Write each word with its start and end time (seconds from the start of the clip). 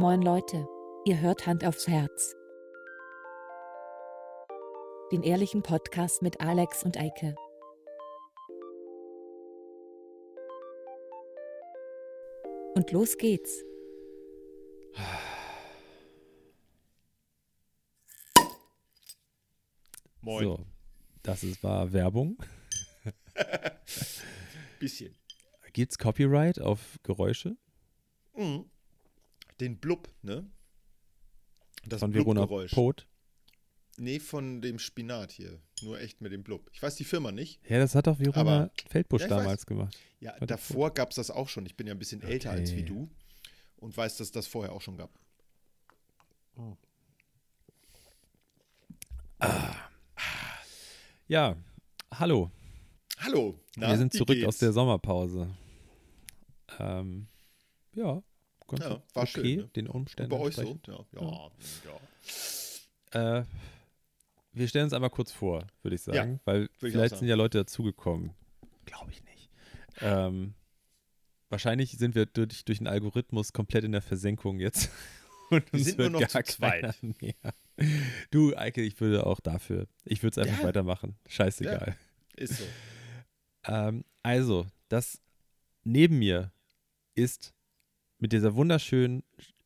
Moin 0.00 0.22
Leute, 0.22 0.64
ihr 1.06 1.20
hört 1.20 1.44
Hand 1.48 1.64
aufs 1.64 1.88
Herz. 1.88 2.36
Den 5.10 5.24
ehrlichen 5.24 5.64
Podcast 5.64 6.22
mit 6.22 6.40
Alex 6.40 6.84
und 6.84 6.96
Eike. 6.96 7.34
Und 12.76 12.92
los 12.92 13.16
geht's. 13.18 13.64
Moin. 20.20 20.44
So, 20.44 20.60
das 21.24 21.42
ist, 21.42 21.64
war 21.64 21.92
Werbung. 21.92 22.38
Bisschen. 24.78 25.16
Gibt's 25.72 25.98
Copyright 25.98 26.60
auf 26.60 27.00
Geräusche? 27.02 27.56
Mhm. 28.36 28.70
Den 29.60 29.78
Blub, 29.78 30.08
ne? 30.22 30.48
Das 31.86 32.00
von 32.00 32.12
Verona. 32.14 32.46
Pot? 32.46 33.06
Nee, 33.96 34.20
von 34.20 34.60
dem 34.62 34.78
Spinat 34.78 35.32
hier. 35.32 35.60
Nur 35.82 36.00
echt 36.00 36.20
mit 36.20 36.30
dem 36.32 36.44
Blub. 36.44 36.68
Ich 36.72 36.80
weiß 36.82 36.94
die 36.96 37.04
Firma 37.04 37.32
nicht. 37.32 37.60
Ja, 37.68 37.78
das 37.78 37.94
hat 37.94 38.06
doch 38.06 38.18
Verona 38.20 38.40
Aber- 38.40 38.70
Feldbusch 38.88 39.22
Ja, 39.22 39.26
ich 39.26 39.32
weiß. 39.32 39.38
damals 39.42 39.66
gemacht. 39.66 39.98
Ja, 40.20 40.32
Warte, 40.32 40.46
davor 40.46 40.92
gab 40.94 41.10
es 41.10 41.16
das 41.16 41.30
auch 41.30 41.48
schon. 41.48 41.66
Ich 41.66 41.76
bin 41.76 41.86
ja 41.86 41.94
ein 41.94 41.98
bisschen 41.98 42.22
älter 42.22 42.50
als 42.50 42.70
wie 42.72 42.82
Okay. 42.82 42.84
du 42.86 43.10
und 43.76 43.96
weiß, 43.96 44.16
dass 44.18 44.30
das 44.30 44.46
vorher 44.46 44.72
auch 44.72 44.80
schon 44.82 44.96
gab. 44.96 45.10
Ja, 51.26 51.56
hallo. 52.14 52.50
Hallo. 53.18 53.58
na, 53.76 53.88
Wir 53.90 53.96
sind 53.98 54.12
zurück 54.12 54.42
aus 54.44 54.58
der 54.58 54.72
Sommerpause. 54.72 55.48
Ähm, 56.78 57.26
ja, 57.94 58.22
ganz 58.68 58.84
Ja, 58.84 59.02
war 59.14 59.22
okay, 59.24 59.26
schön, 59.26 59.56
ne? 59.56 59.70
den 59.74 59.88
Und 59.88 59.94
Umständen 59.96 60.30
bei 60.30 60.36
euch 60.38 60.54
so? 60.54 60.78
Ja, 60.86 61.04
ja, 61.12 61.50
ja. 63.12 63.40
Äh, 63.40 63.44
wir 64.52 64.68
stellen 64.68 64.84
uns 64.84 64.92
einmal 64.92 65.10
kurz 65.10 65.32
vor, 65.32 65.66
würde 65.82 65.94
ich 65.96 66.04
Ja, 66.06 66.14
sagen, 66.14 66.40
weil 66.44 66.64
ich 66.64 66.68
auch 66.70 66.78
vielleicht 66.78 67.10
sagen. 67.10 67.20
sind 67.20 67.28
ja 67.28 67.34
Leute 67.36 67.58
dazugekommen. 67.58 68.32
Glaube 68.86 69.10
ich 69.10 69.22
nicht. 69.24 69.50
Ähm, 70.00 70.54
wahrscheinlich 71.48 71.92
sind 71.92 72.14
wir 72.14 72.26
durch, 72.26 72.64
durch 72.64 72.78
den 72.78 72.86
Algorithmus 72.86 73.52
komplett 73.52 73.84
in 73.84 73.92
der 73.92 74.02
Versenkung 74.02 74.60
jetzt. 74.60 74.90
Und 75.50 75.72
Wir 75.72 75.82
sind 75.82 75.98
nur 75.98 76.10
noch 76.10 76.26
zu 76.28 76.42
zweit. 76.42 76.94
Du, 78.32 78.56
Eike, 78.56 78.82
ich 78.82 79.00
würde 79.00 79.24
auch 79.24 79.38
dafür. 79.38 79.86
Ich 80.04 80.22
würde 80.24 80.32
es 80.40 80.46
einfach 80.46 80.62
Ja. 80.62 80.68
weitermachen. 80.68 81.16
Scheißegal. 81.28 81.96
Ist 82.36 82.58
so. 82.58 82.64
Ähm, 83.64 84.04
also, 84.22 84.66
das 84.88 85.20
neben 85.84 86.18
mir 86.20 86.52
ist 87.14 87.52
mit 88.18 88.32
dieser 88.32 88.54
wunderschönen 88.54 89.22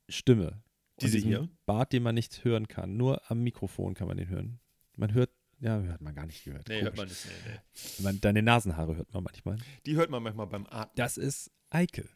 Stimme. 0.09 0.63
und 0.97 1.03
Diese 1.03 1.19
hier? 1.19 1.49
Bart, 1.67 1.93
den 1.93 2.03
man 2.03 2.15
nicht 2.15 2.45
hören 2.45 2.69
kann. 2.69 2.97
Nur 2.97 3.31
am 3.31 3.43
Mikrofon 3.43 3.95
kann 3.95 4.09
man 4.09 4.17
den 4.17 4.29
hören. 4.29 4.61
Man 4.97 5.13
hört, 5.15 5.31
ja, 5.61 5.81
hört 5.81 6.01
man 6.01 6.15
gar 6.15 6.27
nicht 6.27 6.45
gehört. 6.45 6.69
Nee, 6.69 6.81
Komisch. 6.81 6.85
hört 6.85 6.97
man 6.97 7.09
nicht. 7.09 7.27
Nee, 7.27 7.53
nee. 7.99 8.03
Man, 8.03 8.21
deine 8.21 8.43
Nasenhaare 8.43 8.97
hört 8.97 9.13
man 9.13 9.25
manchmal. 9.25 9.57
Die 9.87 9.97
hört 9.97 10.11
man 10.11 10.23
manchmal 10.23 10.47
beim 10.47 10.67
Atmen. 10.67 10.93
Das 10.97 11.17
ist 11.17 11.51
Eike. 11.71 12.09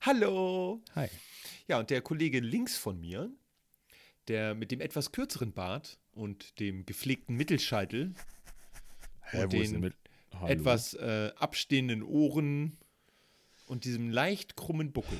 Hallo. 0.00 0.82
Hi. 0.94 1.08
Ja, 1.68 1.78
und 1.78 1.90
der 1.90 2.02
Kollege 2.02 2.40
links 2.40 2.76
von 2.76 3.00
mir, 3.00 3.30
der 4.28 4.54
mit 4.54 4.70
dem 4.70 4.80
etwas 4.80 5.12
kürzeren 5.12 5.52
Bart 5.52 5.98
und 6.12 6.58
dem 6.60 6.84
gepflegten 6.86 7.36
Mittelscheitel 7.36 8.14
und 9.32 9.52
wo 9.52 9.60
ist 9.60 9.72
den 9.72 9.94
etwas 10.46 10.94
äh, 10.94 11.32
abstehenden 11.36 12.02
Ohren 12.02 12.76
und 13.66 13.84
diesem 13.84 14.10
leicht 14.10 14.56
krummen 14.56 14.92
Buckel. 14.92 15.18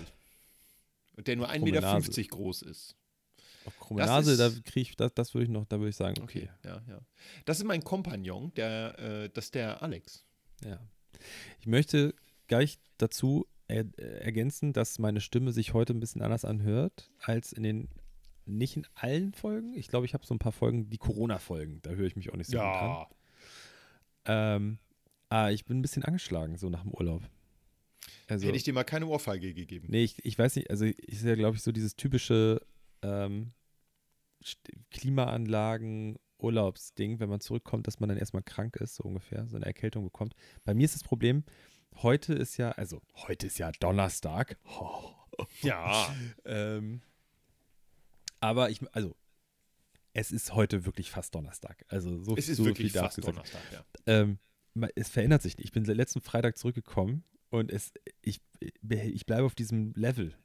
Und 1.17 1.27
der 1.27 1.37
nur 1.37 1.51
1,50 1.51 1.59
Krumme 1.59 1.73
Meter 1.73 2.29
groß 2.29 2.63
ist. 2.63 2.97
Krumme 3.81 4.01
das 4.01 4.11
Nase, 4.11 4.37
da 4.37 4.49
kriege 4.49 4.81
ich, 4.81 4.97
das, 4.97 5.13
das 5.15 5.35
würde 5.35 5.45
ich 5.45 5.51
noch, 5.51 5.65
da 5.67 5.79
würde 5.79 5.91
ich 5.91 5.97
sagen, 5.97 6.23
okay. 6.23 6.51
Ja, 6.65 6.83
ja. 6.89 7.01
Das 7.45 7.59
ist 7.59 7.65
mein 7.65 7.83
Kompagnon, 7.83 8.53
der, 8.55 8.99
äh, 8.99 9.31
das 9.31 9.47
ist 9.47 9.55
der 9.55 9.83
Alex. 9.83 10.25
Ja. 10.65 10.79
Ich 11.61 11.67
möchte 11.67 12.15
gleich 12.47 12.79
dazu 12.99 13.47
er, 13.69 13.87
äh, 13.99 14.21
ergänzen, 14.21 14.73
dass 14.73 14.99
meine 14.99 15.21
Stimme 15.21 15.53
sich 15.53 15.75
heute 15.75 15.93
ein 15.93 16.01
bisschen 16.01 16.23
anders 16.23 16.45
anhört 16.45 17.11
als 17.21 17.53
in 17.53 17.63
den, 17.63 17.89
nicht 18.45 18.77
in 18.77 18.87
allen 18.95 19.33
Folgen. 19.33 19.75
Ich 19.75 19.89
glaube, 19.89 20.07
ich 20.07 20.15
habe 20.15 20.25
so 20.25 20.35
ein 20.35 20.39
paar 20.39 20.53
Folgen, 20.53 20.89
die 20.89 20.99
Corona-Folgen, 20.99 21.81
da 21.83 21.91
höre 21.91 22.07
ich 22.07 22.17
mich 22.17 22.31
auch 22.33 22.37
nicht 22.37 22.51
so 22.51 22.59
gut 22.59 22.67
an. 22.67 23.07
Ähm, 24.27 24.79
ah, 25.29 25.51
ich 25.51 25.65
bin 25.65 25.79
ein 25.79 25.83
bisschen 25.83 26.05
angeschlagen, 26.05 26.57
so 26.57 26.69
nach 26.69 26.83
dem 26.83 26.93
Urlaub. 26.93 27.23
Also, 28.29 28.47
Hätte 28.47 28.57
ich 28.57 28.65
dir 28.65 28.73
mal 28.73 28.85
keine 28.85 29.07
Ohrfeige 29.07 29.55
gegeben. 29.55 29.89
nee, 29.91 30.05
ich, 30.05 30.25
ich 30.25 30.39
weiß 30.39 30.57
nicht, 30.57 30.71
also 30.71 30.85
ist 30.85 31.25
ja, 31.25 31.35
glaube 31.35 31.57
ich, 31.57 31.63
so 31.63 31.73
dieses 31.73 31.97
typische 31.97 32.61
ähm, 33.03 33.53
Klimaanlagen, 34.91 36.19
Urlaubsding, 36.39 37.19
wenn 37.21 37.29
man 37.29 37.41
zurückkommt, 37.41 37.87
dass 37.87 38.01
man 38.01 38.09
dann 38.09 38.19
erstmal 38.19 38.43
krank 38.43 38.77
ist, 38.77 38.97
so 38.97 39.05
ungefähr, 39.05 39.47
so 39.49 39.57
eine 39.57 39.67
Erkältung 39.67 40.05
bekommt. 40.05 40.35
Bei 40.65 40.75
mir 40.75 40.85
ist 40.85 40.95
das 40.95 41.03
Problem, 41.03 41.45
heute 41.97 42.35
ist 42.35 42.57
ja, 42.57 42.73
also 42.73 43.01
heute 43.15 43.47
ist 43.47 43.59
ja 43.59 43.73
Donnerstag. 43.73 44.59
Ja. 45.61 46.17
Ähm, 46.47 47.03
aber 48.41 48.71
ich, 48.71 48.81
also 48.95 49.15
es 50.15 50.33
ist 50.33 50.55
heute 50.55 50.87
wirklich 50.87 51.11
fast 51.11 51.35
Donnerstag. 51.35 51.85
Also 51.89 52.23
so, 52.23 52.35
Es 52.39 52.49
ist 52.49 52.57
so 52.57 52.65
wirklich 52.65 52.93
fast 52.93 53.17
gesagt 53.17 53.37
Donnerstag, 53.37 53.61
ja. 53.71 53.85
ähm, 54.07 54.39
es 54.95 55.11
verändert 55.11 55.43
sich 55.43 55.59
nicht. 55.59 55.67
Ich 55.67 55.73
bin 55.73 55.85
letzten 55.85 56.23
Freitag 56.23 56.57
zurückgekommen 56.57 57.23
und 57.51 57.71
es, 57.71 57.93
ich, 58.23 58.41
ich 58.89 59.27
bleibe 59.27 59.45
auf 59.45 59.55
diesem 59.55 59.93
Level. 59.95 60.37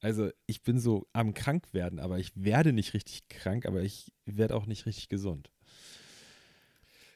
Also 0.00 0.30
ich 0.46 0.62
bin 0.62 0.78
so 0.78 1.06
am 1.12 1.32
krank 1.34 1.72
werden, 1.72 1.98
aber 1.98 2.18
ich 2.18 2.30
werde 2.34 2.72
nicht 2.72 2.92
richtig 2.94 3.28
krank, 3.28 3.66
aber 3.66 3.82
ich 3.82 4.12
werde 4.26 4.54
auch 4.54 4.66
nicht 4.66 4.86
richtig 4.86 5.08
gesund. 5.08 5.50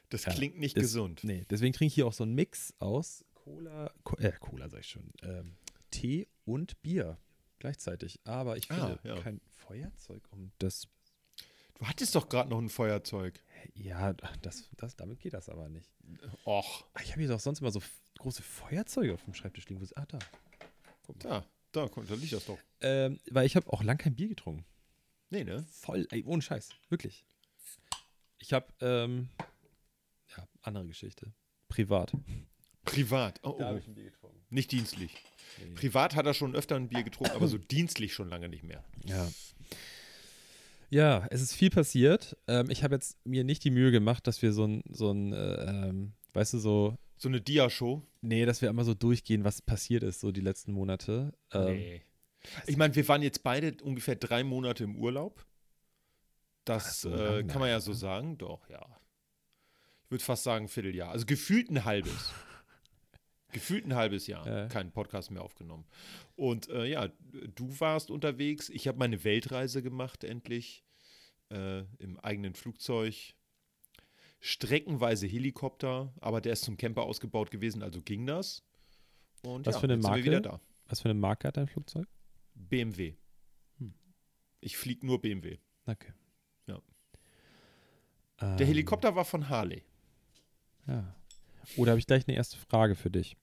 Das 0.09 0.25
Ja, 0.25 0.33
klingt 0.33 0.57
nicht 0.59 0.75
das- 0.75 0.83
gesund. 0.83 1.23
Nee, 1.23 1.45
deswegen 1.49 1.73
trinke 1.73 1.87
ich 1.89 1.95
hier 1.95 2.07
auch 2.07 2.13
so 2.13 2.23
einen 2.23 2.35
Mix 2.35 2.73
aus 2.79 3.23
Cola, 3.33 3.91
Co 4.03 4.17
äh, 4.17 4.31
Cola 4.39 4.69
sag 4.69 4.81
ich 4.81 4.87
schon, 4.89 5.11
ähm, 5.23 5.55
Tee 5.89 6.27
und 6.45 6.81
Bier 6.81 7.17
gleichzeitig. 7.59 8.19
Aber 8.25 8.57
ich 8.57 8.69
Ah, 8.71 8.97
finde 8.97 9.15
ja. 9.15 9.21
kein 9.21 9.41
Feuerzeug, 9.47 10.23
um 10.31 10.51
das, 10.59 10.87
Du 11.75 11.87
hattest 11.87 12.13
doch 12.13 12.29
gerade 12.29 12.49
noch 12.49 12.59
ein 12.59 12.69
Feuerzeug. 12.69 13.41
ja, 13.73 14.13
das, 14.41 14.69
das, 14.77 14.95
damit 14.95 15.19
geht 15.19 15.33
das 15.33 15.49
aber 15.49 15.67
nicht. 15.69 15.89
Och, 16.45 16.85
Ah, 16.93 16.99
Ich 17.03 17.11
habe 17.11 17.21
hier 17.21 17.29
doch 17.29 17.39
sonst 17.39 17.61
immer 17.61 17.71
so 17.71 17.81
große 18.21 18.43
Feuerzeuge 18.43 19.13
auf 19.13 19.23
dem 19.23 19.33
Schreibtisch 19.33 19.67
liegen. 19.67 19.79
Wo 19.79 19.83
ist, 19.83 19.97
ah, 19.97 20.05
da. 20.07 20.19
da, 21.19 21.45
da, 21.71 21.87
kommt- 21.87 22.09
da 22.09 22.15
liegt 22.15 22.33
das 22.33 22.45
doch. 22.45 22.59
Ähm, 22.81 23.19
weil 23.31 23.45
ich 23.45 23.55
habe 23.55 23.71
auch 23.73 23.83
lang 23.83 23.97
kein 23.97 24.15
Bier 24.15 24.29
getrunken. 24.29 24.65
Nee, 25.29 25.43
ne? 25.43 25.65
Voll, 25.71 26.07
ey, 26.11 26.23
ohne 26.25 26.41
Scheiß. 26.41 26.69
Wirklich. 26.89 27.25
Ich 28.37 28.53
habe, 28.53 28.67
ähm, 28.81 29.29
ja, 30.35 30.47
andere 30.61 30.85
Geschichte. 30.87 31.33
Privat. 31.67 32.13
Privat. 32.83 33.39
Oh, 33.43 33.55
oh. 33.59 33.63
ein 33.63 33.93
Bier 33.93 34.05
getrunken. 34.05 34.39
Nicht 34.49 34.71
dienstlich. 34.71 35.15
Privat 35.75 36.15
hat 36.15 36.25
er 36.25 36.33
schon 36.33 36.55
öfter 36.55 36.75
ein 36.75 36.89
Bier 36.89 37.03
getrunken, 37.03 37.35
aber 37.35 37.47
so 37.47 37.57
dienstlich 37.71 38.13
schon 38.13 38.29
lange 38.29 38.49
nicht 38.49 38.63
mehr. 38.63 38.83
Ja. 39.05 39.31
Ja, 40.89 41.25
es 41.29 41.41
ist 41.41 41.53
viel 41.53 41.69
passiert. 41.69 42.35
Ähm, 42.47 42.69
ich 42.69 42.83
habe 42.83 42.95
jetzt 42.95 43.25
mir 43.25 43.45
nicht 43.45 43.63
die 43.63 43.71
Mühe 43.71 43.91
gemacht, 43.91 44.27
dass 44.27 44.41
wir 44.41 44.51
so 44.51 44.65
ein, 44.65 44.83
so 44.89 45.11
ein, 45.11 45.31
äh, 45.31 45.87
ähm, 45.87 46.13
weißt 46.33 46.53
du, 46.53 46.59
so, 46.59 46.97
So 47.21 47.29
eine 47.29 47.39
Dia-Show. 47.39 48.01
nee, 48.21 48.45
dass 48.45 48.63
wir 48.63 48.69
einmal 48.69 48.83
so 48.83 48.95
durchgehen, 48.95 49.43
was 49.43 49.61
passiert 49.61 50.01
ist, 50.01 50.21
so 50.21 50.31
die 50.31 50.41
letzten 50.41 50.71
Monate. 50.71 51.35
Ähm, 51.53 51.65
nee. 51.65 52.01
Ich 52.65 52.77
meine, 52.77 52.95
wir 52.95 53.07
waren 53.07 53.21
jetzt 53.21 53.43
beide 53.43 53.75
ungefähr 53.83 54.15
drei 54.15 54.43
Monate 54.43 54.85
im 54.85 54.95
Urlaub. 54.95 55.45
Das 56.65 57.01
so 57.01 57.13
äh, 57.13 57.43
kann 57.43 57.59
man 57.59 57.69
ja 57.69 57.79
so 57.79 57.93
sagen. 57.93 58.39
Doch, 58.39 58.67
ja. 58.69 58.83
Ich 60.03 60.09
würde 60.09 60.23
fast 60.23 60.41
sagen, 60.41 60.67
Vierteljahr. 60.67 61.11
Also 61.11 61.27
gefühlt 61.27 61.69
ein 61.69 61.85
halbes. 61.85 62.33
gefühlt 63.51 63.85
ein 63.85 63.93
halbes 63.93 64.25
Jahr. 64.25 64.47
Ja. 64.47 64.67
Keinen 64.69 64.91
Podcast 64.91 65.29
mehr 65.29 65.43
aufgenommen. 65.43 65.85
Und 66.35 66.69
äh, 66.69 66.85
ja, 66.85 67.09
du 67.53 67.79
warst 67.79 68.09
unterwegs. 68.09 68.67
Ich 68.69 68.87
habe 68.87 68.97
meine 68.97 69.23
Weltreise 69.23 69.83
gemacht, 69.83 70.23
endlich. 70.23 70.83
Äh, 71.51 71.81
Im 71.99 72.19
eigenen 72.19 72.55
Flugzeug. 72.55 73.35
Streckenweise 74.43 75.27
Helikopter, 75.27 76.11
aber 76.19 76.41
der 76.41 76.53
ist 76.53 76.63
zum 76.63 76.75
Camper 76.75 77.03
ausgebaut 77.03 77.51
gewesen, 77.51 77.83
also 77.83 78.01
ging 78.01 78.25
das. 78.25 78.63
Und 79.43 79.67
Was 79.67 79.75
ja, 79.75 79.81
für 79.81 79.85
eine 79.85 79.97
Marke? 79.97 80.23
wieder 80.23 80.41
da. 80.41 80.59
Was 80.87 81.01
für 81.01 81.09
eine 81.09 81.19
Marke 81.19 81.47
hat 81.47 81.57
dein 81.57 81.67
Flugzeug? 81.67 82.07
BMW. 82.55 83.13
Hm. 83.77 83.93
Ich 84.59 84.77
fliege 84.77 85.05
nur 85.05 85.21
BMW. 85.21 85.59
Okay. 85.85 86.11
Ja. 86.65 86.81
Ähm, 88.41 88.57
Der 88.57 88.65
Helikopter 88.65 89.15
war 89.15 89.25
von 89.25 89.47
Harley. 89.47 89.83
Ja. 90.87 91.15
Oder 91.77 91.91
habe 91.91 91.99
ich 91.99 92.07
gleich 92.07 92.27
eine 92.27 92.35
erste 92.35 92.57
Frage 92.57 92.95
für 92.95 93.11
dich? 93.11 93.37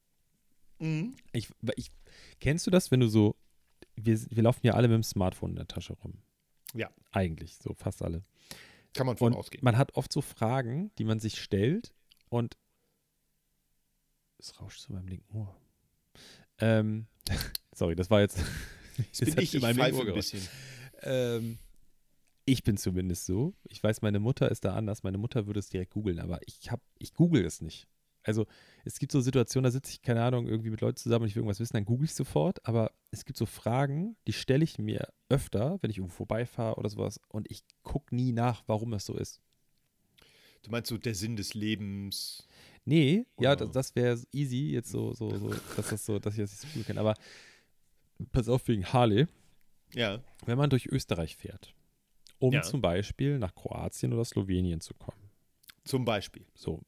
Mhm. 0.81 1.15
Ich, 1.33 1.49
ich, 1.77 1.91
kennst 2.41 2.67
du 2.67 2.71
das, 2.73 2.91
wenn 2.91 3.01
du 3.01 3.09
so, 3.09 3.37
wir, 3.95 4.21
wir 4.31 4.43
laufen 4.43 4.67
ja 4.67 4.75
alle 4.75 4.89
mit 4.89 4.97
dem 4.97 5.03
Smartphone 5.05 5.51
in 5.51 5.57
der 5.57 5.69
Tasche 5.69 5.93
rum. 5.95 6.15
Ja. 6.75 6.91
Eigentlich, 7.13 7.57
so 7.57 7.73
fast 7.75 8.03
alle. 8.03 8.25
Kann 8.95 9.07
man 9.07 9.17
von 9.17 9.33
Und 9.33 9.39
ausgehen. 9.39 9.65
man 9.65 9.77
hat 9.77 9.95
oft 9.95 10.13
so 10.13 10.21
Fragen, 10.21 10.91
die 10.99 11.05
man 11.05 11.21
sich 11.21 11.41
stellt 11.41 11.93
und 12.29 12.57
es 14.39 14.61
rauscht 14.61 14.81
zu 14.81 14.93
meinem 14.93 15.09
linken 15.09 15.37
Ohr. 15.37 15.57
Ähm, 16.59 17.07
sorry, 17.75 17.95
das 17.95 18.11
war 18.11 18.21
jetzt 18.21 18.39
Das 19.11 19.21
bin 19.21 19.39
ich, 19.39 19.55
ich 19.55 19.63
pfeife 19.65 20.01
ein 20.01 20.15
bisschen. 20.15 20.43
Ähm, 21.03 21.59
ich 22.45 22.65
bin 22.65 22.77
zumindest 22.77 23.27
so. 23.27 23.55
Ich 23.65 23.83
weiß, 23.83 24.03
meine 24.03 24.19
Mutter 24.19 24.51
ist 24.51 24.65
da 24.65 24.75
anders. 24.75 25.03
Meine 25.03 25.19
Mutter 25.19 25.47
würde 25.47 25.61
es 25.61 25.69
direkt 25.69 25.93
googeln, 25.93 26.19
aber 26.19 26.41
ich 26.47 26.71
hab, 26.71 26.81
ich 26.99 27.15
google 27.15 27.45
es 27.45 27.61
nicht. 27.61 27.87
Also 28.23 28.47
es 28.85 28.99
gibt 28.99 29.13
so 29.13 29.21
Situationen, 29.21 29.65
da 29.65 29.71
sitze 29.71 29.93
ich, 29.93 30.03
keine 30.03 30.23
Ahnung, 30.23 30.47
irgendwie 30.47 30.71
mit 30.71 30.81
Leuten 30.81 30.97
zusammen 30.97 31.23
und 31.23 31.29
ich 31.29 31.35
will 31.37 31.41
irgendwas 31.41 31.61
wissen, 31.61 31.75
dann 31.75 31.85
google 31.85 32.05
ich 32.07 32.15
sofort. 32.15 32.65
Aber 32.67 32.91
es 33.11 33.25
gibt 33.25 33.39
so 33.39 33.47
Fragen, 33.47 34.17
die 34.27 34.33
stelle 34.33 34.65
ich 34.65 34.79
mir 34.79 35.09
öfter, 35.29 35.79
wenn 35.81 35.91
ich 35.91 35.99
irgendwo 35.99 36.17
vorbeifahre 36.17 36.77
oder 36.77 36.89
sowas 36.91 37.21
und 37.29 37.51
ich 37.51 37.63
gucke 37.83 38.15
nie 38.15 38.33
nach, 38.33 38.63
warum 38.67 38.93
es 38.93 39.07
so 39.07 39.15
ist. 39.17 39.41
Du 40.63 40.71
meinst 40.71 40.89
so 40.89 40.99
der 40.99 41.15
Sinn 41.15 41.37
des 41.37 41.55
Lebens. 41.55 42.47
Nee, 42.85 43.27
ja, 43.39 43.53
Oder- 43.53 43.67
das, 43.67 43.71
das 43.73 43.97
wäre 43.97 44.21
easy, 44.33 44.71
jetzt 44.73 44.91
so, 44.91 45.15
so, 45.15 45.31
so, 45.39 45.51
dass 45.77 45.89
das 45.91 46.05
so, 46.05 46.19
dass 46.19 46.35
ich 46.35 46.41
das 46.41 46.51
nicht 46.53 46.73
so 46.73 46.79
gut 46.79 46.87
kenne. 46.87 47.01
Aber 47.01 47.15
pass 48.33 48.49
auf 48.49 48.67
wegen 48.69 48.85
Harley. 48.93 49.27
Ja. 49.95 50.21
wenn 50.45 50.59
man 50.59 50.69
durch 50.69 50.85
Österreich 50.87 51.35
fährt, 51.37 51.73
um 52.39 52.53
Ja. 52.53 52.61
zum 52.63 52.83
Beispiel 52.83 53.39
nach 53.39 53.55
Kroatien 53.55 54.13
oder 54.13 54.25
Slowenien 54.25 54.83
zu 54.83 54.93
kommen, 54.93 55.31
Zum 55.85 56.05
Beispiel. 56.05 56.45
so, 56.55 56.83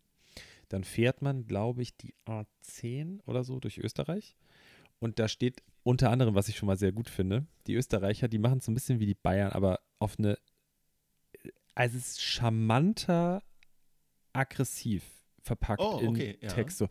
dann 0.71 0.85
fährt 0.85 1.21
man, 1.21 1.47
glaube 1.47 1.83
ich, 1.83 1.97
die 1.97 2.15
A10 2.27 3.21
oder 3.27 3.45
so 3.45 3.61
durch 3.61 3.79
Österreich. 3.79 4.37
Und 5.01 5.19
da 5.19 5.29
steht 5.29 5.63
unter 5.83 6.11
anderem, 6.11 6.35
was 6.35 6.49
ich 6.49 6.57
schon 6.57 6.69
mal 6.69 6.77
sehr 6.77 6.93
gut 6.93 7.11
finde, 7.11 7.47
die 7.67 7.75
Österreicher, 7.75 8.29
die 8.29 8.39
machen 8.39 8.59
es 8.59 8.67
so 8.67 8.71
ein 8.71 8.75
bisschen 8.75 9.01
wie 9.01 9.07
die 9.07 9.15
Bayern, 9.15 9.53
aber 9.53 9.81
auf 9.99 10.19
eine, 10.19 10.39
also 11.75 11.97
es 11.97 12.09
ist 12.09 12.23
charmanter, 12.23 13.43
aggressiv 14.33 15.03
verpackt 15.43 15.83
Oh, 15.83 16.01
okay, 16.07 16.39
in 16.41 16.49
ja. 16.49 16.55
Text. 16.55 16.79
So. 16.79 16.89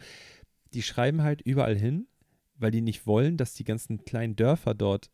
Die 0.73 0.81
schreiben 0.81 1.21
halt 1.21 1.41
überall 1.41 1.77
hin, 1.77 2.07
weil 2.55 2.71
die 2.71 2.81
nicht 2.81 3.07
wollen, 3.07 3.37
dass 3.37 3.53
die 3.53 3.63
ganzen 3.63 4.03
kleinen 4.03 4.35
Dörfer 4.35 4.73
dort 4.73 5.09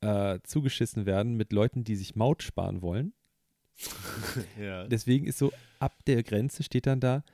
äh, 0.00 0.38
zugeschissen 0.42 1.04
werden 1.04 1.34
mit 1.34 1.52
Leuten, 1.52 1.84
die 1.84 1.96
sich 1.96 2.16
Maut 2.16 2.42
sparen 2.42 2.80
wollen. 2.80 3.12
ja. 4.58 4.86
Deswegen 4.86 5.26
ist 5.26 5.38
so, 5.38 5.52
ab 5.80 6.04
der 6.06 6.22
Grenze 6.22 6.62
steht 6.62 6.86
dann 6.86 7.00
da, 7.00 7.24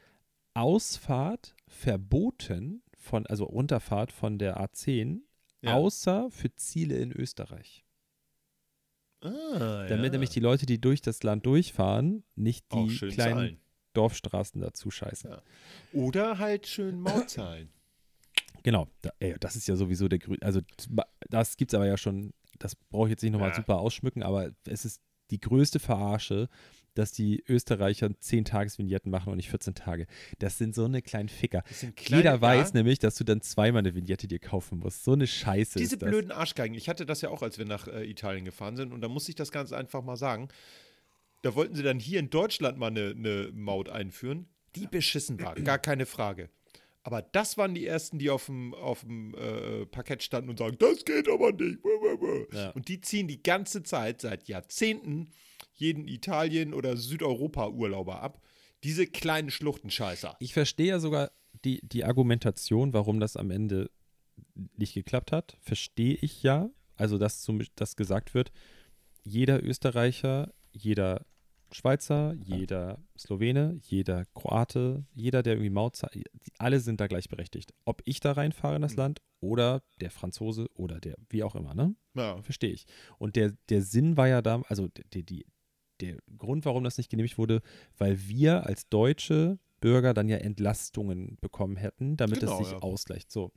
Ausfahrt 0.55 1.55
verboten 1.69 2.83
von, 2.99 3.27
also 3.27 3.45
Runterfahrt 3.45 4.13
von 4.13 4.39
der 4.39 4.59
A10, 4.61 5.21
Ja. 5.63 5.75
außer 5.75 6.31
für 6.31 6.55
Ziele 6.55 6.97
in 6.99 7.13
Österreich. 7.13 7.85
Ah, 9.21 9.87
Damit 9.89 10.07
ja. 10.07 10.11
nämlich 10.11 10.31
die 10.31 10.41
Leute, 10.41 10.67
die 10.67 10.81
durch 10.81 11.01
das 11.01 11.23
Land 11.23 11.47
durchfahren, 11.47 12.25
nicht 12.35 12.67
die 12.73 12.89
kleinen 13.11 13.15
zahlen. 13.35 13.61
Dorfstraßen 13.95 14.61
dazu 14.61 14.91
scheißen. 14.91 15.31
Ja. 15.31 15.43
Oder 15.93 16.39
halt 16.39 16.67
schön 16.67 17.01
Maut 17.01 17.31
zahlen. 17.31 17.71
Genau, 18.65 18.89
da, 19.03 19.11
ey, 19.21 19.37
das 19.39 19.55
ist 19.57 19.69
ja 19.69 19.77
sowieso 19.77 20.09
der 20.09 20.19
größte, 20.19 20.45
also 20.45 20.61
das 21.29 21.57
gibt 21.57 21.73
es 21.73 21.75
aber 21.77 21.87
ja 21.87 21.97
schon, 21.97 22.33
das 22.59 22.75
brauche 22.77 23.07
ich 23.09 23.11
jetzt 23.11 23.23
nicht 23.23 23.33
nochmal 23.33 23.51
Ja. 23.51 23.55
super 23.57 23.79
ausschmücken, 23.79 24.23
aber 24.23 24.51
es 24.67 24.85
ist 24.85 25.01
die 25.31 25.41
größte 25.41 25.79
Verarsche, 25.79 26.49
dass 26.95 27.13
die 27.13 27.43
Österreicher 27.49 28.11
10 28.19 28.45
Tagesvignetten 28.45 29.11
machen 29.11 29.31
und 29.31 29.37
nicht 29.37 29.51
14 29.51 29.75
Tage. 29.75 30.07
Das 30.39 30.59
sind 30.59 30.75
so 30.75 30.85
eine 30.85 31.03
kleinen 31.03 31.29
Ficker. 31.29 31.63
Kleine- 31.97 32.23
Jeder 32.23 32.41
weiß 32.41 32.69
ja, 32.69 32.75
nämlich, 32.75 32.99
dass 32.99 33.15
du 33.17 33.25
dann 33.25 33.41
zweimal 33.41 33.81
eine 33.81 33.95
Vignette 33.95 34.29
dir 34.29 34.39
kaufen 34.39 34.79
musst. 34.79 35.05
So 35.05 35.13
eine 35.13 35.27
Scheiße 35.27 35.79
Diese 35.79 35.97
blöden 35.97 36.31
Arschgeigen. 36.31 36.75
Ich 36.77 36.89
hatte 36.89 37.07
das 37.07 37.21
ja 37.21 37.31
auch, 37.31 37.43
als 37.43 37.59
wir 37.59 37.65
nach 37.65 37.89
äh, 37.89 38.05
Italien 38.09 38.45
gefahren 38.45 38.77
sind. 38.77 38.93
Und 38.93 39.01
da 39.01 39.09
muss 39.09 39.29
ich 39.29 39.35
das 39.35 39.51
ganz 39.53 39.73
einfach 39.73 40.03
mal 40.03 40.17
sagen. 40.17 40.49
Da 41.43 41.55
wollten 41.55 41.75
sie 41.75 41.83
dann 41.83 41.99
hier 41.99 42.21
in 42.21 42.31
Deutschland 42.31 42.79
mal 42.79 42.87
eine, 42.89 43.11
eine 43.11 43.51
Maut 43.53 43.89
einführen, 43.89 44.47
die 44.77 44.87
beschissen 44.87 45.41
war. 45.41 45.55
Gar 45.57 45.79
keine 45.79 46.07
Frage. 46.07 46.51
Aber 47.05 47.21
das 47.21 47.59
waren 47.59 47.75
die 47.75 47.85
ersten, 47.85 48.19
die 48.21 48.31
auf 48.31 48.47
dem, 48.47 48.75
auf 48.75 49.01
dem 49.01 49.35
äh, 49.35 49.87
Parkett 49.87 50.23
standen 50.23 50.51
und 50.51 50.59
sagen, 50.59 50.77
das 50.79 51.05
geht 51.05 51.29
aber 51.29 51.51
nicht. 51.53 51.79
Ja. 52.53 52.71
Und 52.71 52.87
die 52.87 53.01
ziehen 53.01 53.27
die 53.27 53.43
ganze 53.43 53.83
Zeit, 53.83 54.21
seit 54.21 54.47
Jahrzehnten, 54.47 55.33
jeden 55.75 56.09
Italien- 56.09 56.75
oder 56.75 56.97
Südeuropa-Urlauber 56.97 58.21
ab. 58.23 58.43
Diese 58.85 59.07
kleinen 59.07 59.51
Schluchtenscheißer. 59.51 60.37
Ich 60.41 60.53
verstehe 60.53 60.89
ja 60.89 60.99
sogar 60.99 61.31
die, 61.65 61.81
die 61.87 62.05
Argumentation, 62.05 62.93
warum 62.93 63.21
das 63.21 63.37
am 63.37 63.51
Ende 63.51 63.91
nicht 64.77 64.95
geklappt 64.95 65.33
hat. 65.33 65.57
Verstehe 65.61 66.15
ich 66.21 66.43
ja. 66.43 66.71
Also, 66.97 67.19
dass, 67.19 67.43
zum, 67.43 67.63
dass 67.77 67.97
gesagt 67.97 68.35
wird, 68.35 68.53
jeder 69.23 69.63
Österreicher, 69.63 70.53
jeder 70.73 71.25
Schweizer, 71.71 72.35
jeder 72.45 73.03
Slowene, 73.17 73.79
jeder 73.83 74.27
Kroate, 74.35 75.07
jeder, 75.15 75.43
der 75.43 75.55
irgendwie 75.55 75.71
Maut 75.71 75.97
zahlt, 75.97 76.29
alle 76.59 76.81
sind 76.81 77.01
da 77.01 77.07
gleichberechtigt. 77.07 77.73
Ob 77.85 78.03
ich 78.05 78.21
da 78.21 78.33
reinfahre 78.33 78.77
in 78.77 78.83
das 78.83 78.93
Mhm. 78.93 78.99
Land 78.99 79.23
oder 79.41 79.83
der 80.01 80.11
Franzose 80.11 80.69
oder 80.75 81.01
der, 81.01 81.17
wie 81.31 81.43
auch 81.43 81.55
immer, 81.55 81.75
ne? 81.75 81.95
Ja. 82.15 82.43
Verstehe 82.43 82.73
ich. 82.73 82.85
Und 83.19 83.37
der, 83.37 83.53
der 83.71 83.83
Sinn 83.83 84.17
war 84.17 84.29
ja 84.29 84.43
da, 84.43 84.63
also 84.69 84.89
die, 85.15 85.25
die, 85.25 85.47
der 86.03 86.17
Grund, 86.39 86.65
warum 86.65 86.85
das 86.85 86.99
nicht 86.99 87.11
genehmigt 87.11 87.39
wurde, 87.39 87.63
weil 87.99 88.19
wir 88.29 88.67
als 88.67 88.89
deutsche 88.89 89.59
Bürger 89.81 90.15
dann 90.15 90.29
ja 90.29 90.37
Entlastungen 90.37 91.39
bekommen 91.41 91.77
hätten, 91.77 92.17
damit 92.17 92.39
Genau, 92.41 92.53
es 92.61 92.67
sich 92.69 92.73
ja. 92.73 92.79
ausgleicht. 92.83 93.33
So. 93.33 93.51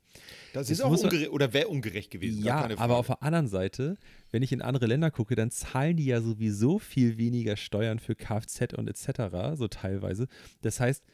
Das 0.54 0.70
ist 0.70 0.80
auch 0.82 0.90
ungerecht 0.90 1.30
oder 1.30 1.52
wäre 1.52 1.68
ungerecht 1.68 2.10
gewesen. 2.10 2.42
Ja, 2.42 2.68
aber 2.78 2.96
auf 2.96 3.06
der 3.06 3.22
anderen 3.22 3.46
Seite, 3.46 3.96
wenn 4.32 4.42
ich 4.42 4.50
in 4.50 4.60
andere 4.60 4.86
Länder 4.86 5.12
gucke, 5.12 5.36
dann 5.36 5.52
zahlen 5.52 5.96
die 5.96 6.06
ja 6.06 6.20
sowieso 6.20 6.80
viel 6.80 7.16
weniger 7.16 7.56
Steuern 7.56 8.00
für 8.00 8.16
Kfz 8.16 8.74
und 8.76 8.88
etc., 8.88 9.54
so 9.56 9.68
teilweise. 9.68 10.26
Das 10.62 10.80
heißt, 10.80 11.04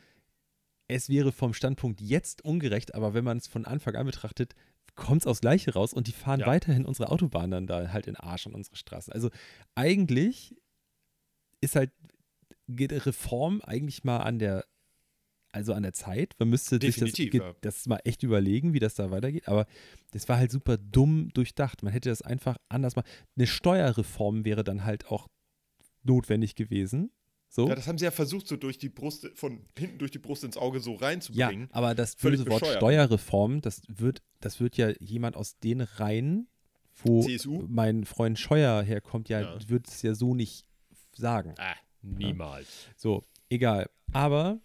es 0.89 1.11
wäre 1.11 1.31
vom 1.31 1.53
Standpunkt 1.53 2.01
jetzt 2.01 2.43
ungerecht, 2.45 2.95
aber 2.95 3.13
wenn 3.13 3.25
man 3.25 3.37
es 3.37 3.47
von 3.47 3.67
Anfang 3.67 3.95
an 3.97 4.07
betrachtet, 4.07 4.55
kommt 4.95 5.23
es 5.23 5.27
aufs 5.27 5.41
Gleiche 5.43 5.75
raus 5.75 5.93
und 5.93 6.07
die 6.07 6.13
fahren 6.13 6.41
Ja. 6.41 6.47
weiterhin 6.47 6.85
unsere 6.87 7.11
Autobahnen 7.11 7.51
dann 7.51 7.67
da 7.67 7.93
halt 7.93 8.07
in 8.07 8.17
Arsch 8.17 8.47
an 8.47 8.55
unsere 8.55 8.77
Straßen. 8.77 9.13
Also 9.13 9.29
eigentlich 9.75 10.55
ist 11.63 11.77
halt 11.77 11.91
geht 12.69 12.93
Reform 13.07 13.61
eigentlich 13.63 14.05
mal 14.05 14.19
an 14.19 14.39
der 14.39 14.65
also 15.55 15.75
an 15.75 15.83
der 15.83 15.93
Zeit. 15.93 16.35
Man 16.39 16.49
müsste 16.49 16.79
sich 16.81 16.97
das, 16.97 17.13
ja. 17.19 17.55
das 17.61 17.87
mal 17.87 18.01
echt 18.05 18.23
überlegen, 18.23 18.73
wie 18.73 18.79
das 18.79 18.95
da 18.95 19.11
weitergeht. 19.11 19.49
Aber 19.49 19.67
das 20.13 20.27
war 20.29 20.39
halt 20.39 20.51
super 20.51 20.79
dumm 20.79 21.29
durchdacht. 21.35 21.83
Man 21.83 21.93
hätte 21.93 22.09
das 22.09 22.23
einfach 22.23 22.57
anders 22.71 22.97
machen. 22.97 23.07
Eine 23.37 23.47
Steuerreform 23.47 24.47
wäre 24.47 24.65
dann 24.65 24.85
halt 24.85 25.09
auch 25.09 25.29
notwendig 26.05 26.55
gewesen. 26.55 27.11
So. 27.51 27.69
Ja, 27.69 27.75
das 27.75 27.87
haben 27.87 27.99
sie 27.99 28.07
ja 28.07 28.11
versucht, 28.11 28.49
so 28.49 28.57
durch 28.57 28.79
die 28.79 28.89
Brust, 28.89 29.29
von 29.35 29.67
hinten 29.79 29.99
durch 29.99 30.11
die 30.11 30.19
Brust 30.19 30.43
ins 30.43 30.57
Auge 30.57 30.81
so 30.81 30.93
Ja, 30.95 31.01
reinzubringen. 31.01 31.69
aber 31.71 31.95
das 31.95 32.17
böse 32.17 32.47
Wort. 32.47 32.67
Steuerreform, 32.67 33.61
das 33.61 33.83
wird, 33.89 34.23
das 34.41 34.59
wird 34.59 34.79
ja 34.79 34.91
jemand 35.01 35.37
aus 35.37 35.59
den 35.59 35.83
Reihen, 35.83 36.49
wo 37.05 37.23
CSU? 37.23 37.63
mein 37.69 38.07
Freund 38.07 38.39
Scheuer 38.39 38.83
herkommt, 38.83 39.29
ja, 39.29 39.43
Ja. 39.43 39.59
wird 39.69 39.87
es 39.87 40.01
ja 40.01 40.15
so 40.15 40.35
nicht 40.35 40.65
sagen. 41.15 41.55
Ah, 41.59 41.75
niemals. 42.03 42.89
So, 42.97 43.25
egal. 43.49 43.91
Aber 44.13 44.61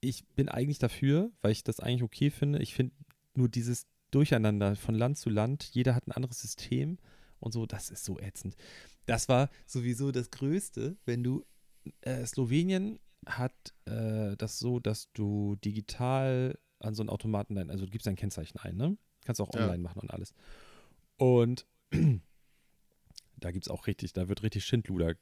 ich 0.00 0.24
bin 0.34 0.48
eigentlich 0.48 0.78
dafür, 0.78 1.30
weil 1.42 1.52
ich 1.52 1.64
das 1.64 1.80
eigentlich 1.80 2.02
okay 2.02 2.30
finde. 2.30 2.60
Ich 2.60 2.74
finde 2.74 2.94
nur 3.34 3.48
dieses 3.48 3.86
Durcheinander 4.10 4.76
von 4.76 4.94
Land 4.94 5.16
zu 5.18 5.30
Land, 5.30 5.64
jeder 5.72 5.94
hat 5.94 6.06
ein 6.06 6.12
anderes 6.12 6.40
System 6.40 6.98
und 7.40 7.52
so, 7.52 7.66
das 7.66 7.90
ist 7.90 8.04
so 8.04 8.18
ätzend. 8.18 8.56
Das 9.06 9.28
war 9.28 9.48
sowieso 9.66 10.12
das 10.12 10.30
Größte, 10.30 10.96
wenn 11.06 11.22
du, 11.22 11.44
äh, 12.02 12.24
Slowenien 12.26 12.98
hat 13.26 13.54
äh, 13.86 14.36
das 14.36 14.58
so, 14.58 14.80
dass 14.80 15.10
du 15.12 15.56
digital 15.56 16.58
an 16.80 16.94
so 16.94 17.02
einen 17.02 17.10
Automaten 17.10 17.54
dein, 17.54 17.70
also 17.70 17.84
du 17.86 17.90
gibst 17.90 18.06
dein 18.06 18.16
Kennzeichen 18.16 18.58
ein, 18.58 18.76
ne? 18.76 18.96
Kannst 19.24 19.40
auch 19.40 19.54
Ja. 19.54 19.62
online 19.62 19.82
machen 19.82 20.00
und 20.00 20.10
alles. 20.10 20.34
Und 21.16 21.66
da 23.38 23.50
gibt 23.50 23.64
es 23.66 23.70
auch 23.70 23.86
richtig, 23.86 24.12
da 24.12 24.28
wird 24.28 24.42
richtig 24.42 24.64
Schindluder 24.64 25.14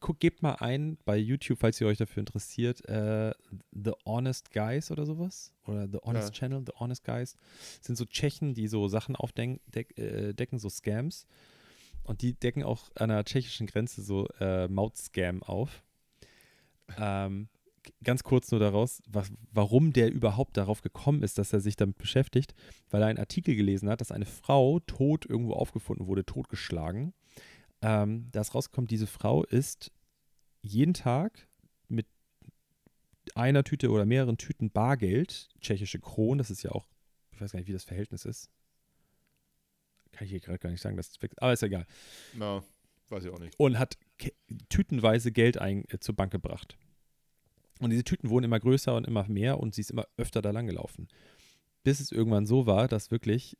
guckt, 0.00 0.20
gebt 0.20 0.42
mal 0.42 0.54
ein 0.56 0.98
bei 1.04 1.16
YouTube, 1.16 1.58
falls 1.58 1.80
ihr 1.80 1.86
euch 1.86 1.98
dafür 1.98 2.20
interessiert, 2.20 2.86
äh, 2.88 3.32
The 3.72 3.92
Honest 4.04 4.52
Guys 4.52 4.90
oder 4.90 5.06
sowas. 5.06 5.52
Oder 5.66 5.88
The 5.88 5.98
Honest 6.02 6.28
Ja. 6.28 6.34
Channel, 6.34 6.64
The 6.66 6.72
Honest 6.78 7.04
Guys. 7.04 7.36
Das 7.78 7.86
sind 7.86 7.96
so 7.96 8.04
Tschechen, 8.04 8.54
die 8.54 8.68
so 8.68 8.88
Sachen 8.88 9.16
aufdecken, 9.16 9.60
deck, 9.66 9.98
äh, 9.98 10.32
decken, 10.32 10.58
so 10.58 10.68
Scams. 10.68 11.26
Und 12.04 12.22
die 12.22 12.34
decken 12.34 12.62
auch 12.62 12.90
an 12.94 13.08
der 13.08 13.24
tschechischen 13.24 13.66
Grenze 13.66 14.02
so 14.02 14.28
äh, 14.38 14.68
Maut-Scam 14.68 15.42
auf. 15.42 15.82
Ähm, 16.98 17.48
ganz 18.02 18.22
kurz 18.22 18.50
nur 18.50 18.60
daraus, 18.60 19.02
was, 19.08 19.32
warum 19.52 19.92
der 19.92 20.12
überhaupt 20.12 20.56
darauf 20.56 20.82
gekommen 20.82 21.22
ist, 21.22 21.38
dass 21.38 21.52
er 21.52 21.60
sich 21.60 21.76
damit 21.76 21.98
beschäftigt, 21.98 22.54
weil 22.90 23.02
er 23.02 23.08
einen 23.08 23.18
Artikel 23.18 23.56
gelesen 23.56 23.88
hat, 23.88 24.00
dass 24.00 24.12
eine 24.12 24.26
Frau 24.26 24.80
tot 24.80 25.26
irgendwo 25.26 25.54
aufgefunden 25.54 26.06
wurde, 26.06 26.24
totgeschlagen. 26.24 27.12
Ähm, 27.86 28.28
da 28.32 28.40
ist 28.40 28.52
rausgekommen, 28.52 28.88
diese 28.88 29.06
Frau 29.06 29.44
ist 29.44 29.92
jeden 30.60 30.92
Tag 30.92 31.46
mit 31.86 32.08
einer 33.36 33.62
Tüte 33.62 33.90
oder 33.90 34.04
mehreren 34.04 34.38
Tüten 34.38 34.72
Bargeld, 34.72 35.50
tschechische 35.60 36.00
Kronen, 36.00 36.38
das 36.38 36.50
ist 36.50 36.64
ja 36.64 36.72
auch, 36.72 36.88
ich 37.30 37.40
weiß 37.40 37.52
gar 37.52 37.60
nicht, 37.60 37.68
wie 37.68 37.72
das 37.72 37.84
Verhältnis 37.84 38.24
ist. 38.24 38.50
Kann 40.10 40.24
ich 40.24 40.30
hier 40.30 40.40
gerade 40.40 40.58
gar 40.58 40.70
nicht 40.70 40.80
sagen, 40.80 40.96
das 40.96 41.10
ist, 41.10 41.20
aber 41.36 41.52
ist 41.52 41.62
egal. 41.62 41.86
Na, 42.34 42.64
weiß 43.08 43.24
ich 43.24 43.30
auch 43.30 43.38
nicht. 43.38 43.54
Und 43.56 43.78
hat 43.78 43.96
tütenweise 44.68 45.30
Geld 45.30 45.58
ein, 45.58 45.84
äh, 45.88 46.00
zur 46.00 46.16
Bank 46.16 46.32
gebracht. 46.32 46.76
Und 47.78 47.90
diese 47.90 48.02
Tüten 48.02 48.30
wurden 48.30 48.46
immer 48.46 48.58
größer 48.58 48.96
und 48.96 49.06
immer 49.06 49.28
mehr 49.28 49.60
und 49.60 49.76
sie 49.76 49.82
ist 49.82 49.92
immer 49.92 50.08
öfter 50.16 50.42
da 50.42 50.50
lang 50.50 50.66
gelaufen. 50.66 51.06
Bis 51.84 52.00
es 52.00 52.10
irgendwann 52.10 52.46
so 52.46 52.66
war, 52.66 52.88
dass 52.88 53.12
wirklich, 53.12 53.56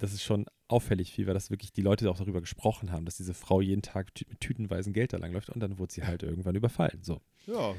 das 0.00 0.12
ist 0.12 0.22
schon 0.22 0.46
auffällig 0.68 1.12
viel 1.12 1.26
war, 1.26 1.34
dass 1.34 1.50
wirklich 1.50 1.72
die 1.72 1.82
Leute 1.82 2.10
auch 2.10 2.16
darüber 2.18 2.40
gesprochen 2.40 2.90
haben, 2.92 3.04
dass 3.04 3.16
diese 3.16 3.34
Frau 3.34 3.60
jeden 3.60 3.82
Tag 3.82 4.14
tü 4.14 4.24
mit 4.28 4.40
tütenweisen 4.40 4.92
Geld 4.92 5.12
da 5.12 5.16
langläuft 5.18 5.50
und 5.50 5.60
dann 5.60 5.78
wurde 5.78 5.92
sie 5.92 6.04
halt 6.04 6.22
irgendwann 6.22 6.54
überfallen. 6.56 7.02
So. 7.02 7.20
Ja. 7.46 7.74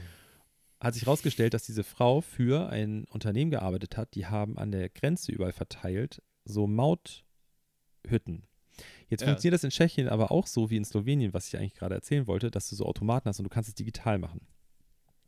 Hat 0.79 0.93
sich 0.93 1.05
herausgestellt, 1.05 1.53
dass 1.53 1.63
diese 1.65 1.83
Frau 1.83 2.21
für 2.21 2.69
ein 2.69 3.05
Unternehmen 3.05 3.51
gearbeitet 3.51 3.97
hat, 3.97 4.15
die 4.15 4.25
haben 4.25 4.57
an 4.57 4.71
der 4.71 4.89
Grenze 4.89 5.31
überall 5.31 5.53
verteilt 5.53 6.21
so 6.45 6.67
Mauthütten. 6.67 7.23
Jetzt 9.09 9.21
Ja. 9.21 9.27
funktioniert 9.27 9.53
das 9.55 9.63
in 9.63 9.69
Tschechien 9.69 10.07
aber 10.09 10.31
auch 10.31 10.47
so 10.47 10.69
wie 10.69 10.77
in 10.77 10.85
Slowenien, 10.85 11.33
was 11.33 11.47
ich 11.47 11.57
eigentlich 11.57 11.75
gerade 11.75 11.95
erzählen 11.95 12.25
wollte, 12.27 12.49
dass 12.49 12.69
du 12.69 12.75
so 12.75 12.85
Automaten 12.85 13.29
hast 13.29 13.39
und 13.39 13.43
du 13.43 13.49
kannst 13.49 13.69
es 13.69 13.75
digital 13.75 14.17
machen. 14.17 14.41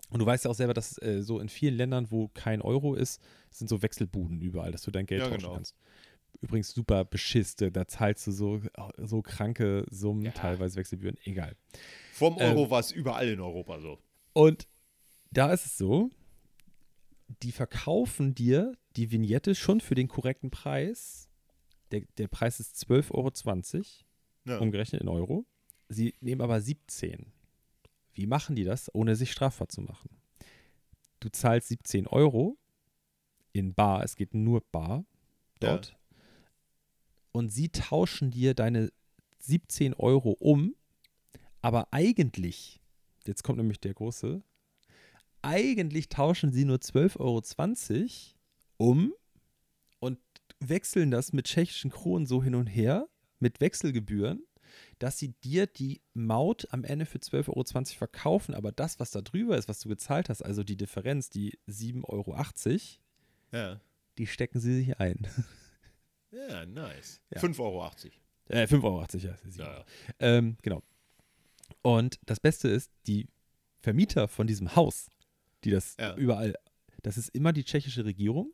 Und 0.10 0.20
du 0.20 0.26
weißt 0.26 0.46
ja 0.46 0.52
auch 0.52 0.56
selber, 0.56 0.74
dass 0.74 1.02
äh, 1.02 1.22
so 1.24 1.40
in 1.40 1.50
vielen 1.50 1.76
Ländern, 1.76 2.12
wo 2.12 2.28
kein 2.30 2.62
Euro 2.62 2.94
ist, 2.94 3.22
sind 3.52 3.68
so 3.68 3.82
Wechselbuden 3.82 4.42
überall, 4.42 4.72
dass 4.72 4.84
du 4.84 4.92
dein 4.92 5.06
Geld 5.06 5.22
Ja, 5.22 5.28
tauschen 5.30 5.42
genau. 5.42 5.54
kannst. 5.56 5.76
Übrigens 6.42 6.72
super 6.72 7.06
beschisste, 7.06 7.72
da 7.72 7.88
zahlst 7.88 8.28
du 8.28 8.32
so, 8.32 8.62
so 8.98 9.22
kranke 9.22 9.86
Summen, 9.90 10.24
Ja. 10.26 10.32
teilweise 10.32 10.76
Wechselbühren, 10.76 11.18
egal. 11.24 11.56
Vorm 12.12 12.36
Ähm, 12.40 12.58
Euro 12.58 12.70
war 12.70 12.80
es 12.80 12.92
überall 12.92 13.30
in 13.30 13.40
Europa 13.40 13.80
so. 13.80 14.00
Und 14.34 14.68
da 15.32 15.54
ist 15.54 15.66
es 15.66 15.78
so, 15.78 16.10
die 17.42 17.52
verkaufen 17.52 18.36
dir 18.36 18.78
die 18.96 19.12
Vignette 19.12 19.56
schon 19.56 19.80
für 19.82 19.96
den 19.96 20.08
korrekten 20.08 20.52
Preis. 20.52 21.30
Der, 21.92 22.02
der 22.18 22.28
Preis 22.28 22.60
ist 22.60 22.76
12,20 22.76 24.04
Euro, 24.46 24.52
Ja. 24.54 24.58
umgerechnet 24.60 25.02
in 25.02 25.08
Euro. 25.08 25.46
Sie 25.90 26.14
nehmen 26.20 26.42
aber 26.42 26.60
17. 26.62 27.32
Wie 28.14 28.28
machen 28.28 28.56
die 28.56 28.64
das, 28.64 28.94
ohne 28.94 29.16
sich 29.16 29.32
strafbar 29.32 29.70
zu 29.70 29.82
machen? 29.82 30.10
Du 31.20 31.30
zahlst 31.30 31.70
17 31.70 32.06
Euro 32.08 32.58
in 33.54 33.74
Bar, 33.74 34.04
es 34.04 34.16
geht 34.16 34.34
nur 34.34 34.62
Bar 34.72 35.06
dort. 35.60 35.96
Und 37.34 37.50
sie 37.52 37.70
tauschen 37.70 38.32
dir 38.32 38.54
deine 38.54 38.92
17 39.40 39.94
Euro 39.96 40.32
um, 40.40 40.76
aber 41.62 41.88
eigentlich, 41.92 42.80
jetzt 43.26 43.44
kommt 43.44 43.58
nämlich 43.58 43.82
der 43.82 43.94
große, 43.94 44.42
eigentlich 45.42 46.08
tauschen 46.08 46.54
sie 46.54 46.64
nur 46.64 46.78
12,20 46.78 47.20
Euro 47.20 47.42
um 48.78 49.14
und 50.00 50.20
wechseln 50.60 51.12
das 51.12 51.34
mit 51.34 51.46
tschechischen 51.48 51.92
Kronen 51.92 52.26
so 52.26 52.42
hin 52.42 52.56
und 52.56 52.68
her, 52.68 53.10
mit 53.40 53.60
Wechselgebühren, 53.60 54.46
dass 55.00 55.18
sie 55.18 55.34
dir 55.44 55.68
die 55.68 56.02
Maut 56.14 56.68
am 56.72 56.84
Ende 56.84 57.06
für 57.06 57.18
12,20 57.18 57.50
Euro 57.50 57.84
verkaufen, 57.98 58.54
aber 58.54 58.72
das, 58.72 59.00
was 59.00 59.12
da 59.12 59.22
drüber 59.22 59.58
ist, 59.58 59.68
was 59.68 59.80
du 59.80 59.90
gezahlt 59.90 60.30
hast, 60.30 60.44
also 60.44 60.64
die 60.64 60.78
Differenz, 60.78 61.30
die 61.30 61.58
7,80 61.68 62.04
Euro, 62.06 62.38
Ja. 63.52 63.82
die 64.18 64.28
stecken 64.28 64.60
sie 64.60 64.76
sich 64.76 65.00
ein. 65.00 65.28
Ja, 66.34 66.66
nice. 66.66 67.22
Ja. 67.34 67.40
5,80 67.42 67.60
Euro. 67.60 67.86
Äh, 68.50 68.64
5,80 68.66 68.84
Euro, 68.84 69.06
ja. 69.18 69.36
Ja. 69.56 69.86
Ähm, 70.20 70.58
genau. 70.62 70.82
Und 71.82 72.20
das 72.26 72.40
Beste 72.40 72.68
ist, 72.70 72.92
die 73.08 73.28
Vermieter 73.80 74.28
von 74.28 74.48
diesem 74.48 74.76
Haus, 74.76 75.10
die 75.64 75.70
das 75.72 75.96
Ja. 76.00 76.16
überall, 76.16 76.56
das 77.02 77.18
ist 77.18 77.30
immer 77.30 77.54
die 77.54 77.64
tschechische 77.64 78.06
Regierung. 78.06 78.52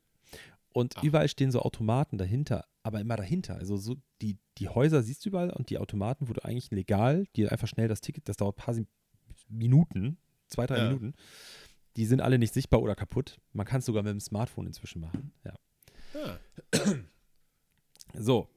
Und 0.71 0.97
Ach. 0.97 1.03
überall 1.03 1.27
stehen 1.29 1.51
so 1.51 1.61
Automaten 1.61 2.17
dahinter, 2.17 2.67
aber 2.83 2.99
immer 3.01 3.15
dahinter. 3.15 3.55
Also 3.55 3.77
so 3.77 3.95
die, 4.21 4.37
die 4.57 4.69
Häuser 4.69 5.01
siehst 5.01 5.25
du 5.25 5.29
überall 5.29 5.49
und 5.51 5.69
die 5.71 5.77
Automaten, 5.79 6.27
wo 6.29 6.33
du 6.33 6.43
eigentlich 6.45 6.69
legal, 6.71 7.25
dir 7.35 7.51
einfach 7.51 7.67
schnell 7.67 7.87
das 7.87 8.01
Ticket, 8.01 8.29
das 8.29 8.37
dauert 8.37 8.57
ein 8.57 8.63
paar 8.63 8.75
Minuten, 9.47 10.17
zwei, 10.47 10.67
drei 10.67 10.77
Ja. 10.77 10.83
Minuten, 10.87 11.13
die 11.97 12.05
sind 12.05 12.21
alle 12.21 12.37
nicht 12.37 12.53
sichtbar 12.53 12.81
oder 12.81 12.95
kaputt. 12.95 13.39
Man 13.53 13.65
kann 13.65 13.79
es 13.79 13.85
sogar 13.85 14.03
mit 14.03 14.11
dem 14.11 14.19
Smartphone 14.19 14.67
inzwischen 14.67 15.01
machen. 15.01 15.33
Ja. 15.43 15.53
Ja. 16.13 16.39
So, 18.13 18.47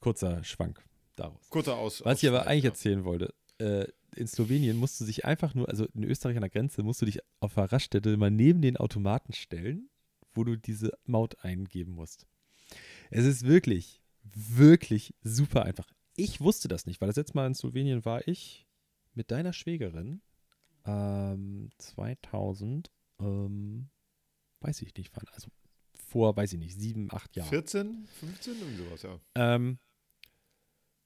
kurzer 0.00 0.42
Schwank 0.44 0.84
daraus. 1.16 1.48
Kurzer 1.50 1.76
Aus. 1.76 2.04
Was 2.04 2.22
ich 2.22 2.28
aber 2.28 2.46
eigentlich 2.46 2.64
erzählen 2.64 3.04
wollte, 3.04 3.34
äh, 3.58 3.86
in 4.16 4.26
Slowenien 4.26 4.76
musst 4.76 5.00
du 5.00 5.04
dich 5.04 5.24
einfach 5.24 5.54
nur, 5.54 5.68
also 5.68 5.86
in 5.94 6.04
Österreich 6.04 6.36
an 6.36 6.42
der 6.42 6.50
Grenze, 6.50 6.82
musst 6.82 7.02
du 7.02 7.06
dich 7.06 7.20
auf 7.40 7.54
der 7.54 7.72
Raststätte 7.72 8.16
mal 8.16 8.30
neben 8.30 8.62
den 8.62 8.76
Automaten 8.76 9.32
stellen, 9.32 9.88
wo 10.32 10.44
du 10.44 10.56
diese 10.56 10.92
Maut 11.04 11.44
eingeben 11.44 11.92
musst. 11.92 12.26
Es 13.10 13.24
ist 13.24 13.44
wirklich, 13.44 14.02
wirklich 14.22 15.14
super 15.22 15.64
einfach. 15.64 15.92
Ich 16.16 16.40
wusste 16.40 16.68
das 16.68 16.86
nicht, 16.86 17.00
weil 17.00 17.08
das 17.08 17.16
letzte 17.16 17.36
Mal 17.36 17.46
in 17.46 17.54
Slowenien 17.54 18.04
war 18.04 18.26
ich 18.28 18.66
mit 19.14 19.30
deiner 19.30 19.52
Schwägerin 19.52 20.20
ähm, 20.84 21.70
2000, 21.78 22.90
ähm, 23.20 23.88
weiß 24.60 24.82
ich 24.82 24.94
nicht 24.94 25.12
wann, 25.14 25.26
also 25.32 25.48
vor, 26.14 26.36
weiß 26.36 26.52
ich 26.52 26.60
nicht, 26.60 26.78
sieben, 26.78 27.08
acht 27.10 27.34
Jahren. 27.34 27.48
14, 27.48 28.06
15, 28.20 28.54
irgendwie 28.54 28.84
sowas, 28.84 29.02
ja. 29.02 29.18
Ähm, 29.34 29.80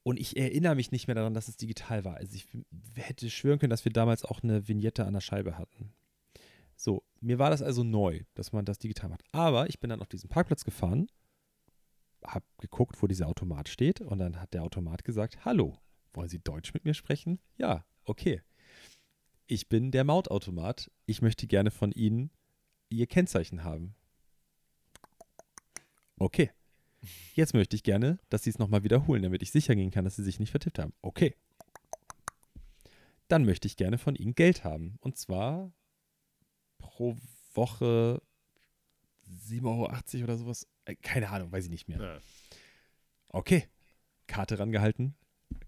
und 0.02 0.20
ich 0.20 0.36
erinnere 0.36 0.74
mich 0.74 0.90
nicht 0.90 1.06
mehr 1.06 1.14
daran, 1.14 1.32
dass 1.32 1.48
es 1.48 1.56
digital 1.56 2.04
war. 2.04 2.16
Also 2.16 2.36
ich 2.36 2.46
hätte 2.94 3.30
schwören 3.30 3.58
können, 3.58 3.70
dass 3.70 3.86
wir 3.86 3.92
damals 3.92 4.22
auch 4.22 4.42
eine 4.42 4.68
Vignette 4.68 5.06
an 5.06 5.14
der 5.14 5.22
Scheibe 5.22 5.56
hatten. 5.56 5.94
So, 6.76 7.04
mir 7.20 7.38
war 7.38 7.48
das 7.48 7.62
also 7.62 7.84
neu, 7.84 8.24
dass 8.34 8.52
man 8.52 8.66
das 8.66 8.78
digital 8.78 9.08
macht. 9.08 9.24
Aber 9.32 9.70
ich 9.70 9.80
bin 9.80 9.88
dann 9.88 10.02
auf 10.02 10.08
diesen 10.08 10.28
Parkplatz 10.28 10.62
gefahren, 10.62 11.06
habe 12.22 12.44
geguckt, 12.60 13.02
wo 13.02 13.06
dieser 13.06 13.28
Automat 13.28 13.70
steht 13.70 14.02
und 14.02 14.18
dann 14.18 14.38
hat 14.38 14.52
der 14.52 14.62
Automat 14.62 15.04
gesagt, 15.04 15.42
hallo, 15.46 15.78
wollen 16.12 16.28
Sie 16.28 16.38
Deutsch 16.38 16.74
mit 16.74 16.84
mir 16.84 16.92
sprechen? 16.92 17.40
Ja, 17.56 17.86
okay. 18.04 18.42
Ich 19.46 19.70
bin 19.70 19.90
der 19.90 20.04
Mautautomat. 20.04 20.90
Ich 21.06 21.22
möchte 21.22 21.46
gerne 21.46 21.70
von 21.70 21.92
Ihnen 21.92 22.30
Ihr 22.90 23.06
Kennzeichen 23.06 23.64
haben. 23.64 23.94
Okay. 26.18 26.50
Jetzt 27.34 27.54
möchte 27.54 27.76
ich 27.76 27.82
gerne, 27.84 28.18
dass 28.28 28.42
Sie 28.42 28.50
es 28.50 28.58
nochmal 28.58 28.82
wiederholen, 28.82 29.22
damit 29.22 29.42
ich 29.42 29.52
sicher 29.52 29.74
gehen 29.76 29.90
kann, 29.90 30.04
dass 30.04 30.16
Sie 30.16 30.24
sich 30.24 30.40
nicht 30.40 30.50
vertippt 30.50 30.78
haben. 30.78 30.92
Okay. 31.00 31.34
Dann 33.28 33.44
möchte 33.44 33.66
ich 33.68 33.76
gerne 33.76 33.98
von 33.98 34.14
Ihnen 34.16 34.34
Geld 34.34 34.64
haben. 34.64 34.96
Und 35.00 35.16
zwar 35.16 35.72
pro 36.78 37.16
Woche 37.54 38.20
7,80 39.28 39.64
Euro 39.64 40.24
oder 40.24 40.38
sowas. 40.38 40.66
Äh, 40.86 40.96
Keine 40.96 41.28
Ahnung, 41.28 41.52
weiß 41.52 41.64
ich 41.64 41.70
nicht 41.70 41.88
mehr. 41.88 41.98
ja. 42.00 42.18
Okay. 43.28 43.68
Karte 44.26 44.58
rangehalten, 44.58 45.14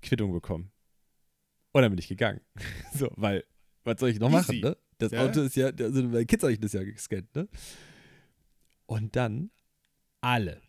Quittung 0.02 0.33
bekommen. 0.33 0.73
Und 1.73 1.83
dann 1.83 1.90
bin 1.92 1.99
ich 1.99 2.09
gegangen. 2.09 2.40
so, 2.95 3.09
weil, 3.16 3.45
was 3.85 4.00
soll 4.00 4.09
ich 4.11 4.19
noch 4.19 4.30
machen, 4.30 4.61
ne? 4.61 4.76
Das 4.99 5.12
Ja. 5.12 5.25
Auto 5.25 5.42
ist 5.42 5.57
ja, 5.57 5.66
also 5.69 6.02
mein 6.02 6.26
Kids 6.26 6.42
habe 6.42 6.52
ich 6.52 6.61
das 6.61 6.73
ja 6.73 6.83
gescannt, 6.83 7.35
ne? 7.35 7.49
Und 8.87 9.14
dann 9.16 9.50
alle, 10.21 10.61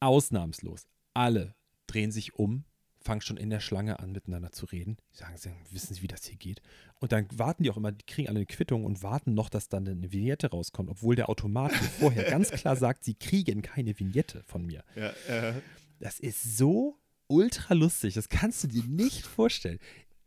ausnahmslos, 0.00 0.86
alle 1.14 1.54
drehen 1.86 2.12
sich 2.12 2.34
um, 2.34 2.64
fangen 3.06 3.20
schon 3.20 3.36
in 3.36 3.50
der 3.50 3.60
Schlange 3.60 4.00
an, 4.00 4.12
miteinander 4.12 4.52
zu 4.52 4.66
reden. 4.66 4.96
Die 5.14 5.18
sagen, 5.18 5.36
sie 5.36 5.50
wissen 5.70 5.94
Sie, 5.94 6.02
wie 6.02 6.08
das 6.08 6.26
hier 6.26 6.36
geht? 6.36 6.60
Und 6.98 7.12
dann 7.12 7.26
warten 7.32 7.62
die 7.62 7.70
auch 7.70 7.76
immer, 7.76 7.92
die 7.92 8.04
kriegen 8.04 8.28
alle 8.28 8.38
eine 8.38 8.46
Quittung 8.46 8.84
und 8.84 9.02
warten 9.02 9.32
noch, 9.34 9.48
dass 9.48 9.68
dann 9.68 9.86
eine 9.86 10.12
Vignette 10.12 10.50
rauskommt, 10.50 10.90
obwohl 10.90 11.14
der 11.14 11.28
Automat 11.28 11.72
vorher 11.72 12.24
ganz 12.30 12.50
klar 12.50 12.76
sagt, 12.76 13.04
sie 13.04 13.14
kriegen 13.14 13.62
keine 13.62 13.98
Vignette 13.98 14.42
von 14.44 14.66
mir. 14.66 14.82
Ja, 14.96 15.10
äh, 15.28 15.54
Das 16.00 16.18
ist 16.18 16.56
so 16.58 16.98
ultra 17.28 17.74
lustig. 17.74 18.14
Das 18.14 18.28
kannst 18.28 18.64
du 18.64 18.68
dir 18.68 18.84
nicht 18.84 19.24
vorstellen. 19.24 19.78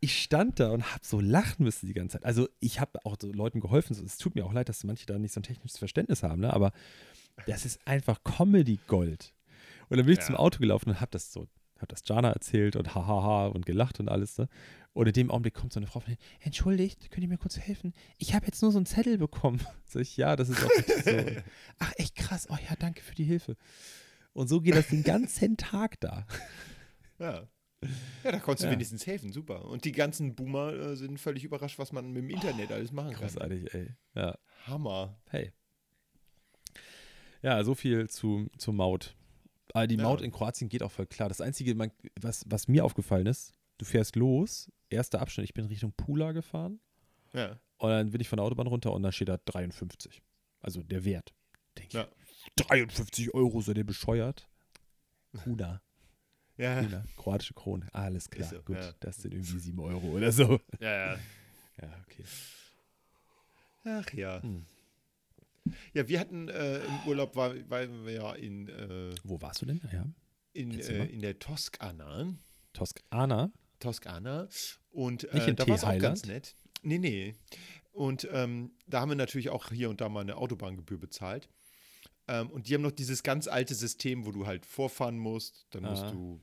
Ich 0.02 0.22
stand 0.22 0.58
da 0.58 0.70
und 0.70 0.90
habe 0.92 1.04
so 1.04 1.20
lachen 1.20 1.64
müssen 1.64 1.86
die 1.86 1.92
ganze 1.92 2.14
Zeit. 2.14 2.24
Also 2.24 2.48
ich 2.58 2.80
habe 2.80 3.04
auch 3.04 3.16
so 3.20 3.30
Leuten 3.30 3.60
geholfen. 3.60 3.94
Es 4.04 4.16
tut 4.16 4.34
mir 4.34 4.46
auch 4.46 4.52
leid, 4.52 4.70
dass 4.70 4.82
manche 4.84 5.04
da 5.04 5.18
nicht 5.18 5.32
so 5.32 5.40
ein 5.40 5.42
technisches 5.42 5.76
Verständnis 5.76 6.22
haben, 6.22 6.40
ne? 6.40 6.52
aber 6.54 6.72
das 7.46 7.64
ist 7.64 7.86
einfach 7.86 8.22
Comedy 8.24 8.78
Gold. 8.86 9.34
Und 9.88 9.96
dann 9.98 10.06
bin 10.06 10.12
ich 10.12 10.20
Ja. 10.20 10.26
zum 10.26 10.36
Auto 10.36 10.58
gelaufen 10.58 10.90
und 10.90 11.00
habe 11.00 11.10
das 11.10 11.32
so, 11.32 11.48
habe 11.76 11.88
das 11.88 12.02
Jana 12.06 12.30
erzählt 12.30 12.76
und 12.76 12.94
hahaha 12.94 13.46
und 13.46 13.66
gelacht 13.66 13.98
und 14.00 14.08
alles. 14.08 14.38
Ne? 14.38 14.48
Und 14.92 15.06
in 15.06 15.12
dem 15.12 15.30
Augenblick 15.30 15.54
kommt 15.54 15.72
so 15.72 15.80
eine 15.80 15.86
Frau 15.86 16.00
von 16.00 16.16
entschuldigt, 16.40 17.10
könnt 17.10 17.22
ihr 17.22 17.28
mir 17.28 17.38
kurz 17.38 17.58
helfen? 17.58 17.92
Ich 18.18 18.34
habe 18.34 18.46
jetzt 18.46 18.60
nur 18.62 18.70
so 18.72 18.78
einen 18.78 18.86
Zettel 18.86 19.18
bekommen. 19.18 19.60
Sag 19.86 20.02
ich, 20.02 20.16
ja, 20.16 20.36
das 20.36 20.48
ist 20.48 20.64
auch 20.64 20.70
so. 21.04 21.10
Ach, 21.78 21.92
echt 21.96 22.14
krass. 22.16 22.46
Oh 22.50 22.56
ja, 22.68 22.76
danke 22.78 23.02
für 23.02 23.14
die 23.14 23.24
Hilfe. 23.24 23.56
Und 24.32 24.48
so 24.48 24.60
geht 24.60 24.74
das 24.76 24.88
den 24.88 25.02
ganzen 25.02 25.56
Tag 25.56 25.98
da. 26.00 26.26
ja. 27.18 27.48
Ja, 28.24 28.32
da 28.32 28.38
konntest 28.40 28.64
Ja. 28.64 28.68
du 28.68 28.74
wenigstens 28.74 29.06
helfen, 29.06 29.32
super. 29.32 29.64
Und 29.64 29.86
die 29.86 29.92
ganzen 29.92 30.34
Boomer 30.34 30.74
äh, 30.74 30.96
sind 30.96 31.18
völlig 31.18 31.44
überrascht, 31.44 31.78
was 31.78 31.92
man 31.92 32.12
mit 32.12 32.22
dem 32.24 32.28
Internet 32.28 32.70
alles 32.72 32.92
machen 32.92 33.12
kann. 33.12 33.22
Großartig, 33.22 33.72
ey. 33.72 33.94
Ja, 34.14 34.36
Hammer. 34.66 35.18
hey. 35.30 35.50
Ja, 37.42 37.62
so 37.64 37.74
viel 37.74 38.08
zu, 38.08 38.48
zur 38.58 38.74
Maut. 38.74 39.16
Aber 39.72 39.86
die 39.86 39.96
Ja. 39.96 40.02
Maut 40.02 40.20
in 40.20 40.30
Kroatien 40.32 40.68
geht 40.68 40.82
auch 40.82 40.90
voll 40.90 41.06
klar. 41.06 41.28
Das 41.28 41.40
Einzige, 41.40 41.74
man, 41.74 41.90
was, 42.20 42.44
was 42.48 42.68
mir 42.68 42.84
aufgefallen 42.84 43.26
ist, 43.26 43.52
du 43.78 43.84
fährst 43.84 44.16
los, 44.16 44.70
erster 44.88 45.20
Abschnitt, 45.20 45.44
ich 45.44 45.54
bin 45.54 45.64
Richtung 45.66 45.92
Pula 45.92 46.32
gefahren 46.32 46.80
Ja. 47.32 47.58
und 47.78 47.90
dann 47.90 48.10
bin 48.10 48.20
ich 48.20 48.28
von 48.28 48.36
der 48.38 48.44
Autobahn 48.44 48.66
runter 48.66 48.92
und 48.92 49.02
da 49.02 49.12
steht 49.12 49.28
da 49.28 49.38
53. 49.38 50.22
Also 50.60 50.82
der 50.82 51.04
Wert. 51.04 51.32
Denke 51.78 51.98
Ja. 51.98 52.08
ich, 52.56 52.66
53 52.66 53.32
Euro, 53.32 53.60
seid 53.60 53.78
ihr 53.78 53.86
bescheuert? 53.86 54.48
Kuna, 55.44 55.80
Ja. 56.56 56.82
Kuna, 56.82 57.04
kroatische 57.16 57.54
Krone, 57.54 57.86
alles 57.94 58.28
klar, 58.28 58.48
so, 58.50 58.60
gut, 58.62 58.76
ja. 58.76 58.92
das 59.00 59.18
sind 59.22 59.32
irgendwie 59.32 59.58
7 59.60 59.78
Euro 59.78 60.08
oder 60.08 60.32
so. 60.32 60.60
Ja, 60.80 61.12
ja. 61.12 61.18
Ja, 61.80 61.88
okay. 62.04 62.24
Ach 63.84 64.12
ja. 64.12 64.42
Hm. 64.42 64.66
Ja, 65.94 66.08
wir 66.08 66.18
hatten 66.20 66.48
äh, 66.48 66.78
im 66.78 67.06
Urlaub, 67.06 67.36
war, 67.36 67.54
waren 67.68 68.04
wir 68.06 68.12
ja 68.14 68.32
in, 68.34 68.68
äh, 68.68 69.14
Wo 69.24 69.40
warst 69.40 69.62
du 69.62 69.66
denn? 69.66 69.80
Ja. 69.92 70.06
in, 70.52 70.78
äh, 70.78 71.04
in 71.06 71.20
der 71.20 71.38
Toskana. 71.38 72.34
Toskana. 72.72 73.52
Toskana. 73.78 74.48
Und 74.90 75.24
äh, 75.24 75.54
da 75.54 75.66
war 75.68 75.76
es 75.76 75.84
auch 75.84 75.98
ganz 75.98 76.24
nett. 76.26 76.56
Nee, 76.82 76.98
nee. 76.98 77.34
Und 77.92 78.28
ähm, 78.32 78.72
da 78.86 79.00
haben 79.00 79.10
wir 79.10 79.16
natürlich 79.16 79.50
auch 79.50 79.70
hier 79.70 79.90
und 79.90 80.00
da 80.00 80.08
mal 80.08 80.20
eine 80.20 80.36
Autobahngebühr 80.36 80.98
bezahlt. 80.98 81.48
Ähm, 82.28 82.50
und 82.50 82.68
die 82.68 82.74
haben 82.74 82.82
noch 82.82 82.90
dieses 82.92 83.22
ganz 83.22 83.46
alte 83.48 83.74
System, 83.74 84.24
wo 84.26 84.32
du 84.32 84.46
halt 84.46 84.64
vorfahren 84.64 85.18
musst, 85.18 85.66
dann 85.70 85.82
musst 85.84 86.04
Ah. 86.04 86.10
du 86.10 86.40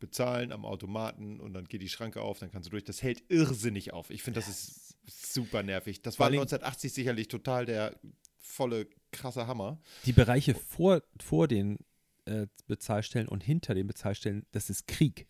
bezahlen 0.00 0.52
am 0.52 0.64
Automaten 0.64 1.40
und 1.40 1.54
dann 1.54 1.64
geht 1.64 1.80
die 1.80 1.88
Schranke 1.88 2.20
auf, 2.20 2.38
dann 2.40 2.50
kannst 2.50 2.66
du 2.66 2.70
durch. 2.70 2.84
Das 2.84 3.02
hält 3.02 3.22
irrsinnig 3.28 3.92
auf. 3.92 4.10
Ich 4.10 4.22
finde, 4.22 4.40
das 4.40 4.48
ist 4.48 4.96
super 5.06 5.62
nervig. 5.62 6.02
Das 6.02 6.18
war 6.18 6.26
allem- 6.26 6.34
1980 6.40 6.92
sicherlich 6.92 7.28
total 7.28 7.66
der 7.66 7.94
volle, 8.42 8.86
krasse 9.12 9.46
Hammer. 9.46 9.78
Die 10.04 10.12
Bereiche 10.12 10.54
vor, 10.54 11.02
vor 11.20 11.48
den 11.48 11.78
äh, 12.26 12.46
Bezahlstellen 12.66 13.28
und 13.28 13.42
hinter 13.42 13.74
den 13.74 13.86
Bezahlstellen, 13.86 14.44
das 14.52 14.68
ist 14.70 14.86
Krieg. 14.86 15.26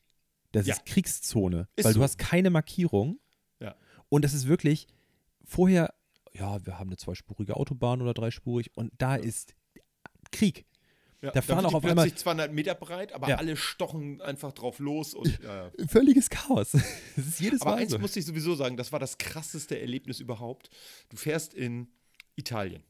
Das 0.50 0.66
Ja. 0.66 0.74
ist 0.74 0.84
Kriegszone. 0.86 1.68
Ist 1.76 1.84
weil 1.84 1.92
so. 1.94 2.00
du 2.00 2.04
hast 2.04 2.18
keine 2.18 2.50
Markierung. 2.50 3.18
Ja. 3.60 3.74
Und 4.08 4.24
das 4.24 4.34
ist 4.34 4.46
wirklich 4.48 4.86
vorher, 5.44 5.94
ja, 6.34 6.64
wir 6.66 6.78
haben 6.78 6.88
eine 6.90 6.96
zweispurige 6.96 7.56
Autobahn 7.56 8.02
oder 8.02 8.12
dreispurig 8.14 8.70
und 8.76 8.92
da 8.98 9.16
ist 9.16 9.54
Krieg. 10.30 10.66
Ja, 11.22 11.30
Da 11.30 11.40
fahren 11.40 11.64
auch 11.64 11.74
auf 11.74 11.84
einmal- 11.84 12.04
plötzlich 12.06 12.20
200 12.20 12.52
Meter 12.52 12.74
breit, 12.74 13.12
aber 13.12 13.28
Ja. 13.28 13.36
alle 13.36 13.56
stochen 13.56 14.20
einfach 14.20 14.52
drauf 14.52 14.78
los. 14.80 15.14
Und, 15.14 15.26
ja, 15.42 15.66
ja. 15.68 15.86
Völliges 15.86 16.28
Chaos. 16.30 16.72
Das 17.16 17.26
ist 17.26 17.40
jedes 17.40 17.62
Aber 17.62 17.72
Mal 17.72 17.76
eins 17.82 17.92
so. 17.92 17.98
muss 17.98 18.16
ich 18.16 18.24
sowieso 18.26 18.54
sagen, 18.56 18.76
das 18.76 18.90
war 18.92 18.98
das 18.98 19.18
krasseste 19.18 19.78
Erlebnis 19.80 20.18
überhaupt. 20.20 20.68
Du 21.10 21.16
fährst 21.16 21.54
in 21.54 21.88
Italien. 22.34 22.82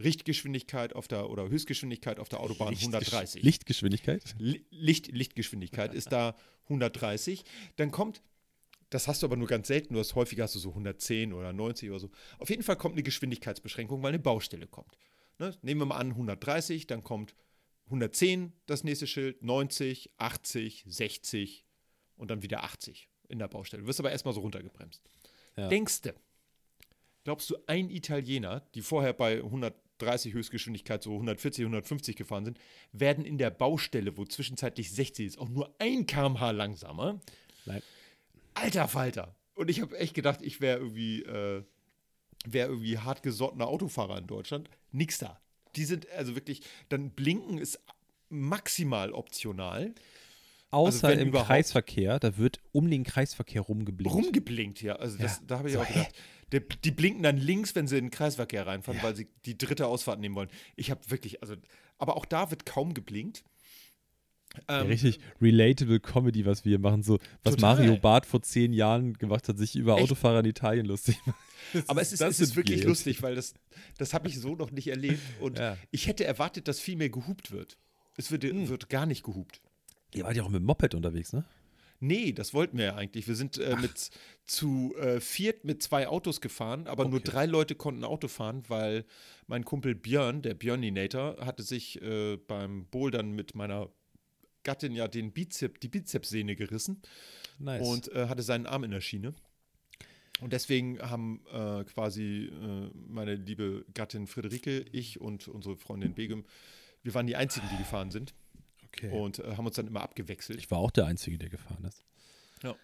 Richtgeschwindigkeit 0.00 0.94
auf 0.94 1.08
der 1.08 1.28
oder 1.30 1.48
Höchstgeschwindigkeit 1.48 2.18
auf 2.20 2.28
der 2.28 2.40
Autobahn 2.40 2.72
Lichtgesch- 2.74 2.82
130. 3.12 3.42
Lichtgeschwindigkeit? 3.42 4.34
Li- 4.38 4.64
Licht, 4.70 5.08
Lichtgeschwindigkeit 5.08 5.94
ist 5.94 6.12
da 6.12 6.36
130. 6.64 7.44
Dann 7.76 7.90
kommt, 7.90 8.22
das 8.90 9.08
hast 9.08 9.22
du 9.22 9.26
aber 9.26 9.36
nur 9.36 9.48
ganz 9.48 9.68
selten, 9.68 9.94
du 9.94 10.00
hast 10.00 10.14
häufiger 10.14 10.44
hast 10.44 10.54
du 10.54 10.58
so 10.60 10.70
110 10.70 11.32
oder 11.32 11.52
90 11.52 11.90
oder 11.90 11.98
so. 11.98 12.10
Auf 12.38 12.48
jeden 12.50 12.62
Fall 12.62 12.76
kommt 12.76 12.94
eine 12.94 13.02
Geschwindigkeitsbeschränkung, 13.02 14.02
weil 14.02 14.10
eine 14.10 14.18
Baustelle 14.18 14.66
kommt. 14.66 14.96
Ne? 15.38 15.56
Nehmen 15.62 15.80
wir 15.80 15.86
mal 15.86 15.96
an 15.96 16.10
130, 16.10 16.86
dann 16.86 17.02
kommt 17.02 17.34
110 17.86 18.52
das 18.66 18.84
nächste 18.84 19.06
Schild, 19.06 19.42
90, 19.42 20.10
80, 20.18 20.84
60 20.86 21.64
und 22.16 22.30
dann 22.30 22.42
wieder 22.42 22.62
80 22.62 23.08
in 23.28 23.38
der 23.38 23.48
Baustelle. 23.48 23.82
Du 23.82 23.88
wirst 23.88 24.00
aber 24.00 24.10
erstmal 24.10 24.34
so 24.34 24.40
runtergebremst. 24.40 25.02
Ja. 25.56 25.68
Denkste, 25.68 26.14
glaubst 27.24 27.50
du, 27.50 27.56
ein 27.66 27.90
Italiener, 27.90 28.60
die 28.74 28.82
vorher 28.82 29.12
bei 29.12 29.42
130 29.98 30.34
Höchstgeschwindigkeit 30.34 31.02
so 31.02 31.12
140, 31.12 31.62
150 31.64 32.16
gefahren 32.16 32.44
sind, 32.44 32.58
werden 32.92 33.24
in 33.24 33.38
der 33.38 33.50
Baustelle, 33.50 34.16
wo 34.16 34.24
zwischenzeitlich 34.24 34.92
60 34.92 35.26
ist, 35.26 35.38
auch 35.38 35.48
nur 35.48 35.74
ein 35.78 36.06
km/h 36.06 36.50
langsamer? 36.52 37.20
Nein. 37.66 37.82
Alter 38.54 38.88
Falter. 38.88 39.34
Und 39.54 39.70
ich 39.70 39.80
habe 39.80 39.98
echt 39.98 40.14
gedacht, 40.14 40.40
ich 40.42 40.60
wäre 40.60 40.78
irgendwie, 40.78 41.22
äh, 41.22 41.64
wäre 42.46 42.68
irgendwie 42.68 42.98
hartgesottener 42.98 43.66
Autofahrer 43.66 44.18
in 44.18 44.26
Deutschland. 44.26 44.70
Nix 44.92 45.18
da. 45.18 45.40
Die 45.76 45.84
sind 45.84 46.08
also 46.10 46.34
wirklich, 46.34 46.62
dann 46.88 47.10
blinken 47.10 47.58
ist 47.58 47.80
maximal 48.28 49.12
optional. 49.12 49.94
Außer 50.70 51.08
wenn 51.08 51.18
im 51.20 51.28
überhaupt- 51.28 51.48
Kreisverkehr, 51.48 52.18
da 52.18 52.36
wird 52.36 52.60
um 52.72 52.90
den 52.90 53.04
Kreisverkehr 53.04 53.62
rumgeblinkt. 53.62 54.14
Rumgeblinkt, 54.14 54.82
ja. 54.82 54.96
Also 54.96 55.16
das, 55.18 55.38
Ja. 55.38 55.42
da 55.46 55.58
habe 55.58 55.68
ich 55.68 55.74
So, 55.74 55.80
auch 55.80 55.88
gedacht. 55.88 56.12
Der, 56.52 56.60
die 56.60 56.90
blinken 56.90 57.22
dann 57.22 57.36
links, 57.36 57.74
wenn 57.74 57.86
sie 57.86 57.98
in 57.98 58.06
den 58.06 58.10
Kreisverkehr 58.10 58.66
reinfahren, 58.66 59.02
weil 59.02 59.14
sie 59.16 59.28
die 59.44 59.56
dritte 59.58 59.86
Ausfahrt 59.86 60.18
nehmen 60.20 60.34
wollen. 60.34 60.48
Ich 60.76 60.90
habe 60.90 61.00
wirklich, 61.10 61.42
also, 61.42 61.54
aber 61.98 62.16
auch 62.16 62.24
da 62.24 62.50
wird 62.50 62.64
kaum 62.66 62.94
geblinkt. 62.94 63.44
Ja, 64.68 64.80
Ähm, 64.80 64.86
richtig 64.86 65.20
relatable 65.42 66.00
Comedy, 66.00 66.46
was 66.46 66.64
wir 66.64 66.70
hier 66.70 66.78
machen. 66.78 67.02
So, 67.02 67.18
was 67.44 67.54
Total. 67.56 67.76
Mario 67.76 67.96
Barth 67.98 68.24
vor 68.24 68.40
zehn 68.40 68.72
Jahren 68.72 69.12
gemacht 69.14 69.46
hat, 69.48 69.58
sich 69.58 69.76
über 69.76 69.94
Echt? 69.96 70.04
Autofahrer 70.04 70.40
in 70.40 70.46
Italien 70.46 70.86
lustig 70.86 71.18
macht. 71.26 71.36
aber 71.88 72.00
es 72.00 72.12
ist, 72.12 72.20
Das 72.22 72.34
es 72.34 72.40
ist 72.40 72.56
wirklich 72.56 72.78
wir 72.78 72.82
jetzt. 72.84 72.88
lustig, 72.88 73.22
weil 73.22 73.34
das, 73.34 73.52
das 73.98 74.14
habe 74.14 74.28
ich 74.28 74.40
so 74.40 74.54
noch 74.54 74.70
nicht 74.70 74.88
erlebt. 74.88 75.20
Und 75.40 75.58
Ja. 75.58 75.76
ich 75.90 76.06
hätte 76.06 76.24
erwartet, 76.24 76.66
dass 76.66 76.80
viel 76.80 76.96
mehr 76.96 77.10
gehupt 77.10 77.50
wird. 77.50 77.76
Es 78.16 78.30
wird, 78.30 78.44
Hm. 78.44 78.68
wird 78.70 78.88
gar 78.88 79.04
nicht 79.04 79.22
gehupt. 79.22 79.60
Ihr 80.14 80.24
wart 80.24 80.36
ja 80.36 80.42
auch 80.42 80.48
mit 80.48 80.60
dem 80.60 80.66
Moped 80.66 80.94
unterwegs, 80.94 81.32
ne? 81.32 81.44
Nee, 82.00 82.32
das 82.32 82.54
wollten 82.54 82.78
wir 82.78 82.84
ja 82.86 82.94
eigentlich. 82.94 83.26
Wir 83.26 83.34
sind 83.34 83.58
äh, 83.58 83.76
mit 83.76 84.10
zu 84.46 84.94
äh, 84.98 85.20
viert 85.20 85.64
mit 85.64 85.82
zwei 85.82 86.06
Autos 86.06 86.40
gefahren, 86.40 86.86
aber 86.86 87.04
nur 87.04 87.18
Okay. 87.18 87.30
drei 87.30 87.46
Leute 87.46 87.74
konnten 87.74 88.04
Auto 88.04 88.28
fahren, 88.28 88.62
weil 88.68 89.04
mein 89.48 89.64
Kumpel 89.64 89.94
Björn, 89.94 90.42
der 90.42 90.54
Björninator, 90.54 91.44
hatte 91.44 91.62
sich 91.64 92.00
äh, 92.00 92.36
beim 92.36 92.86
Bouldern 92.86 93.32
mit 93.32 93.54
meiner 93.56 93.90
Gattin 94.62 94.94
ja 94.94 95.08
den 95.08 95.32
Bizep, 95.32 95.80
die 95.80 95.88
Bizepssehne 95.88 96.54
gerissen 96.54 97.02
Nice. 97.58 97.86
und 97.86 98.12
äh, 98.12 98.28
hatte 98.28 98.42
seinen 98.42 98.66
Arm 98.66 98.84
in 98.84 98.92
der 98.92 99.00
Schiene. 99.00 99.34
Und 100.40 100.52
deswegen 100.52 101.00
haben 101.00 101.40
äh, 101.52 101.82
quasi 101.82 102.44
äh, 102.52 102.90
meine 103.08 103.34
liebe 103.34 103.84
Gattin 103.92 104.28
Friederike, 104.28 104.84
ich 104.92 105.20
und 105.20 105.48
unsere 105.48 105.76
Freundin 105.76 106.14
Begum, 106.14 106.44
wir 107.02 107.12
waren 107.14 107.26
die 107.26 107.34
Einzigen, 107.34 107.66
die 107.72 107.76
gefahren 107.78 108.12
sind 108.12 108.34
okay. 108.88 109.10
und 109.10 109.38
äh, 109.38 109.56
haben 109.56 109.66
uns 109.66 109.76
dann 109.76 109.86
immer 109.86 110.02
abgewechselt. 110.02 110.58
ich 110.58 110.70
war 110.70 110.78
auch 110.78 110.90
der 110.90 111.06
Einzige, 111.06 111.38
der 111.38 111.48
gefahren 111.48 111.84
ist. 111.84 112.04
Ja. 112.62 112.74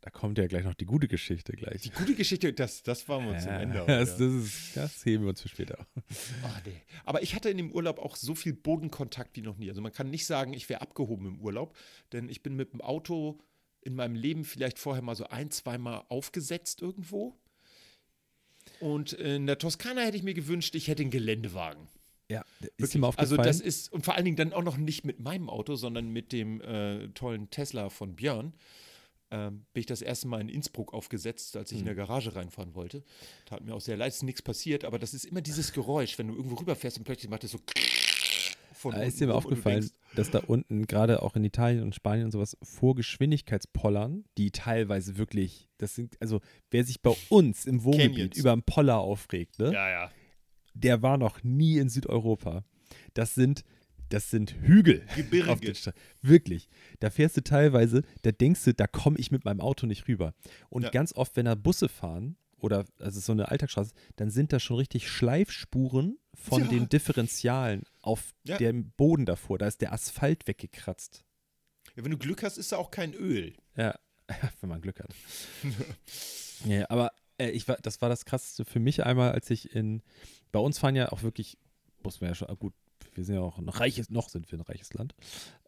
Da 0.00 0.10
kommt 0.10 0.38
ja 0.38 0.46
gleich 0.46 0.64
noch 0.64 0.74
die 0.74 0.84
gute 0.84 1.08
Geschichte 1.08 1.52
gleich. 1.52 1.82
Die 1.82 1.90
gute 1.90 2.14
Geschichte, 2.14 2.52
das, 2.52 2.82
das 2.82 3.08
waren 3.08 3.24
wir 3.24 3.34
uns 3.34 3.46
am 3.46 3.60
Ende. 3.60 3.82
auch, 3.82 3.86
das, 3.86 4.18
ja. 4.18 4.26
das, 4.26 4.34
ist, 4.34 4.76
das 4.76 5.04
heben 5.04 5.24
wir 5.24 5.30
uns 5.30 5.42
für 5.42 5.48
später. 5.48 5.80
auf. 5.80 5.86
Ah, 6.44 6.60
nee. 6.64 6.82
Aber 7.04 7.22
ich 7.22 7.34
hatte 7.34 7.50
in 7.50 7.56
dem 7.56 7.72
Urlaub 7.72 7.98
auch 7.98 8.14
so 8.14 8.34
viel 8.34 8.52
Bodenkontakt 8.52 9.36
wie 9.36 9.42
noch 9.42 9.56
nie. 9.56 9.68
Also 9.68 9.80
man 9.80 9.92
kann 9.92 10.10
nicht 10.10 10.26
sagen, 10.26 10.52
ich 10.52 10.68
wäre 10.68 10.80
abgehoben 10.80 11.26
im 11.26 11.40
Urlaub, 11.40 11.76
denn 12.12 12.28
ich 12.28 12.42
bin 12.42 12.54
mit 12.54 12.72
dem 12.72 12.80
Auto 12.80 13.40
in 13.80 13.94
meinem 13.94 14.14
Leben 14.14 14.44
vielleicht 14.44 14.78
vorher 14.78 15.02
mal 15.02 15.16
so 15.16 15.26
ein, 15.28 15.50
zweimal 15.50 16.04
aufgesetzt 16.08 16.82
irgendwo. 16.82 17.36
Und 18.80 19.12
in 19.12 19.46
der 19.46 19.58
Toskana 19.58 20.02
hätte 20.02 20.16
ich 20.16 20.22
mir 20.22 20.34
gewünscht, 20.34 20.74
ich 20.74 20.88
hätte 20.88 21.02
einen 21.02 21.10
Geländewagen. 21.10 21.88
Ja, 22.28 22.40
ist 22.60 22.60
Wirklich. 22.60 22.90
dir 22.90 22.98
mal 22.98 23.08
also 23.08 23.36
aufgefallen? 23.36 23.46
das 23.46 23.60
ist, 23.60 23.92
und 23.92 24.04
vor 24.04 24.14
allen 24.14 24.24
Dingen 24.24 24.36
dann 24.36 24.52
auch 24.52 24.64
noch 24.64 24.76
nicht 24.76 25.04
mit 25.04 25.20
meinem 25.20 25.48
Auto, 25.48 25.76
sondern 25.76 26.08
mit 26.08 26.32
dem 26.32 26.60
äh, 26.60 27.08
tollen 27.08 27.50
Tesla 27.50 27.88
von 27.88 28.16
Björn. 28.16 28.52
Ähm, 29.30 29.66
bin 29.72 29.80
ich 29.80 29.86
das 29.86 30.02
erste 30.02 30.28
Mal 30.28 30.40
in 30.40 30.48
Innsbruck 30.48 30.94
aufgesetzt, 30.94 31.56
als 31.56 31.72
ich 31.72 31.78
in 31.78 31.86
Hm. 31.86 31.86
der 31.86 31.94
Garage 31.96 32.36
reinfahren 32.36 32.76
wollte. 32.76 33.02
Tat 33.44 33.64
mir 33.64 33.74
auch 33.74 33.80
sehr 33.80 33.96
leid, 33.96 34.12
ist 34.12 34.22
nichts 34.22 34.40
passiert, 34.40 34.84
aber 34.84 35.00
das 35.00 35.14
ist 35.14 35.24
immer 35.24 35.40
dieses 35.40 35.72
Geräusch, 35.72 36.16
wenn 36.18 36.28
du 36.28 36.34
irgendwo 36.36 36.54
rüberfährst 36.56 36.98
und 36.98 37.04
plötzlich 37.04 37.28
macht 37.28 37.42
es 37.42 37.50
so 37.50 37.58
von 38.72 38.92
Da 38.92 39.02
ist 39.02 39.18
dir 39.18 39.26
mal 39.26 39.32
aufgefallen, 39.34 39.80
denkst, 39.80 39.94
dass 40.14 40.30
da 40.30 40.38
unten, 40.40 40.86
gerade 40.86 41.22
auch 41.22 41.34
in 41.34 41.44
Italien 41.44 41.82
und 41.82 41.94
Spanien 41.94 42.26
und 42.26 42.30
sowas, 42.30 42.56
vor 42.62 42.94
Geschwindigkeitspollern, 42.94 44.24
die 44.38 44.50
teilweise 44.52 45.16
wirklich, 45.18 45.68
das 45.78 45.94
sind, 45.96 46.16
also 46.20 46.40
wer 46.70 46.84
sich 46.84 47.02
bei 47.02 47.14
uns 47.28 47.66
im 47.66 47.82
Wohngebiet 47.82 48.36
über 48.36 48.52
einen 48.52 48.62
Poller 48.62 48.98
aufregt, 48.98 49.58
ne, 49.58 49.72
Ja, 49.72 49.90
ja. 49.90 50.10
Der 50.82 51.02
war 51.02 51.16
noch 51.18 51.42
nie 51.42 51.78
in 51.78 51.88
Südeuropa. 51.88 52.64
Das 53.14 53.34
sind, 53.34 53.64
das 54.08 54.30
sind 54.30 54.54
Hügel. 54.62 55.04
Gebirge. 55.16 55.72
Wirklich. 56.22 56.68
Da 57.00 57.10
fährst 57.10 57.36
du 57.36 57.42
teilweise, 57.42 58.02
da 58.22 58.32
denkst 58.32 58.64
du, 58.64 58.74
da 58.74 58.86
komme 58.86 59.18
ich 59.18 59.30
mit 59.30 59.44
meinem 59.44 59.60
Auto 59.60 59.86
nicht 59.86 60.06
rüber. 60.08 60.34
Und 60.68 60.82
Ja. 60.84 60.90
ganz 60.90 61.12
oft, 61.14 61.36
wenn 61.36 61.46
da 61.46 61.54
Busse 61.54 61.88
fahren, 61.88 62.36
oder 62.58 62.84
also 62.98 63.20
so 63.20 63.32
eine 63.32 63.50
Alltagsstraße, 63.50 63.92
dann 64.16 64.30
sind 64.30 64.50
da 64.52 64.58
schon 64.60 64.78
richtig 64.78 65.08
Schleifspuren 65.10 66.18
von 66.34 66.62
Ja. 66.62 66.68
den 66.68 66.88
Differentialen 66.88 67.82
auf 68.00 68.32
Ja. 68.44 68.56
dem 68.58 68.90
Boden 68.92 69.26
davor. 69.26 69.58
Da 69.58 69.66
ist 69.66 69.80
der 69.82 69.92
Asphalt 69.92 70.46
weggekratzt. 70.46 71.22
ja. 71.96 72.04
Wenn 72.04 72.10
du 72.12 72.18
Glück 72.18 72.42
hast, 72.42 72.56
ist 72.58 72.72
da 72.72 72.76
auch 72.78 72.90
kein 72.90 73.12
Öl. 73.14 73.54
Ja, 73.76 73.94
wenn 74.60 74.68
man 74.70 74.80
Glück 74.80 75.00
hat. 75.00 75.14
ja, 76.66 76.88
aber 76.88 77.12
äh, 77.38 77.50
ich 77.50 77.66
war, 77.68 77.76
das 77.82 78.00
war 78.02 78.08
das 78.08 78.24
Krasseste 78.24 78.64
für 78.64 78.80
mich 78.80 79.04
einmal, 79.04 79.32
als 79.32 79.50
ich 79.50 79.74
in, 79.74 80.02
bei 80.52 80.58
uns 80.58 80.78
fahren 80.78 80.96
ja 80.96 81.10
auch 81.12 81.22
wirklich, 81.22 81.58
muss 82.02 82.20
man 82.20 82.30
ja 82.30 82.34
schon, 82.34 82.48
ah, 82.48 82.54
gut, 82.54 82.74
wir 83.14 83.24
sind 83.24 83.36
ja 83.36 83.40
auch 83.40 83.58
ein 83.58 83.68
reiches, 83.68 84.10
noch 84.10 84.28
sind 84.28 84.50
wir 84.50 84.58
ein 84.58 84.62
reiches 84.62 84.92
Land. 84.94 85.14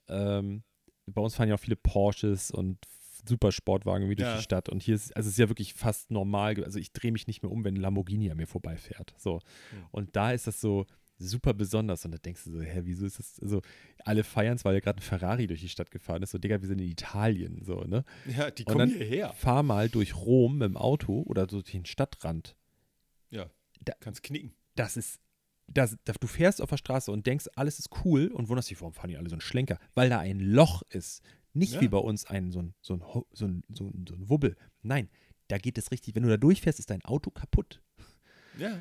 Ähm, 0.09 0.63
bei 1.07 1.21
uns 1.23 1.35
fahren 1.35 1.49
ja 1.49 1.55
auch 1.55 1.61
viele 1.61 1.77
Porsches 1.77 2.51
und 2.51 2.79
super 3.27 3.53
Sportwagen 3.53 4.09
wie 4.09 4.17
durch 4.17 4.29
Ja. 4.29 4.37
die 4.37 4.43
Stadt. 4.43 4.69
Und 4.69 4.83
hier 4.83 4.95
ist, 4.95 5.17
also 5.17 5.27
es 5.27 5.35
ist 5.35 5.39
ja 5.39 5.49
wirklich 5.49 5.75
fast 5.75 6.11
normal. 6.11 6.63
Also 6.65 6.79
ich 6.79 6.93
drehe 6.93 7.13
mich 7.13 7.27
nicht 7.27 7.43
mehr 7.43 7.51
um, 7.51 7.65
wenn 7.65 7.75
ein 7.75 7.81
Lamborghini 7.81 8.31
an 8.31 8.37
mir 8.37 8.47
vorbeifährt. 8.47 9.15
So. 9.19 9.41
Hm. 9.71 9.87
Und 9.91 10.17
da 10.17 10.33
ist 10.33 10.47
das 10.47 10.61
so 10.61 10.87
super 11.19 11.55
besonders. 11.55 12.05
Und 12.05 12.13
da 12.13 12.19
denkst 12.19 12.45
du 12.45 12.51
so, 12.53 12.61
hä, 12.61 12.81
wieso 12.85 13.05
ist 13.07 13.19
das? 13.19 13.39
Also 13.41 13.61
alle 14.05 14.25
feiern 14.25 14.57
es, 14.57 14.65
weil 14.65 14.75
ja 14.75 14.81
gerade 14.81 14.99
ein 14.99 15.03
Ferrari 15.03 15.47
durch 15.47 15.61
die 15.61 15.69
Stadt 15.69 15.91
gefahren 15.91 16.23
ist. 16.23 16.31
So, 16.31 16.39
Digga, 16.39 16.61
wir 16.61 16.69
sind 16.69 16.81
in 16.81 16.89
Italien. 16.89 17.63
So, 17.65 17.83
ne? 17.85 18.05
Ja, 18.27 18.51
die 18.51 18.65
kommen 18.65 18.89
hierher. 18.91 19.33
Fahr 19.35 19.63
mal 19.63 19.89
durch 19.89 20.17
Rom 20.17 20.59
mit 20.59 20.69
dem 20.69 20.77
Auto 20.77 21.23
oder 21.23 21.47
durch 21.47 21.71
den 21.71 21.85
Stadtrand. 21.87 22.57
Ja. 23.31 23.51
Da- 23.81 23.95
Kannst 24.01 24.23
knicken. 24.23 24.53
Das 24.75 24.97
ist. 24.97 25.21
Das, 25.71 25.99
das, 26.05 26.17
du 26.19 26.27
fährst 26.27 26.63
auf 26.63 26.71
der 26.71 26.79
Straße 26.79 27.13
und 27.13 27.27
denkst, 27.27 27.45
alles 27.55 27.79
ist 27.79 27.91
cool 28.03 28.29
und 28.29 28.49
wunderst 28.49 28.71
dich, 28.71 28.81
warum 28.81 28.95
fahren 28.95 29.11
die 29.11 29.19
alle 29.19 29.29
so 29.29 29.35
einen 29.35 29.43
Schlenker? 29.43 29.79
Weil 29.95 30.09
da 30.09 30.19
ein 30.19 30.41
Loch 30.41 30.81
ist. 30.89 31.23
Nicht 31.53 31.75
Ja. 31.75 31.81
wie 31.83 31.89
bei 31.89 31.99
uns 31.99 32.25
ein, 32.25 32.51
so, 32.53 32.61
ein, 32.63 32.75
so, 32.81 32.95
ein, 32.95 33.03
so, 33.35 33.47
ein, 33.47 33.63
so, 33.75 33.85
ein, 33.85 34.05
so 34.09 34.15
ein 34.15 34.31
Wubbel. 34.31 34.57
Nein, 34.81 35.11
da 35.49 35.59
geht 35.59 35.77
es 35.77 35.91
richtig. 35.91 36.15
Wenn 36.15 36.23
du 36.23 36.31
da 36.31 36.39
durchfährst, 36.39 36.79
ist 36.79 36.89
dein 36.89 37.05
Auto 37.05 37.31
kaputt. 37.31 37.83
Ja. 38.59 38.79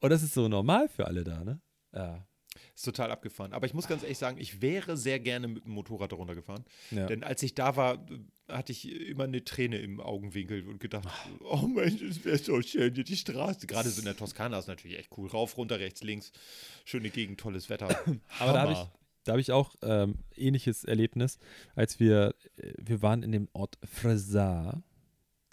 Und 0.00 0.10
das 0.10 0.22
ist 0.22 0.34
so 0.34 0.48
normal 0.48 0.88
für 0.90 1.06
alle 1.06 1.24
da, 1.24 1.42
ne? 1.44 1.60
Ja. 1.98 2.26
Ist 2.74 2.84
total 2.84 3.10
abgefahren. 3.10 3.52
Aber 3.52 3.66
ich 3.66 3.74
muss 3.74 3.88
ganz 3.88 4.02
ehrlich 4.02 4.18
sagen, 4.18 4.38
ich 4.38 4.62
wäre 4.62 4.96
sehr 4.96 5.20
gerne 5.20 5.48
mit 5.48 5.64
dem 5.64 5.72
Motorrad 5.72 6.12
darunter 6.12 6.34
gefahren. 6.34 6.64
Ja. 6.90 7.06
Denn 7.06 7.22
als 7.22 7.42
ich 7.42 7.54
da 7.54 7.76
war, 7.76 8.06
hatte 8.48 8.72
ich 8.72 8.90
immer 8.90 9.24
eine 9.24 9.44
Träne 9.44 9.78
im 9.78 10.00
Augenwinkel 10.00 10.66
und 10.66 10.80
gedacht, 10.80 11.08
oh 11.40 11.66
Mensch, 11.66 12.00
es 12.02 12.24
wäre 12.24 12.38
so 12.38 12.60
schön 12.62 12.94
hier 12.94 13.04
die 13.04 13.16
Straße. 13.16 13.66
Gerade 13.66 13.90
so 13.90 14.00
in 14.00 14.06
der 14.06 14.16
Toskana 14.16 14.58
ist 14.58 14.68
natürlich 14.68 14.98
echt 14.98 15.10
cool. 15.16 15.28
Rauf, 15.28 15.56
runter, 15.56 15.78
rechts, 15.78 16.02
links. 16.02 16.32
Schöne 16.84 17.10
Gegend, 17.10 17.38
tolles 17.40 17.68
Wetter. 17.68 17.88
Aber 18.38 18.52
da 18.52 18.60
habe 18.62 18.72
ich, 18.72 18.78
da 19.24 19.32
hab 19.32 19.40
ich 19.40 19.52
auch 19.52 19.74
ähm, 19.82 20.18
ähnliches 20.36 20.84
Erlebnis, 20.84 21.38
als 21.74 22.00
wir, 22.00 22.34
äh, 22.56 22.72
wir 22.78 23.02
waren 23.02 23.22
in 23.22 23.32
dem 23.32 23.48
Ort 23.52 23.78
Fresar 23.84 24.82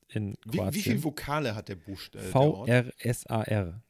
in 0.10 0.36
Wie, 0.46 0.58
Kroatien. 0.58 0.74
wie 0.74 0.82
viele 0.82 1.04
Vokale 1.04 1.56
hat 1.56 1.70
der 1.70 1.76
Buchstabe? 1.76 2.34
Ort? 2.34 2.70
V-R-S-A-R. 2.70 3.82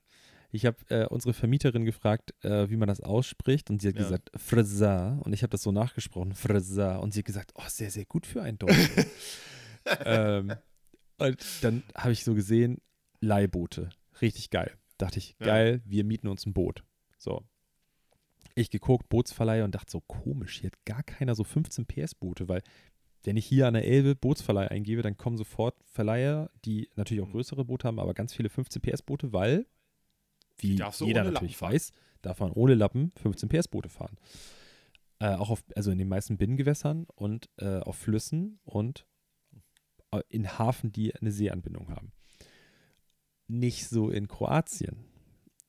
Ich 0.55 0.65
habe 0.65 0.77
äh, 0.89 1.05
unsere 1.07 1.33
Vermieterin 1.33 1.83
gefragt, 1.85 2.33
äh, 2.43 2.69
wie 2.69 2.77
man 2.77 2.87
das 2.87 3.01
ausspricht 3.01 3.69
und 3.69 3.81
sie 3.81 3.89
hat 3.89 3.95
Ja. 3.95 4.01
gesagt 4.03 4.31
Fresar 4.37 5.21
und 5.25 5.33
ich 5.33 5.43
habe 5.43 5.51
das 5.51 5.63
so 5.63 5.71
nachgesprochen, 5.71 6.33
Fresar 6.33 7.01
und 7.01 7.13
sie 7.13 7.19
hat 7.19 7.25
gesagt, 7.25 7.51
oh, 7.55 7.63
sehr, 7.67 7.91
sehr 7.91 8.05
gut 8.05 8.25
für 8.25 8.41
einen 8.41 8.57
Deutschen. 8.57 9.05
ähm, 10.05 10.53
und 11.17 11.45
dann 11.61 11.83
habe 11.95 12.11
ich 12.13 12.23
so 12.23 12.33
gesehen, 12.33 12.79
Leihboote, 13.19 13.89
richtig 14.21 14.49
geil. 14.49 14.71
Dachte 14.97 15.19
ich, 15.19 15.35
Ja. 15.39 15.47
geil, 15.47 15.81
wir 15.85 16.03
mieten 16.05 16.27
uns 16.27 16.45
ein 16.45 16.53
Boot. 16.53 16.83
So. 17.17 17.43
Ich 18.55 18.69
geguckt, 18.69 19.09
Bootsverleih 19.09 19.63
und 19.65 19.75
dachte 19.75 19.91
so, 19.91 19.99
komisch, 20.01 20.59
hier 20.61 20.69
hat 20.71 20.85
gar 20.85 21.03
keiner 21.03 21.35
so 21.35 21.43
15 21.43 21.85
PS 21.85 22.15
Boote, 22.15 22.47
weil 22.47 22.61
wenn 23.25 23.35
ich 23.35 23.45
hier 23.45 23.67
an 23.67 23.73
der 23.73 23.85
Elbe 23.85 24.15
Bootsverleih 24.15 24.69
eingebe, 24.69 25.01
dann 25.01 25.17
kommen 25.17 25.35
sofort 25.35 25.75
Verleiher, 25.83 26.49
die 26.63 26.89
natürlich 26.95 27.21
auch 27.23 27.27
Mhm. 27.27 27.31
größere 27.33 27.65
Boote 27.65 27.87
haben, 27.87 27.99
aber 27.99 28.13
ganz 28.13 28.33
viele 28.33 28.49
15 28.49 28.81
PS 28.81 29.01
Boote, 29.01 29.33
weil, 29.33 29.65
wie 30.57 30.81
jeder 30.99 31.23
natürlich 31.23 31.59
weiß, 31.59 31.91
darf 32.21 32.39
man 32.39 32.51
ohne 32.51 32.73
Lappen 32.73 33.11
15 33.21 33.49
PS 33.49 33.67
Boote 33.67 33.89
fahren. 33.89 34.17
Äh, 35.19 35.35
auch 35.35 35.49
auf, 35.49 35.63
also 35.75 35.91
in 35.91 35.97
den 35.97 36.09
meisten 36.09 36.37
Binnengewässern 36.37 37.07
und 37.15 37.49
äh, 37.57 37.79
auf 37.79 37.95
Flüssen 37.95 38.59
und 38.65 39.05
äh, 40.11 40.21
in 40.29 40.57
Hafen, 40.57 40.91
die 40.91 41.15
eine 41.15 41.31
Seeanbindung 41.31 41.89
haben. 41.89 42.11
Nicht 43.47 43.87
so 43.87 44.09
in 44.09 44.27
Kroatien. 44.27 45.05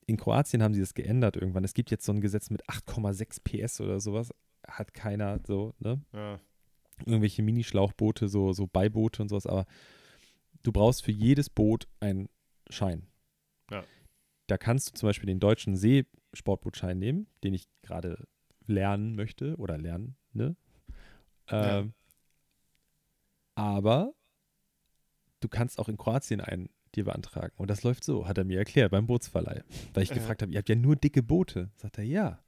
In 0.05 0.17
Kroatien 0.17 0.63
haben 0.63 0.73
sie 0.73 0.79
das 0.79 0.93
geändert 0.93 1.37
irgendwann. 1.37 1.63
Es 1.63 1.73
gibt 1.73 1.91
jetzt 1.91 2.05
so 2.05 2.11
ein 2.11 2.21
Gesetz 2.21 2.49
mit 2.49 2.65
8,6 2.67 3.41
PS 3.43 3.81
oder 3.81 3.99
sowas. 3.99 4.33
Hat 4.67 4.93
keiner 4.93 5.39
so, 5.45 5.73
ne? 5.79 6.01
Ja. 6.13 6.39
Irgendwelche 7.05 7.43
Minischlauchboote, 7.43 8.27
so, 8.27 8.53
so 8.53 8.67
Beiboote 8.67 9.21
und 9.21 9.29
sowas. 9.29 9.45
Aber 9.45 9.65
du 10.63 10.71
brauchst 10.71 11.03
für 11.03 11.11
jedes 11.11 11.49
Boot 11.49 11.87
einen 11.99 12.27
Schein. 12.69 13.05
Ja. 14.49 14.55
Da 14.55 14.57
kannst 14.57 14.89
du 14.89 14.93
zum 14.93 15.07
Beispiel 15.07 15.27
den 15.27 15.39
deutschen 15.39 15.75
Seesportbootschein 15.75 16.97
nehmen, 16.97 17.27
den 17.43 17.53
ich 17.53 17.67
gerade 17.81 18.27
lernen 18.65 19.15
möchte 19.15 19.55
oder 19.57 19.77
lernen, 19.77 20.15
ne? 20.33 20.55
Ja. 21.49 21.79
Ähm, 21.79 21.93
Aber 23.55 24.13
du 25.39 25.47
kannst 25.47 25.79
auch 25.79 25.89
in 25.89 25.97
Kroatien 25.97 26.41
einen 26.41 26.69
dir 26.95 27.05
beantragen. 27.05 27.53
Und 27.57 27.69
das 27.69 27.83
läuft 27.83 28.03
so, 28.03 28.27
hat 28.27 28.37
er 28.37 28.43
mir 28.45 28.57
erklärt 28.59 28.91
beim 28.91 29.07
Bootsverleih. 29.07 29.63
Weil 29.93 30.03
ich 30.03 30.09
Ja. 30.09 30.15
gefragt 30.15 30.41
habe, 30.41 30.51
ihr 30.51 30.57
habt 30.59 30.69
ja 30.69 30.75
nur 30.75 30.95
dicke 30.95 31.23
Boote. 31.23 31.69
Sagt 31.75 31.97
er, 31.97 32.03
ja. 32.03 32.43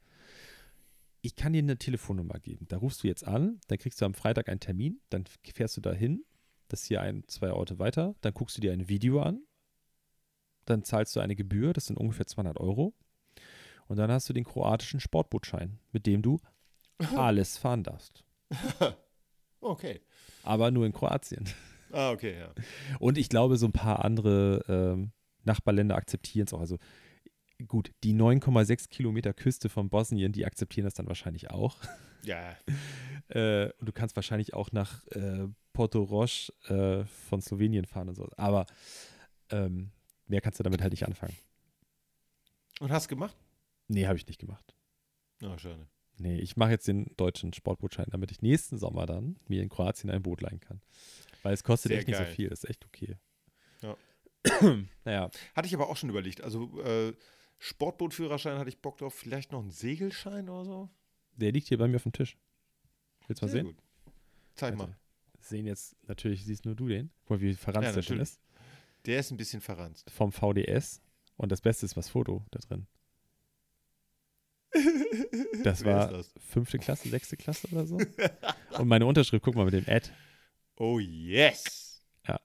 Ich 1.22 1.36
kann 1.36 1.52
dir 1.54 1.60
eine 1.60 1.78
Telefonnummer 1.78 2.40
geben. 2.40 2.66
Da 2.70 2.78
rufst 2.78 3.04
du 3.04 3.08
jetzt 3.08 3.26
an, 3.28 3.60
dann 3.68 3.78
kriegst 3.78 4.00
du 4.02 4.06
am 4.06 4.14
Freitag 4.14 4.48
einen 4.48 4.62
Termin, 4.62 5.02
dann 5.10 5.26
fährst 5.54 5.76
du 5.76 5.82
dahin, 5.82 6.24
das 6.70 6.82
ist 6.84 6.88
hier 6.88 7.02
ein, 7.02 7.24
zwei 7.28 7.52
Orte 7.52 7.78
weiter, 7.80 8.16
dann 8.22 8.34
guckst 8.34 8.56
du 8.58 8.62
dir 8.62 8.72
ein 8.72 8.88
Video 8.88 9.22
an, 9.22 9.42
dann 10.70 10.84
zahlst 10.84 11.16
du 11.16 11.20
eine 11.20 11.36
Gebühr, 11.36 11.74
das 11.74 11.86
sind 11.86 11.98
ungefähr 11.98 12.28
200 12.28 12.60
Euro. 12.60 12.94
Und 13.88 13.98
dann 13.98 14.12
hast 14.12 14.30
du 14.30 14.34
den 14.34 14.44
kroatischen 14.44 15.00
Sportbootschein, 15.00 15.80
mit 15.92 16.06
dem 16.06 16.22
du 16.22 16.40
alles 17.16 17.58
fahren 17.58 17.84
darfst. 17.84 18.24
Okay. 19.62 20.00
Aber 20.44 20.72
nur 20.72 20.86
in 20.86 20.94
Kroatien. 20.94 21.44
Ah, 21.92 22.12
okay, 22.12 22.40
ja. 22.40 22.54
Und 23.00 23.18
ich 23.18 23.28
glaube, 23.28 23.58
so 23.58 23.66
ein 23.66 23.74
paar 23.74 24.06
andere 24.06 24.64
ähm, 24.70 25.12
Nachbarländer 25.44 25.98
akzeptieren 25.98 26.48
es 26.48 26.54
auch. 26.54 26.62
Also 26.62 26.78
gut, 27.68 27.92
die 28.06 28.14
9,6 28.14 28.88
Kilometer 28.88 29.34
Küste 29.34 29.68
von 29.68 29.90
Bosnien, 29.90 30.32
die 30.32 30.46
akzeptieren 30.46 30.86
das 30.86 30.94
dann 30.94 31.08
wahrscheinlich 31.08 31.52
auch. 31.52 31.76
Ja, 32.24 32.56
Äh, 33.30 33.72
und 33.78 33.88
du 33.88 33.92
kannst 33.92 34.16
wahrscheinlich 34.16 34.56
auch 34.56 34.72
nach 34.72 35.06
äh, 35.10 35.48
Porto 35.74 36.02
Roche 36.02 36.52
äh, 36.68 37.06
von 37.06 37.42
Slowenien 37.42 37.86
fahren 37.86 38.10
und 38.10 38.16
so. 38.16 38.28
Aber 38.38 38.66
ähm, 39.52 39.92
mehr 40.30 40.42
kannst 40.42 40.60
du 40.60 40.64
damit 40.64 40.82
halt 40.82 40.92
nicht 40.94 41.06
anfangen. 41.06 41.36
und 42.80 42.92
hast 42.92 43.08
gemacht? 43.08 43.36
Nee, 43.88 44.06
habe 44.08 44.18
ich 44.18 44.28
nicht 44.28 44.40
gemacht. 44.40 44.74
Oh, 45.44 45.58
schade. 45.58 45.88
Nee, 46.18 46.38
ich 46.40 46.58
mache 46.58 46.72
jetzt 46.72 46.88
den 46.88 47.16
deutschen 47.18 47.54
Sportbootschein, 47.54 48.08
damit 48.12 48.32
ich 48.32 48.42
nächsten 48.42 48.78
Sommer 48.78 49.06
dann 49.06 49.38
mir 49.48 49.62
in 49.64 49.70
Kroatien 49.70 50.10
ein 50.10 50.22
Boot 50.22 50.42
leihen 50.42 50.60
kann. 50.60 50.82
Weil 51.44 51.54
es 51.54 51.64
kostet 51.64 51.90
Sehr 51.90 52.00
echt 52.00 52.08
nicht 52.08 52.18
so 52.18 52.24
geil. 52.24 52.34
viel, 52.34 52.48
ist 52.50 52.70
echt 52.70 52.86
okay. 52.86 53.18
Ja. 53.82 53.96
naja, 55.06 55.30
Hatte 55.56 55.68
ich 55.68 55.74
aber 55.74 55.90
auch 55.90 55.96
schon 55.98 56.10
überlegt. 56.10 56.42
Also, 56.42 56.82
äh, 56.82 57.14
Sportbootführerschein 57.58 58.58
hatte 58.58 58.70
ich 58.70 58.82
Bock 58.82 58.98
drauf. 58.98 59.14
Vielleicht 59.14 59.52
noch 59.52 59.60
einen 59.62 59.72
Segelschein 59.72 60.50
oder 60.50 60.66
so? 60.66 60.90
der 61.36 61.54
liegt 61.54 61.70
hier 61.70 61.78
bei 61.78 61.88
mir 61.88 61.96
auf 61.96 62.04
dem 62.04 62.12
Tisch. 62.12 62.38
Willst 63.28 63.42
du 63.42 63.46
mal 63.46 63.52
Sehr 63.52 63.64
sehen? 63.64 63.74
gut. 63.74 63.84
Zeig 64.56 64.78
Warte. 64.78 64.92
mal. 64.92 65.00
Sehen 65.40 65.66
jetzt, 65.66 65.96
natürlich 66.08 66.44
siehst 66.44 66.66
nur 66.66 66.76
du 66.76 66.90
den. 66.90 67.12
Guck 67.22 67.30
mal, 67.30 67.42
wie 67.42 67.54
verranzt 67.54 67.88
Ja, 67.88 67.92
der 67.94 68.02
schon 68.02 68.20
ist. 68.20 68.42
Der 69.06 69.20
ist 69.20 69.32
ein 69.32 69.38
bisschen 69.38 69.62
verranzt. 69.62 70.10
Vom 70.12 70.32
VDS. 70.32 71.02
Und 71.38 71.52
das 71.52 71.62
Beste 71.62 71.86
ist 71.86 71.96
das 71.96 72.10
Foto 72.10 72.46
da 72.52 72.60
drin. 72.60 72.88
Das 75.64 75.84
Wer 75.84 75.96
war 75.96 76.08
das? 76.12 76.34
fünfte 76.38 76.78
Klasse, 76.80 77.10
sechste 77.10 77.36
Klasse 77.36 77.68
oder 77.72 77.86
so. 77.86 77.98
Und 78.78 78.88
meine 78.88 79.06
Unterschrift, 79.06 79.44
guck 79.44 79.56
mal 79.56 79.66
mit 79.66 79.74
dem 79.74 79.84
Ad. 79.94 80.10
Oh, 80.78 81.00
yes. 81.00 82.02
Ja. 82.26 82.40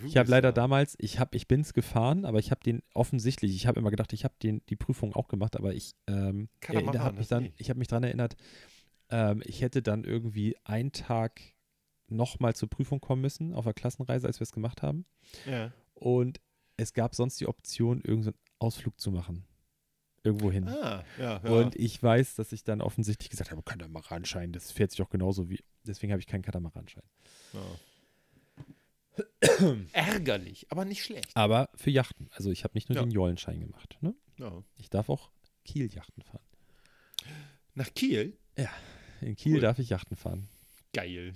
Du 0.00 0.06
Ich 0.06 0.16
habe 0.16 0.30
leider 0.30 0.48
ja- 0.48 0.52
damals, 0.52 0.96
ich 0.98 1.18
habe, 1.18 1.36
ich 1.36 1.46
bin's 1.46 1.74
gefahren, 1.74 2.24
aber 2.24 2.38
ich 2.38 2.50
habe 2.50 2.62
den 2.62 2.82
offensichtlich, 2.94 3.54
ich 3.54 3.66
habe 3.66 3.78
immer 3.80 3.90
gedacht, 3.90 4.12
ich 4.14 4.24
habe 4.24 4.34
den 4.42 4.62
die 4.70 4.76
Prüfung 4.76 5.14
auch 5.14 5.28
gemacht, 5.28 5.56
aber 5.56 5.74
ich 5.74 5.94
ähm, 6.06 6.48
Katamaran, 6.60 7.00
habe 7.02 7.18
mich 7.18 7.28
dann, 7.28 7.52
ich 7.58 7.68
habe 7.68 7.78
mich 7.78 7.88
daran 7.88 8.04
erinnert, 8.04 8.34
ähm, 9.10 9.42
ich 9.44 9.60
hätte 9.60 9.82
dann 9.82 10.04
irgendwie 10.04 10.56
einen 10.64 10.92
Tag 10.92 11.40
nochmal 12.08 12.54
zur 12.56 12.70
Prüfung 12.70 13.00
kommen 13.00 13.20
müssen 13.20 13.52
auf 13.52 13.64
der 13.64 13.74
Klassenreise, 13.74 14.26
als 14.26 14.40
wir 14.40 14.44
es 14.44 14.52
gemacht 14.52 14.80
haben. 14.82 15.04
Ja. 15.46 15.72
Und 15.94 16.40
es 16.76 16.92
gab 16.92 17.14
sonst 17.14 17.40
die 17.40 17.46
Option, 17.46 18.00
irgendeinen 18.02 18.36
Ausflug 18.58 18.98
zu 19.00 19.10
machen. 19.10 19.44
Irgendwo 20.22 20.50
hin. 20.50 20.66
Ah, 20.68 21.04
ja, 21.18 21.40
ja. 21.44 21.50
Und 21.50 21.76
ich 21.76 22.02
weiß, 22.02 22.34
dass 22.36 22.52
ich 22.52 22.64
dann 22.64 22.80
offensichtlich 22.80 23.28
gesagt 23.30 23.50
habe, 23.50 23.62
Katamaranschein, 23.62 24.52
das 24.52 24.72
fährt 24.72 24.90
sich 24.90 24.98
doch 24.98 25.10
genauso 25.10 25.50
wie. 25.50 25.62
Deswegen 25.86 26.12
habe 26.12 26.20
ich 26.20 26.26
keinen 26.26 26.42
Katamaranschein. 26.42 27.02
ja. 27.52 27.60
Ärgerlich, 29.92 30.66
aber 30.70 30.84
nicht 30.84 31.04
schlecht. 31.04 31.30
Aber 31.36 31.68
für 31.76 31.90
Yachten. 31.90 32.28
Also 32.32 32.50
ich 32.50 32.64
habe 32.64 32.74
nicht 32.74 32.88
nur 32.88 32.96
Ja. 32.96 33.02
den 33.04 33.10
Jollenschein 33.12 33.60
gemacht. 33.60 33.96
Ne? 34.00 34.14
Ja. 34.38 34.64
Ich 34.76 34.90
darf 34.90 35.08
auch 35.08 35.30
Kieljachten 35.64 36.22
fahren. 36.24 36.42
Nach 37.74 37.92
Kiel? 37.94 38.36
In 39.20 39.36
Kiel 39.36 39.54
Cool. 39.54 39.60
darf 39.60 39.78
ich 39.78 39.90
Yachten 39.90 40.16
fahren. 40.16 40.48
Geil. 40.92 41.34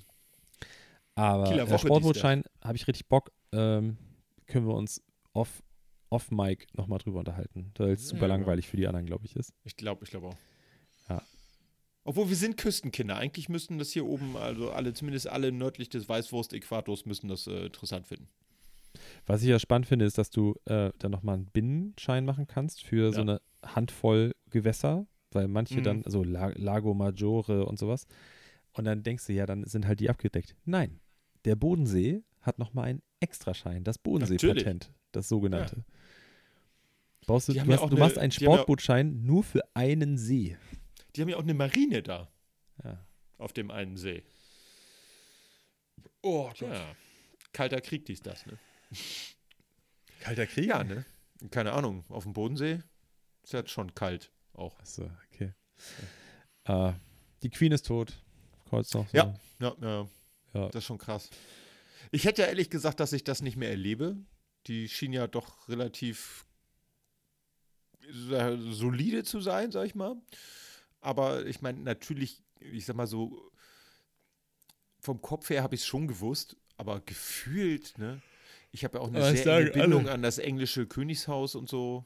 Aber 1.14 1.44
Kieler 1.50 1.70
äh, 1.70 1.78
Sportbootschein 1.78 2.42
habe 2.62 2.76
ich 2.76 2.86
richtig 2.88 3.06
Bock. 3.08 3.30
Ähm, 3.52 3.96
können 4.48 4.66
wir 4.66 4.74
uns 4.74 5.02
off, 5.32 5.62
off 6.10 6.30
Mic 6.30 6.66
nochmal 6.74 6.98
drüber 6.98 7.20
unterhalten, 7.20 7.72
weil 7.78 7.92
es 7.92 8.08
super 8.08 8.22
Ja, 8.22 8.26
langweilig 8.28 8.66
für 8.68 8.76
die 8.76 8.86
anderen, 8.86 9.06
glaube 9.06 9.24
ich, 9.26 9.36
ist. 9.36 9.52
Ich 9.64 9.76
glaube, 9.76 10.04
ich 10.04 10.10
glaube 10.10 10.28
auch. 10.28 10.36
Ja. 11.08 11.22
Obwohl 12.04 12.28
wir 12.28 12.36
sind 12.36 12.56
Küstenkinder. 12.56 13.16
Eigentlich 13.16 13.48
müssten 13.48 13.78
das 13.78 13.90
hier 13.92 14.06
oben, 14.06 14.36
also 14.36 14.70
alle, 14.70 14.94
zumindest 14.94 15.28
alle 15.28 15.52
nördlich 15.52 15.88
des 15.90 16.08
Weißwurst-Äquators 16.08 17.04
müssen 17.04 17.28
das 17.28 17.46
äh, 17.46 17.66
interessant 17.66 18.06
finden. 18.06 18.28
Was 19.26 19.42
ich 19.42 19.48
ja 19.48 19.58
spannend 19.58 19.86
finde, 19.86 20.06
ist, 20.06 20.16
dass 20.18 20.30
du 20.30 20.54
äh, 20.64 20.90
dann 20.98 21.10
nochmal 21.10 21.34
einen 21.36 21.46
Binnenschein 21.46 22.24
machen 22.24 22.46
kannst 22.46 22.82
für 22.82 23.12
so 23.12 23.20
eine 23.20 23.40
Handvoll 23.62 24.34
Gewässer, 24.50 25.06
weil 25.32 25.46
manche 25.48 25.80
Mhm. 25.80 25.82
dann, 25.84 26.02
so 26.06 26.24
La 26.24 26.48
Lago 26.56 26.94
Maggiore 26.94 27.66
und 27.66 27.78
sowas. 27.78 28.06
Und 28.72 28.84
dann 28.84 29.02
denkst 29.02 29.26
du, 29.26 29.34
ja, 29.34 29.44
dann 29.44 29.64
sind 29.64 29.86
halt 29.86 30.00
die 30.00 30.08
abgedeckt. 30.08 30.56
Nein, 30.64 31.00
der 31.44 31.56
Bodensee 31.56 32.22
hat 32.40 32.58
nochmal 32.58 32.86
einen 32.86 33.02
Extraschein, 33.20 33.84
das 33.84 33.98
Bodensee-Patent, 33.98 34.92
das 35.12 35.28
sogenannte. 35.28 35.84
Brauchst 37.26 37.48
du, 37.48 37.52
du, 37.52 37.58
ja 37.58 37.66
hast, 37.66 37.80
du 37.82 37.86
eine- 37.86 37.98
machst 37.98 38.18
einen 38.18 38.30
haben 38.32 38.40
ja- 38.42 38.52
Sportbootschein 38.52 39.24
nur 39.24 39.42
für 39.44 39.62
einen 39.74 40.16
See. 40.16 40.56
Die 41.16 41.20
haben 41.22 41.28
ja 41.28 41.36
auch 41.36 41.42
eine 41.42 41.54
Marine 41.54 42.02
da, 42.02 42.28
Ja. 42.84 43.04
auf 43.38 43.52
dem 43.52 43.70
einen 43.70 43.96
See. 43.96 44.22
Oh, 46.22 46.50
ja. 46.60 46.94
Kalter 47.52 47.80
Krieg, 47.80 48.04
dies, 48.06 48.20
das, 48.22 48.46
ne? 48.46 48.58
Kalter 50.20 50.46
Krieg? 50.46 50.66
Ja, 50.66 50.84
ne? 50.84 51.04
Keine 51.50 51.72
Ahnung, 51.72 52.04
auf 52.08 52.24
dem 52.24 52.32
Bodensee 52.32 52.82
ist 53.42 53.52
ja 53.52 53.66
schon 53.66 53.94
kalt 53.94 54.32
auch. 54.54 54.78
Achso, 54.80 55.08
okay. 55.32 55.52
Äh, 56.64 56.92
die 57.42 57.50
Queen 57.50 57.72
ist 57.72 57.86
tot. 57.86 58.12
Kurz 58.68 58.92
noch 58.94 59.08
so. 59.08 59.16
Ja. 59.16 59.34
Ja, 59.60 59.74
ja, 59.80 60.08
Ja. 60.54 60.66
das 60.68 60.76
ist 60.76 60.84
schon 60.84 60.98
krass. 60.98 61.30
Ich 62.10 62.24
hätte 62.24 62.42
ja 62.42 62.48
ehrlich 62.48 62.70
gesagt, 62.70 63.00
dass 63.00 63.12
ich 63.12 63.24
das 63.24 63.42
nicht 63.42 63.56
mehr 63.56 63.70
erlebe. 63.70 64.16
Die 64.66 64.88
schien 64.88 65.12
ja 65.12 65.26
doch 65.26 65.68
relativ 65.68 66.46
solide 68.10 69.22
zu 69.24 69.40
sein, 69.40 69.70
sag 69.70 69.86
ich 69.86 69.94
mal. 69.94 70.16
aber 71.00 71.46
ich 71.46 71.60
meine, 71.60 71.80
natürlich, 71.80 72.42
ich 72.60 72.86
sag 72.86 72.96
mal 72.96 73.06
so, 73.06 73.50
vom 75.00 75.20
Kopf 75.22 75.50
her 75.50 75.62
habe 75.62 75.74
ich 75.74 75.82
es 75.82 75.86
schon 75.86 76.08
gewusst, 76.08 76.56
aber 76.76 77.00
gefühlt, 77.00 77.96
ne? 77.98 78.20
Ich 78.70 78.84
habe 78.84 78.98
ja 78.98 79.04
auch 79.04 79.08
eine 79.08 79.18
Aber 79.18 79.30
sehr 79.30 79.44
sagen 79.44 79.72
Bindung 79.72 80.04
alle. 80.04 80.12
an 80.12 80.22
das 80.22 80.38
englische 80.38 80.86
Königshaus 80.86 81.54
und 81.54 81.68
so. 81.68 82.04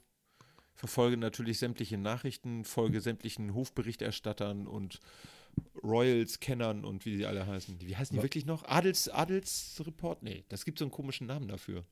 Verfolge 0.74 1.16
natürlich 1.16 1.58
sämtliche 1.58 1.98
Nachrichten, 1.98 2.64
folge 2.64 3.00
sämtlichen 3.00 3.54
Hofberichterstattern 3.54 4.66
und 4.66 5.00
Royals-Kennern 5.82 6.84
und 6.84 7.04
wie 7.06 7.16
sie 7.16 7.26
alle 7.26 7.46
heißen. 7.46 7.80
Wie 7.80 7.96
heißen 7.96 8.14
die 8.14 8.18
Wa- 8.18 8.22
wirklich 8.22 8.46
noch? 8.46 8.64
Adels, 8.64 9.08
Adelsreport? 9.08 10.22
Nee, 10.22 10.44
das 10.48 10.64
gibt 10.64 10.78
so 10.78 10.84
einen 10.84 10.92
komischen 10.92 11.26
Namen 11.26 11.48
dafür. 11.48 11.84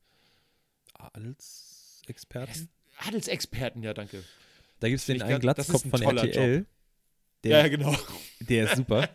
Als 0.93 2.01
Experten? 2.07 2.69
Adelsexperten, 3.07 3.83
ja, 3.83 3.93
danke. 3.93 4.23
Da 4.79 4.87
gibt 4.87 4.99
es 4.99 5.05
den 5.05 5.21
einen 5.21 5.39
Glatzkopf 5.39 5.85
ein 5.85 5.91
von 5.91 6.01
RTL. 6.17 6.65
Der, 7.43 7.51
ja, 7.51 7.57
ja, 7.63 7.67
genau. 7.69 7.95
Der 8.39 8.65
ist 8.65 8.75
super. 8.77 9.09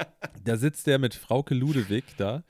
da 0.44 0.56
sitzt 0.56 0.86
der 0.86 0.98
mit 0.98 1.14
Frauke 1.14 1.54
Ludewig 1.54 2.04
da 2.18 2.44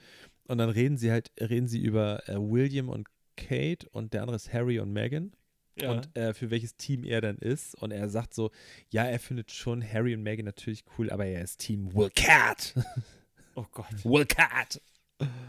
und 0.48 0.58
dann 0.58 0.70
reden 0.70 0.96
sie 0.96 1.10
halt, 1.12 1.30
reden 1.40 1.68
sie 1.68 1.80
über 1.80 2.28
äh, 2.28 2.34
William 2.36 2.88
und 2.88 3.08
Kate 3.36 3.88
und 3.90 4.12
der 4.12 4.22
andere 4.22 4.36
ist 4.36 4.52
Harry 4.52 4.80
und 4.80 4.92
Meghan 4.92 5.32
Ja. 5.76 5.92
und 5.92 6.14
äh, 6.16 6.34
für 6.34 6.50
welches 6.50 6.76
Team 6.76 7.04
er 7.04 7.20
dann 7.20 7.38
ist. 7.38 7.74
Und 7.80 7.90
er 7.90 8.08
sagt 8.08 8.34
so, 8.34 8.50
ja, 8.90 9.04
er 9.04 9.18
findet 9.20 9.50
schon 9.50 9.82
Harry 9.82 10.14
und 10.14 10.22
Meghan 10.22 10.44
natürlich 10.44 10.84
cool, 10.98 11.10
aber 11.10 11.26
er 11.26 11.42
ist 11.42 11.58
Team 11.58 11.94
Will 11.94 12.10
Cat. 12.10 12.74
oh 13.54 13.66
Gott. 13.72 14.04
Will 14.04 14.26
Cat. 14.26 14.80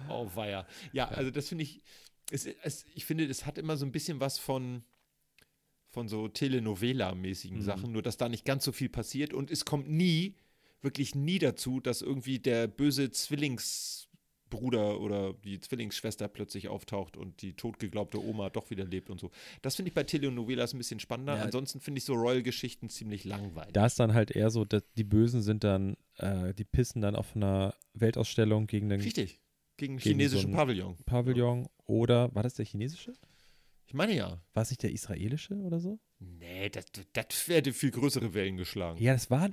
Oh, 0.09 0.29
weia. 0.33 0.67
Ja, 0.93 1.07
also 1.07 1.31
das 1.31 1.47
finde 1.49 1.63
ich, 1.63 1.81
es, 2.29 2.45
es, 2.45 2.85
ich 2.93 3.05
finde, 3.05 3.25
es 3.25 3.45
hat 3.45 3.57
immer 3.57 3.77
so 3.77 3.85
ein 3.85 3.91
bisschen 3.91 4.19
was 4.19 4.37
von, 4.37 4.83
von 5.89 6.07
so 6.07 6.27
Telenovela-mäßigen 6.27 7.57
Mhm. 7.57 7.61
Sachen, 7.61 7.91
nur 7.91 8.01
dass 8.01 8.17
da 8.17 8.29
nicht 8.29 8.45
ganz 8.45 8.63
so 8.63 8.71
viel 8.71 8.89
passiert 8.89 9.33
und 9.33 9.49
es 9.51 9.65
kommt 9.65 9.89
nie, 9.89 10.35
wirklich 10.81 11.15
nie 11.15 11.39
dazu, 11.39 11.79
dass 11.79 12.01
irgendwie 12.01 12.39
der 12.39 12.67
böse 12.67 13.11
Zwillingsbruder 14.51 14.99
oder 14.99 15.33
die 15.33 15.59
Zwillingsschwester 15.59 16.27
plötzlich 16.27 16.67
auftaucht 16.67 17.17
und 17.17 17.41
die 17.41 17.53
totgeglaubte 17.53 18.23
Oma 18.23 18.49
doch 18.49 18.69
wieder 18.69 18.85
lebt 18.85 19.09
und 19.09 19.19
so. 19.19 19.31
Das 19.61 19.75
finde 19.75 19.89
ich 19.89 19.93
bei 19.93 20.03
Telenovelas 20.03 20.73
ein 20.73 20.77
bisschen 20.77 20.99
spannender. 20.99 21.37
Ja. 21.37 21.43
Ansonsten 21.43 21.79
finde 21.79 21.99
ich 21.99 22.05
so 22.05 22.13
Royal-Geschichten 22.13 22.89
ziemlich 22.89 23.23
langweilig. 23.23 23.73
Da 23.73 23.85
ist 23.85 23.99
dann 23.99 24.13
halt 24.13 24.31
eher 24.31 24.49
so, 24.49 24.65
dass 24.65 24.83
die 24.97 25.03
Bösen 25.03 25.41
sind 25.41 25.63
dann, 25.63 25.95
äh, 26.17 26.53
die 26.53 26.65
pissen 26.65 27.01
dann 27.01 27.15
auf 27.15 27.35
einer 27.35 27.73
Weltausstellung 27.93 28.67
gegen 28.67 28.89
den 28.89 29.01
Richtig. 29.01 29.39
Gegen, 29.77 29.97
Gegen 29.97 29.99
chinesischen 29.99 30.51
so 30.51 30.57
Pavillon. 30.57 30.97
Pavillon 31.05 31.67
oder, 31.85 32.33
war 32.35 32.43
das 32.43 32.53
der 32.53 32.65
chinesische? 32.65 33.13
Ich 33.87 33.93
meine 33.93 34.13
ja. 34.15 34.41
War 34.53 34.63
es 34.63 34.69
nicht 34.69 34.83
der 34.83 34.91
israelische 34.91 35.55
oder 35.55 35.79
so? 35.79 35.99
Nee, 36.19 36.69
das, 36.69 36.85
das 37.13 37.47
hätte 37.47 37.73
viel 37.73 37.91
größere 37.91 38.33
Wellen 38.33 38.57
geschlagen. 38.57 39.01
Ja, 39.01 39.13
das 39.13 39.31
war, 39.31 39.49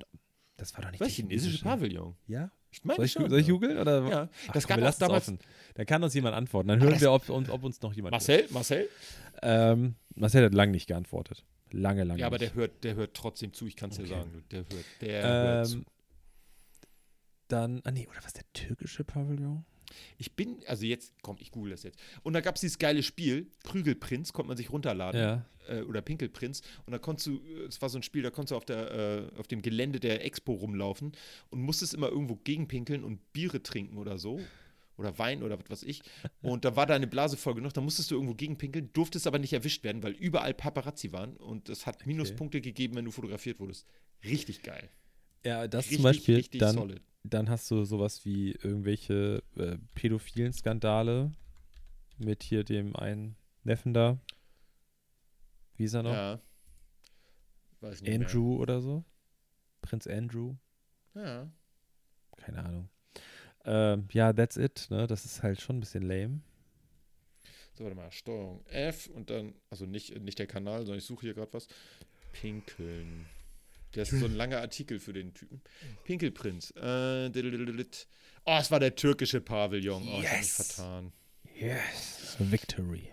das 0.55 0.73
war 0.75 0.83
doch 0.83 0.91
nicht 0.91 1.01
Was, 1.01 1.07
der 1.07 1.15
chinesische 1.15 1.63
Pavillon? 1.63 2.15
Ja? 2.27 2.51
Ich 2.71 2.83
meine 2.85 2.97
Soll 2.97 3.05
ich, 3.05 3.11
schon. 3.13 3.29
soll 3.29 3.39
ich 3.39 3.47
ja. 3.47 3.53
googeln? 3.53 3.77
Oder? 3.77 4.07
Ja, 4.07 4.29
Ach, 4.47 4.53
das 4.53 4.67
komm, 4.67 4.75
auch 4.77 4.81
lassen's 4.81 4.99
damals. 4.99 5.27
offen. 5.27 5.39
Da 5.73 5.85
kann 5.85 6.03
uns 6.03 6.13
jemand 6.13 6.35
antworten. 6.35 6.67
Dann 6.67 6.79
hören 6.81 6.91
das- 6.91 7.01
wir, 7.01 7.11
ob, 7.11 7.27
uns- 7.29 7.49
ob 7.49 7.63
uns 7.63 7.81
noch 7.81 7.93
jemand 7.93 8.11
Marcel, 8.11 8.45
Marcel? 8.51 8.87
hört. 9.41 9.41
Ähm, 9.41 9.95
Marcel 10.15 10.45
hat 10.45 10.53
lange 10.53 10.71
nicht 10.73 10.87
geantwortet. 10.87 11.43
Lange, 11.71 12.03
lange 12.03 12.19
Ja, 12.19 12.27
aber 12.27 12.37
nicht. 12.37 12.51
der 12.53 12.59
hört, 12.61 12.83
der 12.83 12.95
hört 12.95 13.13
trotzdem 13.15 13.53
zu, 13.53 13.65
ich 13.67 13.75
kann 13.75 13.89
es 13.91 13.97
Okay. 13.99 14.07
dir 14.09 14.15
sagen. 14.15 14.43
Der 14.51 14.59
hört, 14.59 14.85
der 15.01 15.23
hört 15.23 15.67
zu. 15.67 15.77
ähm, 15.77 15.85
dann, 17.47 17.81
ah 17.85 17.91
nee, 17.91 18.07
oder 18.07 18.19
was, 18.23 18.33
der 18.33 18.43
türkische 18.53 19.03
Pavillon? 19.03 19.65
Ich 20.17 20.35
bin, 20.35 20.59
also 20.67 20.85
jetzt, 20.85 21.13
komm, 21.21 21.37
ich 21.39 21.51
google 21.51 21.71
das 21.71 21.83
jetzt. 21.83 21.99
Und 22.23 22.33
da 22.33 22.41
gab 22.41 22.55
es 22.55 22.61
dieses 22.61 22.77
geile 22.79 23.03
Spiel, 23.03 23.51
Prügelprinz, 23.63 24.33
konnte 24.33 24.47
man 24.47 24.57
sich 24.57 24.71
runterladen. 24.71 25.19
Ja. 25.19 25.45
Äh, 25.69 25.81
oder 25.83 26.01
Pinkelprinz. 26.01 26.61
Und 26.85 26.91
da 26.91 26.99
konntest 26.99 27.27
du, 27.27 27.39
es 27.67 27.81
war 27.81 27.89
so 27.89 27.97
ein 27.97 28.03
Spiel, 28.03 28.23
da 28.23 28.31
konntest 28.31 28.51
du 28.51 28.55
auf, 28.55 28.65
der, 28.65 28.91
äh, 28.91 29.39
auf 29.39 29.47
dem 29.47 29.61
Gelände 29.61 29.99
der 29.99 30.25
Expo 30.25 30.53
rumlaufen 30.53 31.13
und 31.49 31.61
musstest 31.61 31.93
immer 31.93 32.09
irgendwo 32.09 32.35
gegenpinkeln 32.35 33.03
und 33.03 33.33
Biere 33.33 33.63
trinken 33.63 33.97
oder 33.97 34.17
so. 34.17 34.39
Oder 34.97 35.17
Wein 35.17 35.43
oder 35.43 35.57
was 35.57 35.69
weiß 35.69 35.83
ich. 35.83 36.01
Und 36.41 36.65
da 36.65 36.75
war 36.75 36.85
deine 36.85 37.07
Blase 37.07 37.37
voll 37.37 37.55
genug, 37.55 37.73
da 37.73 37.79
musstest 37.79 38.11
du 38.11 38.15
irgendwo 38.15 38.33
gegenpinkeln, 38.33 38.89
durftest 38.91 39.27
aber 39.27 39.39
nicht 39.39 39.53
erwischt 39.53 39.85
werden, 39.85 40.03
weil 40.03 40.11
überall 40.11 40.53
Paparazzi 40.53 41.13
waren. 41.13 41.37
Und 41.37 41.69
es 41.69 41.85
hat 41.85 42.05
Minuspunkte 42.05 42.59
gegeben, 42.59 42.95
wenn 42.95 43.05
du 43.05 43.11
fotografiert 43.11 43.61
wurdest. 43.61 43.87
Richtig 44.25 44.61
geil. 44.61 44.89
Ja, 45.43 45.67
das 45.67 45.85
richtig, 45.85 45.97
zum 45.97 46.03
Beispiel, 46.03 46.35
richtig 46.35 46.59
dann, 46.59 46.75
solid. 46.75 47.01
dann 47.23 47.49
hast 47.49 47.69
du 47.71 47.85
sowas 47.85 48.25
wie 48.25 48.51
irgendwelche 48.51 49.43
äh, 49.55 49.77
pädophilen 49.95 50.53
Skandale 50.53 51.31
mit 52.17 52.43
hier 52.43 52.63
dem 52.63 52.95
einen 52.95 53.35
Neffen 53.63 53.93
da. 53.93 54.19
Wie 55.77 55.85
ist 55.85 55.93
er 55.93 56.03
noch? 56.03 56.13
Ja. 56.13 56.39
Weiß 57.81 58.01
nicht 58.01 58.13
Andrew 58.13 58.57
oder 58.57 58.81
so? 58.81 59.05
Prinz 59.81 60.07
Andrew? 60.07 60.55
Mehr. 61.13 61.25
Ja. 61.25 61.51
Keine 62.37 62.63
Ahnung. 62.63 62.89
Ähm, 63.65 64.07
ja, 64.11 64.33
that's 64.33 64.57
it. 64.57 64.87
Ne? 64.89 65.07
Das 65.07 65.25
ist 65.25 65.43
halt 65.43 65.61
schon 65.61 65.77
ein 65.77 65.79
bisschen 65.79 66.03
lame. 66.03 66.41
So, 67.73 67.83
warte 67.85 67.95
mal. 67.95 68.11
Steuerung 68.11 68.65
F 68.65 69.07
und 69.07 69.29
dann, 69.29 69.53
also 69.69 69.85
nicht, 69.85 70.19
nicht 70.21 70.39
der 70.39 70.47
Kanal, 70.47 70.79
sondern 70.79 70.97
ich 70.97 71.05
suche 71.05 71.21
hier 71.21 71.33
gerade 71.33 71.53
was. 71.53 71.67
Pinkeln. 72.33 73.25
Das 73.93 74.11
ist 74.11 74.19
so 74.19 74.25
ein 74.25 74.35
langer 74.35 74.59
Artikel 74.59 74.99
für 74.99 75.13
den 75.13 75.33
Typen. 75.33 75.61
Pinkelprinz. 76.03 76.71
Äh, 76.75 77.29
oh, 78.45 78.57
es 78.59 78.71
war 78.71 78.79
der 78.79 78.95
türkische 78.95 79.41
Pavillon. 79.41 80.03
Oh, 80.07 80.19
ich 80.21 80.27
hab 80.27 80.37
mich 80.39 80.47
Yes. 80.47 80.73
vertan. 80.73 81.11
Yes. 81.55 82.37
Victory. 82.39 83.09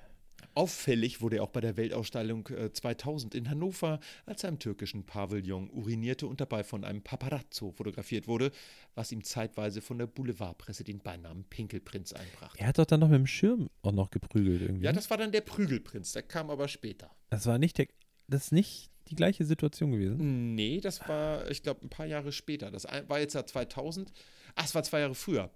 Auffällig 0.55 1.21
wurde 1.21 1.37
er 1.37 1.43
auch 1.43 1.51
bei 1.51 1.61
der 1.61 1.77
Weltausstellung 1.77 2.47
äh, 2.49 2.73
2000 2.73 3.35
in 3.35 3.51
Hannover, 3.51 4.01
als 4.25 4.43
er 4.43 4.49
im 4.49 4.59
türkischen 4.59 5.05
Pavillon 5.05 5.69
urinierte 5.69 6.27
und 6.27 6.41
dabei 6.41 6.65
von 6.65 6.83
einem 6.83 7.03
Paparazzo 7.03 7.73
fotografiert 7.73 8.27
wurde, 8.27 8.51
was 8.95 9.12
ihm 9.12 9.23
zeitweise 9.23 9.83
von 9.83 9.99
der 9.99 10.07
Boulevardpresse 10.07 10.83
den 10.83 11.01
Beinamen 11.01 11.45
Pinkelprinz 11.45 12.15
einbrachte. 12.15 12.59
Er 12.59 12.69
hat 12.69 12.79
doch 12.79 12.87
dann 12.87 13.01
noch 13.01 13.09
mit 13.11 13.19
dem 13.19 13.27
Schirm 13.27 13.69
auch 13.83 13.93
noch 13.93 14.11
geprügelt 14.11 14.62
irgendwie. 14.62 14.87
Ja, 14.87 14.93
das 14.93 15.11
war 15.11 15.19
dann 15.19 15.31
der 15.31 15.43
Prügelprinz, 15.43 16.12
der 16.12 16.23
kam 16.23 16.49
aber 16.49 16.69
später. 16.69 17.11
das 17.29 17.45
war 17.45 17.59
nicht 17.59 17.77
der, 17.77 17.89
das 18.29 18.45
ist 18.47 18.53
nicht 18.53 18.91
die 19.09 19.14
gleiche 19.16 19.45
Situation 19.45 19.92
gewesen. 19.92 20.55
Nee, 20.55 20.81
das 20.81 21.01
war, 21.09 21.51
ich 21.51 21.62
glaube, 21.62 21.85
ein 21.85 21.88
paar 21.90 22.07
Jahre 22.07 22.33
später. 22.33 22.71
Das 22.71 22.85
war 23.09 23.19
jetzt 23.21 23.35
ja 23.35 23.45
2000. 23.47 24.12
Ach, 24.55 24.64
es 24.64 24.75
war 24.75 24.83
zwei 24.83 25.01
Jahre 25.01 25.14
früher. 25.14 25.51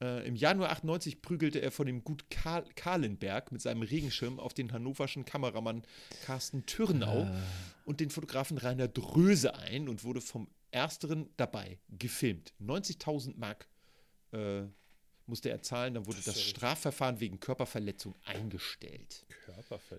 Äh, 0.00 0.26
Im 0.28 0.36
Januar 0.36 0.70
98 0.70 1.22
prügelte 1.22 1.60
er 1.60 1.70
vor 1.70 1.86
dem 1.86 2.04
Gut 2.04 2.28
Karl 2.28 2.64
Kahlenberg 2.74 3.50
mit 3.50 3.62
seinem 3.62 3.82
Regenschirm 3.82 4.38
auf 4.38 4.52
den 4.52 4.72
hannoverschen 4.72 5.24
Kameramann 5.24 5.82
Carsten 6.24 6.66
Türnau 6.66 7.22
Ah. 7.22 7.42
und 7.86 8.00
den 8.00 8.10
Fotografen 8.10 8.58
Rainer 8.58 8.88
Dröse 8.88 9.54
ein 9.54 9.88
und 9.88 10.04
wurde 10.04 10.20
vom 10.20 10.48
Ersteren 10.70 11.30
dabei 11.38 11.78
gefilmt. 11.88 12.52
90.000 12.60 13.38
Mark 13.38 13.68
äh, 14.32 14.64
musste 15.26 15.50
er 15.50 15.62
zahlen, 15.62 15.94
dann 15.94 16.06
wurde 16.06 16.20
das 16.24 16.40
Strafverfahren 16.40 17.20
wegen 17.20 17.40
Körperverletzung 17.40 18.14
eingestellt. 18.24 19.26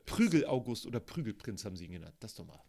Prügel-August 0.06 0.86
oder 0.86 1.00
Prügelprinz 1.00 1.66
haben 1.66 1.76
sie 1.76 1.86
ihn 1.86 1.92
genannt. 1.94 2.16
Das 2.20 2.36
doch 2.36 2.46
mal. 2.46 2.60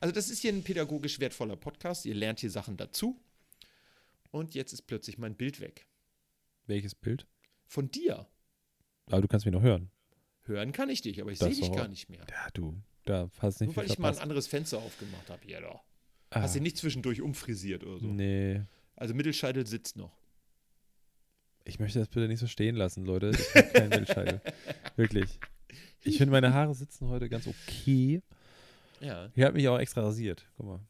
Also, 0.00 0.14
das 0.14 0.28
ist 0.28 0.40
hier 0.40 0.52
ein 0.52 0.62
pädagogisch 0.62 1.18
wertvoller 1.20 1.56
Podcast. 1.56 2.04
Ihr 2.06 2.14
lernt 2.14 2.40
hier 2.40 2.50
Sachen 2.50 2.76
dazu. 2.76 3.20
Und 4.30 4.54
jetzt 4.54 4.72
ist 4.72 4.82
plötzlich 4.82 5.18
mein 5.18 5.34
Bild 5.34 5.60
weg. 5.60 5.88
Welches 6.66 6.94
Bild? 6.94 7.26
Von 7.66 7.90
dir. 7.90 8.28
Aber 9.06 9.22
du 9.22 9.28
kannst 9.28 9.46
mich 9.46 9.54
noch 9.54 9.62
hören. 9.62 9.90
Hören 10.42 10.72
kann 10.72 10.90
ich 10.90 11.00
dich, 11.02 11.20
aber 11.20 11.32
ich 11.32 11.38
Das 11.38 11.54
sehe 11.54 11.64
dich 11.64 11.74
gar 11.74 11.88
nicht 11.88 12.08
mehr. 12.08 12.26
Ja, 12.30 12.48
du. 12.52 12.80
Da 13.04 13.30
hast 13.38 13.60
nicht 13.60 13.68
Nur 13.68 13.76
weil 13.76 13.86
ich 13.86 13.98
mal 13.98 14.12
ein 14.12 14.18
anderes 14.18 14.46
Fenster 14.46 14.78
aufgemacht 14.78 15.30
habe. 15.30 15.46
Ja, 15.48 15.60
doch. 15.60 15.82
Ah, 16.30 16.42
Hast 16.42 16.56
du 16.56 16.60
nicht 16.60 16.76
zwischendurch 16.76 17.22
umfrisiert 17.22 17.84
oder 17.84 18.00
so. 18.00 18.06
Nee. 18.06 18.62
Also 18.96 19.14
Mittelscheitel 19.14 19.66
sitzt 19.66 19.96
noch. 19.96 20.17
Ich 21.68 21.78
möchte 21.78 21.98
das 21.98 22.08
bitte 22.08 22.28
nicht 22.28 22.40
so 22.40 22.46
stehen 22.46 22.76
lassen, 22.76 23.04
Leute. 23.04 23.30
Ich 23.30 23.54
habe 23.54 23.68
keinen 23.68 23.92
Wildscheitel. 23.92 24.40
Wirklich. 24.96 25.38
Ich 26.02 26.16
finde, 26.18 26.32
meine 26.32 26.52
Haare 26.54 26.74
sitzen 26.74 27.08
heute 27.08 27.28
ganz 27.28 27.46
okay. 27.46 28.22
Ja, 29.00 29.30
Ich 29.34 29.42
habe 29.44 29.54
mich 29.54 29.68
auch 29.68 29.78
extra 29.78 30.00
rasiert. 30.00 30.46
Guck 30.56 30.66
mal. 30.66 30.80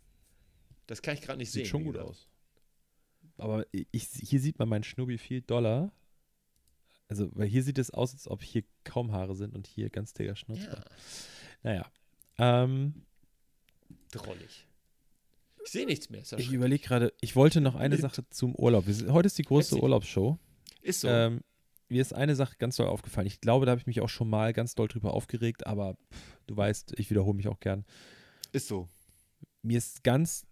das 0.87 1.03
kann 1.03 1.15
ich 1.15 1.21
gerade 1.21 1.39
nicht 1.39 1.51
Sieht 1.51 1.65
sehen. 1.65 1.71
schon 1.71 1.81
wie 1.81 1.85
gut 1.87 1.95
gesagt. 1.95 2.11
aus. 2.11 2.29
Aber 3.39 3.67
ich, 3.73 4.05
hier 4.05 4.41
sieht 4.41 4.59
man 4.59 4.69
meinen 4.69 4.85
Schnubbi 4.85 5.19
viel 5.19 5.43
doller. 5.43 5.93
Also, 7.09 7.29
weil 7.35 7.49
hier 7.49 7.63
sieht 7.63 7.79
es 7.79 7.91
aus, 7.91 8.13
als 8.13 8.29
ob 8.29 8.43
hier 8.43 8.63
kaum 8.85 9.13
Haare 9.13 9.35
sind 9.35 9.55
und 9.55 9.67
hier 9.67 9.91
ganz 9.91 10.13
dicker 10.13 10.37
Schnups. 10.37 10.65
Ja, 10.65 10.85
Naja. 11.63 11.93
Ähm, 12.39 13.05
drollig. 14.13 14.67
Ich 15.65 15.71
sehe 15.71 15.87
nichts 15.87 16.09
mehr. 16.11 16.23
Ich 16.37 16.53
überlege 16.53 16.83
gerade, 16.83 17.13
ich 17.21 17.35
wollte 17.37 17.61
noch 17.61 17.75
eine 17.75 17.97
Sache 17.97 18.25
zum 18.31 18.55
Urlaub. 18.55 18.87
Heute 19.09 19.27
ist 19.27 19.39
die 19.39 19.43
große. 19.43 19.77
Urlaubsshow. 19.81 20.39
Ist 20.83 21.01
so. 21.03 21.09
Ähm, 21.09 21.41
mir 21.89 22.03
ist 22.03 22.13
eine 22.15 22.37
Sache 22.37 22.57
ganz 22.59 22.77
doll 22.77 22.87
aufgefallen. 22.87 23.27
Ich 23.27 23.41
glaube, 23.41 23.65
da 23.67 23.71
habe 23.71 23.81
ich 23.81 23.87
mich 23.87 24.01
auch 24.01 24.09
schon 24.09 24.29
mal 24.29 24.53
ganz 24.53 24.75
doll 24.75 24.89
drüber 24.89 25.15
aufgeregt, 25.15 25.67
aber 25.67 25.95
pff, 25.95 26.39
du 26.47 26.57
weißt, 26.57 26.95
ich 26.99 27.09
wiederhole 27.11 27.37
mich 27.37 27.49
auch 27.49 27.61
gern. 27.61 27.85
ist 28.53 28.69
so. 28.69 28.89
Mir 29.63 29.79
ist 29.79 30.05
ganz 30.05 30.47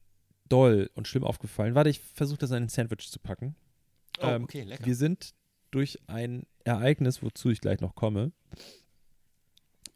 doll 0.49 0.91
und 0.95 1.07
schlimm 1.09 1.25
aufgefallen. 1.25 1.75
Warte, 1.75 1.91
ich 1.91 2.01
versuche 2.01 2.39
das 2.39 2.51
in 2.51 2.57
ein 2.57 2.69
Sandwich 2.69 3.11
zu 3.11 3.19
packen. 3.19 3.55
Oh, 4.21 4.27
Ähm, 4.27 4.45
okay, 4.45 4.63
lecker. 4.63 4.85
Wir 4.85 4.95
sind 4.97 5.35
durch 5.71 5.99
ein 6.07 6.45
Ereignis, 6.65 7.23
wozu 7.23 7.51
ich 7.51 7.61
gleich 7.61 7.81
noch 7.81 7.95
komme, 7.95 8.33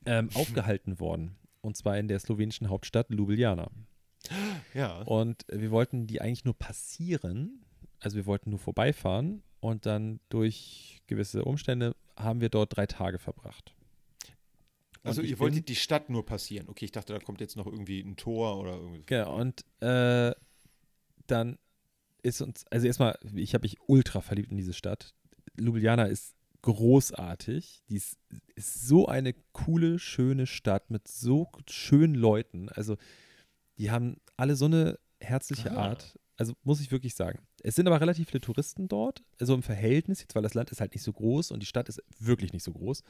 ähm, 0.04 0.28
aufgehalten 0.34 1.00
worden. 1.00 1.36
Und 1.62 1.76
zwar 1.76 1.98
in 1.98 2.08
der 2.08 2.18
slowenischen 2.18 2.68
Hauptstadt 2.68 3.10
Ljubljana. 3.10 3.70
Ja. 4.74 5.02
Und 5.02 5.44
wir 5.48 5.70
wollten 5.70 6.06
die 6.06 6.20
eigentlich 6.20 6.44
nur 6.44 6.58
passieren. 6.58 7.64
Also 8.00 8.16
wir 8.16 8.26
wollten 8.26 8.50
nur 8.50 8.58
vorbeifahren 8.58 9.42
und 9.60 9.86
dann 9.86 10.20
durch 10.28 11.00
gewisse 11.06 11.44
Umstände 11.44 11.94
haben 12.16 12.40
wir 12.40 12.48
dort 12.48 12.76
drei 12.76 12.86
Tage 12.86 13.18
verbracht. 13.18 13.74
Also 15.02 15.20
Und 15.20 15.24
ich 15.24 15.30
ihr 15.32 15.38
wolltet 15.38 15.68
die 15.68 15.76
Stadt 15.76 16.10
nur 16.10 16.26
passieren. 16.26 16.68
Okay, 16.68 16.84
ich 16.84 16.92
dachte, 16.92 17.12
da 17.12 17.18
kommt 17.18 17.40
jetzt 17.40 17.56
noch 17.56 17.66
irgendwie 17.66 18.00
ein 18.00 18.16
Tor 18.16 18.58
oder 18.58 18.72
irgendwie. 18.72 19.02
Genau, 19.06 19.36
und 19.38 19.64
äh, 19.80 20.32
dann 21.26 21.58
ist 22.22 22.42
uns, 22.42 22.66
also 22.70 22.86
erstmal, 22.86 23.18
ich 23.34 23.54
habe 23.54 23.62
mich 23.62 23.78
ultra 23.86 24.20
verliebt 24.20 24.50
in 24.50 24.58
diese 24.58 24.74
Stadt. 24.74 25.14
Ljubljana 25.58 26.04
ist 26.04 26.34
großartig. 26.62 27.82
Die 27.88 27.96
ist, 27.96 28.18
ist 28.54 28.86
so 28.86 29.06
eine 29.06 29.34
coole, 29.52 29.98
schöne 29.98 30.46
Stadt 30.46 30.90
mit 30.90 31.08
so 31.08 31.50
schönen 31.68 32.14
Leuten. 32.14 32.68
Also, 32.68 32.96
die 33.78 33.90
haben 33.90 34.18
alle 34.36 34.56
so 34.56 34.66
eine 34.66 34.98
herzliche 35.20 35.72
Ah. 35.72 35.90
Art. 35.90 36.18
Also, 36.40 36.54
muss 36.62 36.80
ich 36.80 36.90
wirklich 36.90 37.14
sagen. 37.14 37.46
Es 37.62 37.74
sind 37.74 37.86
aber 37.86 38.00
relativ 38.00 38.30
viele 38.30 38.40
Touristen 38.40 38.88
dort, 38.88 39.22
also 39.38 39.54
im 39.54 39.62
Verhältnis, 39.62 40.22
jetzt, 40.22 40.34
weil 40.34 40.42
das 40.42 40.54
Land 40.54 40.70
ist 40.70 40.80
halt 40.80 40.94
nicht 40.94 41.02
so 41.02 41.12
groß 41.12 41.50
und 41.50 41.60
die 41.60 41.66
Stadt 41.66 41.90
ist 41.90 42.02
wirklich 42.18 42.54
nicht 42.54 42.62
so 42.62 42.72
groß. 42.72 43.02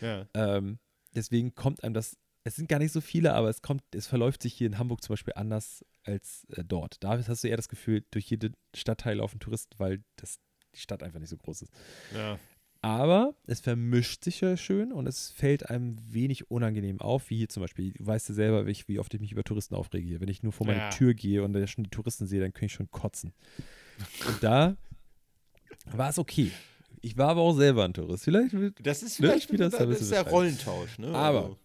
Ja. 0.00 0.26
Ähm, 0.32 0.78
deswegen 1.14 1.54
kommt 1.54 1.84
einem 1.84 1.92
das, 1.92 2.16
es 2.44 2.56
sind 2.56 2.66
gar 2.66 2.78
nicht 2.78 2.92
so 2.92 3.02
viele, 3.02 3.34
aber 3.34 3.50
es 3.50 3.60
kommt, 3.60 3.82
es 3.94 4.06
verläuft 4.06 4.42
sich 4.42 4.54
hier 4.54 4.66
in 4.66 4.78
Hamburg 4.78 5.02
zum 5.02 5.12
Beispiel 5.12 5.34
anders 5.36 5.84
als 6.02 6.46
äh, 6.56 6.64
dort. 6.64 6.96
Da 7.04 7.22
hast 7.22 7.44
du 7.44 7.48
eher 7.48 7.58
das 7.58 7.68
Gefühl, 7.68 8.06
durch 8.10 8.30
jeden 8.30 8.56
Stadtteil 8.74 9.18
laufen 9.18 9.38
Touristen, 9.38 9.78
weil 9.78 10.02
das, 10.16 10.38
die 10.74 10.80
Stadt 10.80 11.02
einfach 11.02 11.20
nicht 11.20 11.28
so 11.28 11.36
groß 11.36 11.60
ist. 11.60 11.72
Ja. 12.14 12.38
Aber 12.80 13.34
es 13.46 13.60
vermischt 13.60 14.22
sich 14.22 14.40
ja 14.40 14.56
schön 14.56 14.92
und 14.92 15.08
es 15.08 15.30
fällt 15.30 15.68
einem 15.68 15.96
wenig 16.12 16.48
unangenehm 16.50 17.00
auf, 17.00 17.28
wie 17.28 17.38
hier 17.38 17.48
zum 17.48 17.62
Beispiel. 17.62 17.92
Du 17.92 18.06
weißt 18.06 18.28
ja 18.28 18.34
selber, 18.36 18.66
wie, 18.66 18.70
ich, 18.70 18.86
wie 18.86 19.00
oft 19.00 19.12
ich 19.14 19.20
mich 19.20 19.32
über 19.32 19.42
Touristen 19.42 19.74
aufrege. 19.74 20.20
Wenn 20.20 20.28
ich 20.28 20.44
nur 20.44 20.52
vor 20.52 20.66
meine 20.66 20.78
Ja. 20.78 20.90
Tür 20.90 21.12
gehe 21.14 21.42
und 21.42 21.52
da 21.54 21.66
schon 21.66 21.84
die 21.84 21.90
Touristen 21.90 22.26
sehe, 22.26 22.40
dann 22.40 22.52
kann 22.52 22.66
ich 22.66 22.72
schon 22.72 22.90
kotzen. 22.90 23.32
Und 24.28 24.42
da 24.42 24.76
war 25.86 26.10
es 26.10 26.18
okay. 26.20 26.52
Ich 27.00 27.16
war 27.16 27.30
aber 27.30 27.40
auch 27.40 27.54
selber 27.56 27.84
ein 27.84 27.94
Tourist. 27.94 28.24
Vielleicht 28.24 28.54
Das 28.80 29.02
ist 29.02 29.18
Ne, 29.20 29.26
vielleicht 29.26 29.44
spielt 29.44 29.60
das 29.60 29.72
das, 29.76 30.00
ist 30.00 30.12
der. 30.12 30.28
Rollentausch, 30.28 30.98
ne? 30.98 31.08
Aber- 31.08 31.42
Also, 31.42 31.58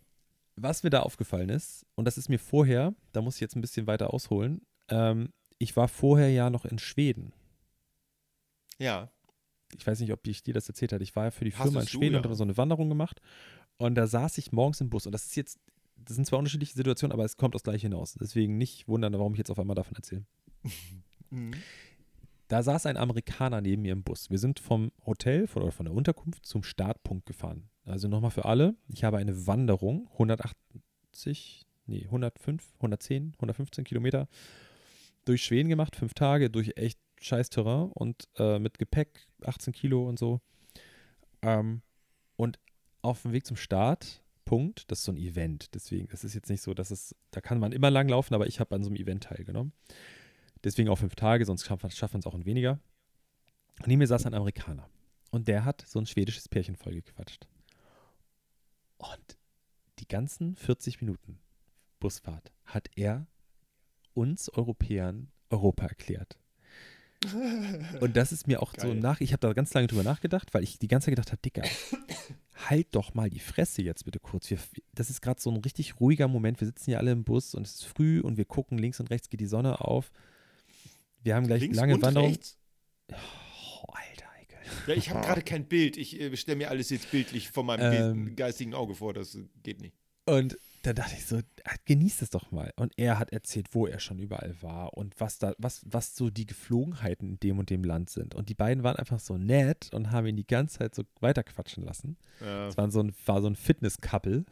was 0.56 0.84
mir 0.84 0.89
da 0.91 1.02
aufgefallen 1.02 1.49
ist, 1.49 1.86
und 1.95 2.06
das 2.06 2.17
ist 2.17 2.30
mir 2.30 2.38
vorher, 2.39 2.93
da 3.12 3.21
muss 3.21 3.36
ich 3.36 3.41
jetzt 3.41 3.56
ein 3.56 3.62
bisschen 3.62 3.86
weiter 3.88 4.13
ausholen, 4.13 4.62
ähm, 4.89 5.30
ich 5.60 5.76
war 5.76 5.88
vorher 5.88 6.30
ja 6.30 6.49
noch 6.49 6.65
in 6.65 6.80
Schweden. 6.80 7.34
ja. 8.80 9.12
Ich 9.77 9.86
weiß 9.86 9.99
nicht, 9.99 10.12
ob 10.12 10.25
ich 10.27 10.43
dir 10.43 10.53
das 10.53 10.67
erzählt 10.67 10.93
habe. 10.93 11.03
Ich 11.03 11.15
war 11.15 11.25
ja 11.25 11.31
für 11.31 11.45
die 11.45 11.53
Hast 11.53 11.63
Firma 11.63 11.79
in 11.79 11.86
es 11.86 11.91
du, 11.91 11.97
Schweden 11.97 12.13
ja. 12.13 12.19
und 12.19 12.25
habe 12.25 12.36
so 12.36 12.43
eine 12.43 12.57
Wanderung 12.57 12.89
gemacht. 12.89 13.21
Und 13.77 13.95
da 13.95 14.07
saß 14.07 14.38
ich 14.38 14.51
morgens 14.51 14.81
im 14.81 14.89
Bus. 14.89 15.05
Und 15.05 15.12
das 15.12 15.25
ist 15.25 15.36
jetzt, 15.36 15.59
das 15.97 16.15
sind 16.15 16.25
zwar 16.25 16.39
unterschiedliche 16.39 16.73
Situationen, 16.73 17.13
aber 17.13 17.25
es 17.25 17.38
kommt 17.38 17.55
aufs 17.55 17.63
Gleiche 17.63 17.88
hinaus. 17.88 18.15
Deswegen 18.19 18.57
nicht 18.57 18.88
wundern, 18.88 19.13
warum 19.13 19.33
ich 19.33 19.39
jetzt 19.39 19.51
auf 19.51 19.59
einmal 19.59 19.75
davon 19.75 19.95
erzähle. 19.95 20.25
Mhm. 21.29 21.55
Da 22.47 22.62
saß 22.62 22.86
ein 22.86 22.97
Amerikaner 22.97 23.59
neben 23.59 23.81
mir 23.81 23.93
im 23.93 24.03
Bus. 24.03 24.29
Wir 24.29 24.38
sind 24.38 24.59
vom 24.59 24.91
Hotel 25.07 25.47
von, 25.47 25.63
oder 25.63 25.71
von 25.71 25.88
der 25.88 25.95
Unterkunft 25.95 26.45
zum 26.45 26.62
Startpunkt 26.62 27.25
gefahren. 27.25 27.69
Also 27.86 28.07
nochmal 28.07 28.29
für 28.29 28.45
alle. 28.45 28.75
Ich 28.88 29.03
habe 29.03 29.17
eine 29.17 29.47
Wanderung, 29.47 30.07
180, 30.13 31.65
nee, 31.88 32.03
105, 32.05 32.75
110, 32.75 33.33
115 33.38 33.83
Kilometer 33.86 34.27
durch 35.25 35.43
Schweden 35.43 35.69
gemacht, 35.69 35.95
fünf 35.95 36.13
Tage, 36.13 36.49
durch 36.49 36.73
echt 36.75 36.99
scheiß 37.23 37.49
Terrain 37.49 37.91
und 37.91 38.27
äh, 38.38 38.59
mit 38.59 38.77
Gepäck, 38.77 39.27
18 39.43 39.73
Kilo 39.73 40.07
und 40.07 40.19
so. 40.19 40.41
Ähm, 41.41 41.81
und 42.36 42.59
auf 43.01 43.21
dem 43.23 43.33
Weg 43.33 43.45
zum 43.45 43.57
Startpunkt, 43.57 44.89
das 44.91 44.99
ist 44.99 45.05
so 45.05 45.12
ein 45.12 45.17
Event, 45.17 45.73
deswegen, 45.73 46.07
es 46.12 46.23
ist 46.23 46.33
jetzt 46.33 46.49
nicht 46.49 46.62
so, 46.62 46.73
dass 46.73 46.91
es, 46.91 47.15
da 47.31 47.41
kann 47.41 47.59
man 47.59 47.71
immer 47.71 47.91
lang 47.91 48.07
laufen, 48.09 48.33
aber 48.33 48.47
ich 48.47 48.59
habe 48.59 48.75
an 48.75 48.83
so 48.83 48.89
einem 48.89 48.97
Event 48.97 49.23
teilgenommen. 49.23 49.73
Deswegen 50.63 50.89
auch 50.89 50.97
fünf 50.97 51.15
Tage, 51.15 51.45
sonst 51.45 51.65
schafft 51.65 51.83
man 51.83 52.19
es 52.19 52.25
auch 52.25 52.36
in 52.36 52.45
weniger. 52.45 52.79
Neben 53.86 53.99
mir 53.99 54.07
saß 54.07 54.25
ein 54.25 54.33
Amerikaner. 54.33 54.89
Und 55.31 55.47
der 55.47 55.65
hat 55.65 55.83
so 55.88 55.99
ein 55.99 56.05
schwedisches 56.05 56.47
Pärchen 56.47 56.75
vollgequatscht. 56.75 57.47
Und 58.97 59.38
die 59.99 60.07
ganzen 60.07 60.55
40 60.55 61.01
Minuten 61.01 61.39
Busfahrt 61.99 62.51
hat 62.65 62.89
er 62.95 63.27
uns 64.13 64.49
Europäern 64.49 65.31
Europa 65.49 65.88
erklärt. 65.88 66.38
Und 68.01 68.17
das 68.17 68.31
ist 68.31 68.47
mir 68.47 68.62
auch 68.62 68.73
so 68.77 68.88
Geil. 68.88 68.95
nach, 68.95 69.21
ich 69.21 69.31
habe 69.33 69.39
da 69.41 69.53
ganz 69.53 69.73
lange 69.73 69.88
drüber 69.88 70.03
nachgedacht, 70.03 70.53
weil 70.53 70.63
ich 70.63 70.79
die 70.79 70.88
ganze 70.88 71.05
Zeit 71.05 71.13
gedacht 71.15 71.31
habe, 71.31 71.41
Dicker, 71.41 71.63
halt 72.69 72.88
doch 72.91 73.13
mal 73.13 73.29
die 73.29 73.39
Fresse 73.39 73.81
jetzt 73.81 74.05
bitte 74.05 74.19
kurz. 74.19 74.49
Wir, 74.49 74.59
das 74.93 75.09
ist 75.09 75.21
gerade 75.21 75.41
so 75.41 75.49
ein 75.51 75.57
richtig 75.57 75.99
ruhiger 75.99 76.27
Moment. 76.27 76.59
Wir 76.62 76.67
sitzen 76.67 76.86
hier 76.86 76.99
alle 76.99 77.12
im 77.12 77.23
Bus 77.23 77.55
und 77.55 77.65
es 77.65 77.75
ist 77.75 77.86
früh 77.86 78.19
und 78.21 78.38
wir 78.38 78.45
gucken 78.45 78.77
links 78.77 78.99
und 78.99 79.09
rechts 79.09 79.29
geht 79.29 79.39
die 79.39 79.45
Sonne 79.45 79.81
auf. 79.81 80.12
Wir 81.21 81.36
haben 81.36 81.47
gleich 81.47 81.62
Links 81.62 81.77
lange 81.77 82.01
Wanderung. 82.01 82.36
Oh, 83.12 83.88
Alter, 83.93 84.25
Eike. 84.39 84.55
Ja, 84.88 84.93
ich 84.95 85.09
habe 85.09 85.25
gerade 85.25 85.41
kein 85.41 85.65
Bild. 85.65 85.97
Ich 85.97 86.19
äh, 86.19 86.36
stelle 86.36 86.57
mir 86.57 86.69
alles 86.69 86.89
jetzt 86.89 87.12
bildlich 87.12 87.49
vor 87.49 87.63
meinem 87.63 87.93
Ähm. 87.93 88.25
ge- 88.25 88.36
geistigen 88.36 88.73
Auge 88.73 88.95
vor. 88.95 89.13
Das 89.13 89.38
geht 89.63 89.81
nicht. 89.81 89.95
Und 90.25 90.57
da 90.84 90.91
dachte 90.91 91.15
ich 91.15 91.26
so, 91.26 91.38
ah, 91.38 91.76
genießt 91.86 92.22
es 92.22 92.30
doch 92.30 92.52
mal. 92.52 92.74
Und 92.76 92.91
er 92.98 93.17
hat 93.17 93.32
erzählt, 93.32 93.69
wo 93.72 93.88
er 93.88 94.00
schon 94.00 94.19
überall 94.19 94.54
war 94.62 94.98
und 94.98 95.17
was 95.17 95.39
da, 95.39 95.56
was, 95.58 95.82
was 95.86 96.13
so 96.13 96.30
die 96.30 96.46
Geflogenheiten 96.46 97.30
in 97.30 97.39
dem 97.39 97.58
und 97.58 97.69
dem 97.69 97.86
Land 97.86 98.10
sind. 98.10 98.36
Und 98.36 98.50
die 98.50 98.54
beiden 98.54 98.84
waren 98.84 98.98
einfach 98.98 99.22
so 99.22 99.38
nett 99.38 99.93
und 99.93 100.12
haben 100.12 100.28
ihn 100.28 100.36
die 100.36 100.46
ganze 100.46 100.80
Zeit 100.80 100.93
so 100.93 101.04
weiterquatschen 101.22 101.86
lassen. 101.86 102.17
Ja. 102.41 102.67
Es 102.67 102.76
war 102.76 102.91
so 102.91 103.02
ein, 103.02 103.13
war 103.26 103.41
so 103.41 103.48
ein 103.48 103.56
Fitness-Couple. 103.56 104.43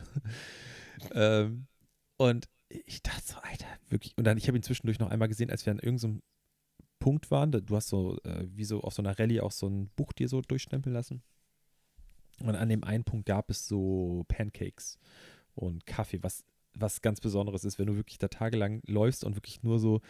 ähm, 1.13 1.67
und 2.15 2.47
ich 2.69 3.03
dachte 3.03 3.23
so, 3.25 3.35
Alter, 3.41 3.67
wirklich. 3.89 4.17
Und 4.17 4.23
dann, 4.23 4.37
ich 4.37 4.47
habe 4.47 4.57
ihn 4.57 4.63
zwischendurch 4.63 4.99
noch 4.99 5.09
einmal 5.09 5.27
gesehen, 5.27 5.49
als 5.49 5.65
wir 5.65 5.71
an 5.71 5.79
irgendeinem 5.79 6.21
Punkt 6.99 7.29
waren. 7.29 7.51
Du 7.51 7.75
hast 7.75 7.89
so, 7.89 8.17
äh, 8.23 8.47
wie 8.47 8.63
so 8.63 8.79
auf 8.81 8.93
so 8.93 9.01
einer 9.01 9.19
Rallye 9.19 9.41
auch 9.41 9.51
so 9.51 9.67
ein 9.67 9.89
Buch 9.97 10.13
dir 10.13 10.29
so 10.29 10.39
durchstempeln 10.39 10.93
lassen. 10.93 11.23
Und 12.39 12.55
an 12.55 12.69
dem 12.69 12.85
einen 12.85 13.03
Punkt 13.03 13.25
gab 13.25 13.49
es 13.49 13.67
so 13.67 14.23
Pancakes 14.29 14.97
und 15.55 15.85
Kaffee, 15.85 16.21
was, 16.21 16.43
was 16.73 17.01
ganz 17.01 17.19
Besonderes 17.19 17.63
ist, 17.63 17.79
wenn 17.79 17.87
du 17.87 17.95
wirklich 17.95 18.17
da 18.17 18.27
tagelang 18.27 18.81
läufst 18.85 19.23
und 19.23 19.35
wirklich 19.35 19.63
nur 19.63 19.79
so 19.79 20.01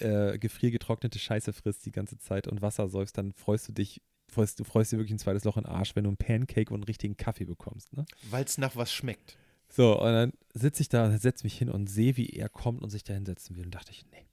äh, 0.00 0.38
gefriergetrocknete 0.38 1.18
Scheiße 1.18 1.52
frisst 1.52 1.86
die 1.86 1.92
ganze 1.92 2.18
Zeit 2.18 2.48
und 2.48 2.62
Wasser 2.62 2.88
säufst, 2.88 3.18
dann 3.18 3.32
freust 3.32 3.68
du 3.68 3.72
dich, 3.72 4.02
freust, 4.28 4.60
du 4.60 4.64
freust 4.64 4.92
dir 4.92 4.98
wirklich 4.98 5.14
ein 5.14 5.18
zweites 5.18 5.44
Loch 5.44 5.56
in 5.56 5.64
den 5.64 5.72
Arsch, 5.72 5.96
wenn 5.96 6.04
du 6.04 6.10
einen 6.10 6.16
Pancake 6.16 6.72
und 6.72 6.80
einen 6.80 6.84
richtigen 6.84 7.16
Kaffee 7.16 7.44
bekommst. 7.44 7.96
Ne? 7.96 8.04
Weil 8.30 8.44
es 8.44 8.58
nach 8.58 8.76
was 8.76 8.92
schmeckt. 8.92 9.38
So, 9.68 10.00
und 10.00 10.12
dann 10.12 10.32
sitze 10.54 10.82
ich 10.82 10.88
da, 10.88 11.16
setze 11.18 11.44
mich 11.44 11.58
hin 11.58 11.68
und 11.68 11.88
sehe, 11.88 12.16
wie 12.16 12.28
er 12.30 12.48
kommt 12.48 12.82
und 12.82 12.90
sich 12.90 13.04
da 13.04 13.14
hinsetzen 13.14 13.56
will. 13.56 13.64
Und 13.64 13.74
dachte 13.74 13.90
ich, 13.90 14.06
nee, 14.12 14.25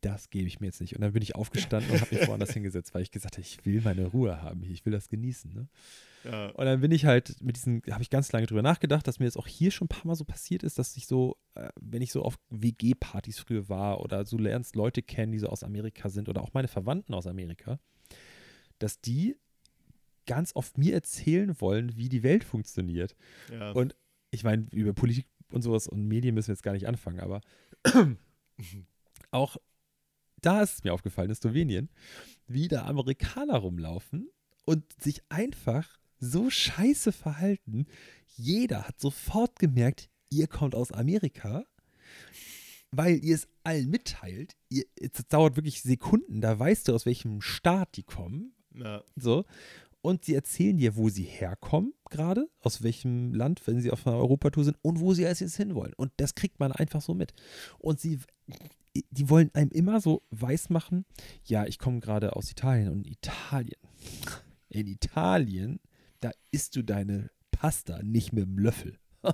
das 0.00 0.30
gebe 0.30 0.46
ich 0.46 0.60
mir 0.60 0.66
jetzt 0.66 0.80
nicht. 0.80 0.94
Und 0.94 1.02
dann 1.02 1.12
bin 1.12 1.22
ich 1.22 1.34
aufgestanden 1.34 1.90
und 1.90 2.00
habe 2.00 2.14
mich 2.14 2.28
woanders 2.28 2.52
hingesetzt, 2.52 2.94
weil 2.94 3.02
ich 3.02 3.10
gesagt 3.10 3.34
habe, 3.34 3.42
ich 3.42 3.64
will 3.64 3.80
meine 3.80 4.06
Ruhe 4.06 4.42
haben 4.42 4.62
hier, 4.62 4.72
ich 4.72 4.84
will 4.86 4.92
das 4.92 5.08
genießen. 5.08 5.52
Ne? 5.52 5.68
Ja. 6.24 6.48
Und 6.50 6.64
dann 6.64 6.80
bin 6.80 6.92
ich 6.92 7.04
halt 7.04 7.42
mit 7.42 7.56
diesen, 7.56 7.82
habe 7.90 8.02
ich 8.02 8.10
ganz 8.10 8.30
lange 8.32 8.46
drüber 8.46 8.62
nachgedacht, 8.62 9.06
dass 9.06 9.18
mir 9.18 9.26
das 9.26 9.36
auch 9.36 9.46
hier 9.46 9.70
schon 9.70 9.86
ein 9.86 9.88
paar 9.88 10.06
Mal 10.06 10.14
so 10.14 10.24
passiert 10.24 10.62
ist, 10.62 10.78
dass 10.78 10.96
ich 10.96 11.06
so, 11.06 11.36
äh, 11.54 11.68
wenn 11.80 12.02
ich 12.02 12.12
so 12.12 12.22
auf 12.22 12.38
WG-Partys 12.50 13.38
früher 13.40 13.68
war 13.68 14.00
oder 14.00 14.24
so 14.24 14.38
lernst 14.38 14.76
Leute 14.76 15.02
kennen, 15.02 15.32
die 15.32 15.38
so 15.38 15.48
aus 15.48 15.62
Amerika 15.62 16.08
sind 16.08 16.28
oder 16.28 16.42
auch 16.42 16.54
meine 16.54 16.68
Verwandten 16.68 17.14
aus 17.14 17.26
Amerika, 17.26 17.80
dass 18.78 19.00
die 19.00 19.36
ganz 20.26 20.54
oft 20.54 20.78
mir 20.78 20.94
erzählen 20.94 21.60
wollen, 21.60 21.96
wie 21.96 22.08
die 22.08 22.22
Welt 22.22 22.44
funktioniert. 22.44 23.16
Ja. 23.50 23.72
Und 23.72 23.96
ich 24.30 24.44
meine, 24.44 24.66
über 24.72 24.92
Politik 24.92 25.26
und 25.50 25.62
sowas 25.62 25.88
und 25.88 26.06
Medien 26.06 26.34
müssen 26.34 26.48
wir 26.48 26.54
jetzt 26.54 26.62
gar 26.62 26.74
nicht 26.74 26.86
anfangen, 26.86 27.20
aber 27.20 27.40
auch 29.30 29.56
da 30.42 30.62
ist 30.62 30.74
es 30.74 30.84
mir 30.84 30.92
aufgefallen, 30.92 31.30
in 31.30 31.36
Slowenien, 31.36 31.88
wie 32.46 32.68
da 32.68 32.86
Amerikaner 32.86 33.58
rumlaufen 33.58 34.30
und 34.64 34.84
sich 35.00 35.22
einfach 35.28 35.98
so 36.18 36.50
scheiße 36.50 37.12
verhalten. 37.12 37.86
Jeder 38.36 38.86
hat 38.88 39.00
sofort 39.00 39.58
gemerkt, 39.58 40.08
ihr 40.30 40.46
kommt 40.46 40.74
aus 40.74 40.92
Amerika, 40.92 41.64
weil 42.90 43.22
ihr 43.22 43.34
es 43.34 43.48
allen 43.64 43.90
mitteilt. 43.90 44.56
Ihr, 44.68 44.84
es 44.96 45.26
dauert 45.28 45.56
wirklich 45.56 45.82
Sekunden, 45.82 46.40
da 46.40 46.58
weißt 46.58 46.88
du, 46.88 46.94
aus 46.94 47.06
welchem 47.06 47.40
Staat 47.40 47.96
die 47.96 48.02
kommen. 48.02 48.54
ja. 48.74 49.02
So. 49.16 49.44
Und 50.00 50.24
sie 50.24 50.34
erzählen 50.34 50.76
dir, 50.76 50.96
wo 50.96 51.08
sie 51.08 51.24
herkommen, 51.24 51.92
gerade, 52.08 52.48
aus 52.60 52.82
welchem 52.84 53.34
Land, 53.34 53.66
wenn 53.66 53.80
sie 53.80 53.90
auf 53.90 54.06
einer 54.06 54.16
Europatour 54.16 54.64
sind 54.64 54.78
und 54.80 55.00
wo 55.00 55.12
sie 55.12 55.26
als 55.26 55.40
jetzt 55.40 55.56
hinwollen. 55.56 55.92
Und 55.94 56.12
das 56.18 56.36
kriegt 56.36 56.60
man 56.60 56.70
einfach 56.70 57.02
so 57.02 57.14
mit. 57.14 57.34
Und 57.78 57.98
sie, 57.98 58.20
die 59.10 59.28
wollen 59.30 59.50
einem 59.54 59.70
immer 59.70 60.00
so 60.00 60.22
weismachen, 60.30 61.04
ja, 61.44 61.64
ich 61.66 61.78
komme 61.78 62.00
gerade 62.00 62.36
aus 62.36 62.50
Italien 62.50 62.90
und 62.90 63.06
Italien. 63.06 63.80
In 64.70 64.86
Italien, 64.86 65.80
da 66.20 66.30
isst 66.50 66.76
du 66.76 66.82
deine 66.82 67.30
Pasta 67.50 68.02
nicht 68.02 68.32
mit 68.32 68.44
dem 68.44 68.58
Löffel. 68.58 68.98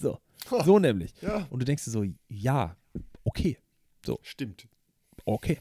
So, 0.00 0.20
so 0.64 0.78
nämlich. 0.78 1.12
ja. 1.22 1.48
Und 1.50 1.58
du 1.58 1.64
denkst 1.64 1.84
dir 1.84 1.90
so, 1.90 2.04
ja, 2.28 2.76
okay, 3.24 3.58
Stimmt. 4.22 4.68
okay. 5.24 5.58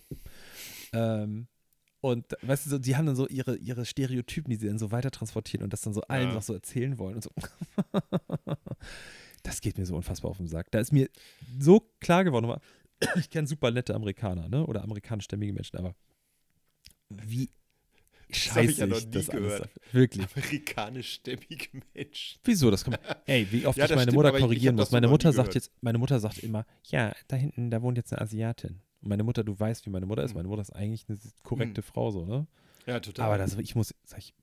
Ähm, 0.93 1.47
und 2.01 2.37
weißt 2.43 2.67
du, 2.67 2.69
so, 2.69 2.77
die 2.77 2.95
haben 2.95 3.07
dann 3.07 3.15
so 3.15 3.27
ihre, 3.27 3.55
ihre 3.57 3.83
Stereotypen, 3.83 4.51
die 4.51 4.57
sie 4.57 4.67
dann 4.67 4.77
so 4.77 4.91
weiter 4.91 5.09
transportieren 5.09 5.63
und 5.63 5.73
das 5.73 5.81
dann 5.81 5.95
so 5.95 6.01
allen 6.03 6.27
Ja. 6.29 6.35
noch 6.35 6.43
so 6.43 6.53
erzählen 6.53 6.99
wollen 6.99 7.15
und 7.15 7.23
so. 7.23 7.31
das 9.43 9.61
geht 9.61 9.77
mir 9.77 9.85
so 9.87 9.95
unfassbar 9.95 10.31
auf 10.31 10.37
den 10.37 10.47
Sack. 10.47 10.69
Da 10.71 10.79
ist 10.79 10.93
mir 10.93 11.09
so 11.59 11.81
klar 11.99 12.23
geworden, 12.23 12.45
nochmal, 12.45 12.61
ich 13.15 13.29
kenne 13.29 13.47
super 13.47 13.71
nette 13.71 13.93
Amerikaner, 13.95 14.49
ne? 14.49 14.65
Oder 14.65 14.83
amerikanischstämmige 14.83 15.53
Menschen, 15.53 15.77
aber 15.77 15.95
wie 17.09 17.49
Das 18.29 18.51
habe 18.55 18.65
ich 18.65 18.71
scheiße 18.75 18.79
ja 18.81 18.87
noch 18.87 19.01
das 19.01 19.27
gehört. 19.27 19.69
Wirklich. 19.91 20.25
Amerikanischstämmige 20.35 21.81
Menschen. 21.93 22.39
Wieso? 22.43 22.71
Das 22.71 22.83
kommt. 22.83 22.99
Ey, 23.25 23.47
wie 23.51 23.65
oft 23.65 23.77
Ja, 23.77 23.85
ich 23.85 23.89
das 23.89 23.95
meine 23.95 24.11
stimmt, 24.11 24.15
Mutter 24.23 24.37
korrigieren 24.39 24.75
muss. 24.75 24.85
das 24.85 24.91
Meine 24.91 25.07
Mutter 25.07 25.31
sagt 25.31 25.49
gehört. 25.49 25.55
jetzt, 25.55 25.71
meine 25.81 25.97
Mutter 25.97 26.19
sagt 26.19 26.39
immer, 26.39 26.65
ja, 26.85 27.13
da 27.27 27.35
hinten, 27.35 27.71
da 27.71 27.81
wohnt 27.81 27.97
jetzt 27.97 28.11
eine 28.13 28.21
Asiatin. 28.21 28.81
Und 29.01 29.09
meine 29.09 29.23
Mutter, 29.23 29.43
du 29.43 29.57
weißt, 29.57 29.85
wie 29.85 29.89
meine 29.91 30.05
Mutter 30.05 30.23
ist. 30.23 30.33
Meine 30.33 30.47
Mutter 30.47 30.61
ist 30.61 30.71
eigentlich 30.71 31.05
eine 31.07 31.17
korrekte 31.43 31.81
Frau, 31.81 32.11
so, 32.11 32.25
ne? 32.25 32.47
Ja, 32.85 32.99
total. 32.99 33.25
Aber 33.27 33.37
das, 33.37 33.55
ich 33.57 33.75
muss, 33.75 33.93
sag 34.03 34.19
ich, 34.19 34.33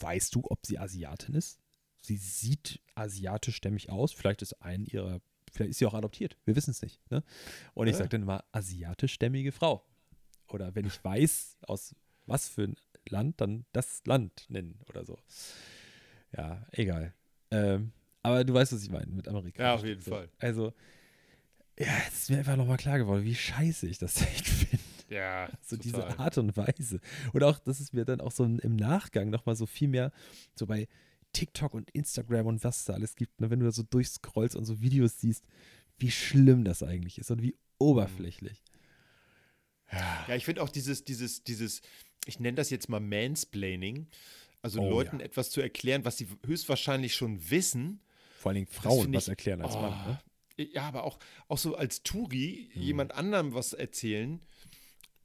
weißt 0.00 0.34
du, 0.34 0.42
ob 0.44 0.64
sie 0.66 0.78
Asiatin 0.78 1.34
ist? 1.34 1.60
Sie 2.00 2.16
sieht 2.16 2.80
asiatischstämmig 2.94 3.90
aus. 3.90 4.12
Vielleicht 4.12 4.42
ist 4.42 4.54
ein 4.62 4.84
ihrer, 4.86 5.20
vielleicht 5.56 5.70
ist 5.72 5.78
sie 5.78 5.86
auch 5.86 5.94
adoptiert. 5.94 6.36
Wir 6.44 6.54
wissen 6.56 6.70
es 6.70 6.82
nicht. 6.82 7.00
Ne? 7.10 7.22
Und 7.74 7.86
ich 7.88 7.92
Ja. 7.92 7.98
sage 7.98 8.10
dann 8.10 8.22
immer 8.22 8.44
asiatischstämmige 8.52 9.52
Frau. 9.52 9.84
Oder 10.48 10.74
wenn 10.74 10.86
ich 10.86 11.02
weiß, 11.02 11.56
aus 11.66 11.94
was 12.26 12.48
für 12.48 12.62
ein 12.64 12.76
Land, 13.08 13.40
dann 13.40 13.64
das 13.72 14.02
Land 14.06 14.46
nennen 14.48 14.78
oder 14.88 15.04
so. 15.04 15.18
Ja, 16.36 16.66
egal. 16.72 17.12
Ähm, 17.50 17.92
aber 18.22 18.44
du 18.44 18.54
weißt, 18.54 18.72
was 18.72 18.82
ich 18.82 18.90
meine 18.90 19.06
mit 19.06 19.28
Amerika. 19.28 19.62
Ja, 19.62 19.74
auf 19.74 19.84
jeden 19.84 20.00
so. 20.02 20.10
Fall. 20.10 20.28
Also, 20.38 20.72
ja, 21.78 21.86
es 22.08 22.22
ist 22.22 22.30
mir 22.30 22.38
einfach 22.38 22.56
nochmal 22.56 22.76
klar 22.78 22.98
geworden, 22.98 23.24
wie 23.24 23.34
scheiße 23.34 23.86
ich 23.86 23.98
das 23.98 24.20
echt 24.22 24.46
finde. 24.48 24.84
ja, 25.08 25.48
So 25.62 25.76
total. 25.76 25.82
diese 25.82 26.18
Art 26.18 26.38
und 26.38 26.56
Weise. 26.56 27.00
Und 27.32 27.42
auch, 27.44 27.58
dass 27.60 27.80
es 27.80 27.92
mir 27.92 28.04
dann 28.04 28.20
auch 28.20 28.32
so 28.32 28.44
im 28.44 28.76
Nachgang 28.76 29.30
nochmal 29.30 29.54
so 29.56 29.66
viel 29.66 29.88
mehr, 29.88 30.12
so 30.54 30.66
bei 30.66 30.88
TikTok 31.36 31.74
und 31.74 31.90
Instagram 31.90 32.46
und 32.46 32.64
was 32.64 32.78
es 32.78 32.84
da 32.86 32.94
alles 32.94 33.14
gibt, 33.16 33.40
ne, 33.40 33.50
wenn 33.50 33.60
du 33.60 33.66
da 33.66 33.72
so 33.72 33.82
durchscrollst 33.82 34.56
und 34.56 34.64
so 34.64 34.80
Videos 34.80 35.20
siehst, 35.20 35.44
wie 35.98 36.10
schlimm 36.10 36.64
das 36.64 36.82
eigentlich 36.82 37.18
ist 37.18 37.30
und 37.30 37.42
wie 37.42 37.56
oberflächlich. 37.78 38.62
Ja, 40.28 40.34
ich 40.34 40.44
finde 40.44 40.62
auch 40.62 40.68
dieses, 40.68 41.04
dieses, 41.04 41.44
dieses, 41.44 41.80
ich 42.26 42.40
nenne 42.40 42.56
das 42.56 42.70
jetzt 42.70 42.88
mal 42.88 43.00
Mansplaining, 43.00 44.06
also 44.62 44.80
Oh, 44.80 44.88
Leuten 44.90 45.20
ja. 45.20 45.26
etwas 45.26 45.50
zu 45.50 45.60
erklären, 45.60 46.04
was 46.04 46.16
sie 46.18 46.26
höchstwahrscheinlich 46.44 47.14
schon 47.14 47.50
wissen. 47.50 48.00
Vor 48.38 48.50
allen 48.50 48.56
Dingen 48.56 48.66
Frauen 48.68 49.02
find 49.04 49.14
was 49.16 49.24
ich- 49.24 49.28
erklären 49.30 49.62
als 49.62 49.74
oh, 49.76 49.80
Mann. 49.82 50.18
Ne? 50.58 50.64
Ja, 50.72 50.82
aber 50.88 51.04
auch, 51.04 51.18
auch 51.48 51.58
so 51.58 51.76
als 51.76 52.02
Touri 52.02 52.70
Hm. 52.72 52.82
jemand 52.82 53.14
anderem 53.14 53.52
was 53.54 53.74
erzählen, 53.74 54.40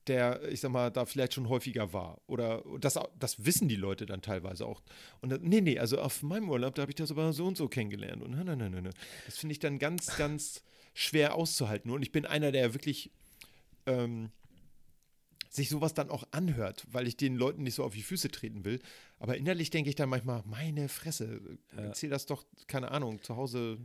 der, 0.07 0.41
ich 0.49 0.61
sag 0.61 0.71
mal, 0.71 0.89
da 0.89 1.05
vielleicht 1.05 1.33
schon 1.33 1.47
häufiger 1.49 1.93
war. 1.93 2.19
Oder 2.27 2.63
das, 2.79 2.97
das 3.19 3.45
wissen 3.45 3.67
die 3.69 3.75
Leute 3.75 4.05
dann 4.05 4.21
teilweise 4.21 4.65
auch. 4.65 4.81
Und 5.21 5.29
dann, 5.29 5.41
nee, 5.43 5.61
nee, 5.61 5.77
also 5.79 5.99
auf 5.99 6.23
meinem 6.23 6.49
Urlaub, 6.49 6.75
da 6.75 6.81
habe 6.83 6.91
ich 6.91 6.95
das 6.95 7.11
aber 7.11 7.33
so 7.33 7.45
und 7.45 7.57
so 7.57 7.67
kennengelernt. 7.67 8.21
Und 8.23 8.31
nein, 8.31 8.45
nein, 8.45 8.57
nein, 8.57 8.71
nein. 8.83 8.93
Das 9.25 9.37
finde 9.37 9.53
ich 9.53 9.59
dann 9.59 9.77
ganz, 9.79 10.15
ganz 10.17 10.63
schwer 10.93 11.35
auszuhalten. 11.35 11.91
Und 11.91 12.01
ich 12.01 12.11
bin 12.11 12.25
einer, 12.25 12.51
der 12.51 12.73
wirklich 12.73 13.11
ähm, 13.85 14.31
sich 15.49 15.69
sowas 15.69 15.93
dann 15.93 16.09
auch 16.09 16.23
anhört, 16.31 16.85
weil 16.91 17.07
ich 17.07 17.17
den 17.17 17.35
Leuten 17.35 17.63
nicht 17.63 17.75
so 17.75 17.83
auf 17.83 17.93
die 17.93 18.01
Füße 18.03 18.29
treten 18.31 18.63
will. 18.65 18.79
Aber 19.19 19.37
innerlich 19.37 19.69
denke 19.69 19.89
ich 19.89 19.95
dann 19.95 20.09
manchmal, 20.09 20.43
meine 20.45 20.87
Fresse, 20.89 21.41
Ja. 21.75 21.83
erzähl 21.83 22.09
das 22.09 22.25
doch, 22.25 22.45
keine 22.67 22.91
Ahnung, 22.91 23.21
zu 23.21 23.35
Hause 23.35 23.77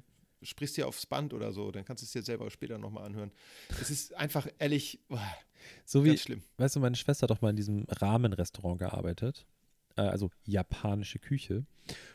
sprichst 0.43 0.77
dir 0.77 0.87
aufs 0.87 1.07
Band 1.07 1.33
oder 1.35 1.53
so, 1.53 1.71
dann 1.71 1.85
kannst 1.85 2.03
du 2.03 2.07
es 2.07 2.13
dir 2.13 2.23
selber 2.23 2.51
später 2.51 2.79
nochmal 2.79 3.05
anhören. 3.05 3.33
Es 3.81 3.91
ist 3.91 4.15
einfach 4.15 4.47
ehrlich, 4.59 5.01
boah, 5.09 5.23
So 5.85 6.05
wie, 6.05 6.17
schlimm. 6.19 6.43
weißt 6.59 6.77
du, 6.77 6.81
meine 6.81 6.97
Schwester 6.97 7.25
hat 7.25 7.31
doch 7.31 7.41
mal 7.41 7.51
in 7.51 7.57
diesem 7.57 7.85
Rahmenrestaurant 7.89 8.79
gearbeitet, 8.79 9.47
äh, 9.97 10.03
also 10.03 10.31
japanische 10.45 11.19
Küche. 11.19 11.65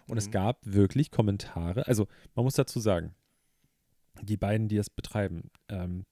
Und 0.08 0.18
es 0.18 0.28
Mhm. 0.28 0.32
gab 0.32 0.60
wirklich 0.66 1.12
Kommentare. 1.12 1.88
Also 1.88 2.08
man 2.36 2.44
muss 2.46 2.56
dazu 2.56 2.80
sagen, 2.80 3.16
die 4.22 4.38
beiden, 4.38 4.68
die 4.68 4.76
das 4.76 4.90
betreiben, 4.90 5.50
ähm, 5.70 6.04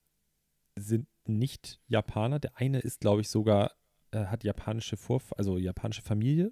sind 0.78 1.08
nicht 1.28 1.80
Japaner. 1.88 2.40
Der 2.40 2.58
eine 2.58 2.80
ist, 2.80 3.02
glaube 3.02 3.22
ich, 3.22 3.30
sogar, 3.30 3.72
äh, 4.12 4.26
hat 4.26 4.44
japanische 4.44 4.98
Vorf 4.98 5.34
also 5.38 5.58
japanische 5.58 6.02
Familie. 6.02 6.52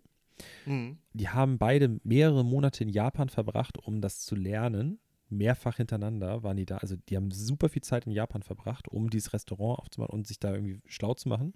Mhm. 0.65 0.99
Die 1.13 1.29
haben 1.29 1.57
beide 1.57 1.99
mehrere 2.03 2.45
Monate 2.45 2.83
in 2.83 2.89
Japan 2.89 3.29
verbracht, 3.29 3.77
um 3.79 4.01
das 4.01 4.19
zu 4.19 4.35
lernen. 4.35 4.99
Mehrfach 5.29 5.77
hintereinander 5.77 6.43
waren 6.43 6.57
die 6.57 6.65
da. 6.65 6.77
Also 6.77 6.95
die 6.95 7.15
haben 7.15 7.31
super 7.31 7.69
viel 7.69 7.81
Zeit 7.83 8.05
in 8.05 8.11
Japan 8.11 8.43
verbracht, 8.43 8.87
um 8.87 9.09
dieses 9.09 9.33
Restaurant 9.33 9.79
aufzumachen 9.79 10.13
und 10.13 10.27
sich 10.27 10.39
da 10.39 10.53
irgendwie 10.53 10.79
schlau 10.85 11.13
zu 11.13 11.29
machen. 11.29 11.53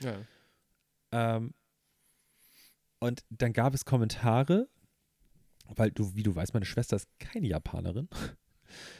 Ja. 0.00 0.16
Ähm, 1.12 1.54
und 3.00 3.24
dann 3.30 3.52
gab 3.52 3.74
es 3.74 3.84
Kommentare, 3.84 4.68
weil 5.66 5.90
du, 5.90 6.14
wie 6.14 6.22
du 6.22 6.34
weißt, 6.34 6.54
meine 6.54 6.66
Schwester 6.66 6.96
ist 6.96 7.08
keine 7.18 7.46
Japanerin. 7.46 8.08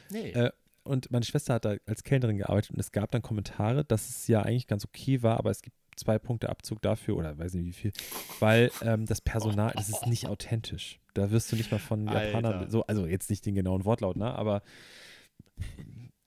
Nee. 0.09 0.29
Äh, 0.31 0.51
Und 0.83 1.09
meine 1.09 1.25
Schwester 1.25 1.55
hat 1.55 1.65
da 1.65 1.77
als 1.87 2.03
Kellnerin 2.03 2.37
gearbeitet 2.37 2.71
und 2.71 2.79
es 2.79 2.91
gab 2.91 3.09
dann 3.09 3.23
Kommentare, 3.23 3.83
dass 3.83 4.07
es 4.07 4.27
ja 4.27 4.43
eigentlich 4.43 4.67
ganz 4.67 4.85
okay 4.85 5.23
war, 5.23 5.39
aber 5.39 5.49
es 5.49 5.63
gibt 5.63 5.75
zwei 5.95 6.19
Punkte 6.19 6.49
Abzug 6.49 6.81
dafür 6.83 7.17
oder 7.17 7.37
weiß 7.39 7.55
nicht 7.55 7.65
wie 7.65 7.73
viel, 7.73 7.93
weil 8.39 8.69
ähm, 8.81 9.07
das 9.07 9.19
Personal, 9.21 9.73
das 9.75 9.89
ist 9.89 10.05
nicht 10.05 10.27
authentisch. 10.27 10.99
Da 11.15 11.31
wirst 11.31 11.51
du 11.51 11.55
nicht 11.55 11.71
mal 11.71 11.79
von 11.79 12.05
Japanern, 12.07 12.69
so, 12.69 12.85
also 12.85 13.07
jetzt 13.07 13.29
nicht 13.29 13.45
den 13.45 13.55
genauen 13.55 13.85
Wortlaut, 13.85 14.17
ne, 14.17 14.35
aber 14.35 14.61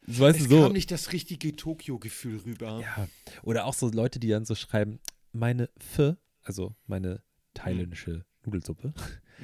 so 0.07 0.25
weißt 0.25 0.41
es 0.41 0.49
du 0.49 0.57
so. 0.57 0.63
kam 0.65 0.73
nicht 0.73 0.91
das 0.91 1.13
richtige 1.13 1.55
Tokio-Gefühl 1.55 2.39
rüber. 2.39 2.81
Ja. 2.81 3.09
Oder 3.43 3.67
auch 3.67 3.75
so 3.75 3.91
Leute, 3.91 4.19
die 4.19 4.29
dann 4.29 4.47
so 4.47 4.55
schreiben, 4.55 4.99
meine 5.33 5.69
Pho, 5.79 6.17
also 6.43 6.75
meine 6.87 7.23
thailändische 7.55 8.25
Nudelsuppe, 8.45 8.95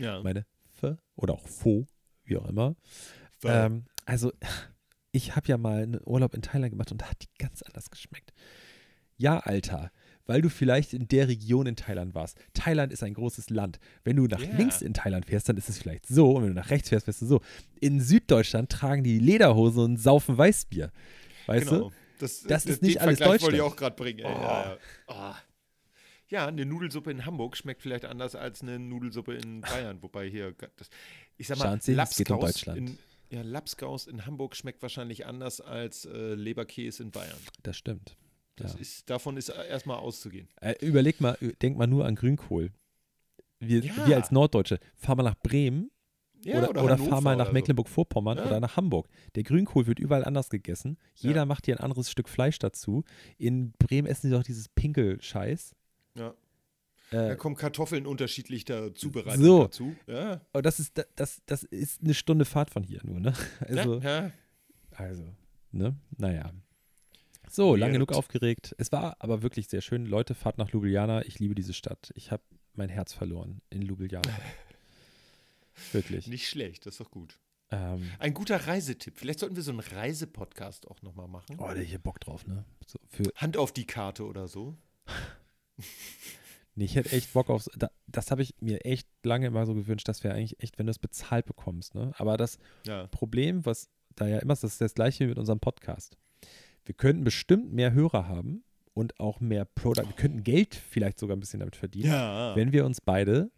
Ja. 0.00 0.22
meine 0.22 0.46
Pho 0.80 0.96
oder 1.14 1.34
auch 1.34 1.46
Pho, 1.46 1.86
wie 2.24 2.38
auch 2.38 2.48
immer. 2.48 2.74
Ähm, 3.44 3.84
also, 4.06 4.32
ich 5.12 5.36
habe 5.36 5.46
ja 5.48 5.58
mal 5.58 5.82
einen 5.82 6.00
Urlaub 6.02 6.32
in 6.34 6.40
Thailand 6.40 6.70
gemacht 6.72 6.90
und 6.90 7.02
da 7.02 7.10
hat 7.10 7.22
die 7.22 7.28
ganz 7.38 7.60
anders 7.60 7.90
geschmeckt. 7.90 8.32
Ja, 9.18 9.40
Alter, 9.40 9.92
weil 10.26 10.42
du 10.42 10.48
vielleicht 10.48 10.92
in 10.94 11.06
der 11.08 11.28
Region 11.28 11.66
in 11.66 11.76
Thailand 11.76 12.14
warst. 12.14 12.38
Thailand 12.54 12.92
ist 12.92 13.02
ein 13.02 13.14
großes 13.14 13.50
Land. 13.50 13.78
Wenn 14.04 14.16
du 14.16 14.26
nach 14.26 14.40
Ja. 14.40 14.56
links 14.56 14.82
in 14.82 14.94
Thailand 14.94 15.26
fährst, 15.26 15.48
dann 15.48 15.56
ist 15.56 15.68
es 15.68 15.78
vielleicht 15.78 16.06
so. 16.06 16.32
Und 16.32 16.42
wenn 16.42 16.48
du 16.50 16.54
nach 16.54 16.70
rechts 16.70 16.88
fährst, 16.88 17.04
fährst 17.04 17.22
du 17.22 17.26
so. 17.26 17.40
In 17.80 18.00
Süddeutschland 18.00 18.70
tragen 18.70 19.04
die 19.04 19.18
Lederhose 19.18 19.80
und 19.80 19.96
saufen 19.98 20.36
Weißbier. 20.38 20.90
Weißt 21.46 21.68
genau. 21.68 21.88
du? 21.90 21.94
Das, 22.18 22.42
Das 22.44 22.64
ist 22.64 22.80
den 22.80 22.86
nicht 22.88 23.00
alles 23.00 23.18
Vergleich 23.18 23.42
wollte 23.42 23.56
ich 23.56 23.60
Deutschland. 23.60 23.72
auch 23.72 23.76
gerade 23.76 23.96
bringen. 23.96 24.18
Ey. 24.20 24.24
Ja, 24.32 24.64
ja. 24.64 24.78
Ah. 25.08 25.36
ja, 26.28 26.46
eine 26.46 26.64
Nudelsuppe 26.64 27.10
in 27.10 27.26
Hamburg 27.26 27.56
schmeckt 27.56 27.82
vielleicht 27.82 28.04
anders 28.04 28.34
als 28.34 28.62
eine 28.62 28.78
Nudelsuppe 28.78 29.34
in 29.34 29.60
Bayern. 29.60 30.02
Wobei 30.02 30.28
hier, 30.28 30.54
das, 30.76 30.88
ich 31.36 31.48
sag 31.48 31.58
mal, 31.58 31.78
Sie, 31.82 31.92
es 31.92 32.16
geht 32.16 32.30
um 32.30 32.38
Lapskaus 32.38 32.40
Deutschland. 32.54 32.78
In, 32.78 32.98
ja, 33.30 33.42
Lapskaus 33.42 34.06
in 34.06 34.24
Hamburg 34.26 34.56
schmeckt 34.56 34.80
wahrscheinlich 34.80 35.26
anders 35.26 35.60
als 35.60 36.04
äh, 36.06 36.34
Leberkäse 36.34 37.02
in 37.02 37.10
Bayern. 37.10 37.36
Das 37.62 37.76
stimmt. 37.76 38.16
Das 38.56 38.74
Ja. 38.74 38.78
ist, 38.80 39.10
davon 39.10 39.36
ist 39.36 39.48
erstmal 39.48 39.98
auszugehen. 39.98 40.48
Äh, 40.60 40.74
überleg 40.80 41.20
mal, 41.20 41.36
ü- 41.40 41.54
denk 41.60 41.76
mal 41.76 41.86
nur 41.86 42.06
an 42.06 42.14
Grünkohl. 42.14 42.70
Wir, 43.58 43.80
Ja. 43.80 44.06
wir 44.06 44.16
als 44.16 44.30
Norddeutsche, 44.30 44.78
fahr 44.96 45.16
mal 45.16 45.22
nach 45.24 45.36
Bremen 45.42 45.90
Ja, 46.44 46.58
oder, 46.58 46.70
oder, 46.82 46.92
Hannover 46.94 47.10
fahr 47.10 47.20
mal 47.22 47.36
nach 47.36 47.46
oder. 47.46 47.52
Mecklenburg-Vorpommern 47.54 48.36
Ja. 48.38 48.46
oder 48.46 48.60
nach 48.60 48.76
Hamburg. 48.76 49.08
Der 49.34 49.42
Grünkohl 49.44 49.86
wird 49.86 49.98
überall 49.98 50.24
anders 50.24 50.50
gegessen. 50.50 50.98
Jeder 51.14 51.40
Ja. 51.42 51.46
macht 51.46 51.64
hier 51.64 51.74
ein 51.76 51.82
anderes 51.82 52.10
Stück 52.10 52.28
Fleisch 52.28 52.58
dazu. 52.58 53.02
In 53.38 53.72
Bremen 53.78 54.06
essen 54.06 54.28
sie 54.28 54.36
doch 54.36 54.42
dieses 54.42 54.68
Pinkelscheiß. 54.68 55.74
Ja. 56.16 56.28
Äh, 57.10 57.28
Da 57.28 57.34
kommen 57.36 57.56
Kartoffeln 57.56 58.06
unterschiedlich 58.06 58.64
da 58.64 58.94
zubereitet 58.94 59.42
So. 59.42 59.62
dazu. 59.64 59.94
Ja. 60.06 60.40
aber 60.52 60.62
das 60.62 60.78
ist, 60.80 60.96
da- 60.98 61.04
das, 61.16 61.42
das 61.46 61.62
ist 61.64 62.02
eine 62.02 62.14
Stunde 62.14 62.44
Fahrt 62.44 62.70
von 62.70 62.82
hier 62.82 63.00
nur, 63.04 63.20
ne? 63.20 63.32
Also, 63.60 64.00
ja. 64.00 64.30
also 64.92 65.24
ne? 65.72 65.96
Naja. 66.18 66.52
So, 67.50 67.74
lang 67.76 67.88
Weird. 67.90 67.92
genug 67.94 68.12
aufgeregt. 68.12 68.74
Es 68.78 68.90
war 68.92 69.16
aber 69.20 69.42
wirklich 69.42 69.68
sehr 69.68 69.80
schön. 69.80 70.06
Leute, 70.06 70.34
fahrt 70.34 70.58
nach 70.58 70.70
Ljubljana. 70.70 71.24
Ich 71.24 71.38
liebe 71.38 71.54
diese 71.54 71.72
Stadt. 71.72 72.10
Ich 72.14 72.30
habe 72.32 72.42
mein 72.74 72.88
Herz 72.88 73.12
verloren 73.12 73.60
in 73.70 73.82
Ljubljana. 73.82 74.28
wirklich. 75.92 76.26
Nicht 76.26 76.48
schlecht, 76.48 76.86
das 76.86 76.94
ist 76.94 77.00
doch 77.00 77.10
gut. 77.10 77.38
Ähm, 77.70 78.10
Ein 78.18 78.34
guter 78.34 78.66
Reisetipp. 78.66 79.16
Vielleicht 79.16 79.40
sollten 79.40 79.56
wir 79.56 79.62
so 79.62 79.70
einen 79.70 79.80
Reisepodcast 79.80 80.88
auch 80.88 81.02
nochmal 81.02 81.28
machen. 81.28 81.56
oh, 81.58 81.72
ich 81.72 81.88
hier 81.88 81.98
Bock 81.98 82.20
drauf, 82.20 82.46
ne? 82.46 82.64
So, 82.86 82.98
für, 83.08 83.24
Hand 83.36 83.56
auf 83.56 83.72
die 83.72 83.86
Karte 83.86 84.24
oder 84.26 84.48
so. 84.48 84.76
nee, 86.74 86.84
ich 86.84 86.94
hätte 86.96 87.12
echt 87.12 87.32
Bock 87.32 87.50
auf. 87.50 87.68
Da, 87.76 87.88
das 88.06 88.30
habe 88.30 88.42
ich 88.42 88.54
mir 88.60 88.84
echt 88.84 89.08
lange 89.24 89.46
immer 89.46 89.66
so 89.66 89.74
gewünscht, 89.74 90.08
dass 90.08 90.22
wir 90.24 90.32
eigentlich 90.34 90.60
echt, 90.62 90.78
wenn 90.78 90.86
du 90.86 90.90
es 90.90 90.98
bezahlt 90.98 91.46
bekommst, 91.46 91.94
ne? 91.94 92.12
Aber 92.16 92.36
das 92.36 92.58
Ja. 92.86 93.06
Problem, 93.08 93.64
was 93.64 93.88
da 94.14 94.26
ja 94.26 94.38
immer 94.38 94.52
ist, 94.52 94.62
das 94.62 94.72
ist 94.72 94.80
das 94.80 94.94
gleiche 94.94 95.24
wie 95.24 95.28
mit 95.28 95.38
unserem 95.38 95.58
Podcast. 95.60 96.16
Wir 96.84 96.94
könnten 96.94 97.24
bestimmt 97.24 97.72
mehr 97.72 97.92
Hörer 97.92 98.28
haben 98.28 98.64
und 98.92 99.18
auch 99.18 99.40
mehr 99.40 99.64
Product. 99.64 100.06
Wir 100.06 100.16
könnten 100.16 100.44
Geld 100.44 100.74
vielleicht 100.74 101.18
sogar 101.18 101.36
ein 101.36 101.40
bisschen 101.40 101.60
damit 101.60 101.76
verdienen, 101.76 102.10
Ja. 102.10 102.54
wenn 102.56 102.72
wir 102.72 102.84
uns 102.86 103.00
beide 103.00 103.50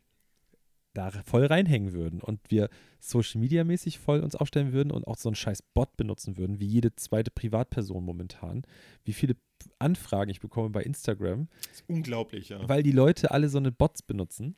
da 0.94 1.10
voll 1.10 1.44
reinhängen 1.44 1.92
würden 1.92 2.22
und 2.22 2.40
wir 2.48 2.70
Social 3.00 3.40
Media 3.40 3.64
mäßig 3.64 3.98
voll 3.98 4.20
uns 4.20 4.34
aufstellen 4.34 4.72
würden 4.72 4.90
und 4.90 5.06
auch 5.06 5.18
so 5.18 5.28
einen 5.28 5.36
scheiß 5.36 5.60
Bot 5.74 5.94
benutzen 5.98 6.38
würden, 6.38 6.58
wie 6.58 6.66
jede 6.66 6.94
zweite 6.96 7.30
Privatperson 7.30 8.02
momentan. 8.02 8.62
Wie 9.04 9.12
viele 9.12 9.36
Anfragen 9.78 10.30
ich 10.30 10.40
bekomme 10.40 10.70
bei 10.70 10.82
Instagram, 10.82 11.48
ist 11.70 11.84
unglaublich, 11.86 12.48
ja. 12.48 12.66
weil 12.66 12.82
die 12.82 12.92
Leute 12.92 13.30
alle 13.30 13.50
so 13.50 13.58
eine 13.58 13.72
Bots 13.72 14.02
benutzen. 14.02 14.56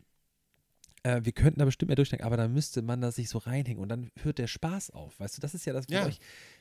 Äh, 1.08 1.24
wir 1.24 1.32
könnten 1.32 1.58
da 1.60 1.64
bestimmt 1.64 1.88
mehr 1.88 1.96
durchdenken, 1.96 2.26
aber 2.26 2.36
dann 2.36 2.52
müsste 2.52 2.82
man 2.82 3.00
da 3.00 3.10
sich 3.12 3.28
so 3.28 3.38
reinhängen 3.38 3.82
und 3.82 3.88
dann 3.88 4.10
hört 4.22 4.38
der 4.38 4.46
Spaß 4.46 4.90
auf. 4.90 5.18
Weißt 5.20 5.36
du, 5.36 5.40
das 5.40 5.54
ist 5.54 5.64
ja 5.64 5.72
das, 5.72 5.86
Ja. 5.88 6.06
euch, 6.06 6.18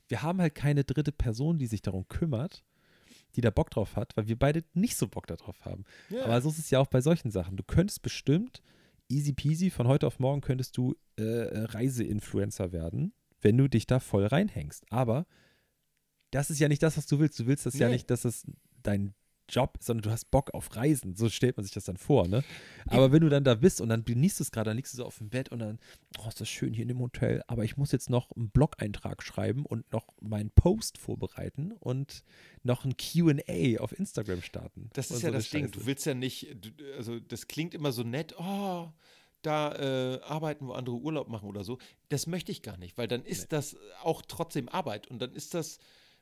wir 0.07 0.21
haben 0.21 0.39
halt 0.41 0.55
keine 0.55 0.83
dritte 0.83 1.11
Person, 1.11 1.57
die 1.57 1.67
sich 1.67 1.81
darum 1.81 2.07
kümmert, 2.07 2.63
die 3.35 3.41
da 3.41 3.49
Bock 3.51 3.69
drauf 3.69 3.95
hat, 3.95 4.15
weil 4.15 4.27
wir 4.27 4.37
beide 4.37 4.63
nicht 4.73 4.97
so 4.97 5.07
Bock 5.07 5.27
darauf 5.27 5.63
haben. 5.65 5.83
Ja. 6.09 6.23
Aber 6.25 6.41
so 6.41 6.49
ist 6.49 6.59
es 6.59 6.69
ja 6.69 6.79
auch 6.79 6.87
bei 6.87 7.01
solchen 7.01 7.29
Sachen. 7.31 7.57
Du 7.57 7.63
könntest 7.63 8.01
bestimmt 8.01 8.61
easy 9.09 9.33
peasy 9.33 9.69
von 9.69 9.87
heute 9.87 10.05
auf 10.07 10.19
morgen 10.19 10.41
könntest 10.41 10.75
du 10.77 10.95
äh, 11.17 11.23
äh, 11.23 11.63
Reiseinfluencer 11.63 12.71
werden, 12.71 13.13
wenn 13.41 13.57
du 13.57 13.67
dich 13.69 13.85
da 13.87 13.99
voll 13.99 14.25
reinhängst. 14.25 14.85
Aber 14.91 15.25
das 16.31 16.49
ist 16.49 16.59
ja 16.59 16.67
nicht 16.67 16.83
das, 16.83 16.97
was 16.97 17.05
du 17.05 17.19
willst. 17.19 17.39
Du 17.39 17.45
willst 17.47 17.65
das 17.65 17.77
ja 17.79 17.87
Nee. 17.87 17.93
nicht, 17.95 18.09
dass 18.09 18.25
es 18.25 18.45
dein 18.83 19.13
Job 19.49 19.77
sondern 19.79 20.03
du 20.03 20.11
hast 20.11 20.29
Bock 20.31 20.53
auf 20.53 20.75
Reisen. 20.75 21.15
So 21.15 21.29
stellt 21.29 21.57
man 21.57 21.63
sich 21.63 21.73
das 21.73 21.85
dann 21.85 21.97
vor, 21.97 22.27
ne? 22.27 22.43
Aber 22.87 23.11
wenn 23.11 23.21
du 23.21 23.29
dann 23.29 23.43
da 23.43 23.55
bist 23.55 23.81
und 23.81 23.89
dann 23.89 24.05
genießt 24.05 24.41
es 24.41 24.51
gerade, 24.51 24.69
dann 24.69 24.77
liegst 24.77 24.93
du 24.93 24.97
so 24.97 25.05
auf 25.05 25.17
dem 25.17 25.29
Bett 25.29 25.49
und 25.49 25.59
dann, 25.59 25.79
oh, 26.19 26.27
ist 26.27 26.41
das 26.41 26.49
schön 26.49 26.73
hier 26.73 26.83
in 26.83 26.89
dem 26.89 26.99
Hotel, 26.99 27.43
aber 27.47 27.63
ich 27.63 27.77
muss 27.77 27.91
jetzt 27.91 28.09
noch 28.09 28.31
einen 28.31 28.49
Blog-Eintrag 28.49 29.23
schreiben 29.23 29.65
und 29.65 29.91
noch 29.91 30.07
meinen 30.21 30.51
Post 30.51 30.97
vorbereiten 30.97 31.73
und 31.73 32.23
noch 32.63 32.85
ein 32.85 32.95
QA 32.97 33.79
auf 33.79 33.97
Instagram 33.97 34.41
starten. 34.41 34.89
Das 34.93 35.11
ist 35.11 35.21
so 35.21 35.23
ja 35.23 35.27
eine 35.29 35.37
das 35.37 35.49
Ding. 35.49 35.65
Scheiße. 35.65 35.79
Du 35.79 35.85
willst 35.85 36.05
ja 36.05 36.13
nicht, 36.13 36.55
du, 36.59 36.69
also 36.95 37.19
das 37.19 37.47
klingt 37.47 37.73
immer 37.73 37.91
so 37.91 38.03
nett, 38.03 38.35
oh, 38.37 38.89
da 39.41 39.73
äh, 39.75 40.21
arbeiten, 40.21 40.67
wo 40.67 40.73
andere 40.73 40.97
Urlaub 40.97 41.29
machen 41.29 41.47
oder 41.47 41.63
so. 41.63 41.77
Das 42.09 42.27
möchte 42.27 42.51
ich 42.51 42.61
gar 42.61 42.77
nicht, 42.77 42.97
weil 42.97 43.07
dann 43.07 43.23
ist 43.23 43.53
das 43.53 43.77
auch 44.03 44.21
trotzdem 44.27 44.67
Arbeit 44.69 45.07
und 45.07 45.19
dann 45.19 45.33
ist 45.33 45.53
das, 45.53 45.79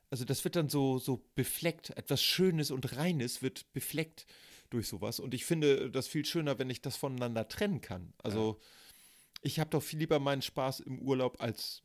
also 0.09 0.25
das 0.25 0.43
wird 0.43 0.55
dann 0.55 0.69
so, 0.69 0.99
so 0.99 1.25
befleckt. 1.35 1.91
Etwas 1.91 2.21
Schönes 2.21 2.71
und 2.71 2.95
Reines 2.97 3.41
wird 3.41 3.71
befleckt 3.73 4.25
durch 4.69 4.87
sowas. 4.87 5.19
Und 5.19 5.33
ich 5.33 5.45
finde 5.45 5.89
das 5.91 6.07
viel 6.07 6.25
schöner, 6.25 6.59
wenn 6.59 6.69
ich 6.69 6.81
das 6.81 6.95
voneinander 6.95 7.47
trennen 7.47 7.81
kann. 7.81 8.13
Also 8.23 8.59
ich 9.41 9.59
habe 9.59 9.69
doch 9.69 9.83
viel 9.83 9.99
lieber 9.99 10.19
meinen 10.19 10.41
Spaß 10.41 10.81
im 10.81 10.99
Urlaub 10.99 11.41
als 11.41 11.83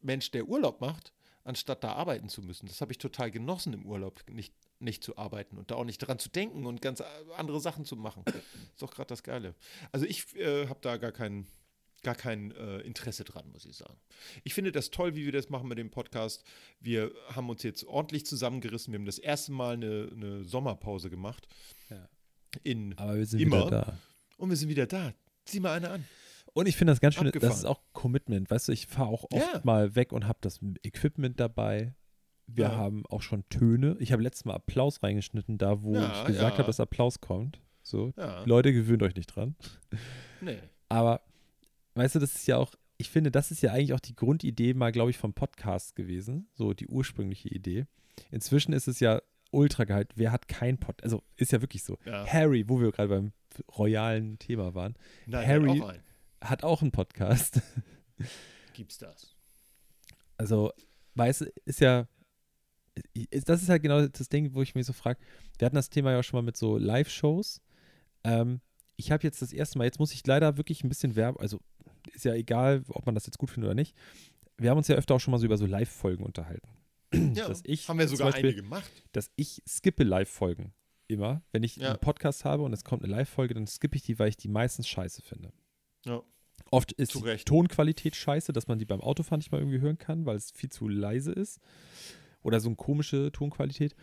Mensch, 0.00 0.30
der 0.30 0.48
Urlaub 0.48 0.80
macht, 0.80 1.12
anstatt 1.44 1.84
da 1.84 1.92
arbeiten 1.92 2.28
zu 2.28 2.42
müssen. 2.42 2.66
Das 2.66 2.80
habe 2.80 2.92
ich 2.92 2.98
total 2.98 3.30
genossen 3.30 3.72
im 3.72 3.86
Urlaub, 3.86 4.22
nicht, 4.30 4.54
nicht 4.78 5.04
zu 5.04 5.16
arbeiten 5.16 5.58
und 5.58 5.70
da 5.70 5.76
auch 5.76 5.84
nicht 5.84 5.98
dran 5.98 6.18
zu 6.18 6.28
denken 6.28 6.66
und 6.66 6.80
ganz 6.80 7.02
andere 7.36 7.60
Sachen 7.60 7.84
zu 7.84 7.96
machen. 7.96 8.24
ist 8.26 8.82
doch 8.82 8.92
gerade 8.92 9.08
das 9.08 9.22
Geile. 9.22 9.54
Also 9.92 10.06
ich 10.06 10.34
äh, 10.36 10.68
habe 10.68 10.80
da 10.80 10.96
gar 10.96 11.12
kein, 11.12 11.46
gar 12.04 12.14
kein 12.14 12.52
äh, 12.52 12.78
Interesse 12.80 13.24
dran, 13.24 13.50
muss 13.52 13.64
ich 13.66 13.76
sagen. 13.76 13.96
Ich 14.44 14.54
finde 14.54 14.70
das 14.70 14.90
toll, 14.90 15.16
wie 15.16 15.24
wir 15.24 15.32
das 15.32 15.48
machen 15.50 15.68
mit 15.68 15.78
dem 15.78 15.90
Podcast. 15.90 16.44
Wir 16.80 17.10
haben 17.34 17.50
uns 17.50 17.62
jetzt 17.64 17.84
ordentlich 17.84 18.24
zusammengerissen. 18.26 18.92
Wir 18.92 18.98
haben 18.98 19.06
das 19.06 19.18
erste 19.18 19.50
Mal 19.52 19.74
eine, 19.74 20.08
eine 20.12 20.44
Sommerpause 20.44 21.10
gemacht. 21.10 21.48
Ja. 21.90 22.08
In, 22.62 22.96
Aber 22.98 23.16
wir 23.16 23.26
sind 23.26 23.40
Immer. 23.40 23.66
wieder 23.66 23.70
da. 23.86 23.98
und 24.36 24.48
wir 24.50 24.56
sind 24.56 24.68
wieder 24.68 24.86
da. 24.86 25.12
Zieh 25.44 25.58
mal 25.60 25.72
eine 25.72 25.90
an. 25.90 26.04
Und 26.52 26.66
ich 26.68 26.76
finde 26.76 26.92
das 26.92 27.00
ganz 27.00 27.14
schön, 27.16 27.24
das 27.24 27.34
Abgefahren. 27.34 27.58
ist 27.58 27.64
auch 27.64 27.80
Commitment. 27.92 28.48
Weißt 28.48 28.68
du, 28.68 28.72
ich 28.72 28.86
fahre 28.86 29.08
auch 29.08 29.24
oft 29.24 29.34
Ja. 29.54 29.60
mal 29.64 29.96
weg 29.96 30.12
und 30.12 30.28
habe 30.28 30.38
das 30.40 30.60
Equipment 30.84 31.40
dabei. 31.40 31.94
Wir 32.46 32.66
Ja. 32.66 32.76
haben 32.76 33.04
auch 33.06 33.22
schon 33.22 33.42
Töne. 33.48 33.96
Ich 33.98 34.12
habe 34.12 34.22
letztes 34.22 34.44
Mal 34.44 34.54
Applaus 34.54 35.02
reingeschnitten, 35.02 35.58
da 35.58 35.82
wo 35.82 35.96
ich 35.96 36.24
gesagt 36.26 36.58
habe, 36.58 36.66
dass 36.66 36.78
Applaus 36.78 37.20
kommt. 37.20 37.60
So. 37.82 38.12
Leute, 38.44 38.72
gewöhnt 38.72 39.02
euch 39.02 39.16
nicht 39.16 39.26
dran. 39.34 39.56
Nee. 40.40 40.58
Aber 40.88 41.22
weißt 41.94 42.14
du, 42.16 42.18
das 42.18 42.34
ist 42.34 42.46
ja 42.46 42.56
auch, 42.58 42.74
ich 42.96 43.10
finde, 43.10 43.30
das 43.30 43.50
ist 43.50 43.62
ja 43.62 43.72
eigentlich 43.72 43.92
auch 43.92 44.00
die 44.00 44.14
Grundidee 44.16 44.74
mal, 44.74 44.92
glaube 44.92 45.10
ich, 45.10 45.18
vom 45.18 45.34
Podcast 45.34 45.96
gewesen. 45.96 46.48
So 46.54 46.72
die 46.74 46.86
ursprüngliche 46.88 47.48
Idee. 47.48 47.86
Inzwischen 48.30 48.72
ist 48.72 48.86
es 48.88 49.00
ja 49.00 49.20
ultra 49.50 49.84
geil. 49.84 50.06
Wer 50.14 50.32
hat 50.32 50.48
kein 50.48 50.78
Pod? 50.78 51.02
Also 51.02 51.22
ist 51.36 51.52
ja 51.52 51.60
wirklich 51.60 51.82
so. 51.84 51.98
Ja. 52.04 52.26
Harry, 52.26 52.68
wo 52.68 52.80
wir 52.80 52.90
gerade 52.92 53.08
beim 53.08 53.32
royalen 53.76 54.38
Thema 54.38 54.74
waren, 54.74 54.94
Nein, 55.26 55.46
Harry- 55.46 55.80
auch 55.82 55.88
ein. 55.88 56.02
hat 56.40 56.64
auch 56.64 56.82
einen 56.82 56.90
Podcast. 56.92 57.60
Gibt's 58.74 58.98
das? 58.98 59.34
Also, 60.36 60.72
weißt 61.14 61.42
du, 61.42 61.52
ist 61.64 61.80
ja, 61.80 62.08
das 63.44 63.62
ist 63.62 63.68
halt 63.68 63.82
genau 63.82 64.06
das 64.06 64.28
Ding, 64.28 64.54
wo 64.54 64.62
ich 64.62 64.74
mich 64.74 64.86
so 64.86 64.92
frage, 64.92 65.20
wir 65.58 65.66
hatten 65.66 65.76
das 65.76 65.90
Thema 65.90 66.12
ja 66.12 66.18
auch 66.20 66.24
schon 66.24 66.38
mal 66.38 66.42
mit 66.44 66.56
so 66.56 66.76
Live-Shows. 66.78 67.60
Ähm, 68.24 68.60
ich 68.96 69.10
habe 69.12 69.22
jetzt 69.24 69.42
das 69.42 69.52
erste 69.52 69.78
Mal, 69.78 69.84
jetzt 69.84 69.98
muss 69.98 70.12
ich 70.12 70.26
leider 70.26 70.56
wirklich 70.56 70.82
ein 70.84 70.88
bisschen 70.88 71.14
werben, 71.16 71.38
also 71.38 71.60
ist 72.12 72.24
ja 72.24 72.34
egal, 72.34 72.84
ob 72.88 73.06
man 73.06 73.14
das 73.14 73.26
jetzt 73.26 73.38
gut 73.38 73.50
findet 73.50 73.68
oder 73.68 73.74
nicht. 73.74 73.96
Wir 74.56 74.70
haben 74.70 74.78
uns 74.78 74.88
ja 74.88 74.96
öfter 74.96 75.14
auch 75.14 75.20
schon 75.20 75.32
mal 75.32 75.38
so 75.38 75.46
über 75.46 75.56
so 75.56 75.66
Live-Folgen 75.66 76.24
unterhalten. 76.24 76.68
Ja, 77.34 77.48
Dass 77.48 77.62
ich 77.64 77.88
haben 77.88 77.98
wir 77.98 78.08
sogar 78.08 78.30
Beispiel- 78.30 78.50
eine 78.50 78.56
gemacht. 78.56 78.90
Dass 79.12 79.30
ich 79.36 79.62
skippe 79.68 80.02
Live-Folgen 80.04 80.72
immer. 81.06 81.42
Wenn 81.52 81.62
ich 81.62 81.76
Ja. 81.76 81.90
einen 81.90 81.98
Podcast 82.00 82.44
habe 82.44 82.62
und 82.62 82.72
es 82.72 82.82
kommt 82.84 83.04
eine 83.04 83.12
Live-Folge, 83.12 83.54
dann 83.54 83.66
skippe 83.66 83.96
ich 83.96 84.02
die, 84.02 84.18
weil 84.18 84.28
ich 84.28 84.36
die 84.36 84.48
meistens 84.48 84.88
scheiße 84.88 85.22
finde. 85.22 85.52
Ja. 86.04 86.22
Oft 86.70 86.92
ist 86.92 87.14
die. 87.14 87.20
Tonqualität 87.44 88.16
scheiße, 88.16 88.52
dass 88.52 88.68
man 88.68 88.78
die 88.78 88.84
beim 88.84 89.00
Autofahren 89.00 89.38
nicht 89.38 89.52
mal 89.52 89.58
irgendwie 89.58 89.80
hören 89.80 89.98
kann, 89.98 90.24
weil 90.26 90.36
es 90.36 90.50
viel 90.50 90.70
zu 90.70 90.88
leise 90.88 91.32
ist. 91.32 91.60
Oder 92.42 92.58
so 92.60 92.68
eine 92.68 92.76
komische 92.76 93.30
Tonqualität. 93.32 93.94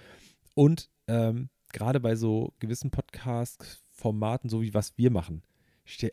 Und 0.54 0.89
ähm, 1.08 1.49
gerade 1.74 1.99
bei 1.99 2.16
so 2.16 2.54
gewissen 2.60 2.91
Podcast-Formaten, 2.91 4.49
so 4.49 4.62
wie 4.62 4.74
was 4.74 4.97
wir 4.97 5.12
machen, 5.12 5.43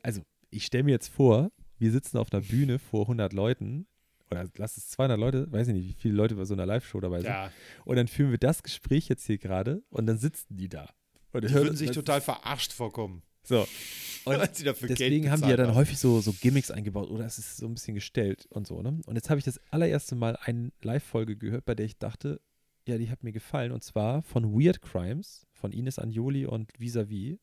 also 0.02 0.22
ich 0.50 0.64
stelle 0.66 0.84
mir 0.84 0.90
jetzt 0.92 1.08
vor, 1.08 1.50
wir 1.78 1.90
sitzen 1.92 2.18
auf 2.18 2.32
einer 2.32 2.42
Bühne 2.42 2.78
vor 2.78 3.02
100 3.02 3.32
Leuten 3.32 3.86
oder 4.30 4.46
lass 4.56 4.76
es 4.76 4.88
200 4.90 5.18
Leute, 5.18 5.50
weiß 5.50 5.68
ich 5.68 5.74
nicht, 5.74 5.88
wie 5.88 5.92
viele 5.94 6.14
Leute 6.14 6.34
bei 6.34 6.44
so 6.44 6.54
einer 6.54 6.66
Live-Show 6.66 7.00
dabei 7.00 7.20
sind. 7.20 7.30
Ja, 7.30 7.50
Und 7.84 7.96
dann 7.96 8.08
führen 8.08 8.30
wir 8.30 8.38
das 8.38 8.62
Gespräch 8.62 9.08
jetzt 9.08 9.26
hier 9.26 9.38
gerade 9.38 9.82
und 9.90 10.06
dann 10.06 10.18
sitzen 10.18 10.56
die 10.56 10.68
da. 10.68 10.90
Und 11.32 11.44
die 11.44 11.50
würden 11.54 11.76
sich 11.76 11.90
total 11.92 12.20
verarscht 12.20 12.72
vorkommen. 12.72 13.22
So. 13.42 13.66
Und 14.24 14.36
Deswegen 14.82 15.30
haben 15.30 15.40
die 15.40 15.48
ja 15.48 15.56
dann 15.56 15.68
haben. 15.68 15.74
häufig 15.76 15.98
so, 15.98 16.20
so 16.20 16.34
Gimmicks 16.34 16.70
eingebaut 16.70 17.08
oder 17.08 17.24
es 17.24 17.38
ist 17.38 17.56
so 17.56 17.66
ein 17.66 17.72
bisschen 17.72 17.94
gestellt 17.94 18.46
und 18.50 18.66
so. 18.66 18.82
Ne? 18.82 19.00
Und 19.06 19.14
jetzt 19.14 19.30
habe 19.30 19.38
ich 19.38 19.44
das 19.46 19.58
allererste 19.70 20.16
Mal 20.16 20.36
eine 20.42 20.70
Live-Folge 20.82 21.36
gehört, 21.36 21.64
bei 21.64 21.74
der 21.74 21.86
ich 21.86 21.96
dachte, 21.96 22.42
ja, 22.86 22.98
die 22.98 23.08
hat 23.10 23.22
mir 23.24 23.32
gefallen. 23.32 23.72
Und 23.72 23.82
zwar 23.82 24.22
von 24.22 24.52
Weird 24.52 24.82
Crimes, 24.82 25.46
von 25.52 25.72
Ines 25.72 25.98
Anjoli 25.98 26.44
und 26.44 26.70
Visavi, 26.78 27.38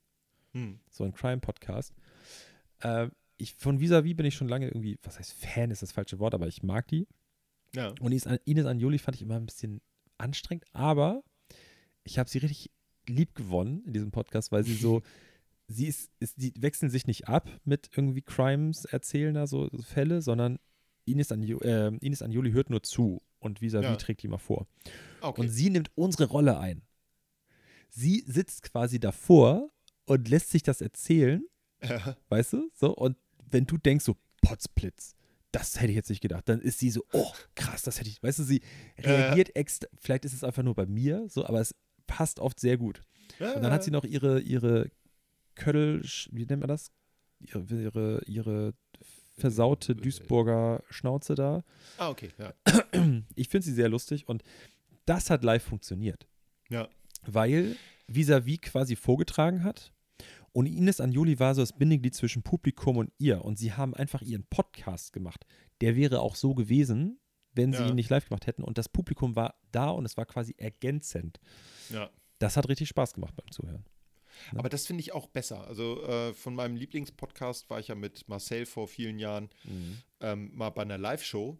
Hm. 0.53 0.79
so 0.91 1.03
ein 1.05 1.13
Crime-Podcast. 1.13 1.93
Äh, 2.81 3.07
ich, 3.37 3.53
von 3.55 3.79
Visavi 3.79 4.13
bin 4.13 4.25
ich 4.25 4.35
schon 4.35 4.47
lange 4.47 4.67
irgendwie, 4.67 4.97
was 5.03 5.19
heißt 5.19 5.33
Fan 5.33 5.71
ist 5.71 5.81
das 5.81 5.91
falsche 5.91 6.19
Wort, 6.19 6.33
aber 6.33 6.47
ich 6.47 6.63
mag 6.63 6.87
die. 6.87 7.07
Ja. 7.73 7.93
Und 7.99 8.11
Ines, 8.45 8.65
Anjoli 8.65 8.97
fand 8.97 9.15
ich 9.15 9.21
immer 9.21 9.35
ein 9.35 9.45
bisschen 9.45 9.81
anstrengend, 10.17 10.65
aber 10.73 11.23
ich 12.03 12.17
habe 12.17 12.29
sie 12.29 12.37
richtig 12.37 12.71
lieb 13.07 13.35
gewonnen 13.35 13.83
in 13.85 13.93
diesem 13.93 14.11
Podcast, 14.11 14.51
weil 14.51 14.63
sie 14.63 14.75
so, 14.75 15.01
sie 15.67 15.87
ist, 15.87 16.11
ist, 16.19 16.41
die 16.41 16.53
wechseln 16.57 16.89
sich 16.89 17.07
nicht 17.07 17.27
ab 17.27 17.49
mit 17.65 17.89
irgendwie 17.95 18.21
Crimes 18.21 18.85
erzählen 18.85 19.33
da 19.33 19.47
so, 19.47 19.69
so 19.71 19.81
Fälle, 19.81 20.21
sondern 20.21 20.59
Ines, 21.03 21.31
Anjo, 21.31 21.59
äh, 21.59 21.95
Ines 21.97 22.21
Anjoli 22.21 22.51
hört 22.51 22.69
nur 22.69 22.83
zu 22.83 23.21
und 23.39 23.61
vis-à-vis 23.61 23.83
Ja. 23.83 23.95
trägt 23.97 24.23
die 24.23 24.27
mal 24.27 24.37
vor. 24.37 24.67
Okay. 25.21 25.41
Und 25.41 25.49
sie 25.49 25.69
nimmt 25.69 25.91
unsere 25.95 26.25
Rolle 26.25 26.57
ein. 26.57 26.81
Sie 27.89 28.23
sitzt 28.25 28.63
quasi 28.63 28.99
davor 28.99 29.69
und 30.05 30.29
lässt 30.29 30.49
sich 30.51 30.63
das 30.63 30.81
erzählen 30.81 31.45
ja. 31.89 32.17
weißt 32.29 32.53
du? 32.53 32.69
So, 32.73 32.95
und 32.95 33.17
wenn 33.51 33.65
du 33.65 33.77
denkst, 33.77 34.05
so, 34.05 34.15
Potzblitz, 34.41 35.15
das 35.51 35.79
hätte 35.79 35.89
ich 35.91 35.95
jetzt 35.95 36.09
nicht 36.09 36.21
gedacht, 36.21 36.47
dann 36.49 36.59
ist 36.61 36.79
sie 36.79 36.89
so, 36.91 37.03
oh, 37.13 37.31
krass, 37.55 37.81
das 37.83 37.99
hätte 37.99 38.09
ich, 38.09 38.21
weißt 38.21 38.39
du, 38.39 38.43
sie 38.43 38.61
reagiert 38.99 39.55
extra, 39.55 39.87
vielleicht 39.99 40.25
ist 40.25 40.33
es 40.33 40.43
einfach 40.43 40.63
nur 40.63 40.75
bei 40.75 40.85
mir, 40.85 41.25
so, 41.29 41.45
aber 41.45 41.61
es 41.61 41.73
passt 42.07 42.39
oft 42.39 42.59
sehr 42.59 42.77
gut. 42.77 43.01
Und 43.39 43.63
dann 43.63 43.71
hat 43.71 43.83
sie 43.83 43.91
noch 43.91 44.03
ihre, 44.03 44.39
ihre 44.41 44.89
Ködel, 45.55 46.01
wie 46.31 46.45
nennt 46.45 46.59
man 46.61 46.67
das? 46.67 46.91
Ihre, 47.39 47.63
ihre, 47.81 48.21
ihre 48.25 48.73
versaute 49.37 49.95
Duisburger 49.95 50.83
Schnauze 50.89 51.35
da. 51.35 51.63
Ah, 51.97 52.09
okay, 52.09 52.29
ja. 52.37 52.53
Ich 53.35 53.49
finde 53.49 53.65
sie 53.65 53.73
sehr 53.73 53.89
lustig 53.89 54.27
und 54.29 54.43
das 55.05 55.29
hat 55.29 55.43
live 55.43 55.63
funktioniert 55.63 56.27
Ja. 56.69 56.87
weil 57.25 57.75
Visavi 58.07 58.57
quasi 58.57 58.95
vorgetragen 58.95 59.63
hat. 59.63 59.91
Und 60.55 60.67
Ines 60.67 61.01
Anjoli 61.01 61.37
war 61.37 61.53
so 61.53 61.61
das 61.61 61.73
Bindeglied 61.73 62.15
zwischen 62.15 62.41
Publikum 62.41 62.95
und 62.95 63.11
ihr. 63.17 63.43
Und 63.43 63.59
sie 63.59 63.73
haben 63.73 63.93
einfach 63.93 64.21
ihren 64.21 64.45
Podcast 64.45 65.11
gemacht. 65.11 65.45
Der 65.81 65.97
wäre 65.97 66.21
auch 66.21 66.35
so 66.37 66.55
gewesen, 66.55 67.19
wenn 67.53 67.73
sie 67.73 67.79
Ja. 67.83 67.89
ihn 67.89 67.95
nicht 67.95 68.09
live 68.09 68.29
gemacht 68.29 68.47
hätten. 68.47 68.63
Und 68.63 68.77
das 68.77 68.87
Publikum 68.87 69.35
war 69.35 69.55
da 69.73 69.89
und 69.89 70.05
es 70.05 70.15
war 70.15 70.25
quasi 70.25 70.55
ergänzend. 70.57 71.41
ja. 71.89 72.09
Das 72.39 72.55
hat 72.57 72.67
richtig 72.69 72.87
Spaß 72.89 73.13
gemacht 73.13 73.33
beim 73.35 73.49
Zuhören. 73.51 73.85
Ja. 74.53 74.59
Aber 74.59 74.69
das 74.69 74.85
finde 74.87 75.01
ich 75.01 75.13
auch 75.13 75.27
besser. 75.27 75.65
Also 75.67 76.03
äh, 76.03 76.33
von 76.33 76.53
meinem 76.55 76.75
Lieblingspodcast 76.77 77.69
war 77.69 77.79
ich 77.79 77.87
ja 77.89 77.95
mit 77.95 78.27
Marcel 78.29 78.65
vor 78.65 78.87
vielen 78.89 79.19
Jahren 79.19 79.49
ähm, 80.21 80.51
mal 80.53 80.69
bei 80.69 80.81
einer 80.83 80.97
Live-Show. 80.97 81.57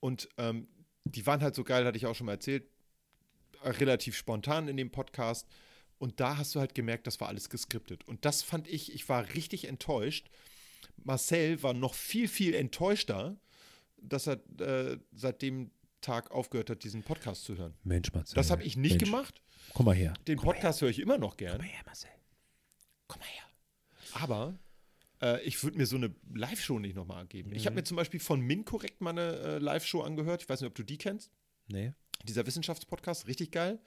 Und 0.00 0.28
ähm, 0.38 0.68
die 1.04 1.26
waren 1.26 1.40
halt 1.42 1.54
so 1.54 1.64
geil, 1.64 1.84
hatte 1.86 1.96
ich 1.98 2.04
auch 2.06 2.14
schon 2.14 2.26
mal 2.26 2.32
erzählt, 2.32 2.64
äh, 3.62 3.68
relativ 3.70 4.14
spontan 4.16 4.68
in 4.68 4.76
dem 4.78 4.90
Podcast. 4.90 5.46
Und 6.00 6.18
da 6.18 6.38
hast 6.38 6.54
du 6.54 6.60
halt 6.60 6.74
gemerkt, 6.74 7.06
das 7.06 7.20
war 7.20 7.28
alles 7.28 7.50
geskriptet. 7.50 8.08
Und 8.08 8.24
das 8.24 8.42
fand 8.42 8.66
ich, 8.66 8.94
ich 8.94 9.08
war 9.10 9.34
richtig 9.34 9.66
enttäuscht. 9.68 10.30
Marcel 11.04 11.62
war 11.62 11.74
noch 11.74 11.92
viel, 11.92 12.26
viel 12.26 12.54
enttäuschter, 12.54 13.36
dass 13.98 14.26
er 14.26 14.40
äh, 14.60 14.98
seit 15.12 15.42
dem 15.42 15.70
Tag 16.00 16.30
aufgehört 16.30 16.70
hat, 16.70 16.84
diesen 16.84 17.02
Podcast 17.02 17.44
zu 17.44 17.58
hören. 17.58 17.74
Mensch, 17.84 18.10
Marcel. 18.14 18.34
Das 18.34 18.50
habe 18.50 18.62
ich 18.62 18.78
nicht 18.78 18.92
Mensch. 18.92 19.04
gemacht. 19.04 19.42
Komm 19.74 19.84
mal 19.86 19.94
her. 19.94 20.14
Den 20.26 20.38
Podcast 20.38 20.80
höre 20.80 20.88
ich 20.88 21.00
immer 21.00 21.18
noch 21.18 21.36
gern. 21.36 21.58
Komm 21.58 21.66
mal 21.66 21.70
her, 21.72 21.82
Marcel. 21.84 22.10
Komm 23.06 23.20
mal 23.20 23.28
her. 23.28 23.44
Aber 24.22 24.58
Äh, 25.22 25.42
ich 25.42 25.62
würde 25.62 25.76
mir 25.76 25.84
so 25.84 25.96
eine 25.96 26.14
Live-Show 26.34 26.78
nicht 26.78 26.96
nochmal 26.96 27.26
geben. 27.26 27.52
Ich 27.52 27.66
habe 27.66 27.76
mir 27.76 27.84
zum 27.84 27.98
Beispiel 27.98 28.20
von 28.20 28.40
Minkorrekt 28.40 29.02
mal 29.02 29.10
eine 29.10 29.36
äh, 29.36 29.58
Live-Show 29.58 30.00
angehört. 30.00 30.40
Ich 30.42 30.48
weiß 30.48 30.62
nicht, 30.62 30.68
ob 30.68 30.74
du 30.74 30.82
die 30.82 30.96
kennst. 30.96 31.30
Nee. 31.68 31.92
Dieser 32.24 32.46
Wissenschaftspodcast, 32.46 33.26
richtig 33.26 33.50
geil. 33.50 33.78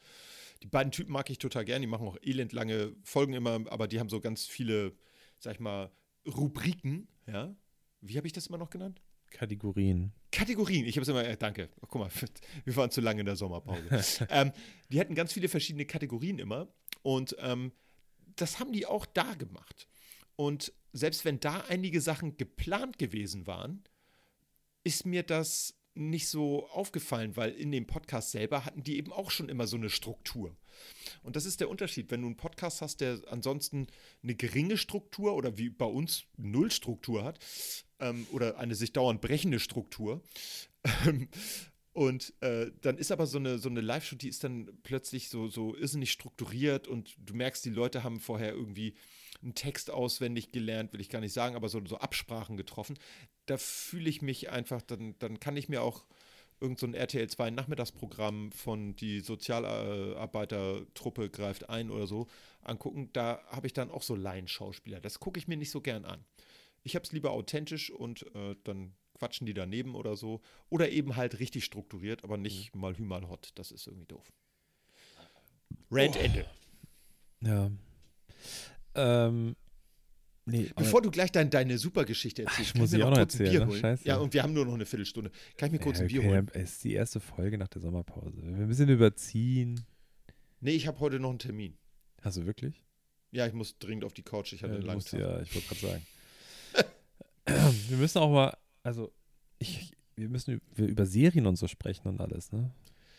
Die 0.63 0.67
beiden 0.67 0.91
Typen 0.91 1.11
mag 1.11 1.29
ich 1.29 1.37
total 1.37 1.65
gern. 1.65 1.81
Die 1.81 1.87
machen 1.87 2.07
auch 2.07 2.17
elendlange 2.21 2.95
Folgen 3.03 3.33
immer, 3.33 3.59
aber 3.69 3.87
die 3.87 3.99
haben 3.99 4.09
so 4.09 4.21
ganz 4.21 4.45
viele, 4.45 4.93
sag 5.39 5.55
ich 5.55 5.59
mal, 5.59 5.91
Rubriken. 6.25 7.07
Ja. 7.27 7.53
Wie 8.01 8.17
habe 8.17 8.27
ich 8.27 8.33
das 8.33 8.47
immer 8.47 8.57
noch 8.57 8.69
genannt? 8.69 9.01
Kategorien. 9.29 10.13
Kategorien. 10.31 10.85
Ich 10.85 10.95
habe 10.95 11.01
es 11.01 11.09
immer, 11.09 11.25
äh, 11.25 11.35
danke. 11.35 11.69
Oh, 11.81 11.87
guck 11.87 12.01
mal, 12.01 12.09
wir 12.65 12.75
waren 12.77 12.91
zu 12.91 13.01
lange 13.01 13.19
in 13.19 13.25
der 13.25 13.35
Sommerpause. 13.35 14.25
ähm, 14.29 14.53
die 14.89 14.99
hatten 14.99 15.15
ganz 15.15 15.33
viele 15.33 15.49
verschiedene 15.49 15.85
Kategorien 15.85 16.39
immer. 16.39 16.73
Und 17.01 17.35
ähm, 17.39 17.73
das 18.35 18.59
haben 18.59 18.71
die 18.71 18.85
auch 18.85 19.05
da 19.05 19.33
gemacht. 19.33 19.89
Und 20.35 20.71
selbst 20.93 21.25
wenn 21.25 21.39
da 21.39 21.61
einige 21.67 21.99
Sachen 21.99 22.37
geplant 22.37 22.97
gewesen 22.97 23.47
waren, 23.47 23.83
ist 24.83 25.05
mir 25.05 25.23
das 25.23 25.75
nicht 25.95 26.27
so 26.27 26.67
aufgefallen, 26.69 27.35
weil 27.35 27.51
in 27.51 27.71
dem 27.71 27.85
Podcast 27.85 28.31
selber 28.31 28.65
hatten 28.65 28.83
die 28.83 28.97
eben 28.97 29.11
auch 29.11 29.31
schon 29.31 29.49
immer 29.49 29.67
so 29.67 29.77
eine 29.77 29.89
Struktur. 29.89 30.55
Und 31.21 31.35
das 31.35 31.45
ist 31.45 31.59
der 31.59 31.69
Unterschied. 31.69 32.09
Wenn 32.11 32.21
du 32.21 32.27
einen 32.27 32.37
Podcast 32.37 32.81
hast, 32.81 33.01
der 33.01 33.19
ansonsten 33.29 33.87
eine 34.23 34.35
geringe 34.35 34.77
Struktur 34.77 35.35
oder 35.35 35.57
wie 35.57 35.69
bei 35.69 35.85
uns 35.85 36.25
null 36.37 36.71
Struktur 36.71 37.23
hat 37.23 37.39
ähm, 37.99 38.27
oder 38.31 38.57
eine 38.57 38.75
sich 38.75 38.93
dauernd 38.93 39.21
brechende 39.21 39.59
Struktur, 39.59 40.21
ähm, 41.05 41.29
und 41.93 42.33
äh, 42.41 42.71
dann 42.81 42.97
ist 42.97 43.11
aber 43.11 43.27
so 43.27 43.37
eine, 43.37 43.59
so 43.59 43.69
eine 43.69 43.81
Live-Show, 43.81 44.15
die 44.15 44.27
ist 44.27 44.43
dann 44.43 44.67
plötzlich 44.81 45.29
so, 45.29 45.47
so 45.47 45.75
irrsinnig 45.75 46.11
strukturiert 46.11 46.87
und 46.87 47.15
du 47.23 47.35
merkst, 47.35 47.63
die 47.63 47.69
Leute 47.69 48.03
haben 48.03 48.19
vorher 48.19 48.51
irgendwie 48.51 48.95
einen 49.43 49.55
Text 49.55 49.91
auswendig 49.91 50.51
gelernt, 50.51 50.93
will 50.93 51.01
ich 51.01 51.09
gar 51.09 51.19
nicht 51.19 51.33
sagen, 51.33 51.55
aber 51.55 51.69
so, 51.69 51.85
so 51.85 51.97
Absprachen 51.97 52.57
getroffen. 52.57 52.97
Da 53.45 53.57
fühle 53.57 54.09
ich 54.09 54.21
mich 54.21 54.49
einfach, 54.49 54.81
dann, 54.81 55.15
dann 55.19 55.39
kann 55.39 55.57
ich 55.57 55.69
mir 55.69 55.83
auch 55.83 56.05
irgend 56.59 56.79
so 56.79 56.87
ein 56.87 56.93
RTL 56.93 57.29
2 57.29 57.51
Nachmittagsprogramm 57.51 58.51
von 58.51 58.95
die 58.95 59.19
Sozialarbeitertruppe 59.19 61.29
greift 61.29 61.69
ein 61.69 61.91
oder 61.91 62.07
so 62.07 62.27
angucken. 62.61 63.09
Da 63.13 63.43
habe 63.47 63.67
ich 63.67 63.73
dann 63.73 63.91
auch 63.91 64.01
so 64.01 64.15
Laienschauspieler. 64.15 65.01
Das 65.01 65.19
gucke 65.19 65.39
ich 65.39 65.47
mir 65.47 65.57
nicht 65.57 65.71
so 65.71 65.81
gern 65.81 66.05
an. 66.05 66.23
Ich 66.83 66.95
habe 66.95 67.03
es 67.03 67.11
lieber 67.11 67.31
authentisch 67.31 67.91
und 67.91 68.25
äh, 68.35 68.55
dann 68.63 68.93
quatschen 69.13 69.45
die 69.45 69.53
daneben 69.53 69.95
oder 69.95 70.15
so. 70.15 70.41
Oder 70.69 70.89
eben 70.89 71.15
halt 71.15 71.39
richtig 71.39 71.65
strukturiert, 71.65 72.23
aber 72.23 72.37
nicht 72.37 72.73
mhm. 72.73 72.81
mal 72.81 72.97
hü 72.97 73.03
mal 73.03 73.27
hot. 73.27 73.51
Das 73.55 73.71
ist 73.71 73.87
irgendwie 73.87 74.07
doof. 74.07 74.31
Rant 75.91 76.15
oh. 76.17 76.19
Ende. 76.19 76.45
Ja. 77.41 77.71
Ähm, 78.95 79.55
nee, 80.45 80.69
Bevor 80.75 81.01
du 81.01 81.11
gleich 81.11 81.31
dein, 81.31 81.49
deine 81.49 81.77
Supergeschichte 81.77 82.43
erzählst, 82.43 82.73
Ach, 82.75 82.79
muss 82.79 82.93
ich 82.93 83.03
auch 83.03 83.09
noch 83.09 83.17
erzählen. 83.17 83.67
Ne? 83.67 83.75
Scheiße. 83.75 84.07
Ja, 84.07 84.17
und 84.17 84.33
wir 84.33 84.43
haben 84.43 84.53
nur 84.53 84.65
noch 84.65 84.73
eine 84.73 84.85
Viertelstunde. 84.85 85.31
Kann 85.57 85.67
ich 85.67 85.73
mir 85.73 85.79
kurz 85.79 85.99
ja, 85.99 86.05
okay, 86.05 86.15
ein 86.15 86.21
Bier 86.21 86.31
holen? 86.31 86.51
Es 86.53 86.73
ist 86.73 86.83
die 86.83 86.93
erste 86.93 87.19
Folge 87.19 87.57
nach 87.57 87.67
der 87.67 87.81
Sommerpause. 87.81 88.37
Wir 88.41 88.65
bisschen 88.65 88.89
überziehen. 88.89 89.85
Nee, 90.59 90.71
ich 90.71 90.87
habe 90.87 90.99
heute 90.99 91.19
noch 91.19 91.29
einen 91.29 91.39
Termin. 91.39 91.77
Hast 92.21 92.37
du 92.37 92.45
wirklich? 92.45 92.83
Ja, 93.31 93.47
ich 93.47 93.53
muss 93.53 93.77
dringend 93.79 94.05
auf 94.05 94.13
die 94.13 94.23
Couch. 94.23 94.53
Ich 94.53 94.63
hatte 94.63 94.73
ja, 94.73 94.79
einen 94.79 94.87
langen 94.87 95.01
Tag. 95.01 95.19
Ja, 95.19 95.41
ich 95.41 95.53
wollte 95.55 95.67
gerade 95.67 95.81
sagen. 95.81 96.05
wir 97.89 97.97
müssen 97.97 98.19
auch 98.19 98.31
mal, 98.31 98.55
also 98.83 99.11
ich, 99.59 99.91
wir 100.15 100.29
müssen 100.29 100.61
über 100.75 101.05
Serien 101.05 101.47
und 101.47 101.55
so 101.55 101.67
sprechen 101.67 102.07
und 102.07 102.21
alles, 102.21 102.51
ne? 102.51 102.71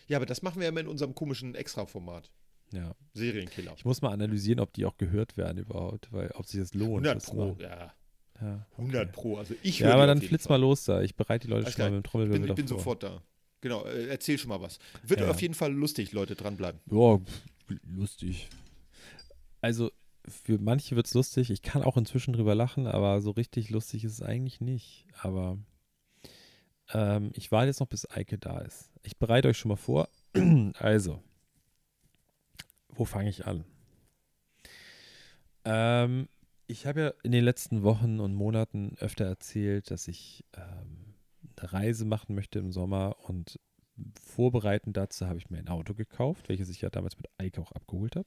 Ja, 0.07 0.19
aber 0.19 0.27
das 0.27 0.43
machen 0.43 0.57
wir 0.57 0.65
ja 0.65 0.69
immer 0.69 0.81
in 0.81 0.89
unserem 0.89 1.15
komischen 1.15 1.55
Extra-Format. 1.55 2.31
Ja. 2.73 2.95
Serienkiller. 3.13 3.75
Ich 3.77 3.85
muss 3.85 4.03
mal 4.03 4.13
analysieren, 4.13 4.61
ob 4.61 4.73
die 4.73 4.85
auch 4.85 4.97
gehört 4.97 5.37
werden 5.37 5.59
überhaupt, 5.59 6.13
weil 6.13 6.31
ob 6.33 6.47
sich 6.47 6.61
das 6.61 6.75
lohnt. 6.75 7.07
100 7.07 7.25
Pro, 7.25 7.57
ja. 7.61 7.93
ja 8.41 8.67
okay. 8.73 8.83
100 8.83 9.13
Pro. 9.13 9.39
Also 9.39 9.55
ich 9.63 9.79
Ja, 9.79 9.95
aber 9.95 10.07
dann 10.07 10.21
flitz 10.21 10.49
mal 10.49 10.61
los 10.61 10.85
da. 10.85 11.03
Ich 11.03 11.15
bereite 11.15 11.47
die 11.47 11.51
Leute 11.53 11.67
Alles 11.67 11.75
schon 11.75 11.85
mal 11.85 11.91
mit 11.91 12.05
dem 12.05 12.11
Trommelwirbel 12.11 12.41
Ich 12.41 12.47
bin, 12.47 12.51
ich 12.51 12.57
bin 12.57 12.67
sofort 12.67 13.03
da. 13.03 13.23
Genau, 13.61 13.85
äh, 13.87 14.09
erzähl 14.09 14.39
schon 14.39 14.51
mal 14.51 14.61
was. 14.61 14.79
Wird 15.03 15.21
Ja. 15.21 15.31
auf 15.31 15.41
jeden 15.41 15.55
Fall 15.55 15.73
lustig, 15.73 16.13
Leute, 16.13 16.35
dranbleiben. 16.35 16.81
Ja, 16.91 17.19
lustig. 17.85 18.49
Also, 19.61 19.91
für 20.29 20.59
manche 20.59 20.97
wird 20.97 21.07
es 21.07 21.15
lustig. 21.15 21.51
Ich 21.51 21.63
kann 21.63 21.83
auch 21.83 21.97
inzwischen 21.97 22.35
drüber 22.35 22.55
lachen, 22.55 22.87
aber 22.87 23.23
so 23.23 23.31
richtig 23.31 23.71
lustig 23.71 24.05
ist 24.05 24.13
es 24.13 24.23
eigentlich 24.23 24.61
nicht. 24.61 25.07
Aber 25.19 25.59
ähm, 26.93 27.31
ich 27.35 27.53
warte 27.53 27.69
jetzt 27.69 27.81
noch, 27.81 27.89
bis 27.89 28.11
Eike 28.11 28.37
da 28.37 28.61
ist. 28.61 28.91
Ich 29.03 29.17
bereite 29.17 29.49
euch 29.49 29.57
schon 29.57 29.71
mal 29.71 29.77
vor. 29.77 30.09
also, 30.75 31.23
wo 32.95 33.05
fange 33.05 33.31
ich 33.31 33.47
an? 33.47 33.65
Ähm, 35.65 36.29
ich 36.67 36.87
habe 36.87 37.01
ja 37.01 37.13
in 37.23 37.33
den 37.33 37.45
letzten 37.45 37.83
Wochen 37.83 38.21
und 38.21 38.35
Monaten 38.35 38.97
öfter 38.99 39.25
erzählt, 39.25 39.91
dass 39.91 40.09
ich 40.09 40.45
ähm, 40.57 41.15
eine 41.57 41.73
Reise 41.73 42.05
machen 42.05 42.35
möchte 42.35 42.59
im 42.59 42.73
Sommer 42.73 43.17
und 43.29 43.59
vorbereitend 44.21 44.97
dazu 44.97 45.27
habe 45.27 45.39
ich 45.39 45.51
mir 45.51 45.59
ein 45.59 45.69
Auto 45.69 45.95
gekauft, 45.95 46.49
welches 46.49 46.69
ich 46.69 46.81
ja 46.81 46.91
damals 46.91 47.17
mit 47.17 47.29
Eike 47.39 47.61
auch 47.61 47.73
abgeholt 47.73 48.17
habe. 48.17 48.27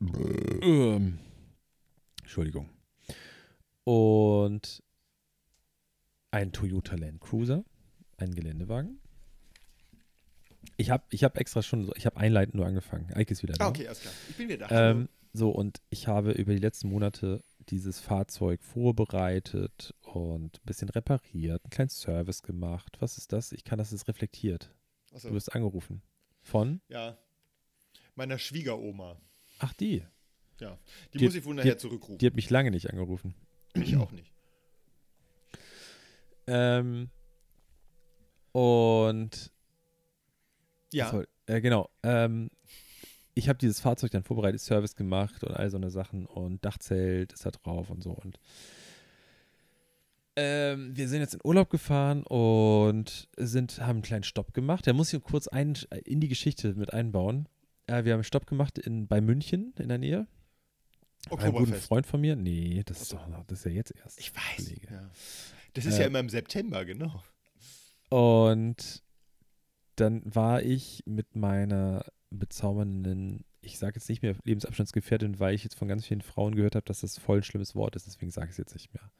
Ähm, 0.00 1.18
Entschuldigung. 2.20 2.68
Und 3.84 4.82
ein 6.30 6.52
Toyota 6.52 6.96
Land 6.96 7.20
Cruiser, 7.20 7.64
ein 8.18 8.34
Geländewagen. 8.34 9.00
Ich 10.76 10.90
habe 10.90 11.04
ich 11.10 11.24
hab 11.24 11.36
extra 11.38 11.62
schon, 11.62 11.84
so, 11.86 11.92
ich 11.96 12.06
habe 12.06 12.16
einleitend 12.16 12.54
nur 12.54 12.66
angefangen. 12.66 13.12
Eike 13.14 13.32
ist 13.32 13.42
wieder 13.42 13.54
da. 13.54 13.66
Ah, 13.66 13.68
okay, 13.68 13.86
alles 13.86 14.00
klar. 14.00 14.14
Ich 14.28 14.36
bin 14.36 14.48
wieder 14.48 14.66
da. 14.68 14.90
Ähm, 14.90 15.08
so, 15.32 15.50
und 15.50 15.80
ich 15.90 16.06
habe 16.08 16.32
über 16.32 16.52
die 16.52 16.58
letzten 16.60 16.88
Monate 16.88 17.44
dieses 17.68 18.00
Fahrzeug 18.00 18.62
vorbereitet 18.62 19.94
und 20.02 20.56
ein 20.56 20.66
bisschen 20.66 20.88
repariert, 20.88 21.62
einen 21.64 21.70
kleinen 21.70 21.90
Service 21.90 22.42
gemacht. 22.42 22.96
Was 23.00 23.18
ist 23.18 23.32
das? 23.32 23.52
Ich 23.52 23.64
kann, 23.64 23.78
dass 23.78 23.92
es 23.92 24.08
reflektiert. 24.08 24.72
Achso. 25.12 25.28
Du 25.28 25.34
wirst 25.34 25.54
angerufen. 25.54 26.02
Von? 26.42 26.80
Ja. 26.88 27.18
Meiner 28.14 28.38
Schwiegeroma. 28.38 29.20
Ach, 29.58 29.72
die. 29.74 30.02
Ja. 30.60 30.78
Die, 31.12 31.18
Die- 31.18 31.24
muss 31.24 31.34
ich 31.34 31.44
wohl 31.44 31.54
nachher 31.54 31.72
die- 31.74 31.78
zurückrufen. 31.78 32.18
Die 32.18 32.26
hat 32.26 32.34
mich 32.34 32.50
lange 32.50 32.70
nicht 32.70 32.90
angerufen. 32.90 33.34
ich 33.74 33.96
auch 33.96 34.10
nicht. 34.12 34.32
Ähm, 36.46 37.10
und 38.52 39.52
Ja. 40.92 41.10
Soll, 41.10 41.28
äh, 41.46 41.60
genau. 41.60 41.90
Ähm, 42.02 42.50
ich 43.34 43.48
habe 43.48 43.58
dieses 43.58 43.80
Fahrzeug 43.80 44.10
dann 44.10 44.24
vorbereitet, 44.24 44.60
Service 44.60 44.96
gemacht 44.96 45.44
und 45.44 45.54
all 45.54 45.70
so 45.70 45.76
eine 45.76 45.90
Sachen 45.90 46.26
und 46.26 46.64
Dachzelt 46.64 47.32
ist 47.32 47.46
da 47.46 47.50
drauf 47.50 47.90
und 47.90 48.02
so. 48.02 48.10
Und 48.10 48.38
ähm, 50.36 50.96
wir 50.96 51.08
sind 51.08 51.20
jetzt 51.20 51.34
in 51.34 51.40
Urlaub 51.44 51.70
gefahren 51.70 52.22
und 52.24 53.28
sind, 53.36 53.80
haben 53.80 53.96
einen 53.96 54.02
kleinen 54.02 54.24
Stopp 54.24 54.54
gemacht. 54.54 54.86
Da 54.86 54.92
muss 54.92 55.12
ich 55.12 55.22
kurz 55.22 55.48
ein, 55.48 55.76
in 56.04 56.20
die 56.20 56.28
Geschichte 56.28 56.74
mit 56.74 56.92
einbauen. 56.92 57.48
Äh, 57.86 58.04
wir 58.04 58.12
haben 58.12 58.18
einen 58.18 58.24
Stopp 58.24 58.46
gemacht 58.46 58.78
in, 58.78 59.06
bei 59.08 59.20
München 59.20 59.74
in 59.78 59.88
der 59.88 59.98
Nähe. 59.98 60.26
Einem 61.30 61.38
guten 61.40 61.54
Oktoberfest. 61.54 61.86
Freund 61.88 62.06
von 62.06 62.20
mir. 62.20 62.36
Nee, 62.36 62.82
das 62.86 63.02
ist 63.02 63.12
doch 63.12 63.26
das 63.46 63.58
ist 63.60 63.64
ja 63.66 63.70
jetzt 63.72 63.94
erst. 63.96 64.20
Ich 64.20 64.32
weiß. 64.34 64.72
Ja. 64.90 65.10
Das 65.74 65.84
ist 65.84 65.96
Äh, 65.98 66.02
ja 66.02 66.06
immer 66.06 66.20
im 66.20 66.28
September, 66.28 66.84
genau. 66.84 67.22
Und 68.10 69.02
dann 70.00 70.22
war 70.24 70.62
ich 70.62 71.02
mit 71.06 71.36
meiner 71.36 72.04
bezaubernden, 72.30 73.44
ich 73.60 73.78
sage 73.78 73.96
jetzt 73.96 74.08
nicht 74.08 74.22
mehr 74.22 74.36
Lebensabstandsgefährtin, 74.44 75.38
weil 75.40 75.54
ich 75.54 75.64
jetzt 75.64 75.76
von 75.76 75.88
ganz 75.88 76.04
vielen 76.06 76.20
Frauen 76.22 76.54
gehört 76.54 76.74
habe, 76.74 76.84
dass 76.84 77.00
das 77.00 77.18
voll 77.18 77.38
ein 77.38 77.42
schlimmes 77.42 77.74
Wort 77.74 77.96
ist, 77.96 78.06
deswegen 78.06 78.30
sage 78.30 78.46
ich 78.46 78.52
es 78.52 78.58
jetzt 78.58 78.74
nicht 78.74 78.92
mehr. 78.94 79.10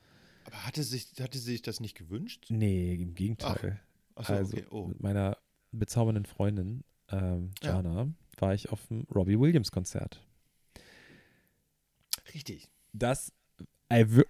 Aber 0.44 0.66
hatte, 0.66 0.82
sich, 0.82 1.08
hatte 1.20 1.38
sie 1.38 1.52
sich 1.52 1.62
das 1.62 1.80
nicht 1.80 1.96
gewünscht? 1.96 2.46
Nee, 2.48 2.94
im 2.94 3.14
Gegenteil. 3.14 3.80
Achso, 4.14 4.32
also 4.32 4.56
okay. 4.56 4.66
Oh. 4.70 4.86
mit 4.86 5.00
meiner 5.00 5.36
bezaubernden 5.72 6.24
Freundin, 6.26 6.84
ähm, 7.10 7.50
Ja. 7.62 7.74
Jana, 7.76 8.08
war 8.38 8.54
ich 8.54 8.70
auf 8.70 8.86
dem 8.86 9.06
Robbie 9.14 9.38
Williams 9.38 9.70
Konzert. 9.72 10.24
Richtig. 12.34 12.70
Das, 12.92 13.32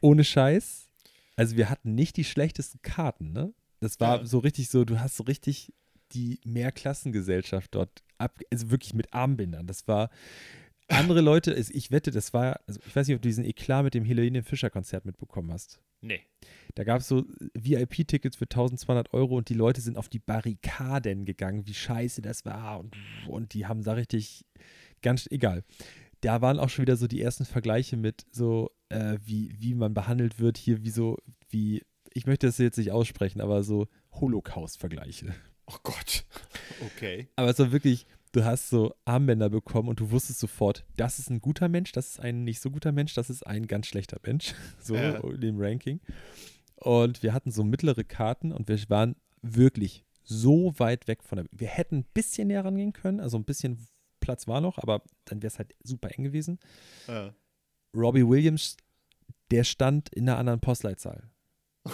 ohne 0.00 0.24
Scheiß, 0.24 0.88
also 1.36 1.56
wir 1.56 1.68
hatten 1.70 1.94
nicht 1.94 2.16
die 2.16 2.24
schlechtesten 2.24 2.80
Karten, 2.82 3.32
ne? 3.32 3.52
Das 3.80 4.00
war 4.00 4.18
Ja. 4.20 4.24
so 4.26 4.38
richtig 4.38 4.68
so, 4.70 4.84
du 4.84 4.98
hast 5.00 5.16
so 5.16 5.22
richtig 5.24 5.72
die 6.12 6.40
Mehrklassengesellschaft 6.44 7.74
dort 7.74 8.02
ab, 8.18 8.38
also 8.50 8.70
wirklich 8.70 8.94
mit 8.94 9.12
Armbindern. 9.12 9.66
Das 9.66 9.88
war 9.88 10.10
andere 10.88 11.20
Leute, 11.20 11.52
ich 11.52 11.90
wette, 11.90 12.10
das 12.10 12.32
war, 12.32 12.60
also 12.66 12.80
ich 12.86 12.96
weiß 12.96 13.06
nicht, 13.06 13.16
ob 13.16 13.22
du 13.22 13.28
diesen 13.28 13.44
Eklat 13.44 13.84
mit 13.84 13.94
dem 13.94 14.04
Helene 14.04 14.42
Fischer 14.42 14.70
Konzert 14.70 15.04
mitbekommen 15.04 15.52
hast. 15.52 15.80
Nee. 16.00 16.20
Da 16.74 16.84
gab 16.84 17.00
es 17.00 17.08
so 17.08 17.24
VIP-Tickets 17.54 18.36
für 18.36 18.44
1200 18.44 19.12
Euro 19.12 19.36
und 19.36 19.48
die 19.48 19.54
Leute 19.54 19.80
sind 19.80 19.96
auf 19.96 20.08
die 20.08 20.20
Barrikaden 20.20 21.24
gegangen, 21.24 21.66
wie 21.66 21.74
scheiße 21.74 22.22
das 22.22 22.44
war 22.44 22.80
und, 22.80 22.96
und 23.26 23.52
die 23.52 23.66
haben 23.66 23.82
da 23.82 23.94
richtig, 23.94 24.46
ganz 25.02 25.26
egal. 25.30 25.64
Da 26.20 26.40
waren 26.40 26.58
auch 26.58 26.68
schon 26.68 26.82
wieder 26.82 26.96
so 26.96 27.06
die 27.06 27.20
ersten 27.20 27.44
Vergleiche 27.44 27.96
mit 27.96 28.26
so, 28.30 28.70
äh, 28.88 29.18
wie, 29.24 29.54
wie 29.58 29.74
man 29.74 29.94
behandelt 29.94 30.40
wird 30.40 30.56
hier, 30.56 30.82
wie 30.84 30.90
so, 30.90 31.18
wie, 31.50 31.82
ich 32.14 32.26
möchte 32.26 32.46
das 32.46 32.58
jetzt 32.58 32.78
nicht 32.78 32.92
aussprechen, 32.92 33.40
aber 33.40 33.62
so 33.62 33.88
Holocaust-Vergleiche. 34.12 35.34
Oh 35.70 35.76
Gott. 35.82 36.24
Okay. 36.86 37.28
Aber 37.36 37.50
es 37.50 37.58
war 37.58 37.72
wirklich, 37.72 38.06
du 38.32 38.44
hast 38.44 38.70
so 38.70 38.94
Armbänder 39.04 39.50
bekommen 39.50 39.88
und 39.88 40.00
du 40.00 40.10
wusstest 40.10 40.38
sofort, 40.40 40.84
das 40.96 41.18
ist 41.18 41.28
ein 41.30 41.40
guter 41.40 41.68
Mensch, 41.68 41.92
das 41.92 42.08
ist 42.08 42.20
ein 42.20 42.44
nicht 42.44 42.60
so 42.60 42.70
guter 42.70 42.92
Mensch, 42.92 43.14
das 43.14 43.28
ist 43.30 43.46
ein 43.46 43.66
ganz 43.66 43.86
schlechter 43.86 44.18
Mensch, 44.24 44.54
so 44.80 44.94
Ja. 44.96 45.16
in 45.18 45.40
dem 45.40 45.60
Ranking. 45.60 46.00
Und 46.76 47.22
wir 47.22 47.34
hatten 47.34 47.50
so 47.50 47.64
mittlere 47.64 48.04
Karten 48.04 48.52
und 48.52 48.68
wir 48.68 48.78
waren 48.88 49.16
wirklich 49.42 50.04
so 50.22 50.72
weit 50.78 51.08
weg 51.08 51.22
von 51.22 51.36
der. 51.36 51.46
Wir 51.50 51.68
hätten 51.68 51.96
ein 51.98 52.06
bisschen 52.14 52.48
näher 52.48 52.64
rangehen 52.64 52.92
können, 52.92 53.20
also 53.20 53.36
ein 53.36 53.44
bisschen 53.44 53.86
Platz 54.20 54.46
war 54.48 54.60
noch, 54.60 54.78
aber 54.78 55.02
dann 55.24 55.42
wäre 55.42 55.48
es 55.48 55.58
halt 55.58 55.74
super 55.82 56.10
eng 56.16 56.24
gewesen. 56.24 56.58
Ja. 57.06 57.34
Robbie 57.94 58.26
Williams, 58.26 58.76
der 59.50 59.64
stand 59.64 60.08
in 60.10 60.28
einer 60.28 60.38
anderen 60.38 60.60
Postleitzahl. 60.60 61.30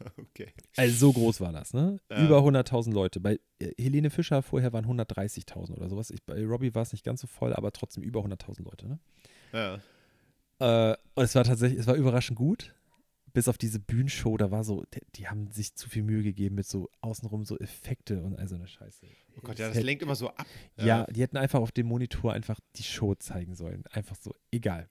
okay. 0.18 0.52
Also 0.76 0.94
so 0.94 1.12
groß 1.12 1.40
war 1.40 1.52
das, 1.52 1.74
ne? 1.74 1.98
Ja. 2.10 2.24
Über 2.24 2.38
100.000 2.38 2.92
Leute. 2.92 3.20
Bei 3.20 3.38
äh, 3.58 3.72
Helene 3.78 4.10
Fischer 4.10 4.42
vorher 4.42 4.72
waren 4.72 4.86
130.000 4.86 5.76
oder 5.76 5.88
sowas. 5.88 6.10
Ich, 6.10 6.22
bei 6.24 6.44
Robbie 6.44 6.74
war 6.74 6.82
es 6.82 6.92
nicht 6.92 7.04
ganz 7.04 7.20
so 7.20 7.26
voll, 7.26 7.52
aber 7.54 7.72
trotzdem 7.72 8.02
über 8.02 8.20
100.000 8.20 8.64
Leute, 8.64 8.88
ne? 8.88 8.98
Ja. 9.52 9.78
Äh, 10.60 10.96
und 11.14 11.24
es 11.24 11.34
war 11.34 11.44
tatsächlich, 11.44 11.80
es 11.80 11.86
war 11.86 11.94
überraschend 11.94 12.38
gut. 12.38 12.74
Bis 13.34 13.46
auf 13.46 13.58
diese 13.58 13.78
Bühnenshow, 13.78 14.36
da 14.36 14.50
war 14.50 14.64
so, 14.64 14.84
die, 14.94 15.00
die 15.14 15.28
haben 15.28 15.50
sich 15.52 15.74
zu 15.74 15.88
viel 15.88 16.02
Mühe 16.02 16.22
gegeben 16.22 16.54
mit 16.54 16.66
so 16.66 16.88
außenrum 17.02 17.44
so 17.44 17.58
Effekte 17.58 18.22
und 18.22 18.36
all 18.36 18.48
so 18.48 18.54
eine 18.54 18.66
Scheiße. 18.66 19.06
Oh 19.36 19.40
Gott, 19.42 19.58
ja, 19.58 19.68
das 19.68 19.82
lenkt 19.82 20.02
immer 20.02 20.14
so 20.14 20.28
ab. 20.30 20.46
Ja, 20.76 21.04
die 21.04 21.20
hätten 21.20 21.36
einfach 21.36 21.60
auf 21.60 21.70
dem 21.70 21.86
Monitor 21.86 22.32
einfach 22.32 22.58
die 22.76 22.82
Show 22.82 23.14
zeigen 23.14 23.54
sollen. 23.54 23.84
Einfach 23.92 24.16
so, 24.16 24.34
egal. 24.50 24.88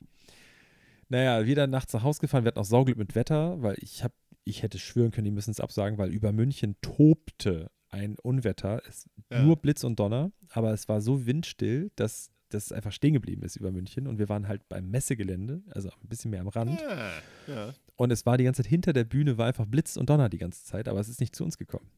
Naja, 1.09 1.45
wieder 1.45 1.67
nachts 1.67 1.93
nach 1.93 2.03
Hause 2.03 2.21
gefahren, 2.21 2.43
wir 2.43 2.49
hatten 2.49 2.59
auch 2.59 2.65
Sauglück 2.65 2.97
mit 2.97 3.15
Wetter, 3.15 3.61
weil 3.61 3.75
ich 3.79 4.03
hab, 4.03 4.13
ich 4.47 4.63
hätte 4.63 4.79
schwören 4.79 5.11
können, 5.11 5.25
die 5.25 5.31
müssen 5.31 5.51
es 5.51 5.59
absagen, 5.59 5.97
weil 5.97 6.11
über 6.11 6.31
München 6.31 6.75
tobte 6.81 7.71
ein 7.89 8.17
Unwetter. 8.19 8.81
Es, 8.87 9.09
Ja. 9.29 9.41
Nur 9.41 9.57
Blitz 9.57 9.83
und 9.83 9.99
Donner, 9.99 10.31
aber 10.49 10.71
es 10.73 10.87
war 10.87 11.01
so 11.01 11.25
windstill, 11.25 11.91
dass 11.95 12.31
das 12.49 12.71
einfach 12.71 12.93
stehen 12.93 13.13
geblieben 13.13 13.43
ist 13.43 13.57
über 13.57 13.71
München. 13.71 14.07
Und 14.07 14.19
wir 14.19 14.29
waren 14.29 14.47
halt 14.47 14.67
beim 14.69 14.89
Messegelände, 14.89 15.63
also 15.71 15.89
ein 15.89 16.07
bisschen 16.07 16.31
mehr 16.31 16.41
am 16.41 16.47
Rand. 16.47 16.79
Ja. 16.79 17.11
ja. 17.47 17.73
Und 17.97 18.11
es 18.11 18.25
war 18.25 18.37
die 18.37 18.45
ganze 18.45 18.63
Zeit 18.63 18.69
hinter 18.69 18.93
der 18.93 19.03
Bühne, 19.03 19.37
war 19.37 19.47
einfach 19.47 19.65
Blitz 19.65 19.97
und 19.97 20.09
Donner 20.09 20.29
die 20.29 20.37
ganze 20.37 20.63
Zeit, 20.63 20.87
aber 20.87 20.99
es 20.99 21.09
ist 21.09 21.19
nicht 21.19 21.35
zu 21.35 21.43
uns 21.43 21.57
gekommen. 21.57 21.89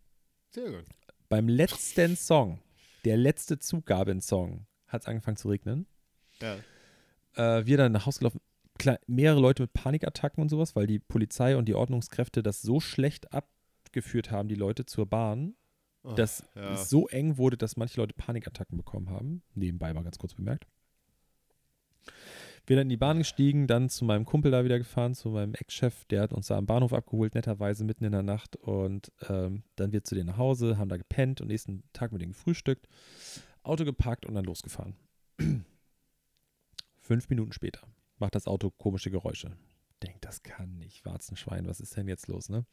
Sehr 0.49 0.71
gut. 0.71 0.85
Beim 1.27 1.47
letzten 1.47 2.15
Song, 2.15 2.59
der 3.05 3.17
letzte 3.17 3.59
Zugaben-Song, 3.59 4.65
hat 4.87 5.01
es 5.01 5.07
angefangen 5.07 5.37
zu 5.37 5.49
regnen. 5.49 5.85
Ja. 6.41 6.57
Äh, 7.35 7.65
wir 7.67 7.77
dann 7.77 7.91
nach 7.91 8.07
Hause 8.07 8.19
gelaufen, 8.19 8.41
mehrere 9.07 9.39
Leute 9.39 9.63
mit 9.63 9.73
Panikattacken 9.73 10.41
und 10.41 10.49
sowas, 10.49 10.75
weil 10.75 10.88
die 10.88 10.99
Polizei 10.99 11.57
und 11.57 11.65
die 11.65 11.75
Ordnungskräfte 11.75 12.43
das 12.43 12.61
so 12.61 12.80
schlecht 12.80 13.34
abgeführt 13.34 14.32
haben, 14.32 14.47
die 14.47 14.55
Leute 14.55 14.86
zur 14.86 15.05
Bahn, 15.05 15.55
Oh, 16.03 16.13
dass 16.13 16.43
ja. 16.55 16.73
es 16.73 16.89
so 16.89 17.07
eng 17.07 17.38
wurde, 17.38 17.57
dass 17.57 17.75
manche 17.75 17.99
Leute 17.99 18.13
Panikattacken 18.13 18.77
bekommen 18.77 19.09
haben. 19.09 19.43
Nebenbei 19.53 19.93
mal 19.93 20.03
ganz 20.03 20.17
kurz 20.17 20.34
bemerkt. 20.34 20.65
Wir 22.65 22.75
dann 22.75 22.84
in 22.86 22.89
die 22.89 22.97
Bahn 22.97 23.17
gestiegen, 23.17 23.67
dann 23.67 23.89
zu 23.89 24.05
meinem 24.05 24.25
Kumpel 24.25 24.51
da 24.51 24.63
wieder 24.63 24.77
gefahren, 24.77 25.15
zu 25.15 25.30
meinem 25.30 25.55
Ex-Chef, 25.55 26.05
der 26.05 26.21
hat 26.21 26.34
uns 26.34 26.47
da 26.47 26.57
am 26.57 26.67
Bahnhof 26.67 26.93
abgeholt, 26.93 27.34
netterweise 27.34 27.84
mitten 27.84 28.05
in 28.05 28.11
der 28.11 28.21
Nacht. 28.21 28.55
Und 28.55 29.11
ähm, 29.27 29.63
dann 29.75 29.91
wir 29.91 30.03
zu 30.03 30.15
denen 30.15 30.27
nach 30.27 30.38
Hause, 30.38 30.77
haben 30.77 30.89
da 30.89 30.97
gepennt 30.97 31.41
und 31.41 31.47
nächsten 31.47 31.84
Tag 31.93 32.11
mit 32.11 32.21
denen 32.21 32.32
gefrühstückt, 32.32 32.88
Auto 33.63 33.86
geparkt 33.86 34.25
und 34.25 34.36
dann 34.36 34.45
losgefahren. 34.45 34.95
Fünf 36.97 37.30
Minuten 37.30 37.51
später 37.51 37.82
macht 38.20 38.36
das 38.36 38.47
Auto 38.47 38.72
komische 38.72 39.11
Geräusche. 39.11 39.55
Denkt, 40.03 40.26
das 40.26 40.43
kann 40.43 40.78
nicht. 40.78 41.05
Warzenschwein, 41.05 41.67
was 41.67 41.80
ist 41.80 41.95
denn 41.97 42.07
jetzt 42.07 42.28
los, 42.28 42.49
ne? 42.49 42.65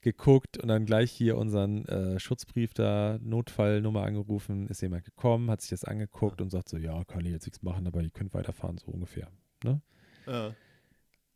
Geguckt 0.00 0.56
und 0.56 0.68
dann 0.68 0.86
gleich 0.86 1.10
hier 1.10 1.36
unseren 1.36 1.84
äh, 1.84 2.18
Schutzbrief 2.18 2.72
da, 2.72 3.18
Notfallnummer 3.20 4.02
angerufen, 4.02 4.66
ist 4.68 4.80
jemand 4.80 5.04
gekommen, 5.04 5.50
hat 5.50 5.60
sich 5.60 5.70
das 5.70 5.84
angeguckt 5.84 6.40
und 6.40 6.48
sagt 6.48 6.70
so, 6.70 6.78
ja, 6.78 7.04
kann 7.04 7.26
ich 7.26 7.32
jetzt 7.32 7.44
nichts 7.44 7.62
machen, 7.62 7.86
aber 7.86 8.00
ihr 8.00 8.10
könnt 8.10 8.32
weiterfahren, 8.32 8.78
so 8.78 8.86
ungefähr. 8.86 9.30
Ja. 9.62 9.82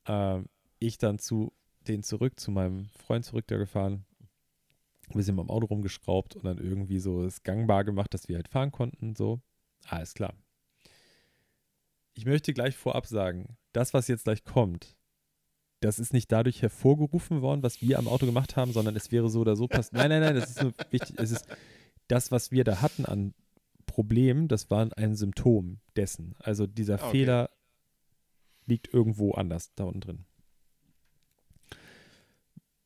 Ähm, 0.06 0.46
ich 0.78 0.96
dann 0.96 1.18
zu 1.18 1.52
den 1.86 2.02
zurück, 2.02 2.40
zu 2.40 2.50
meinem 2.50 2.86
Freund 2.96 3.26
zurück 3.26 3.46
da 3.46 3.58
gefahren, 3.58 4.06
ein 5.10 5.16
bisschen 5.16 5.36
beim 5.36 5.50
Auto 5.50 5.66
rumgeschraubt 5.66 6.36
und 6.36 6.44
dann 6.44 6.58
irgendwie 6.58 6.98
so 6.98 7.24
es 7.24 7.42
gangbar 7.42 7.84
gemacht, 7.84 8.14
dass 8.14 8.28
wir 8.28 8.36
halt 8.36 8.48
fahren 8.48 8.72
konnten, 8.72 9.14
so. 9.14 9.40
Alles 9.86 10.14
klar. 10.14 10.34
Ich 12.14 12.26
möchte 12.26 12.52
gleich 12.52 12.76
vorab 12.76 13.06
sagen, 13.06 13.56
das, 13.72 13.92
was 13.92 14.08
jetzt 14.08 14.24
gleich 14.24 14.44
kommt, 14.44 14.96
das 15.80 15.98
ist 15.98 16.12
nicht 16.12 16.32
dadurch 16.32 16.62
hervorgerufen 16.62 17.42
worden, 17.42 17.62
was 17.62 17.82
wir 17.82 17.98
am 17.98 18.08
Auto 18.08 18.24
gemacht 18.24 18.56
haben, 18.56 18.72
sondern 18.72 18.96
es 18.96 19.12
wäre 19.12 19.28
so 19.28 19.40
oder 19.40 19.56
so 19.56 19.68
passiert. 19.68 19.94
Nein, 19.94 20.08
nein, 20.08 20.20
nein, 20.20 20.34
das 20.34 20.50
ist 20.50 20.62
nur 20.62 20.72
wichtig. 20.90 21.18
Es 21.18 21.30
ist 21.30 21.46
das, 22.08 22.30
was 22.30 22.50
wir 22.50 22.64
da 22.64 22.80
hatten 22.80 23.04
an 23.04 23.34
Problemen, 23.86 24.48
das 24.48 24.70
war 24.70 24.88
ein 24.96 25.14
Symptom 25.14 25.80
dessen. 25.96 26.34
Also 26.38 26.66
dieser 26.66 26.94
Okay. 26.94 27.10
Fehler 27.10 27.50
liegt 28.66 28.92
irgendwo 28.92 29.32
anders 29.32 29.74
da 29.74 29.84
unten 29.84 30.00
drin. 30.00 30.24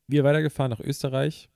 Wir 0.07 0.23
weitergefahren 0.23 0.71
nach 0.71 0.79
Österreich, 0.79 1.49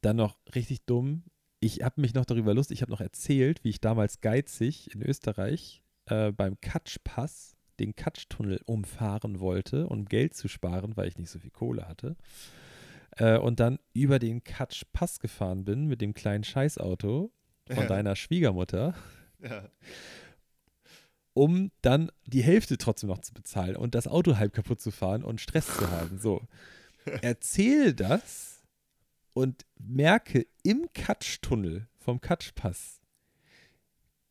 dann 0.00 0.16
noch 0.16 0.38
richtig 0.54 0.86
dumm. 0.86 1.24
Ich 1.60 1.82
habe 1.82 2.00
mich 2.00 2.14
noch 2.14 2.24
darüber 2.24 2.54
lustig, 2.54 2.78
ich 2.78 2.82
habe 2.82 2.92
noch 2.92 3.00
erzählt, 3.00 3.64
wie 3.64 3.70
ich 3.70 3.80
damals 3.80 4.20
geizig 4.20 4.94
in 4.94 5.02
Österreich 5.02 5.82
äh, 6.06 6.32
beim 6.32 6.60
Katschpass 6.60 7.56
den 7.78 7.94
Katschtunnel 7.94 8.60
umfahren 8.64 9.38
wollte, 9.40 9.86
um 9.88 10.06
Geld 10.06 10.34
zu 10.34 10.48
sparen, 10.48 10.96
weil 10.96 11.08
ich 11.08 11.18
nicht 11.18 11.30
so 11.30 11.38
viel 11.38 11.50
Kohle 11.50 11.86
hatte. 11.88 12.16
Äh, 13.16 13.38
und 13.38 13.60
dann 13.60 13.78
über 13.92 14.18
den 14.18 14.42
Katschpass 14.44 15.20
gefahren 15.20 15.64
bin 15.64 15.86
mit 15.86 16.00
dem 16.00 16.14
kleinen 16.14 16.44
Scheißauto 16.44 17.30
von 17.66 17.76
Ja. 17.76 17.86
deiner 17.86 18.16
Schwiegermutter 18.16 18.94
Ja. 19.42 19.68
um 21.34 21.70
dann 21.82 22.10
die 22.26 22.42
Hälfte 22.42 22.78
trotzdem 22.78 23.08
noch 23.08 23.18
zu 23.20 23.34
bezahlen 23.34 23.76
und 23.76 23.94
das 23.94 24.08
Auto 24.08 24.36
halb 24.38 24.52
kaputt 24.54 24.80
zu 24.80 24.90
fahren 24.90 25.22
und 25.22 25.40
Stress 25.40 25.66
zu 25.66 25.90
haben. 25.90 26.18
So. 26.18 26.40
Erzähle 27.22 27.94
das 27.94 28.62
und 29.34 29.66
merke 29.78 30.46
im 30.62 30.86
Katschtunnel 30.94 31.88
vom 31.98 32.20
Katschpass, 32.20 33.00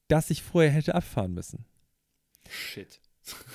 dass 0.08 0.30
ich 0.30 0.44
vorher 0.44 0.72
hätte 0.72 0.96
abfahren 0.96 1.34
müssen. 1.34 1.66
Shit. 2.50 3.00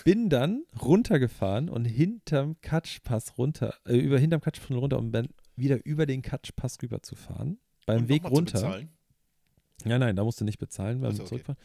Bin 0.05 0.28
dann 0.30 0.64
runtergefahren 0.80 1.68
und 1.68 1.84
hinterm 1.84 2.61
Katschpass 2.61 3.38
runter, 3.38 3.74
äh, 3.86 3.96
über 3.96 4.18
hinterm 4.18 4.40
Katschtunnel 4.40 4.80
runter, 4.80 4.98
um 4.98 5.12
dann 5.12 5.28
wieder 5.55 5.84
über 5.84 6.07
den 6.07 6.22
Katschpass 6.22 6.78
rüber 6.82 7.03
zu 7.03 7.14
fahren. 7.14 7.59
Beim 7.86 8.03
Und 8.03 8.09
Weg 8.09 8.24
runter. 8.24 8.82
Ja, 9.84 9.98
nein, 9.98 10.16
da 10.16 10.24
musst 10.24 10.40
du 10.40 10.44
nicht 10.44 10.59
bezahlen 10.59 11.01
beim 11.01 11.12
Ach 11.12 11.16
so, 11.16 11.22
okay. 11.22 11.28
Zurückfahren. 11.28 11.61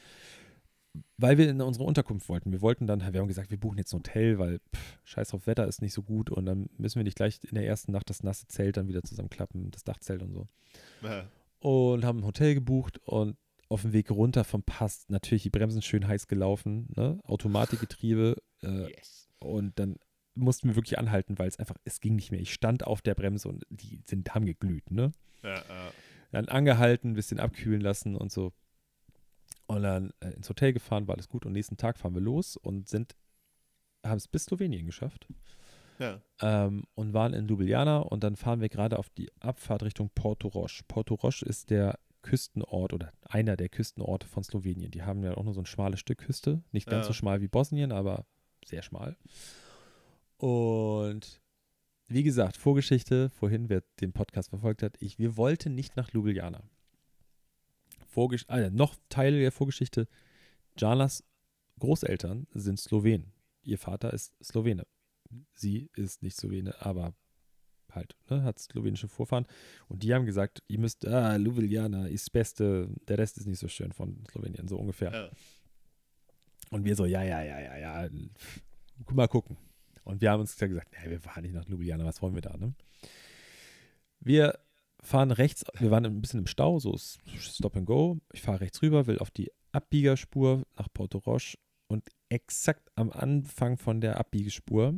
Weil 1.18 1.38
wir 1.38 1.50
in 1.50 1.62
unsere 1.62 1.84
Unterkunft 1.84 2.30
wollten. 2.30 2.52
Wir 2.52 2.62
wollten 2.62 2.88
dann, 2.88 3.02
wir 3.02 3.20
haben 3.20 3.28
gesagt, 3.28 3.52
wir 3.52 3.60
buchen 3.60 3.78
jetzt 3.78 3.92
ein 3.94 3.98
Hotel, 3.98 4.40
weil 4.40 4.60
pff, 4.74 5.00
scheiß 5.04 5.30
drauf, 5.30 5.48
Wetter 5.48 5.68
ist 5.68 5.82
nicht 5.82 5.94
so 5.94 6.04
gut 6.04 6.30
und 6.30 6.46
dann 6.46 6.70
müssen 6.78 7.00
wir 7.00 7.04
nicht 7.04 7.18
gleich 7.18 7.40
in 7.44 7.56
der 7.56 7.66
ersten 7.66 7.92
Nacht 7.92 8.10
das 8.10 8.24
nasse 8.24 8.48
Zelt 8.48 8.78
dann 8.78 8.88
wieder 8.88 9.04
zusammenklappen, 9.04 9.72
das 9.72 9.84
Dachzelt 9.84 10.22
und 10.22 10.32
so. 10.32 10.48
Ja. 11.02 11.28
Und 11.60 12.06
haben 12.06 12.20
ein 12.20 12.26
Hotel 12.26 12.54
gebucht 12.54 13.00
und 13.00 13.36
auf 13.70 13.82
dem 13.82 13.94
Weg 13.94 14.12
runter 14.12 14.44
vom 14.44 14.64
Pass 14.64 15.06
natürlich 15.10 15.44
die 15.44 15.50
Bremsen 15.50 15.82
schön 15.82 16.08
heiß 16.08 16.28
gelaufen, 16.28 16.88
ne? 16.96 17.20
Automatikgetriebe 17.24 18.36
äh, 18.62 18.90
Yes. 18.92 19.30
und 19.40 19.78
dann 19.80 19.98
mussten 20.36 20.68
wir 20.68 20.76
wirklich 20.76 21.00
anhalten, 21.00 21.40
weil 21.40 21.48
es 21.48 21.58
einfach, 21.58 21.78
es 21.86 22.02
ging 22.02 22.16
nicht 22.16 22.32
mehr. 22.32 22.42
Ich 22.42 22.54
stand 22.54 22.86
auf 22.86 23.02
der 23.02 23.16
Bremse 23.16 23.48
und 23.48 23.66
die 23.70 24.02
sind, 24.06 24.36
haben 24.36 24.46
geglüht, 24.46 24.92
ne? 24.92 25.14
Ja, 25.44 25.56
ja. 25.56 25.92
Dann 26.32 26.50
angehalten, 26.50 27.12
ein 27.12 27.16
bisschen 27.16 27.40
abkühlen 27.40 27.82
lassen 27.82 28.16
und 28.16 28.32
so. 28.32 28.52
Und 29.68 29.84
dann 29.84 30.12
äh, 30.20 30.32
ins 30.32 30.50
Hotel 30.50 30.74
gefahren, 30.74 31.08
war 31.08 31.16
alles 31.16 31.30
gut. 31.30 31.46
Und 31.46 31.54
nächsten 31.54 31.78
Tag 31.78 31.98
fahren 31.98 32.14
wir 32.14 32.22
los 32.22 32.58
und 32.58 32.90
sind, 32.90 33.16
haben 34.06 34.18
es 34.18 34.28
bis 34.28 34.46
Slowenien 34.46 34.86
geschafft 34.86 35.28
ja. 35.98 36.22
ähm, 36.42 36.84
und 36.96 37.14
waren 37.14 37.34
in 37.34 37.48
Ljubljana. 37.48 38.00
Und 38.00 38.24
dann 38.24 38.36
fahren 38.36 38.60
wir 38.60 38.70
gerade 38.70 39.00
auf 39.00 39.10
die 39.10 39.32
Abfahrt 39.40 39.84
Richtung 39.84 40.10
Porto 40.14 40.50
Roche. 40.50 40.84
Porto 40.88 41.16
Roche 41.16 41.46
ist 41.46 41.70
der 41.70 41.98
Küstenort 42.26 42.92
oder 42.92 43.14
einer 43.22 43.56
der 43.56 43.70
Küstenorte 43.70 44.28
von 44.28 44.44
Slowenien. 44.44 44.90
Die 44.90 45.04
haben 45.04 45.24
ja 45.24 45.38
auch 45.38 45.44
nur 45.44 45.54
so 45.54 45.62
ein 45.62 45.68
schmales 45.68 46.00
Stück 46.00 46.18
Küste. 46.18 46.64
Nicht 46.72 46.88
ganz 46.88 47.04
Ja. 47.06 47.08
so 47.10 47.14
schmal 47.14 47.40
wie 47.40 47.48
Bosnien, 47.48 47.92
aber 47.92 48.26
sehr 48.66 48.82
schmal. 48.82 49.16
Und 50.38 51.40
wie 52.08 52.24
gesagt, 52.24 52.58
Vorgeschichte, 52.58 53.30
vorhin, 53.30 53.70
wer 53.70 53.84
den 54.02 54.12
Podcast 54.12 54.50
verfolgt 54.50 54.82
hat, 54.82 54.98
ich, 55.00 55.20
wir 55.20 55.38
wollten 55.38 55.76
nicht 55.76 55.96
nach 55.98 56.12
Ljubljana. 56.12 56.64
Vorgesch 58.08 58.46
ah, 58.48 58.60
ja, 58.60 58.70
noch 58.72 58.96
Teil 59.10 59.40
der 59.40 59.52
Vorgeschichte, 59.52 60.08
Janas 60.78 61.24
Großeltern 61.80 62.48
sind 62.54 62.80
Slowenen. 62.80 63.34
Ihr 63.62 63.78
Vater 63.78 64.14
ist 64.14 64.34
Slowene. 64.44 64.88
Sie 65.54 65.92
ist 65.94 66.24
nicht 66.24 66.38
Slowene, 66.38 66.74
aber 66.84 67.14
halt, 67.96 68.16
ne, 68.30 68.44
hat 68.44 68.60
slowenische 68.60 69.08
Vorfahren. 69.08 69.46
Und 69.88 70.04
die 70.04 70.14
haben 70.14 70.26
gesagt, 70.26 70.64
ihr 70.68 70.80
müsst, 70.80 71.08
ah, 71.08 71.36
Ljubljana 71.36 72.08
ist 72.08 72.28
das 72.28 72.30
Beste, 72.30 72.90
der 73.08 73.18
Rest 73.18 73.38
ist 73.38 73.48
nicht 73.48 73.60
so 73.60 73.68
schön 73.68 73.92
von 73.92 74.24
Slowenien, 74.32 74.68
so 74.68 74.78
ungefähr. 74.78 75.12
Ja. 75.12 75.30
Und 76.72 76.84
wir 76.84 76.96
so, 76.96 77.06
ja, 77.06 77.24
ja, 77.24 77.42
ja, 77.42 77.60
ja, 77.60 77.78
ja, 77.78 78.10
pff, 78.10 78.62
mal 79.12 79.28
gucken. 79.28 79.58
Und 80.04 80.22
wir 80.22 80.32
haben 80.32 80.42
uns 80.42 80.56
gesagt, 80.58 80.94
nee, 81.04 81.10
wir 81.10 81.20
fahren 81.20 81.44
nicht 81.44 81.56
nach 81.56 81.68
Ljubljana, 81.68 82.06
was 82.06 82.22
wollen 82.22 82.36
wir 82.36 82.42
da, 82.42 82.56
ne? 82.58 82.74
Wir 84.20 84.60
fahren 85.02 85.32
rechts, 85.32 85.66
wir 85.78 85.92
waren 85.92 86.06
ein 86.06 86.22
bisschen 86.22 86.42
im 86.42 86.48
Stau, 86.48 86.80
so 86.80 86.98
Stop 86.98 87.76
and 87.76 87.86
Go. 87.86 88.20
Ich 88.34 88.42
fahre 88.42 88.62
rechts 88.62 88.82
rüber, 88.82 89.08
will 89.08 89.20
auf 89.20 89.32
die 89.32 89.52
Abbiegerspur 89.72 90.64
nach 90.78 90.88
Porto 90.94 91.20
Roche 91.20 91.58
und 91.88 92.10
exakt 92.30 92.90
am 92.96 93.12
Anfang 93.12 93.78
von 93.78 94.02
der 94.02 94.18
Abbiegespur 94.18 94.96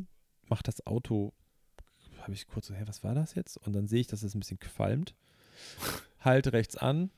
macht 0.50 0.68
das 0.68 0.86
Auto, 0.86 1.34
habe 2.28 2.36
ich 2.36 2.48
kurz 2.48 2.68
so, 2.68 2.74
hä, 2.74 2.84
was 2.86 3.04
war 3.04 3.16
das 3.16 3.36
jetzt? 3.36 3.58
Und 3.58 3.74
dann 3.74 3.88
sehe 3.88 4.02
ich, 4.02 4.08
dass 4.08 4.22
es 4.22 4.36
ein 4.36 4.40
bisschen 4.40 4.60
qualmt. 4.60 5.16
Halte 6.20 6.54
rechts 6.54 6.76
an, 6.76 7.10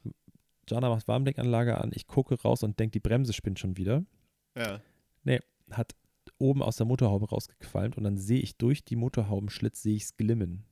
Jana 0.70 0.90
macht 0.90 1.08
Warmblinkanlage 1.08 1.80
an, 1.80 1.92
ich 1.94 2.08
gucke 2.08 2.40
raus 2.42 2.64
und 2.64 2.80
denke, 2.80 2.92
die 2.92 3.00
Bremse 3.00 3.34
spinnt 3.34 3.60
schon 3.60 3.76
wieder. 3.76 4.06
Ja. 4.56 4.82
Nee, 5.24 5.40
hat 5.72 5.96
oben 6.38 6.62
aus 6.62 6.78
der 6.78 6.86
Motorhaube 6.86 7.30
rausgequalmt 7.30 7.98
und 7.98 8.04
dann 8.04 8.18
sehe 8.18 8.40
ich 8.40 8.58
durch 8.58 8.86
die 8.86 8.96
Motorhaubenschlitz, 8.96 9.82
sehe 9.82 9.96
ich 9.96 10.04
es 10.04 10.18
glimmen. 10.18 10.64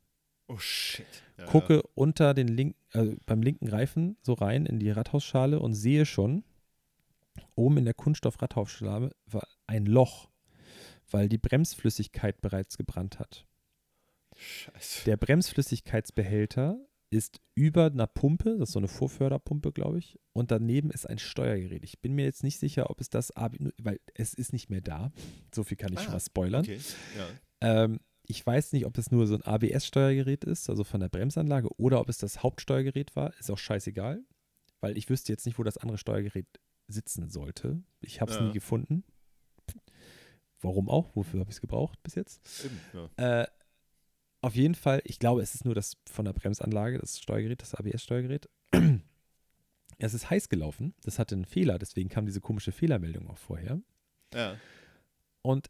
Oh 0.47 0.59
shit. 0.59 1.05
Ja, 1.37 1.45
Gucke 1.45 1.81
unter 1.95 2.33
den 2.33 2.47
linken, 2.47 2.79
also 2.91 3.15
beim 3.25 3.41
linken 3.41 3.67
Reifen 3.67 4.17
so 4.21 4.33
rein 4.33 4.65
in 4.65 4.79
die 4.79 4.91
Radhausschale 4.91 5.59
und 5.59 5.73
sehe 5.73 6.05
schon, 6.05 6.43
oben 7.55 7.77
in 7.77 7.85
der 7.85 7.95
Kunststoff-Radhausschale 7.95 9.15
war 9.25 9.47
ein 9.65 9.87
Loch, 9.87 10.29
weil 11.09 11.27
die 11.27 11.39
Bremsflüssigkeit 11.39 12.39
bereits 12.41 12.77
gebrannt 12.77 13.19
hat. 13.19 13.46
Scheiße. 14.37 15.05
Der 15.05 15.17
Bremsflüssigkeitsbehälter 15.17 16.79
ist 17.09 17.39
über 17.55 17.85
einer 17.85 18.07
Pumpe, 18.07 18.57
das 18.59 18.69
ist 18.69 18.73
so 18.73 18.79
eine 18.79 18.87
Vorförderpumpe, 18.89 19.71
glaube 19.71 19.99
ich, 19.99 20.19
und 20.33 20.51
daneben 20.51 20.91
ist 20.91 21.07
ein 21.09 21.17
Steuergerät. 21.19 21.83
Ich 21.83 21.99
bin 22.01 22.13
mir 22.15 22.25
jetzt 22.25 22.43
nicht 22.43 22.59
sicher, 22.59 22.89
ob 22.89 22.99
es 22.99 23.09
das, 23.09 23.31
weil 23.77 23.99
es 24.13 24.33
ist 24.33 24.51
nicht 24.51 24.69
mehr 24.69 24.81
da. 24.81 25.11
So 25.55 25.63
viel 25.63 25.77
kann 25.77 25.93
ich 25.93 25.99
Ah, 25.99 26.03
schon 26.03 26.11
mal 26.13 26.19
spoilern. 26.19 26.61
Okay. 26.63 26.79
Ja. 27.17 27.83
Ähm, 27.83 27.99
ich 28.23 28.45
weiß 28.45 28.73
nicht, 28.73 28.85
ob 28.85 28.97
es 28.97 29.09
nur 29.09 29.25
so 29.25 29.35
ein 29.35 29.41
ABS-Steuergerät 29.41 30.43
ist, 30.43 30.69
also 30.69 30.83
von 30.83 30.99
der 30.99 31.07
Bremsanlage, 31.07 31.69
oder 31.79 32.01
ob 32.01 32.09
es 32.09 32.17
das 32.17 32.43
Hauptsteuergerät 32.43 33.15
war. 33.15 33.33
Ist 33.39 33.49
auch 33.49 33.57
scheißegal, 33.57 34.21
weil 34.81 34.97
ich 34.97 35.09
wüsste 35.09 35.31
jetzt 35.31 35.45
nicht, 35.45 35.57
wo 35.57 35.63
das 35.63 35.77
andere 35.77 35.97
Steuergerät 35.97 36.47
sitzen 36.89 37.29
sollte. 37.29 37.81
Ich 38.01 38.19
habe 38.19 38.31
es 38.31 38.37
Ja. 38.37 38.43
nie 38.43 38.51
gefunden. 38.53 39.05
Warum 40.59 40.89
auch? 40.89 41.15
Wofür 41.15 41.39
habe 41.39 41.51
ich 41.51 41.55
es 41.57 41.61
gebraucht 41.61 42.01
bis 42.03 42.15
jetzt? 42.15 42.41
Eben, 42.65 42.79
ja. 43.17 43.41
Äh, 43.43 43.47
auf 44.41 44.55
jeden 44.55 44.75
Fall, 44.75 45.01
ich 45.03 45.19
glaube, 45.19 45.41
es 45.41 45.55
ist 45.55 45.65
nur 45.65 45.75
das 45.75 45.97
von 46.09 46.25
der 46.25 46.33
Bremsanlage, 46.33 46.99
das 46.99 47.19
Steuergerät, 47.19 47.61
das 47.61 47.75
ABS-Steuergerät. 47.75 48.49
es 49.97 50.13
ist 50.13 50.29
heiß 50.29 50.49
gelaufen. 50.49 50.93
Das 51.03 51.19
hatte 51.19 51.35
einen 51.35 51.45
Fehler, 51.45 51.79
deswegen 51.79 52.09
kam 52.09 52.25
diese 52.25 52.41
komische 52.41 52.71
Fehlermeldung 52.71 53.27
auch 53.29 53.37
vorher. 53.37 53.81
ja. 54.33 54.57
Und 55.41 55.69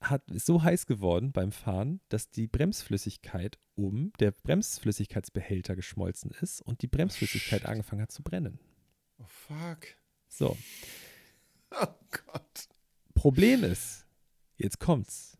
hat, 0.00 0.30
ist 0.30 0.46
so 0.46 0.62
heiß 0.62 0.86
geworden 0.86 1.32
beim 1.32 1.50
Fahren, 1.50 2.00
dass 2.08 2.30
die 2.30 2.46
Bremsflüssigkeit 2.46 3.58
oben, 3.74 4.12
der 4.20 4.30
Bremsflüssigkeitsbehälter 4.30 5.74
geschmolzen 5.74 6.30
ist 6.40 6.60
und 6.60 6.82
die 6.82 6.86
Bremsflüssigkeit 6.86 7.62
shit. 7.62 7.68
angefangen 7.68 8.02
hat 8.02 8.12
zu 8.12 8.22
brennen. 8.22 8.60
Oh 9.18 9.26
fuck. 9.26 9.88
So, 10.28 10.56
Oh 11.70 11.86
Gott. 12.26 12.68
Problem 13.14 13.64
ist, 13.64 14.06
jetzt 14.56 14.78
kommt's. 14.78 15.37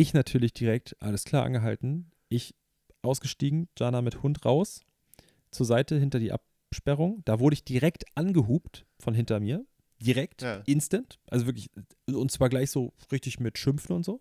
Ich 0.00 0.14
natürlich 0.14 0.52
direkt, 0.52 0.94
alles 1.00 1.24
klar, 1.24 1.44
angehalten. 1.44 2.12
Ich 2.28 2.54
ausgestiegen, 3.02 3.68
Jana 3.76 4.00
mit 4.00 4.22
Hund 4.22 4.44
raus, 4.44 4.82
zur 5.50 5.66
Seite 5.66 5.98
hinter 5.98 6.20
die 6.20 6.30
Absperrung. 6.30 7.22
Da 7.24 7.40
wurde 7.40 7.54
ich 7.54 7.64
direkt 7.64 8.04
angehupt 8.14 8.86
von 9.00 9.12
hinter 9.12 9.40
mir. 9.40 9.66
Direkt, 10.00 10.42
Ja. 10.42 10.62
instant. 10.66 11.18
Also 11.28 11.46
wirklich, 11.46 11.70
und 12.06 12.30
zwar 12.30 12.48
gleich 12.48 12.70
so 12.70 12.92
richtig 13.10 13.40
mit 13.40 13.58
Schimpfen 13.58 13.96
und 13.96 14.04
so. 14.04 14.20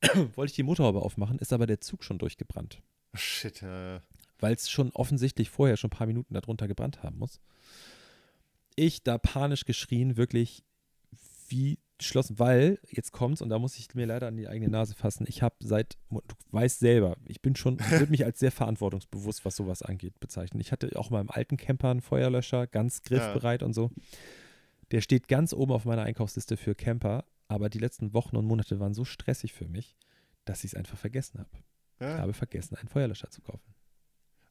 Wollte 0.34 0.52
ich 0.52 0.56
die 0.56 0.62
Motorhaube 0.62 1.02
aufmachen, 1.02 1.38
ist 1.40 1.52
aber 1.52 1.66
der 1.66 1.82
Zug 1.82 2.02
schon 2.02 2.16
durchgebrannt. 2.18 2.80
Shit. 3.12 3.60
Ja. 3.60 4.00
Weil 4.38 4.54
es 4.54 4.70
schon 4.70 4.92
offensichtlich 4.92 5.50
vorher 5.50 5.76
schon 5.76 5.88
ein 5.90 5.96
paar 5.98 6.06
Minuten 6.06 6.32
darunter 6.32 6.66
gebrannt 6.68 7.02
haben 7.02 7.18
muss. 7.18 7.38
Ich 8.76 9.02
da 9.02 9.18
panisch 9.18 9.66
geschrien, 9.66 10.16
wirklich 10.16 10.62
wie 11.50 11.78
geschlossen, 11.98 12.38
weil 12.38 12.78
jetzt 12.90 13.12
kommt's 13.12 13.42
und 13.42 13.50
da 13.50 13.58
muss 13.58 13.76
ich 13.76 13.94
mir 13.94 14.06
leider 14.06 14.26
an 14.28 14.36
die 14.36 14.48
eigene 14.48 14.70
Nase 14.70 14.94
fassen. 14.94 15.26
Ich 15.28 15.42
habe 15.42 15.54
seit, 15.60 15.98
du 16.10 16.20
weißt 16.50 16.80
selber, 16.80 17.16
ich 17.26 17.42
bin 17.42 17.54
schon, 17.56 17.78
ich 17.78 17.90
würde 17.90 18.10
mich 18.10 18.24
als 18.24 18.38
sehr 18.38 18.50
verantwortungsbewusst, 18.50 19.44
was 19.44 19.56
sowas 19.56 19.82
angeht, 19.82 20.18
bezeichnen. 20.18 20.60
Ich 20.60 20.72
hatte 20.72 20.90
auch 20.98 21.10
mal 21.10 21.20
im 21.20 21.30
alten 21.30 21.58
Camper 21.58 21.90
einen 21.90 22.00
Feuerlöscher, 22.00 22.66
ganz 22.66 23.02
griffbereit 23.02 23.62
und 23.62 23.74
so. 23.74 23.90
Der 24.90 25.02
steht 25.02 25.28
ganz 25.28 25.52
oben 25.52 25.72
auf 25.72 25.84
meiner 25.84 26.02
Einkaufsliste 26.02 26.56
für 26.56 26.74
Camper, 26.74 27.24
aber 27.48 27.68
die 27.68 27.78
letzten 27.78 28.14
Wochen 28.14 28.36
und 28.36 28.46
Monate 28.46 28.80
waren 28.80 28.94
so 28.94 29.04
stressig 29.04 29.52
für 29.52 29.68
mich, 29.68 29.96
dass 30.46 30.64
ich 30.64 30.72
es 30.72 30.74
einfach 30.74 30.96
vergessen 30.96 31.38
habe. 31.38 31.50
Ich 31.98 32.06
ja. 32.06 32.18
habe 32.18 32.32
vergessen, 32.32 32.76
einen 32.76 32.88
Feuerlöscher 32.88 33.30
zu 33.30 33.42
kaufen. 33.42 33.74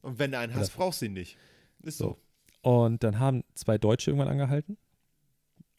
Und 0.02 0.18
wenn 0.18 0.30
du 0.30 0.38
einen 0.38 0.54
hast, 0.54 0.74
brauchst 0.76 1.02
du 1.02 1.06
ihn 1.06 1.14
nicht. 1.14 1.36
Ist 1.82 1.98
so. 1.98 2.16
Und 2.62 3.02
dann 3.02 3.18
haben 3.18 3.42
zwei 3.54 3.76
Deutsche 3.76 4.10
irgendwann 4.10 4.30
angehalten. 4.30 4.78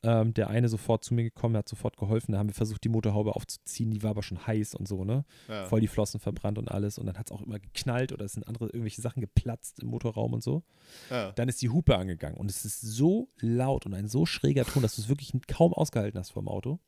Ähm, 0.03 0.33
der 0.33 0.49
eine 0.49 0.67
sofort 0.67 1.03
zu 1.03 1.13
mir 1.13 1.23
gekommen, 1.23 1.55
hat 1.55 1.69
sofort 1.69 1.95
geholfen. 1.95 2.31
Da 2.31 2.39
haben 2.39 2.49
wir 2.49 2.55
versucht, 2.55 2.83
die 2.83 2.89
Motorhaube 2.89 3.35
aufzuziehen. 3.35 3.91
Die 3.91 4.01
war 4.01 4.11
aber 4.11 4.23
schon 4.23 4.47
heiß 4.47 4.73
und 4.73 4.87
so, 4.87 5.05
ne? 5.05 5.25
Ja. 5.47 5.65
Voll 5.65 5.79
die 5.79 5.87
Flossen 5.87 6.19
verbrannt 6.19 6.57
und 6.57 6.71
alles. 6.71 6.97
Und 6.97 7.05
dann 7.05 7.19
hat 7.19 7.27
es 7.27 7.31
auch 7.31 7.41
immer 7.41 7.59
geknallt 7.59 8.11
oder 8.11 8.25
es 8.25 8.33
sind 8.33 8.47
andere 8.47 8.65
irgendwelche 8.65 9.01
Sachen 9.01 9.21
geplatzt 9.21 9.79
im 9.79 9.89
Motorraum 9.89 10.33
und 10.33 10.41
so. 10.41 10.63
Ja. 11.11 11.31
Dann 11.33 11.49
ist 11.49 11.61
die 11.61 11.69
Hupe 11.69 11.95
angegangen 11.95 12.37
und 12.37 12.49
es 12.49 12.65
ist 12.65 12.81
so 12.81 13.29
laut 13.39 13.85
und 13.85 13.93
ein 13.93 14.07
so 14.07 14.25
schräger 14.25 14.65
Ton, 14.65 14.81
dass 14.81 14.95
du 14.95 15.01
es 15.01 15.09
wirklich 15.09 15.33
kaum 15.47 15.71
ausgehalten 15.73 16.19
hast 16.19 16.31
vom 16.31 16.47
Auto. 16.47 16.79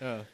Ja. 0.00 0.24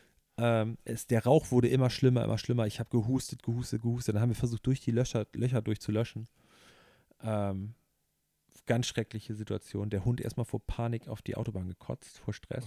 Ähm, 0.40 0.78
es, 0.84 1.06
der 1.06 1.24
Rauch 1.24 1.50
wurde 1.50 1.68
immer 1.68 1.90
schlimmer, 1.90 2.24
immer 2.24 2.38
schlimmer. 2.38 2.66
Ich 2.66 2.78
habe 2.78 2.90
gehustet, 2.90 3.42
gehustet, 3.42 3.82
gehustet. 3.82 4.14
Dann 4.14 4.22
haben 4.22 4.30
wir 4.30 4.36
versucht, 4.36 4.66
durch 4.66 4.80
die 4.80 4.92
Löcher, 4.92 5.26
Löcher 5.34 5.62
durchzulöschen. 5.62 6.28
Ähm, 7.22 7.74
ganz 8.70 8.86
schreckliche 8.86 9.34
Situation. 9.34 9.90
Der 9.90 10.04
Hund 10.04 10.20
erstmal 10.20 10.46
vor 10.46 10.64
Panik 10.64 11.08
auf 11.08 11.22
die 11.22 11.34
Autobahn 11.34 11.66
gekotzt, 11.66 12.20
vor 12.20 12.32
Stress. 12.32 12.64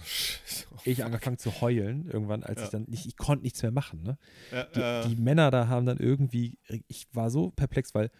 Oh. 0.70 0.74
Oh, 0.76 0.80
Ich 0.84 1.02
angefangen 1.02 1.38
zu 1.38 1.62
heulen 1.62 2.06
irgendwann, 2.06 2.42
als 2.42 2.58
Ja. 2.58 2.64
ich 2.64 2.70
dann 2.72 2.82
nicht, 2.84 3.06
ich 3.06 3.16
konnte 3.16 3.42
nichts 3.44 3.62
mehr 3.62 3.72
machen. 3.72 4.02
Ne? 4.02 4.18
Ja, 4.52 4.64
Die, 4.64 4.80
ja. 4.80 5.08
die 5.08 5.16
Männer 5.16 5.50
da 5.50 5.68
haben 5.68 5.86
dann 5.86 5.96
irgendwie, 5.96 6.58
ich 6.88 7.06
war 7.14 7.30
so 7.30 7.52
perplex, 7.52 7.94
weil 7.94 8.10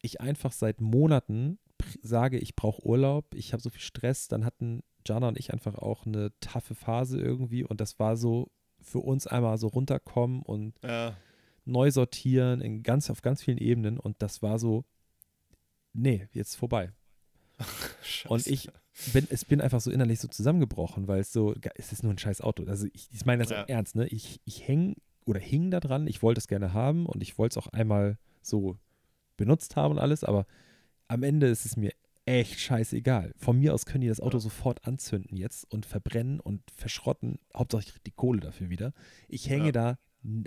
ich 0.00 0.20
einfach 0.20 0.50
seit 0.50 0.80
Monaten 0.80 1.60
sage, 2.02 2.38
ich 2.38 2.56
brauche 2.56 2.84
Urlaub, 2.84 3.32
ich 3.36 3.52
habe 3.52 3.62
so 3.62 3.70
viel 3.70 3.80
Stress. 3.80 4.26
Dann 4.26 4.44
hatten 4.44 4.82
Jana 5.06 5.28
und 5.28 5.38
ich 5.38 5.52
einfach 5.52 5.76
auch 5.76 6.04
eine 6.06 6.32
taffe 6.40 6.74
Phase 6.74 7.20
irgendwie 7.20 7.62
und 7.62 7.80
das 7.80 8.00
war 8.00 8.16
so 8.16 8.50
für 8.80 8.98
uns 8.98 9.28
einmal 9.28 9.58
so 9.58 9.68
runterkommen 9.68 10.42
und 10.42 10.74
ja. 10.82 11.16
neu 11.64 11.92
sortieren 11.92 12.60
in 12.60 12.82
ganz, 12.82 13.10
auf 13.10 13.22
ganz 13.22 13.42
vielen 13.44 13.58
Ebenen 13.58 14.00
und 14.00 14.20
das 14.22 14.42
war 14.42 14.58
so, 14.58 14.84
nee, 15.92 16.26
jetzt 16.32 16.56
vorbei. 16.56 16.90
Und 18.28 18.46
ich 18.46 18.68
bin, 19.12 19.26
es 19.30 19.44
bin 19.44 19.60
einfach 19.60 19.80
so 19.80 19.90
innerlich 19.90 20.20
so 20.20 20.28
zusammengebrochen, 20.28 21.08
weil 21.08 21.20
es 21.20 21.32
so, 21.32 21.54
es 21.76 21.92
ist 21.92 22.02
nur 22.02 22.12
ein 22.12 22.18
scheiß 22.18 22.40
Auto. 22.40 22.64
Also 22.66 22.86
ich, 22.92 23.08
ich 23.12 23.24
meine 23.24 23.42
das 23.42 23.50
Ja. 23.50 23.64
auch 23.64 23.68
ernst, 23.68 23.94
ne? 23.96 24.06
Ich, 24.08 24.40
ich 24.44 24.66
häng 24.68 24.96
oder 25.24 25.40
hing 25.40 25.70
da 25.70 25.80
dran, 25.80 26.06
ich 26.06 26.22
wollte 26.22 26.38
es 26.40 26.48
gerne 26.48 26.72
haben 26.72 27.06
und 27.06 27.22
ich 27.22 27.38
wollte 27.38 27.58
es 27.58 27.64
auch 27.64 27.72
einmal 27.72 28.18
so 28.42 28.76
benutzt 29.36 29.76
haben 29.76 29.92
und 29.92 29.98
alles, 29.98 30.24
aber 30.24 30.46
am 31.08 31.22
Ende 31.22 31.46
ist 31.46 31.64
es 31.64 31.76
mir 31.76 31.92
echt 32.24 32.60
scheißegal. 32.60 33.32
Von 33.36 33.58
mir 33.58 33.74
aus 33.74 33.86
können 33.86 34.02
die 34.02 34.08
das 34.08 34.20
Auto 34.20 34.36
Ja. 34.36 34.40
sofort 34.42 34.86
anzünden 34.86 35.36
jetzt 35.36 35.70
und 35.72 35.86
verbrennen 35.86 36.38
und 36.40 36.62
verschrotten. 36.74 37.38
Hauptsache 37.56 37.82
ich 37.86 37.94
die 38.06 38.10
Kohle 38.12 38.40
dafür 38.40 38.68
wieder. 38.70 38.92
Ich 39.28 39.48
hänge 39.48 39.66
Ja. 39.66 39.72
da 39.72 39.98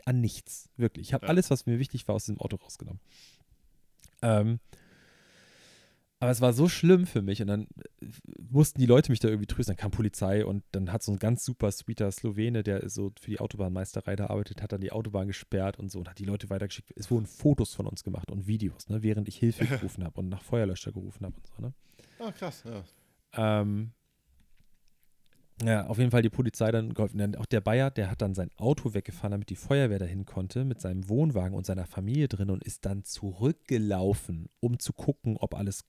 an 0.05 0.21
nichts, 0.21 0.69
wirklich. 0.77 1.07
Ich 1.07 1.13
habe 1.13 1.25
Ja. 1.25 1.29
alles, 1.29 1.49
was 1.49 1.65
mir 1.65 1.79
wichtig 1.79 2.07
war, 2.07 2.15
aus 2.15 2.23
diesem 2.25 2.39
Auto 2.39 2.55
rausgenommen. 2.57 3.01
Ähm, 4.21 4.59
aber 6.19 6.31
es 6.31 6.39
war 6.39 6.53
so 6.53 6.69
schlimm 6.69 7.05
für 7.05 7.21
mich 7.21 7.41
und 7.41 7.47
dann 7.47 7.67
äh, 8.01 8.07
mussten 8.49 8.79
die 8.79 8.85
Leute 8.85 9.11
mich 9.11 9.19
da 9.19 9.27
irgendwie 9.27 9.47
trösten. 9.47 9.75
Dann 9.75 9.81
kam 9.81 9.91
Polizei 9.91 10.45
und 10.45 10.63
dann 10.71 10.91
hat 10.91 11.03
so 11.03 11.11
ein 11.11 11.19
ganz 11.19 11.43
super 11.43 11.71
sweeter 11.71 12.11
Slowene, 12.11 12.63
der 12.63 12.89
so 12.89 13.11
für 13.19 13.31
die 13.31 13.39
Autobahnmeisterei 13.39 14.15
da 14.15 14.27
arbeitet, 14.27 14.61
hat 14.61 14.71
dann 14.71 14.81
die 14.81 14.91
Autobahn 14.91 15.27
gesperrt 15.27 15.77
und 15.77 15.91
so 15.91 15.99
und 15.99 16.09
hat 16.09 16.19
die 16.19 16.25
Leute 16.25 16.49
weitergeschickt. 16.49 16.93
Es 16.95 17.11
wurden 17.11 17.25
Fotos 17.25 17.73
von 17.73 17.85
uns 17.85 18.03
gemacht 18.03 18.31
und 18.31 18.47
Videos, 18.47 18.87
ne, 18.87 19.03
während 19.03 19.27
ich 19.27 19.37
Hilfe 19.37 19.65
gerufen 19.65 20.03
habe 20.03 20.19
und 20.21 20.29
nach 20.29 20.41
Feuerlöscher 20.41 20.93
gerufen 20.93 21.25
habe 21.25 21.35
und 21.35 21.47
so. 21.47 21.61
Ne? 21.61 21.73
Ah, 22.19 22.31
krass. 22.31 22.63
Ja. 22.65 23.61
Ähm, 23.61 23.91
ja, 25.63 25.87
auf 25.87 25.97
jeden 25.99 26.11
Fall 26.11 26.21
die 26.21 26.29
Polizei 26.29 26.71
dann 26.71 26.93
geholfen. 26.93 27.17
Dann 27.17 27.35
auch 27.35 27.45
der 27.45 27.61
Bayer, 27.61 27.89
der 27.91 28.09
hat 28.09 28.21
dann 28.21 28.35
sein 28.35 28.51
Auto 28.57 28.93
weggefahren, 28.93 29.31
damit 29.31 29.49
die 29.49 29.55
Feuerwehr 29.55 29.99
dahin 29.99 30.25
konnte, 30.25 30.65
mit 30.65 30.81
seinem 30.81 31.07
Wohnwagen 31.07 31.55
und 31.55 31.65
seiner 31.65 31.85
Familie 31.85 32.27
drin 32.27 32.49
und 32.49 32.63
ist 32.63 32.85
dann 32.85 33.03
zurückgelaufen, 33.03 34.49
um 34.59 34.79
zu 34.79 34.91
gucken, 34.91 35.37
ob 35.37 35.55
alles 35.55 35.85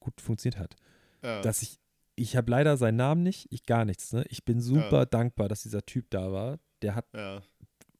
gut 0.00 0.20
funktioniert 0.20 0.58
hat. 0.60 0.76
Ja. 1.22 1.40
Dass 1.42 1.62
ich, 1.62 1.78
ich 2.16 2.36
habe 2.36 2.50
leider 2.50 2.76
seinen 2.76 2.96
Namen 2.96 3.22
nicht, 3.22 3.46
ich 3.50 3.64
gar 3.64 3.84
nichts. 3.84 4.12
Ne? 4.12 4.24
Ich 4.28 4.44
bin 4.44 4.60
super 4.60 5.00
Ja. 5.00 5.04
dankbar, 5.06 5.48
dass 5.48 5.62
dieser 5.62 5.84
Typ 5.86 6.10
da 6.10 6.32
war. 6.32 6.58
Der 6.82 6.94
hat 6.94 7.06
ja. 7.14 7.42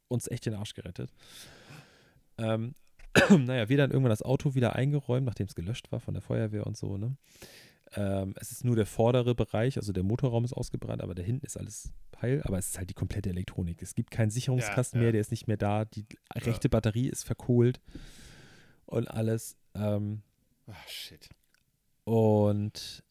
uns 0.09 0.27
echt 0.29 0.47
den 0.47 0.55
Arsch 0.55 0.75
gerettet. 0.75 1.13
Ähm, 2.39 2.75
naja, 3.31 3.69
wir 3.69 3.77
dann 3.77 3.91
irgendwann 3.91 4.11
das 4.11 4.23
Auto 4.23 4.55
wieder 4.55 4.75
eingeräumt, 4.77 5.27
nachdem 5.27 5.47
es 5.47 5.55
gelöscht 5.55 5.91
war 5.93 6.01
von 6.01 6.15
der 6.15 6.23
Feuerwehr 6.23 6.67
und 6.67 6.77
so, 6.77 6.97
ne? 6.97 7.17
Ähm, 7.97 8.35
es 8.37 8.53
ist 8.53 8.65
nur 8.65 8.77
der 8.77 8.87
vordere 8.87 9.35
Bereich, 9.35 9.77
also 9.77 9.93
der 9.93 10.05
Motorraum 10.05 10.45
ist 10.45 10.53
ausgebrannt, 10.53 11.03
aber 11.03 11.17
da 11.17 11.25
hinten 11.25 11.45
ist 11.45 11.57
alles 11.57 11.93
heil, 12.23 12.41
aber 12.45 12.57
es 12.57 12.69
ist 12.69 12.79
halt 12.79 12.89
die 12.89 12.95
komplette 12.95 13.31
Elektronik. 13.31 13.83
Es 13.83 13.97
gibt 13.97 14.13
keinen 14.13 14.31
Sicherungskasten 14.31 14.99
Ja, 14.99 15.03
ja. 15.03 15.07
mehr, 15.07 15.13
der 15.13 15.21
ist 15.21 15.33
nicht 15.33 15.49
mehr 15.49 15.57
da, 15.57 15.85
die 15.85 16.07
rechte 16.37 16.69
Batterie 16.69 17.09
ist 17.09 17.25
verkohlt 17.25 17.81
und 18.87 19.11
alles. 19.11 19.57
Ähm, 19.75 20.23
Ach, 20.69 20.87
shit. 20.89 21.29
Und 22.05 23.03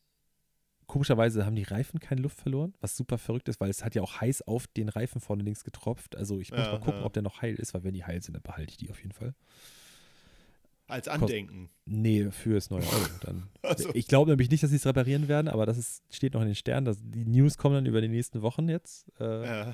komischerweise 0.87 1.45
haben 1.45 1.55
die 1.55 1.63
Reifen 1.63 1.99
keine 1.99 2.21
Luft 2.21 2.39
verloren, 2.41 2.73
was 2.81 2.97
super 2.97 3.17
verrückt 3.17 3.47
ist, 3.49 3.59
weil 3.59 3.69
es 3.69 3.83
hat 3.85 3.93
ja 3.95 4.01
auch 4.01 4.21
heiß 4.21 4.41
auf 4.43 4.65
den 4.67 4.89
Reifen 4.89 5.21
vorne 5.21 5.43
links 5.43 5.63
getropft. 5.63 6.15
Also 6.15 6.39
ich 6.39 6.51
muss 6.51 6.59
Ja, 6.61 6.71
mal 6.73 6.79
gucken, 6.79 7.01
ja. 7.01 7.05
ob 7.05 7.13
der 7.13 7.21
noch 7.23 7.41
heil 7.41 7.55
ist, 7.55 7.73
weil 7.73 7.83
wenn 7.83 7.93
die 7.93 8.03
heil 8.05 8.21
sind, 8.23 8.33
dann 8.33 8.41
behalte 8.41 8.71
ich 8.71 8.77
die 8.77 8.89
auf 8.89 8.97
jeden 8.99 9.11
Fall. 9.11 9.35
Als 10.87 11.07
Andenken. 11.07 11.69
Nee, 11.85 12.31
fürs 12.31 12.71
neue 12.71 12.81
Auto. 12.81 12.95
Dann. 13.21 13.47
Also. 13.61 13.91
Ich 13.93 14.07
glaube 14.07 14.31
nämlich 14.31 14.49
nicht, 14.49 14.63
dass 14.63 14.71
sie 14.71 14.77
es 14.77 14.85
reparieren 14.87 15.27
werden, 15.27 15.47
aber 15.47 15.67
das 15.67 15.77
ist, 15.77 16.01
steht 16.09 16.33
noch 16.33 16.41
in 16.41 16.47
den 16.47 16.55
Sternen. 16.55 16.85
Das, 16.85 16.97
die 16.99 17.25
News 17.25 17.59
kommen 17.59 17.75
dann 17.75 17.85
über 17.85 18.01
die 18.01 18.07
nächsten 18.07 18.41
Wochen 18.41 18.67
jetzt. 18.69 19.07
Äh, 19.19 19.45
Ja. 19.45 19.69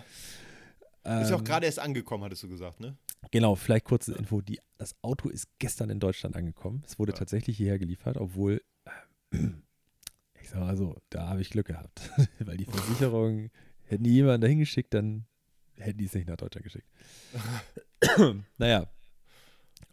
Ist 1.22 1.30
ja 1.30 1.36
auch 1.36 1.40
ähm, 1.40 1.46
gerade 1.46 1.68
erst 1.68 1.80
angekommen, 1.80 2.24
hattest 2.26 2.44
du 2.44 2.50
gesagt, 2.50 2.80
ne? 2.82 2.98
Genau, 3.32 3.56
vielleicht 3.56 3.86
kurze 3.86 4.14
Info. 4.16 4.42
Die, 4.42 4.60
das 4.78 4.94
Auto 5.04 5.30
ist 5.30 5.48
gestern 5.60 5.90
in 5.90 6.00
Deutschland 6.02 6.36
angekommen. 6.36 6.84
Es 6.86 7.00
wurde 7.00 7.14
Ja. 7.14 7.18
tatsächlich 7.20 7.56
hierher 7.56 7.80
geliefert, 7.80 8.18
obwohl, 8.18 8.62
ich 9.32 10.50
sag 10.50 10.60
mal 10.60 10.78
so, 10.78 10.96
da 11.10 11.30
habe 11.30 11.42
ich 11.42 11.50
Glück 11.50 11.68
gehabt. 11.68 12.10
Weil 12.40 12.58
die 12.58 12.66
Versicherung, 12.66 13.50
hätten 13.84 14.04
die 14.04 14.12
jemanden 14.14 14.42
dahin 14.42 14.60
geschickt, 14.60 14.94
dann 14.94 15.26
hätten 15.78 15.98
die 15.98 16.06
es 16.06 16.14
nicht 16.14 16.28
nach 16.28 16.38
Deutschland 16.38 16.64
geschickt. 16.64 16.88
naja, 18.58 18.88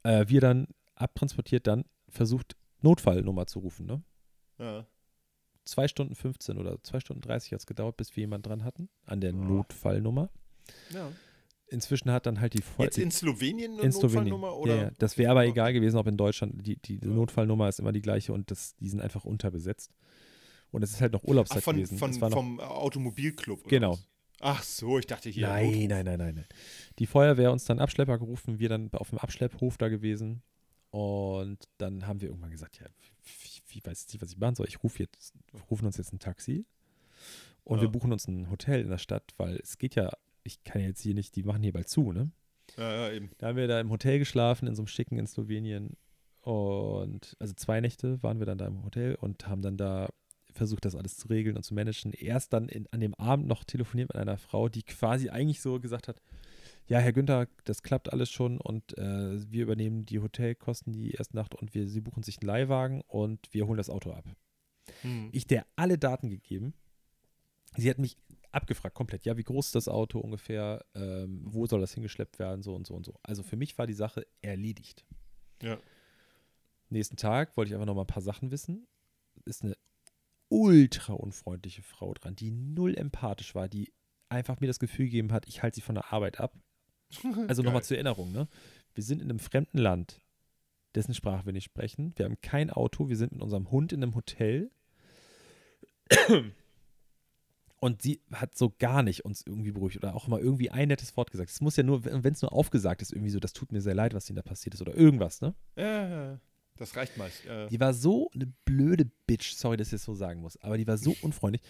äh, 0.02 0.24
wir 0.28 0.40
dann 0.40 0.68
abtransportiert, 0.94 1.66
dann 1.66 1.84
versucht, 2.08 2.56
Notfallnummer 2.82 3.46
zu 3.46 3.60
rufen. 3.60 3.86
Ne? 3.86 4.02
Ja. 4.58 4.86
Zwei 5.64 5.86
Stunden 5.88 6.14
15 6.14 6.58
oder 6.58 6.82
zwei 6.82 7.00
Stunden 7.00 7.22
30 7.22 7.52
hat 7.52 7.60
es 7.60 7.66
gedauert, 7.66 7.96
bis 7.96 8.14
wir 8.16 8.22
jemanden 8.22 8.48
dran 8.48 8.64
hatten 8.64 8.88
an 9.06 9.20
der 9.20 9.32
Oh. 9.34 9.38
Notfallnummer. 9.38 10.30
ja. 10.90 11.10
Inzwischen 11.72 12.10
hat 12.10 12.26
dann 12.26 12.40
halt 12.40 12.54
die 12.54 12.62
Voll 12.62 12.84
Jetzt 12.86 12.98
in 12.98 13.10
Slowenien 13.10 13.72
eine 13.72 13.82
in 13.82 13.92
Slowenien. 13.92 14.28
Notfallnummer? 14.30 14.56
Oder? 14.56 14.76
Ja, 14.76 14.82
ja. 14.84 14.90
Das 14.98 15.16
wäre 15.18 15.30
aber 15.30 15.44
egal 15.46 15.72
gewesen, 15.72 15.96
ob 15.96 16.06
in 16.06 16.16
Deutschland. 16.16 16.66
Die, 16.66 16.76
die 16.76 16.96
Ja. 17.02 17.06
Notfallnummer 17.08 17.68
ist 17.68 17.80
immer 17.80 17.92
die 17.92 18.02
gleiche 18.02 18.32
und 18.32 18.50
das, 18.50 18.76
die 18.76 18.88
sind 18.88 19.00
einfach 19.00 19.24
unterbesetzt. 19.24 19.90
Und 20.70 20.82
es 20.82 20.90
ist 20.92 21.00
halt 21.00 21.12
noch 21.12 21.22
Ach, 21.24 21.28
Urlaubszeit 21.28 21.62
von, 21.62 21.76
gewesen. 21.76 21.98
von, 21.98 22.10
noch, 22.18 22.30
vom 22.32 22.60
Automobilclub. 22.60 23.60
oder 23.60 23.68
Genau. 23.68 23.92
was? 23.92 24.06
Ach 24.40 24.62
so, 24.62 24.98
ich 24.98 25.06
dachte 25.06 25.28
hier. 25.30 25.46
nein, 25.48 25.86
nein, 25.88 26.04
nein, 26.04 26.18
nein, 26.18 26.34
nein. 26.34 26.46
Die 26.98 27.06
Feuerwehr 27.06 27.52
uns 27.52 27.64
dann 27.64 27.78
Abschlepper 27.78 28.18
gerufen, 28.18 28.58
wir 28.58 28.68
dann 28.68 28.90
auf 28.92 29.10
dem 29.10 29.18
Abschlepphof 29.18 29.78
da 29.78 29.88
gewesen. 29.88 30.42
Und 30.90 31.58
dann 31.78 32.06
haben 32.06 32.20
wir 32.20 32.28
irgendwann 32.28 32.50
gesagt, 32.50 32.78
ja, 32.80 32.86
wie, 33.22 33.76
wie 33.76 33.84
weiß 33.86 34.06
ich, 34.12 34.20
was 34.20 34.30
ich 34.32 34.38
machen 34.38 34.56
soll. 34.56 34.66
Ich 34.68 34.82
rufe 34.82 34.98
jetzt, 34.98 35.32
wir 35.52 35.60
rufen 35.70 35.86
uns 35.86 35.96
jetzt 35.96 36.12
ein 36.12 36.18
Taxi 36.18 36.66
und 37.64 37.76
Ja. 37.78 37.82
wir 37.82 37.88
buchen 37.88 38.12
uns 38.12 38.26
ein 38.28 38.50
Hotel 38.50 38.80
in 38.82 38.90
der 38.90 38.98
Stadt, 38.98 39.32
weil 39.38 39.56
es 39.62 39.78
geht 39.78 39.94
ja, 39.94 40.10
ich 40.44 40.64
kann 40.64 40.82
ja 40.82 40.88
jetzt 40.88 41.02
hier 41.02 41.14
nicht, 41.14 41.36
die 41.36 41.42
machen 41.42 41.62
hier 41.62 41.72
bald 41.72 41.88
zu, 41.88 42.12
ne? 42.12 42.30
Ja, 42.76 42.92
ja, 42.92 43.12
eben. 43.12 43.30
Da 43.38 43.48
haben 43.48 43.56
wir 43.56 43.68
da 43.68 43.80
im 43.80 43.90
Hotel 43.90 44.18
geschlafen, 44.18 44.66
in 44.66 44.74
so 44.74 44.82
einem 44.82 44.86
schicken 44.86 45.18
in 45.18 45.26
Slowenien. 45.26 45.96
Und 46.40 47.36
also 47.38 47.54
zwei 47.54 47.80
Nächte 47.80 48.22
waren 48.22 48.38
wir 48.38 48.46
dann 48.46 48.58
da 48.58 48.66
im 48.66 48.84
Hotel 48.84 49.14
und 49.14 49.46
haben 49.46 49.62
dann 49.62 49.76
da 49.76 50.08
versucht, 50.52 50.84
das 50.84 50.94
alles 50.94 51.16
zu 51.16 51.28
regeln 51.28 51.56
und 51.56 51.62
zu 51.62 51.74
managen. 51.74 52.12
Erst 52.12 52.52
dann 52.52 52.68
in, 52.68 52.86
an 52.90 53.00
dem 53.00 53.14
Abend 53.14 53.46
noch 53.46 53.64
telefoniert 53.64 54.08
mit 54.08 54.16
einer 54.16 54.38
Frau, 54.38 54.68
die 54.68 54.82
quasi 54.82 55.30
eigentlich 55.30 55.60
so 55.60 55.80
gesagt 55.80 56.08
hat, 56.08 56.20
ja, 56.86 56.98
Herr 56.98 57.12
Günther, 57.12 57.46
das 57.64 57.82
klappt 57.82 58.12
alles 58.12 58.30
schon 58.30 58.60
und 58.60 58.98
äh, 58.98 59.50
wir 59.50 59.62
übernehmen 59.62 60.04
die 60.04 60.18
Hotelkosten 60.18 60.92
die 60.92 61.12
erste 61.12 61.36
Nacht 61.36 61.54
und 61.54 61.74
wir, 61.74 61.88
Sie 61.88 62.00
buchen 62.00 62.22
sich 62.22 62.40
einen 62.40 62.48
Leihwagen 62.48 63.02
und 63.06 63.48
wir 63.52 63.66
holen 63.66 63.76
das 63.76 63.88
Auto 63.88 64.10
ab. 64.10 64.24
Hm. 65.02 65.28
Ich 65.32 65.46
der 65.46 65.64
alle 65.76 65.96
Daten 65.96 66.28
gegeben. 66.28 66.74
Sie 67.76 67.88
hat 67.88 67.98
mich 67.98 68.16
abgefragt 68.52 68.94
komplett, 68.94 69.24
ja, 69.24 69.36
wie 69.36 69.42
groß 69.42 69.66
ist 69.66 69.74
das 69.74 69.88
Auto 69.88 70.18
ungefähr, 70.20 70.84
ähm, 70.94 71.40
wo 71.44 71.66
soll 71.66 71.80
das 71.80 71.94
hingeschleppt 71.94 72.38
werden, 72.38 72.62
so 72.62 72.74
und 72.74 72.86
so 72.86 72.94
und 72.94 73.04
so. 73.04 73.18
Also 73.22 73.42
für 73.42 73.56
mich 73.56 73.76
war 73.78 73.86
die 73.86 73.94
Sache 73.94 74.26
erledigt. 74.42 75.04
Ja. 75.62 75.78
Nächsten 76.90 77.16
Tag 77.16 77.56
wollte 77.56 77.70
ich 77.70 77.74
einfach 77.74 77.86
noch 77.86 77.94
mal 77.94 78.02
ein 78.02 78.06
paar 78.06 78.22
Sachen 78.22 78.50
wissen. 78.50 78.86
Ist 79.46 79.64
eine 79.64 79.76
ultra 80.48 81.14
unfreundliche 81.14 81.82
Frau 81.82 82.12
dran, 82.12 82.36
die 82.36 82.50
null 82.50 82.94
empathisch 82.94 83.54
war, 83.54 83.68
die 83.68 83.90
einfach 84.28 84.60
mir 84.60 84.66
das 84.66 84.78
Gefühl 84.78 85.06
gegeben 85.06 85.32
hat, 85.32 85.46
ich 85.48 85.62
halte 85.62 85.76
sie 85.76 85.80
von 85.80 85.94
der 85.94 86.12
Arbeit 86.12 86.40
ab. 86.40 86.54
Also 87.48 87.62
nochmal 87.62 87.82
zur 87.82 87.96
Erinnerung, 87.96 88.32
ne? 88.32 88.48
Wir 88.94 89.04
sind 89.04 89.20
in 89.20 89.30
einem 89.30 89.38
fremden 89.38 89.78
Land, 89.78 90.20
dessen 90.94 91.14
Sprache 91.14 91.46
wir 91.46 91.52
nicht 91.52 91.64
sprechen. 91.64 92.12
Wir 92.16 92.26
haben 92.26 92.40
kein 92.40 92.70
Auto, 92.70 93.08
wir 93.08 93.16
sind 93.16 93.32
mit 93.32 93.42
unserem 93.42 93.70
Hund 93.70 93.92
in 93.92 94.02
einem 94.02 94.14
Hotel. 94.14 94.70
Und 97.82 98.00
sie 98.00 98.20
hat 98.32 98.56
so 98.56 98.72
gar 98.78 99.02
nicht 99.02 99.24
uns 99.24 99.42
irgendwie 99.44 99.72
beruhigt 99.72 99.96
oder 99.96 100.14
auch 100.14 100.28
mal 100.28 100.38
irgendwie 100.38 100.70
ein 100.70 100.86
nettes 100.86 101.16
Wort 101.16 101.32
gesagt. 101.32 101.50
Es 101.50 101.60
muss 101.60 101.74
ja 101.74 101.82
nur, 101.82 102.04
wenn 102.04 102.32
es 102.32 102.40
nur 102.40 102.52
aufgesagt 102.52 103.02
ist, 103.02 103.12
irgendwie 103.12 103.30
so, 103.30 103.40
das 103.40 103.54
tut 103.54 103.72
mir 103.72 103.80
sehr 103.80 103.96
leid, 103.96 104.14
was 104.14 104.30
ihnen 104.30 104.36
da 104.36 104.42
passiert 104.42 104.74
ist 104.74 104.82
oder 104.82 104.94
irgendwas, 104.94 105.40
ne? 105.40 105.52
Ja, 105.74 106.38
das 106.76 106.94
reicht 106.94 107.16
meist. 107.16 107.44
Ja. 107.44 107.66
Die 107.66 107.80
war 107.80 107.92
so 107.92 108.30
eine 108.36 108.46
blöde 108.64 109.10
Bitch, 109.26 109.54
sorry, 109.54 109.76
dass 109.76 109.88
ich 109.88 109.94
das 109.94 110.04
so 110.04 110.14
sagen 110.14 110.40
muss, 110.42 110.56
aber 110.58 110.78
die 110.78 110.86
war 110.86 110.96
so 110.96 111.16
unfreundlich. 111.22 111.60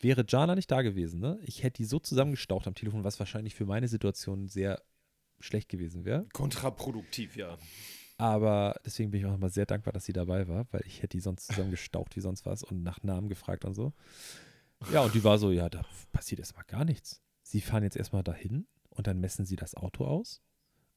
Wäre 0.00 0.24
Jana 0.26 0.56
nicht 0.56 0.72
da 0.72 0.82
gewesen, 0.82 1.20
ne? 1.20 1.38
Ich 1.44 1.62
hätte 1.62 1.76
die 1.76 1.84
so 1.84 2.00
zusammengestaucht 2.00 2.66
am 2.66 2.74
Telefon, 2.74 3.04
was 3.04 3.20
wahrscheinlich 3.20 3.54
für 3.54 3.64
meine 3.64 3.86
Situation 3.86 4.48
sehr 4.48 4.82
schlecht 5.38 5.68
gewesen 5.68 6.04
wäre. 6.04 6.26
Kontraproduktiv, 6.32 7.36
ja. 7.36 7.56
Aber 8.16 8.74
deswegen 8.84 9.12
bin 9.12 9.20
ich 9.20 9.26
auch 9.26 9.30
nochmal 9.30 9.50
sehr 9.50 9.66
dankbar, 9.66 9.92
dass 9.92 10.04
sie 10.04 10.12
dabei 10.12 10.48
war, 10.48 10.66
weil 10.72 10.82
ich 10.84 11.04
hätte 11.04 11.16
die 11.16 11.22
sonst 11.22 11.46
zusammengestaucht 11.46 12.16
wie 12.16 12.20
sonst 12.20 12.44
was 12.44 12.64
und 12.64 12.82
nach 12.82 13.04
Namen 13.04 13.28
gefragt 13.28 13.64
und 13.64 13.74
so. 13.74 13.92
Ja, 14.92 15.02
und 15.02 15.14
die 15.14 15.24
war 15.24 15.38
so, 15.38 15.50
ja, 15.50 15.68
da 15.68 15.84
passiert 16.12 16.38
erstmal 16.40 16.64
gar 16.64 16.84
nichts. 16.84 17.20
Sie 17.42 17.60
fahren 17.60 17.82
jetzt 17.82 17.96
erstmal 17.96 18.22
dahin 18.22 18.66
und 18.88 19.06
dann 19.06 19.20
messen 19.20 19.44
sie 19.46 19.56
das 19.56 19.74
Auto 19.74 20.04
aus 20.04 20.42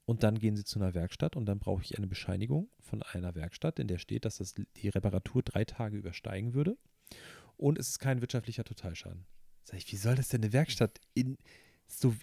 und 0.06 0.24
dann 0.24 0.40
gehen 0.40 0.56
sie 0.56 0.64
zu 0.64 0.80
einer 0.80 0.94
Werkstatt 0.94 1.36
und 1.36 1.46
dann 1.46 1.60
brauche 1.60 1.82
ich 1.84 1.98
eine 1.98 2.08
Bescheinigung 2.08 2.70
von 2.80 3.02
einer 3.04 3.36
Werkstatt, 3.36 3.80
in 3.80 3.88
der 3.88 3.98
steht, 3.98 4.26
dass 4.26 4.38
das 4.38 4.54
die 4.54 4.90
Reparatur 4.90 5.44
drei 5.44 5.66
Tage 5.66 5.98
übersteigen 5.98 6.54
würde 6.54 6.78
und 7.58 7.78
es 7.78 7.90
ist 7.90 8.00
kein 8.00 8.22
wirtschaftlicher 8.22 8.64
Totalschaden. 8.64 9.26
Sag 9.64 9.78
ich, 9.78 9.92
wie 9.92 9.98
soll 9.98 10.16
das 10.16 10.30
denn 10.30 10.42
eine 10.44 10.54
Werkstatt 10.54 11.00
in 11.14 11.38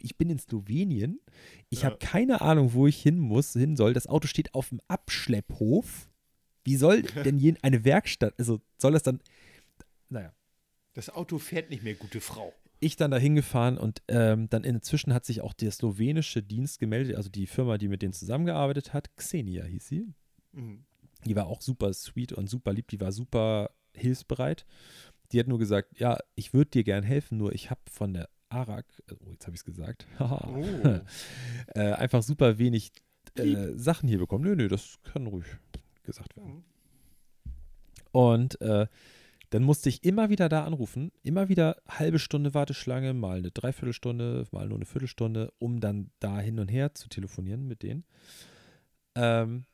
ich 0.01 0.17
bin 0.19 0.31
in 0.31 0.39
Slowenien, 0.39 1.21
ich 1.69 1.83
Ja. 1.83 1.87
habe 1.91 1.99
keine 1.99 2.41
Ahnung, 2.41 2.73
wo 2.73 2.87
ich 2.89 3.01
hin 3.01 3.19
muss, 3.19 3.53
hin 3.53 3.77
soll. 3.77 3.95
Das 3.95 4.09
Auto 4.09 4.27
steht 4.27 4.53
auf 4.55 4.71
dem 4.71 4.81
Abschlepphof. 4.89 6.11
Wie 6.65 6.77
soll 6.77 7.03
denn 7.25 7.59
eine 7.63 7.85
Werkstatt, 7.85 8.35
also 8.39 8.61
soll 8.79 8.93
das 8.93 9.05
dann, 9.05 9.21
naja, 10.09 10.33
Das 10.95 11.09
Auto 11.11 11.39
fährt 11.39 11.71
nicht 11.71 11.83
mehr, 11.83 11.95
gute 11.95 12.21
Frau. 12.21 12.53
ich 12.81 12.97
dann 12.97 13.11
da 13.11 13.19
hingefahren 13.19 13.77
und 13.79 14.03
ähm, 14.09 14.49
dann 14.49 14.65
inzwischen 14.65 15.13
hat 15.13 15.25
sich 15.27 15.41
auch 15.43 15.53
der 15.53 15.71
slowenische 15.71 16.43
Dienst 16.43 16.79
gemeldet, 16.79 17.17
also 17.17 17.29
die 17.29 17.47
Firma, 17.47 17.77
die 17.79 17.89
mit 17.89 18.01
denen 18.03 18.15
zusammengearbeitet 18.15 18.93
hat, 18.95 19.15
Xenia 19.17 19.65
hieß 19.65 19.87
sie. 19.87 20.15
Mhm. 20.53 20.85
Die 21.27 21.37
war 21.37 21.47
auch 21.47 21.61
super 21.61 21.93
sweet 21.93 22.33
und 22.33 22.49
super 22.49 22.73
lieb, 22.73 22.89
die 22.89 23.01
war 23.01 23.13
super 23.13 23.71
hilfsbereit. 23.95 24.65
Die 25.33 25.39
hat 25.39 25.47
nur 25.47 25.59
gesagt, 25.59 26.01
ja, 26.01 26.19
ich 26.35 26.55
würde 26.55 26.71
dir 26.71 26.85
gern 26.85 27.05
helfen, 27.05 27.37
nur 27.39 27.53
ich 27.53 27.71
habe 27.71 27.83
von 27.91 28.15
der 28.15 28.29
ARAG, 28.49 28.87
oh, 29.13 29.31
jetzt 29.31 29.47
habe 29.47 29.55
ich 29.55 29.61
es 29.61 29.65
gesagt, 29.65 30.07
Oh. 30.19 31.01
äh, 31.75 31.93
einfach 31.93 32.23
super 32.23 32.59
wenig 32.59 32.93
äh, 33.37 33.75
Sachen 33.77 34.09
hier 34.09 34.19
bekommen. 34.19 34.45
Nö, 34.45 34.57
nö, 34.57 34.69
das 34.69 34.99
kann 35.05 35.27
ruhig 35.27 35.47
gesagt 36.03 36.37
werden. 36.37 36.55
Mhm. 36.55 36.65
Und 38.13 38.61
äh, 38.63 38.87
dann 39.51 39.63
musste 39.65 39.89
ich 39.89 40.05
immer 40.05 40.31
wieder 40.31 40.49
da 40.49 40.65
anrufen, 40.65 41.11
immer 41.23 41.49
wieder 41.49 41.77
halbe 41.89 42.19
Stunde 42.19 42.55
Warteschlange, 42.55 43.15
mal 43.15 43.39
eine 43.39 43.51
Dreiviertelstunde, 43.51 44.47
mal 44.53 44.69
nur 44.69 44.79
eine 44.79 44.85
Viertelstunde, 44.87 45.53
um 45.59 45.81
dann 45.81 46.11
da 46.21 46.39
hin 46.41 46.59
und 46.61 46.69
her 46.69 46.95
zu 46.95 47.09
telefonieren 47.09 47.67
mit 47.67 47.83
denen. 47.83 48.05
Ähm, 49.15 49.65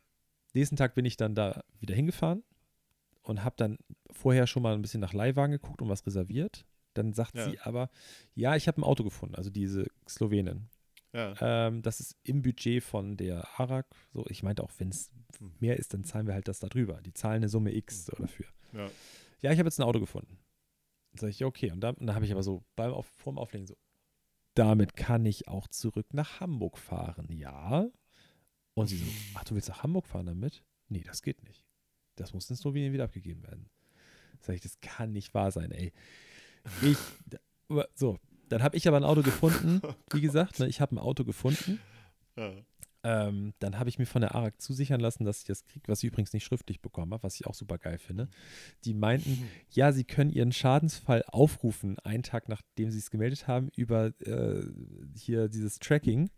nächsten 0.55 0.77
Tag 0.77 0.95
bin 0.95 1.05
ich 1.05 1.17
dann 1.17 1.35
da 1.35 1.63
wieder 1.79 1.95
hingefahren 1.95 2.43
und 3.23 3.45
habe 3.45 3.57
dann 3.59 3.79
vorher 4.11 4.47
schon 4.47 4.63
mal 4.63 4.75
ein 4.75 4.83
bisschen 4.83 5.01
nach 5.01 5.13
Leihwagen 5.13 5.53
geguckt 5.53 5.83
und 5.83 5.89
was 5.89 6.07
reserviert. 6.07 6.65
Dann 6.95 7.13
sagt 7.13 7.35
Ja. 7.37 7.45
sie 7.51 7.61
aber, 7.61 7.91
ja, 8.35 8.57
ich 8.57 8.69
habe 8.69 8.81
ein 8.81 8.85
Auto 8.85 9.05
gefunden, 9.05 9.35
also 9.35 9.51
diese 9.51 9.87
Slowenin. 10.09 10.69
Ja. 11.13 11.35
Ähm, 11.41 11.83
das 11.83 12.01
ist 12.01 12.17
im 12.23 12.43
Budget 12.43 12.83
von 12.83 13.17
der 13.17 13.47
ARAG. 13.59 13.87
So, 14.13 14.25
ich 14.29 14.43
meinte 14.43 14.63
auch, 14.63 14.71
wenn 14.79 14.89
es 14.89 15.11
mehr 15.61 15.77
ist, 15.79 15.93
dann 15.93 16.05
zahlen 16.05 16.27
wir 16.27 16.35
halt 16.35 16.49
das 16.49 16.61
da 16.61 16.69
drüber. 16.69 17.01
Die 17.05 17.13
zahlen 17.13 17.37
eine 17.37 17.49
Summe 17.49 17.75
X 17.75 18.07
so 18.07 18.13
dafür. 18.19 18.47
ja. 18.73 18.89
Ja, 19.41 19.53
ich 19.53 19.59
habe 19.59 19.67
jetzt 19.67 19.79
ein 19.79 19.85
Auto 19.87 20.01
gefunden. 20.01 20.39
Dann 21.13 21.21
sage 21.21 21.31
ich, 21.31 21.39
ja, 21.41 21.47
okay. 21.47 21.71
Und 21.71 21.81
dann, 21.81 21.97
dann 21.99 22.15
habe 22.15 22.25
ich 22.25 22.33
aber 22.33 22.43
so 22.43 22.65
beim 22.75 22.93
Auf, 22.93 23.07
vorm 23.15 23.39
Auflegen 23.39 23.67
so, 23.67 23.77
damit 24.55 24.97
kann 24.97 25.27
ich 25.27 25.49
auch 25.49 25.69
zurück 25.69 26.15
nach 26.15 26.41
Hamburg 26.41 26.79
fahren, 26.79 27.31
ja. 27.31 27.87
Und 28.75 28.89
sie 28.89 28.99
so, 28.99 29.07
ach, 29.35 29.45
du 29.45 29.55
willst 29.55 29.69
nach 29.69 29.83
Hamburg 29.83 30.07
fahren 30.07 30.27
damit? 30.27 30.65
Nee, 30.89 31.03
das 31.03 31.23
geht 31.23 31.43
nicht. 31.45 31.65
Das 32.17 32.33
muss 32.33 32.49
in 32.49 32.57
Slowenien 32.57 32.93
wieder 32.93 33.05
abgegeben 33.05 33.43
werden. 33.43 33.69
Sag 34.41 34.55
ich, 34.55 34.63
das 34.63 34.81
kann 34.81 35.13
nicht 35.13 35.35
wahr 35.35 35.51
sein, 35.51 35.71
ey. 35.71 35.93
Ich, 36.83 36.99
so, 37.95 38.19
dann 38.49 38.63
habe 38.63 38.77
ich 38.77 38.89
aber 38.89 38.97
ein 38.97 39.05
Auto 39.05 39.23
gefunden, 39.23 39.81
wie 40.13 40.21
gesagt, 40.21 40.59
ne, 40.59 40.69
ich 40.69 40.81
habe 40.81 40.95
ein 40.95 40.99
Auto 40.99 41.25
gefunden. 41.25 41.81
Ähm, 43.09 43.53
dann 43.61 43.79
habe 43.79 43.89
ich 43.89 43.99
mir 44.01 44.07
von 44.07 44.21
der 44.23 44.35
ARAG 44.35 44.61
zusichern 44.61 44.99
lassen, 45.01 45.25
dass 45.25 45.39
ich 45.39 45.45
das 45.45 45.65
kriege, 45.65 45.87
was 45.87 46.03
ich 46.03 46.09
übrigens 46.09 46.33
nicht 46.33 46.45
schriftlich 46.45 46.81
bekommen 46.81 47.13
habe, 47.13 47.23
was 47.23 47.37
ich 47.37 47.47
auch 47.47 47.55
super 47.55 47.79
geil 47.79 47.99
finde. 47.99 48.29
Die 48.85 48.95
meinten, 48.95 49.49
ja, 49.71 49.93
sie 49.93 50.03
können 50.05 50.31
ihren 50.31 50.51
Schadensfall 50.53 51.23
aufrufen, 51.29 51.99
einen 52.01 52.23
Tag 52.25 52.49
nachdem 52.49 52.91
sie 52.91 52.99
es 52.99 53.11
gemeldet 53.11 53.47
haben, 53.47 53.71
über 53.77 54.07
äh, 54.27 54.63
hier 55.17 55.49
dieses 55.49 55.79
Tracking. 55.79 56.31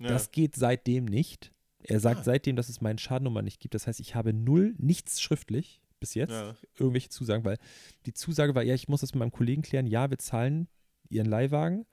Ja. 0.00 0.08
Das 0.08 0.32
geht 0.32 0.56
seitdem 0.56 1.04
nicht. 1.04 1.52
Er 1.84 2.00
sagt 2.00 2.20
Ah. 2.20 2.24
seitdem, 2.24 2.56
dass 2.56 2.68
es 2.68 2.80
meine 2.80 2.98
Schadennummer 2.98 3.42
nicht 3.42 3.60
gibt. 3.60 3.74
Das 3.74 3.86
heißt, 3.86 4.00
ich 4.00 4.14
habe 4.16 4.32
null, 4.32 4.74
nichts 4.78 5.20
schriftlich 5.20 5.80
bis 6.00 6.14
jetzt, 6.14 6.30
Ja. 6.32 6.56
irgendwelche 6.78 7.08
Zusagen, 7.10 7.44
weil 7.44 7.58
die 8.06 8.14
Zusage 8.14 8.54
war, 8.54 8.62
ja, 8.64 8.74
ich 8.74 8.88
muss 8.88 9.00
das 9.02 9.12
mit 9.14 9.20
meinem 9.20 9.32
Kollegen 9.32 9.62
klären, 9.62 9.86
ja, 9.86 10.10
wir 10.10 10.18
zahlen 10.18 10.68
ihren 11.10 11.26
Leihwagen, 11.26 11.86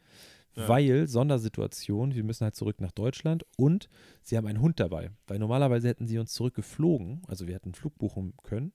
Ja. 0.58 0.70
weil 0.70 1.08
Sondersituation, 1.08 2.16
wir 2.16 2.24
müssen 2.24 2.44
halt 2.46 2.56
zurück 2.56 2.80
nach 2.80 2.92
Deutschland 2.92 3.46
und 3.58 3.90
sie 4.22 4.38
haben 4.38 4.48
einen 4.48 4.62
Hund 4.62 4.80
dabei, 4.80 5.12
weil 5.28 5.38
normalerweise 5.40 5.88
hätten 5.90 6.08
sie 6.08 6.18
uns 6.18 6.34
zurückgeflogen, 6.34 7.22
also 7.28 7.46
wir 7.48 7.56
hätten 7.56 7.66
einen 7.70 7.74
Flug 7.76 7.98
buchen 7.98 8.34
können, 8.44 8.72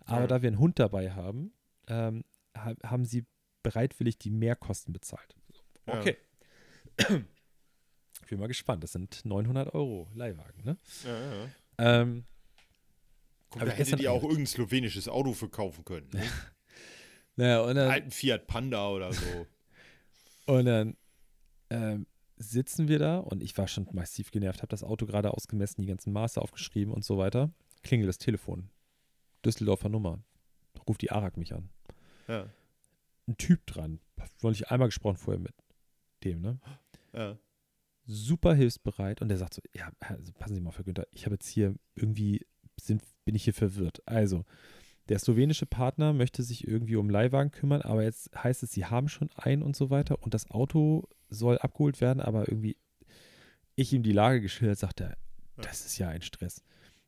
aber 0.00 0.22
Ja. 0.22 0.26
da 0.26 0.42
wir 0.42 0.48
einen 0.48 0.58
Hund 0.58 0.78
dabei 0.78 1.10
haben, 1.12 1.52
ähm, 1.86 2.24
ha 2.56 2.72
haben 2.82 3.04
sie 3.04 3.26
bereitwillig 3.62 4.16
die 4.18 4.30
Mehrkosten 4.30 4.92
bezahlt. 4.94 5.36
Ja. 5.86 5.98
Okay. 5.98 6.16
Ich 8.22 8.28
bin 8.30 8.38
mal 8.40 8.46
gespannt, 8.48 8.82
das 8.84 8.92
sind 8.92 9.24
900 9.24 9.74
Euro 9.74 10.08
Leihwagen, 10.14 10.64
ne? 10.64 10.76
Ja, 11.04 11.20
ja. 11.20 12.00
Ähm, 12.00 12.24
Guck, 13.50 13.62
Aber 13.62 13.70
da 13.70 13.76
gestern- 13.76 13.98
ihr 14.00 14.12
auch 14.12 14.22
irgendein 14.22 14.46
slowenisches 14.46 15.08
Auto 15.08 15.32
verkaufen 15.32 15.82
können. 15.84 16.08
Ne? 16.12 16.22
naja, 17.36 17.60
und 17.62 17.76
dann, 17.76 17.90
Alten 17.90 18.10
Fiat 18.10 18.46
Panda 18.46 18.88
oder 18.90 19.12
so. 19.12 19.46
Und 20.46 20.64
dann 20.66 20.96
ähm, 21.70 22.06
sitzen 22.36 22.88
wir 22.88 22.98
da 22.98 23.18
und 23.18 23.42
ich 23.42 23.56
war 23.58 23.68
schon 23.68 23.88
massiv 23.92 24.30
genervt, 24.30 24.60
habe 24.62 24.68
das 24.68 24.84
Auto 24.84 25.06
gerade 25.06 25.32
ausgemessen, 25.32 25.82
die 25.82 25.88
ganzen 25.88 26.12
Maße 26.12 26.40
aufgeschrieben 26.40 26.94
und 26.94 27.04
so 27.04 27.18
weiter. 27.18 27.50
Klingelt 27.82 28.08
das 28.08 28.18
Telefon. 28.18 28.70
Düsseldorfer 29.44 29.88
Nummer. 29.88 30.22
Ruft 30.86 31.02
die 31.02 31.10
ARAG 31.10 31.36
mich 31.36 31.54
an. 31.54 31.68
Ja. 32.28 32.48
Ein 33.26 33.36
Typ 33.36 33.66
dran. 33.66 34.00
Wollte 34.40 34.56
ich 34.56 34.70
einmal 34.70 34.88
gesprochen 34.88 35.16
vorher 35.16 35.40
mit 35.40 35.54
dem, 36.24 36.40
ne? 36.40 36.60
Ja. 37.12 37.38
Super 38.04 38.54
hilfsbereit 38.54 39.20
und 39.20 39.28
der 39.28 39.38
sagt 39.38 39.54
so, 39.54 39.62
ja, 39.74 39.90
also 40.00 40.32
passen 40.32 40.54
Sie 40.54 40.60
mal 40.60 40.70
für 40.70 40.84
Günther, 40.84 41.06
ich 41.10 41.26
habe 41.26 41.34
jetzt 41.34 41.48
hier 41.48 41.74
irgendwie, 41.94 42.46
sind, 42.80 43.02
bin 43.24 43.34
ich 43.34 43.44
hier 43.44 43.54
verwirrt. 43.54 44.00
Also, 44.06 44.44
der 45.08 45.18
slowenische 45.18 45.66
Partner 45.66 46.12
möchte 46.12 46.42
sich 46.42 46.66
irgendwie 46.66 46.96
um 46.96 47.08
Leihwagen 47.10 47.50
kümmern, 47.50 47.82
aber 47.82 48.02
jetzt 48.02 48.30
heißt 48.42 48.62
es, 48.62 48.72
sie 48.72 48.84
haben 48.86 49.08
schon 49.08 49.30
einen 49.36 49.62
und 49.62 49.74
so 49.76 49.90
weiter 49.90 50.22
und 50.22 50.34
das 50.34 50.50
Auto 50.50 51.08
soll 51.30 51.58
abgeholt 51.58 52.00
werden, 52.00 52.20
aber 52.20 52.48
irgendwie 52.48 52.76
ich 53.74 53.92
ihm 53.92 54.02
die 54.02 54.12
Lage 54.12 54.40
geschildert, 54.40 54.78
sagt 54.78 55.00
er, 55.00 55.16
das 55.56 55.86
ist 55.86 55.98
ja 55.98 56.08
ein 56.08 56.22
Stress. 56.22 56.64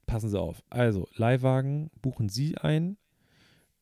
Passen 0.06 0.28
Sie 0.30 0.38
auf. 0.40 0.62
Also, 0.70 1.08
Leihwagen 1.14 1.90
buchen 2.02 2.28
Sie 2.28 2.56
ein 2.58 2.96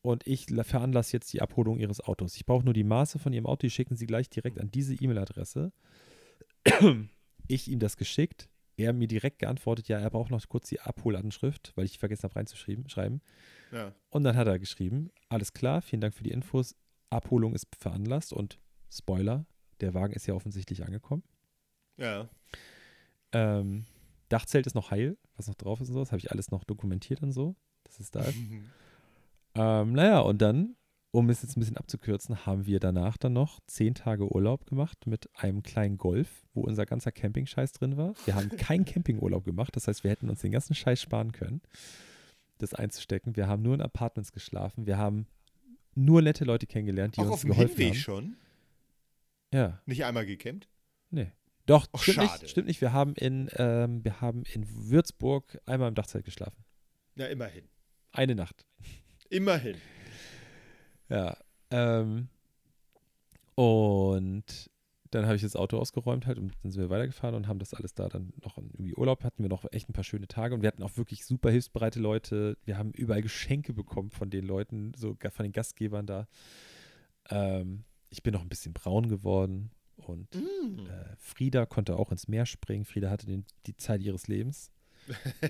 und 0.01 0.27
ich 0.27 0.49
la- 0.49 0.63
veranlasse 0.63 1.13
jetzt 1.13 1.33
die 1.33 1.41
Abholung 1.41 1.79
Ihres 1.79 2.01
Autos. 2.01 2.35
Ich 2.35 2.45
brauche 2.45 2.63
nur 2.65 2.73
die 2.73 2.83
Maße 2.83 3.19
von 3.19 3.33
Ihrem 3.33 3.45
Auto, 3.47 3.61
die 3.61 3.69
schicken 3.71 3.95
Sie 3.95 4.05
gleich 4.05 4.29
direkt 4.29 4.59
an 4.59 4.69
diese 4.71 4.93
E-Mail-Adresse. 4.95 5.71
Ich 7.51 7.67
ihm 7.67 7.79
das 7.79 7.97
geschickt. 7.97 8.47
Er 8.77 8.93
mir 8.93 9.07
direkt 9.07 9.39
geantwortet, 9.39 9.87
ja, 9.87 9.97
er 9.97 10.11
braucht 10.11 10.29
noch 10.29 10.47
kurz 10.47 10.69
die 10.69 10.79
Abholanschrift, 10.79 11.73
weil 11.75 11.85
ich 11.85 11.97
vergessen 11.97 12.23
habe 12.23 12.35
reinzuschreiben. 12.35 12.87
Schreiben. 12.89 13.21
Ja. 13.71 13.93
Und 14.09 14.23
dann 14.23 14.35
hat 14.35 14.47
er 14.47 14.59
geschrieben, 14.59 15.11
alles 15.29 15.53
klar, 15.53 15.81
vielen 15.81 16.01
Dank 16.01 16.13
für 16.13 16.23
die 16.23 16.31
Infos. 16.31 16.75
Abholung 17.09 17.53
ist 17.53 17.67
veranlasst 17.77 18.33
und 18.33 18.59
Spoiler, 18.91 19.45
der 19.81 19.93
Wagen 19.93 20.13
ist 20.13 20.27
ja 20.27 20.33
offensichtlich 20.33 20.83
angekommen. 20.83 21.23
Ja. 21.97 22.29
Ähm, 23.31 23.85
Dachzelt 24.29 24.67
ist 24.67 24.75
noch 24.75 24.91
heil, 24.91 25.17
was 25.35 25.47
noch 25.47 25.55
drauf 25.55 25.81
ist 25.81 25.89
und 25.89 25.95
so. 25.95 25.99
Das 25.99 26.11
habe 26.11 26.19
ich 26.19 26.31
alles 26.31 26.51
noch 26.51 26.63
dokumentiert 26.63 27.21
und 27.21 27.31
so, 27.31 27.55
dass 27.83 27.99
es 27.99 28.11
da 28.11 28.21
ist. 28.21 28.37
ähm, 29.55 29.93
naja, 29.93 30.19
und 30.19 30.41
dann, 30.41 30.75
um 31.11 31.29
es 31.29 31.41
jetzt 31.41 31.57
ein 31.57 31.59
bisschen 31.59 31.77
abzukürzen, 31.77 32.45
haben 32.45 32.65
wir 32.65 32.79
danach 32.79 33.17
dann 33.17 33.33
noch 33.33 33.59
zehn 33.65 33.95
Tage 33.95 34.31
Urlaub 34.31 34.65
gemacht 34.67 35.07
mit 35.07 35.29
einem 35.35 35.63
kleinen 35.63 35.97
Golf, 35.97 36.45
wo 36.53 36.61
unser 36.61 36.85
ganzer 36.85 37.11
Camping-Scheiß 37.11 37.73
drin 37.73 37.97
war. 37.97 38.13
Wir 38.25 38.35
haben 38.35 38.49
keinen 38.49 38.85
Campingurlaub 38.85 39.43
gemacht, 39.43 39.75
das 39.75 39.87
heißt, 39.87 40.03
wir 40.03 40.11
hätten 40.11 40.29
uns 40.29 40.41
den 40.41 40.51
ganzen 40.51 40.75
Scheiß 40.75 41.01
sparen 41.01 41.31
können, 41.31 41.61
das 42.59 42.73
einzustecken. 42.73 43.35
Wir 43.35 43.47
haben 43.47 43.61
nur 43.63 43.73
in 43.73 43.81
Apartments 43.81 44.31
geschlafen. 44.31 44.85
Wir 44.85 44.97
haben 44.97 45.27
nur 45.95 46.21
nette 46.21 46.45
Leute 46.45 46.67
kennengelernt, 46.67 47.15
die 47.17 47.21
Auch 47.21 47.25
uns 47.25 47.33
auf 47.33 47.41
dem 47.41 47.49
geholfen 47.51 47.75
Hinweg 47.75 47.87
haben. 47.93 47.99
schon? 47.99 48.37
Ja, 49.53 49.81
Nicht 49.85 50.05
einmal 50.05 50.25
gecampt? 50.25 50.67
nee. 51.09 51.31
Doch, 51.65 51.87
Och, 51.91 52.01
stimmt 52.01 52.15
schade. 52.15 52.41
nicht, 52.41 52.49
stimmt 52.51 52.67
nicht. 52.67 52.81
Wir 52.81 52.93
haben 52.93 53.13
in, 53.13 53.47
ähm, 53.57 54.03
wir 54.03 54.21
haben 54.21 54.41
in 54.51 54.65
Würzburg 54.89 55.59
einmal 55.67 55.89
im 55.89 55.93
Dachzelt 55.95 56.25
geschlafen. 56.25 56.63
Ja, 57.15 57.27
immerhin. 57.27 57.67
Eine 58.11 58.33
Nacht. 58.33 58.65
Immerhin. 59.29 59.75
Ja. 61.09 61.37
Ähm, 61.69 62.29
und 63.55 64.71
dann 65.11 65.25
habe 65.25 65.35
ich 65.35 65.41
das 65.41 65.55
Auto 65.55 65.77
ausgeräumt 65.79 66.25
halt 66.27 66.37
und 66.37 66.53
dann 66.63 66.71
sind 66.71 66.81
wir 66.81 66.89
weitergefahren 66.89 67.35
und 67.35 67.47
haben 67.47 67.59
das 67.59 67.73
alles 67.73 67.93
da 67.93 68.07
dann 68.09 68.31
noch 68.43 68.57
irgendwie 68.57 68.93
Urlaub 68.95 69.23
hatten 69.23 69.43
wir 69.43 69.49
noch 69.49 69.65
echt 69.71 69.89
ein 69.89 69.93
paar 69.93 70.03
schöne 70.03 70.27
Tage 70.27 70.53
und 70.55 70.61
wir 70.61 70.67
hatten 70.67 70.83
auch 70.83 70.97
wirklich 70.97 71.25
super 71.25 71.49
hilfsbereite 71.51 71.99
Leute. 71.99 72.57
Wir 72.65 72.77
haben 72.77 72.91
überall 72.91 73.21
Geschenke 73.21 73.73
bekommen 73.73 74.09
von 74.11 74.29
den 74.29 74.45
Leuten, 74.45 74.93
so 74.95 75.15
von 75.31 75.43
den 75.43 75.51
Gastgebern 75.51 76.05
da. 76.05 76.27
Ähm, 77.29 77.83
ich 78.09 78.23
bin 78.23 78.33
noch 78.33 78.41
ein 78.41 78.49
bisschen 78.49 78.73
braun 78.73 79.07
geworden 79.09 79.71
und 79.97 80.33
Mm. 80.35 80.79
äh, 80.87 81.15
Frieda 81.17 81.65
konnte 81.65 81.95
auch 81.97 82.11
ins 82.11 82.27
Meer 82.27 82.45
springen. 82.45 82.85
Frieda 82.85 83.09
hatte 83.09 83.25
den, 83.25 83.45
die 83.65 83.75
Zeit 83.75 84.01
ihres 84.01 84.27
Lebens. 84.27 84.71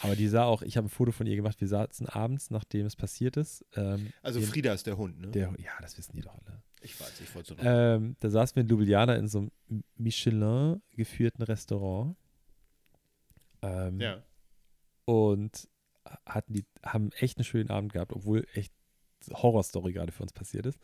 Aber 0.00 0.14
die 0.14 0.28
sah 0.28 0.44
auch, 0.44 0.60
ich 0.62 0.76
habe 0.76 0.86
ein 0.86 0.90
Foto 0.90 1.10
von 1.10 1.26
ihr 1.26 1.36
gemacht, 1.36 1.58
wir 1.60 1.68
saßen 1.68 2.06
abends, 2.08 2.50
nachdem 2.50 2.84
es 2.86 2.96
passiert 2.96 3.36
ist. 3.38 3.64
Ähm, 3.74 4.12
Also 4.22 4.40
den- 4.40 4.48
Frieda 4.48 4.74
ist 4.74 4.86
der 4.86 4.98
Hund, 4.98 5.18
ne? 5.20 5.28
der, 5.28 5.54
ja, 5.58 5.70
das 5.80 5.96
wissen 5.96 6.14
die 6.14 6.20
doch 6.20 6.34
alle. 6.34 6.62
Ich 6.80 6.98
weiß, 7.00 7.20
ich 7.20 7.34
wollte 7.34 7.48
so 7.50 7.54
noch. 7.54 7.62
Ähm, 7.64 8.16
da 8.20 8.30
saßen 8.30 8.56
wir 8.56 8.62
in 8.62 8.68
Ljubljana 8.68 9.16
in 9.16 9.28
so 9.28 9.38
einem 9.38 9.50
Michelin 9.96 10.82
geführten 10.90 11.42
Restaurant. 11.42 12.16
Ähm, 13.62 14.00
ja. 14.00 14.22
Und 15.04 15.68
hatten 16.24 16.52
die, 16.52 16.64
haben 16.84 17.10
echt 17.12 17.38
einen 17.38 17.44
schönen 17.44 17.70
Abend 17.70 17.92
gehabt, 17.92 18.12
obwohl 18.12 18.46
echt 18.54 18.72
Horrorstory 19.32 19.92
gerade 19.92 20.12
für 20.12 20.22
uns 20.22 20.32
passiert 20.32 20.66
ist. 20.66 20.78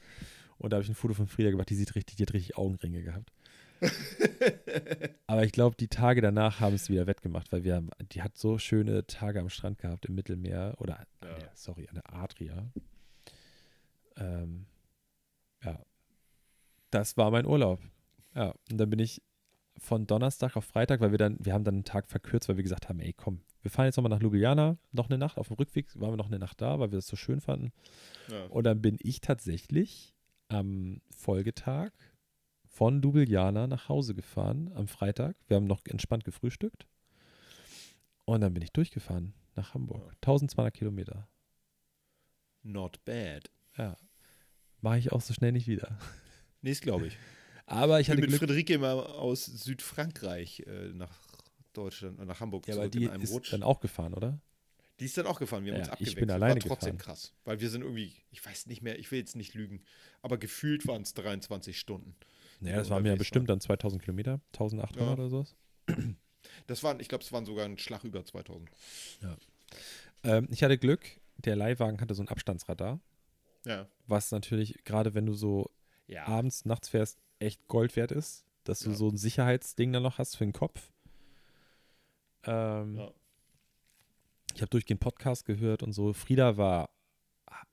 Und 0.59 0.71
da 0.71 0.77
habe 0.77 0.83
ich 0.85 0.89
ein 0.91 0.95
Foto 0.95 1.15
von 1.15 1.27
Frieda 1.27 1.51
gemacht, 1.51 1.71
die 1.71 1.75
sieht 1.77 1.95
richtig, 1.95 2.17
die 2.17 2.23
hat 2.25 2.33
richtig 2.33 2.57
Augenringe 2.57 3.03
gehabt. 3.03 3.33
Aber 5.27 5.45
ich 5.45 5.53
glaube, 5.53 5.77
die 5.77 5.89
Tage 5.89 6.21
danach 6.21 6.61
haben 6.61 6.75
es 6.75 6.89
wieder 6.89 7.07
wettgemacht, 7.07 7.51
weil 7.53 7.65
wir 7.65 7.75
haben, 7.77 7.91
die 8.13 8.23
hat 8.23 8.37
so 8.37 8.59
schöne 8.59 9.07
Tage 9.07 9.41
am 9.41 9.49
Strand 9.49 9.79
gehabt 9.79 10.07
im 10.07 10.15
Mittelmeer 10.15 10.75
oder 10.79 11.07
Ja. 11.23 11.37
sorry, 11.55 11.89
an 11.89 11.97
der 11.97 12.13
Adria. 12.15 12.71
Ähm, 14.17 14.67
ja. 15.65 15.81
Das 16.91 17.17
war 17.17 17.31
mein 17.31 17.47
Urlaub. 17.47 17.81
Ja, 18.35 18.55
und 18.71 18.79
dann 18.79 18.91
bin 18.91 18.99
ich 18.99 19.23
von 19.79 20.07
Donnerstag 20.07 20.57
auf 20.57 20.65
Freitag, 20.65 21.01
weil 21.01 21.11
wir 21.11 21.19
dann, 21.19 21.39
wir 21.41 21.55
haben 21.55 21.65
dann 21.65 21.77
einen 21.77 21.85
Tag 21.85 22.09
verkürzt, 22.09 22.49
weil 22.49 22.57
wir 22.57 22.63
gesagt 22.63 22.89
haben, 22.89 23.01
ey, 23.01 23.13
komm, 23.13 23.41
wir 23.63 23.71
fahren 23.71 23.87
jetzt 23.87 23.97
nochmal 23.97 24.11
nach 24.11 24.21
Ljubljana, 24.21 24.77
noch 24.93 25.09
eine 25.09 25.19
Nacht. 25.19 25.39
Auf 25.39 25.49
dem 25.49 25.57
Rückweg 25.57 25.89
waren 25.99 26.13
wir 26.13 26.17
noch 26.17 26.27
eine 26.27 26.39
Nacht 26.39 26.61
da, 26.61 26.79
weil 26.79 26.91
wir 26.91 26.99
das 26.99 27.07
so 27.07 27.17
schön 27.17 27.41
fanden. 27.41 27.73
ja. 28.31 28.45
Und 28.47 28.65
dann 28.65 28.83
bin 28.83 28.99
ich 29.01 29.21
tatsächlich 29.21 30.15
am 30.49 31.01
Folgetag 31.11 31.91
von 32.67 33.03
Ljubljana 33.03 33.67
nach 33.67 33.89
Hause 33.89 34.15
gefahren, 34.15 34.71
am 34.75 34.89
Freitag. 34.89 35.37
Wir 35.47 35.57
haben 35.57 35.67
noch 35.67 35.81
entspannt 35.87 36.25
gefrühstückt. 36.25 36.87
Und 38.25 38.41
dann 38.41 38.55
bin 38.55 38.63
ich 38.63 38.73
durchgefahren 38.73 39.35
nach 39.55 39.75
Hamburg. 39.75 40.03
Ja. 40.03 40.13
1200 40.23 40.73
Kilometer. 40.73 41.29
Not 42.63 43.05
bad. 43.05 43.51
Ja. 43.77 43.97
Mache 44.83 44.99
ich 44.99 45.13
auch 45.13 45.21
so 45.23 45.33
schnell 45.33 45.53
nicht 45.53 45.67
wieder. 45.67 45.99
Nee, 46.61 46.71
das 46.71 46.81
glaube 46.81 47.07
ich. 47.07 47.17
Aber 47.67 48.01
ich 48.01 48.09
Ich 48.09 48.09
bin 48.09 48.19
hatte 48.19 48.21
mit 48.23 48.31
Glück. 48.31 48.41
Friederike 48.41 48.75
immer 48.75 49.15
aus 49.15 49.47
Südfrankreich 49.47 50.61
äh, 50.67 50.89
nach 50.93 51.17
Deutschland, 51.73 52.21
äh, 52.21 52.25
nach 52.25 52.41
Hamburg 52.41 52.67
Ja, 52.69 52.75
zurück 52.75 52.93
die 52.93 53.05
in 53.05 53.11
einem 53.11 53.23
ist 53.23 53.33
Rutsch. 53.33 53.53
dann 53.53 53.63
auch 53.63 53.81
gefahren, 53.81 54.13
oder? 54.13 54.39
Die 55.01 55.07
ist 55.07 55.17
dann 55.17 55.27
auch 55.27 55.39
gefahren, 55.39 55.65
wir 55.65 55.73
haben 55.73 55.79
Ja, 55.81 55.85
uns 55.85 55.89
ich 55.89 55.93
abgewechselt. 55.95 56.21
bin 56.21 56.31
alleine 56.31 56.55
War 56.63 56.69
trotzdem 56.69 56.99
gefahren. 56.99 57.17
krass, 57.17 57.33
weil 57.45 57.61
wir 57.61 57.71
sind 57.71 57.83
irgendwie, 57.83 58.13
ich 58.31 58.45
weiß 58.45 58.67
nicht 58.67 58.83
mehr, 58.83 58.99
ich 58.99 59.11
will 59.11 59.19
jetzt 59.21 59.37
nicht 59.37 59.55
lügen, 59.55 59.83
aber 60.21 60.37
gefühlt 60.37 60.87
waren 60.87 61.03
es 61.03 61.15
23 61.15 61.79
Stunden. 61.79 62.15
Naja, 62.61 62.77
das 62.77 62.91
waren 62.91 63.05
ja 63.07 63.17
bestimmt 63.17 63.49
dann 63.49 63.61
2000 63.61 64.03
Kilometer, 64.03 64.41
1800 64.53 64.97
Ja. 64.97 65.13
oder 65.15 65.29
sowas. 65.31 65.57
Das 66.67 66.83
waren, 66.83 66.99
ich 66.99 67.09
glaube, 67.09 67.23
es 67.23 67.31
waren 67.33 67.47
sogar 67.47 67.65
ein 67.65 67.79
Schlag 67.79 68.03
über 68.03 68.25
2000. 68.25 68.69
Ähm, 70.25 70.49
ich 70.51 70.63
hatte 70.65 70.77
Glück, 70.77 71.07
der 71.39 71.55
Leihwagen 71.55 72.01
hatte 72.01 72.15
so 72.15 72.23
ein 72.23 72.29
Abstandsradar, 72.29 73.01
Ja. 73.65 73.87
was 74.07 74.31
natürlich, 74.33 74.83
gerade 74.85 75.15
wenn 75.15 75.27
du 75.27 75.35
so 75.35 75.71
Ja. 76.07 76.27
abends, 76.27 76.65
nachts 76.65 76.89
fährst, 76.89 77.19
echt 77.39 77.67
Gold 77.69 77.95
wert 77.97 78.13
ist, 78.13 78.45
dass 78.65 78.81
du 78.81 78.91
Ja. 78.91 78.97
so 78.97 79.09
ein 79.09 79.17
Sicherheitsding 79.17 79.93
dann 79.93 80.03
noch 80.03 80.19
hast 80.19 80.37
für 80.37 80.45
den 80.45 80.53
Kopf. 80.53 80.91
Ähm, 82.45 82.97
Ja. 82.97 83.11
Ich 84.55 84.61
habe 84.61 84.71
durchgehend 84.71 85.01
Podcast 85.01 85.45
gehört 85.47 85.83
und 85.83 85.93
so. 85.93 86.13
Frieda 86.13 86.57
war 86.57 86.91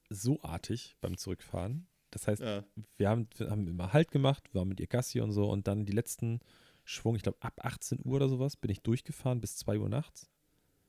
so 0.09 0.41
artig 0.41 0.95
beim 1.01 1.17
Zurückfahren. 1.17 1.87
Das 2.11 2.27
heißt, 2.27 2.41
ja. 2.41 2.63
wir 2.97 3.09
haben, 3.09 3.27
wir 3.37 3.49
haben 3.51 3.67
immer 3.67 3.93
Halt 3.93 4.11
gemacht, 4.11 4.53
waren 4.55 4.67
mit 4.67 4.79
ihr 4.79 4.87
Gassi 4.87 5.19
und 5.21 5.31
so 5.31 5.49
und 5.49 5.67
dann 5.67 5.85
die 5.85 5.91
letzten 5.91 6.39
Schwung, 6.85 7.15
ich 7.15 7.21
glaube 7.21 7.37
ab 7.41 7.53
18 7.63 7.99
Uhr 8.03 8.15
oder 8.15 8.29
sowas, 8.29 8.55
bin 8.55 8.71
ich 8.71 8.81
durchgefahren 8.81 9.41
bis 9.41 9.57
2 9.57 9.77
Uhr 9.77 9.89
nachts. 9.89 10.27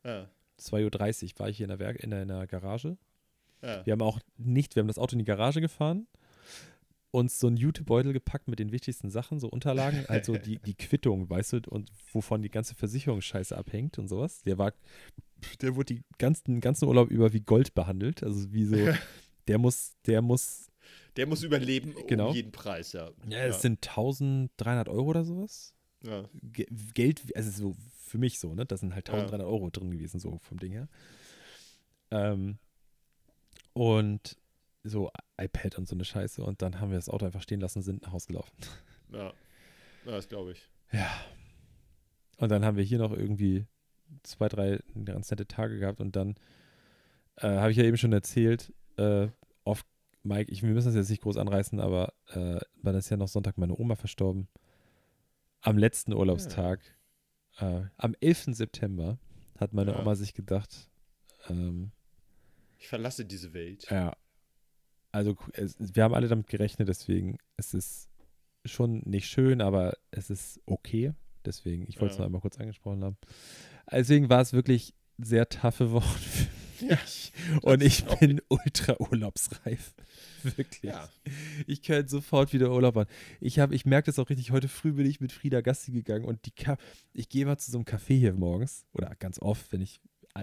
Ja. 0.05 0.31
2.30 0.59 1.35
Uhr 1.35 1.39
war 1.41 1.49
ich 1.51 1.57
hier 1.59 1.65
in 1.65 1.69
der, 1.71 1.79
Werk 1.79 1.97
in 1.97 2.11
der, 2.11 2.23
in 2.23 2.29
der 2.29 2.47
Garage. 2.47 2.97
Ja. 3.63 3.85
Wir 3.85 3.93
haben 3.93 4.03
auch 4.03 4.21
nicht, 4.37 4.75
wir 4.77 4.81
haben 4.81 4.89
das 4.89 4.99
Auto 4.99 5.13
in 5.15 5.19
die 5.21 5.25
Garage 5.25 5.61
gefahren 5.61 6.07
uns 7.13 7.41
so 7.41 7.49
einen 7.49 7.57
Jutebeutel 7.57 8.13
gepackt 8.13 8.47
mit 8.47 8.61
den 8.61 8.71
wichtigsten 8.71 9.11
Sachen, 9.11 9.41
so 9.41 9.49
Unterlagen, 9.49 10.07
also 10.07 10.37
die, 10.37 10.59
die 10.61 10.75
Quittung, 10.79 11.29
weißt 11.29 11.55
du, 11.55 11.61
und 11.69 11.91
wovon 12.13 12.41
die 12.41 12.51
ganze 12.51 12.77
Versicherungsscheiße 12.77 13.57
abhängt 13.59 13.99
und 13.99 14.07
sowas. 14.07 14.43
Der 14.43 14.59
war, 14.59 14.73
der 15.61 15.75
wurde 15.75 15.95
die 15.95 16.03
ganzen, 16.19 16.61
ganzen 16.61 16.87
Urlaub 16.87 17.11
über 17.11 17.33
wie 17.33 17.41
Gold 17.41 17.75
behandelt. 17.75 18.23
Also 18.23 18.53
wie 18.53 18.65
so, 18.65 18.77
der 19.49 19.59
muss, 19.59 19.97
der 20.07 20.23
muss. 20.23 20.69
Der 21.17 21.27
muss 21.27 21.43
überleben 21.43 21.95
Genau. 22.07 22.29
um 22.29 22.35
jeden 22.37 22.53
Preis, 22.53 22.93
ja. 22.93 23.11
Ja, 23.29 23.39
es 23.47 23.61
sind 23.61 23.85
1300 23.89 24.89
Euro 24.89 25.07
oder 25.11 25.25
sowas. 25.25 25.75
ja. 26.05 26.29
Ge 26.43 26.67
Geld, 26.95 27.23
also 27.35 27.51
so 27.51 27.77
für 27.99 28.19
mich 28.19 28.39
so, 28.39 28.55
ne? 28.55 28.67
Da 28.67 28.77
sind 28.77 28.95
halt 28.95 29.09
Ja. 29.09 29.15
1300 29.15 29.49
Euro 29.53 29.69
drin 29.71 29.91
gewesen, 29.91 30.21
so 30.21 30.39
vom 30.43 30.61
Ding 30.61 30.71
her. 30.73 30.89
Ähm, 32.13 32.59
und 33.73 34.37
so 34.83 35.11
iPad 35.39 35.79
und 35.79 35.89
so 35.89 35.95
eine 35.95 36.05
Scheiße. 36.05 36.43
Und 36.43 36.63
dann 36.63 36.81
haben 36.81 36.91
wir 36.91 36.99
das 36.99 37.09
Auto 37.09 37.27
einfach 37.27 37.43
stehen 37.43 37.61
lassen 37.61 37.79
und 37.79 37.83
sind 37.83 38.03
nach 38.03 38.13
Hause 38.13 38.29
gelaufen. 38.29 38.53
Ja, 39.13 39.33
ja 40.05 40.13
das 40.13 40.29
glaube 40.29 40.53
ich. 40.53 40.71
Ja. 40.93 41.11
Und 42.37 42.49
dann 42.49 42.65
haben 42.65 42.77
wir 42.77 42.85
hier 42.85 43.01
noch 43.01 43.11
irgendwie 43.11 43.67
zwei, 44.23 44.49
drei 44.49 44.79
ganz 45.05 45.29
nette 45.33 45.49
Tage 45.49 45.81
gehabt 45.81 46.01
und 46.01 46.15
dann 46.15 46.37
äh, 47.39 47.49
habe 47.49 47.73
ich 47.73 47.77
ja 47.77 47.83
eben 47.83 47.97
schon 47.97 48.13
erzählt, 48.13 48.73
äh, 48.99 49.27
oft, 49.65 49.85
Mike, 50.23 50.53
ich, 50.53 50.63
wir 50.63 50.71
müssen 50.71 50.87
das 50.87 50.95
jetzt 50.95 51.11
nicht 51.11 51.23
groß 51.23 51.39
anreißen, 51.39 51.81
aber 51.81 52.13
äh, 52.29 52.61
dann 52.85 52.95
ist 52.95 53.11
ja 53.11 53.17
noch 53.17 53.27
Sonntag 53.27 53.59
meine 53.59 53.77
Oma 53.77 53.97
verstorben. 53.97 54.47
Am 55.61 55.77
letzten 55.77 56.13
Urlaubstag, 56.13 56.81
äh, 57.59 57.83
am 57.97 58.15
11. 58.21 58.55
September, 58.55 59.19
hat 59.59 59.73
meine 59.73 59.91
Ja. 59.91 60.01
Oma 60.01 60.15
sich 60.15 60.35
gedacht, 60.35 60.89
ähm, 61.49 61.91
Ich 62.81 62.89
verlasse 62.89 63.25
diese 63.25 63.53
Welt. 63.53 63.87
ja, 63.91 64.17
also 65.13 65.37
es, 65.53 65.77
wir 65.79 66.03
haben 66.05 66.15
alle 66.15 66.29
damit 66.29 66.47
gerechnet, 66.49 66.89
deswegen 66.89 67.39
es 67.57 67.75
ist 67.75 68.09
schon 68.65 69.01
nicht 69.07 69.29
schön, 69.29 69.61
aber 69.61 69.97
es 70.11 70.31
ist 70.31 70.61
okay. 70.67 71.13
Deswegen, 71.45 71.87
ich 71.89 72.01
wollte 72.01 72.13
es 72.13 72.17
Ja. 72.19 72.21
noch 72.23 72.27
einmal 72.27 72.41
kurz 72.43 72.59
angesprochen 72.59 73.03
haben. 73.05 73.17
Deswegen 73.91 74.29
war 74.29 74.41
es 74.43 74.53
wirklich 74.53 74.95
sehr 75.19 75.49
taffe 75.49 75.91
Wochen 75.93 76.19
für 76.19 76.47
Ja, 76.87 76.97
mich. 76.97 77.33
Und 77.63 77.83
ich 77.83 78.05
bin 78.21 78.41
ultra 78.49 78.97
urlaubsreif. 78.99 79.95
Wirklich. 80.43 80.83
Ja. 80.83 81.09
Ich 81.67 81.83
könnte 81.83 82.09
sofort 82.09 82.53
wieder 82.55 82.71
Urlaub 82.73 82.95
machen. 82.95 83.09
Ich, 83.41 83.59
hab- 83.59 83.73
ich 83.73 83.85
merke 83.85 84.07
das 84.07 84.19
auch 84.19 84.31
richtig. 84.31 84.51
Heute 84.51 84.69
früh 84.69 84.93
bin 84.93 85.05
ich 85.05 85.21
mit 85.21 85.33
Frieda 85.33 85.61
Gassi 85.61 85.93
gegangen 85.93 86.25
und 86.25 86.47
die 86.47 86.53
Ka 86.53 86.79
ich 87.13 87.29
gehe 87.29 87.45
mal 87.45 87.59
zu 87.59 87.71
so 87.71 87.77
einem 87.79 87.85
Café 87.85 88.17
hier 88.19 88.33
morgens 88.33 88.87
oder 88.95 89.15
ganz 89.17 89.39
oft, 89.41 89.71
wenn 89.73 89.83
ich, 89.83 90.01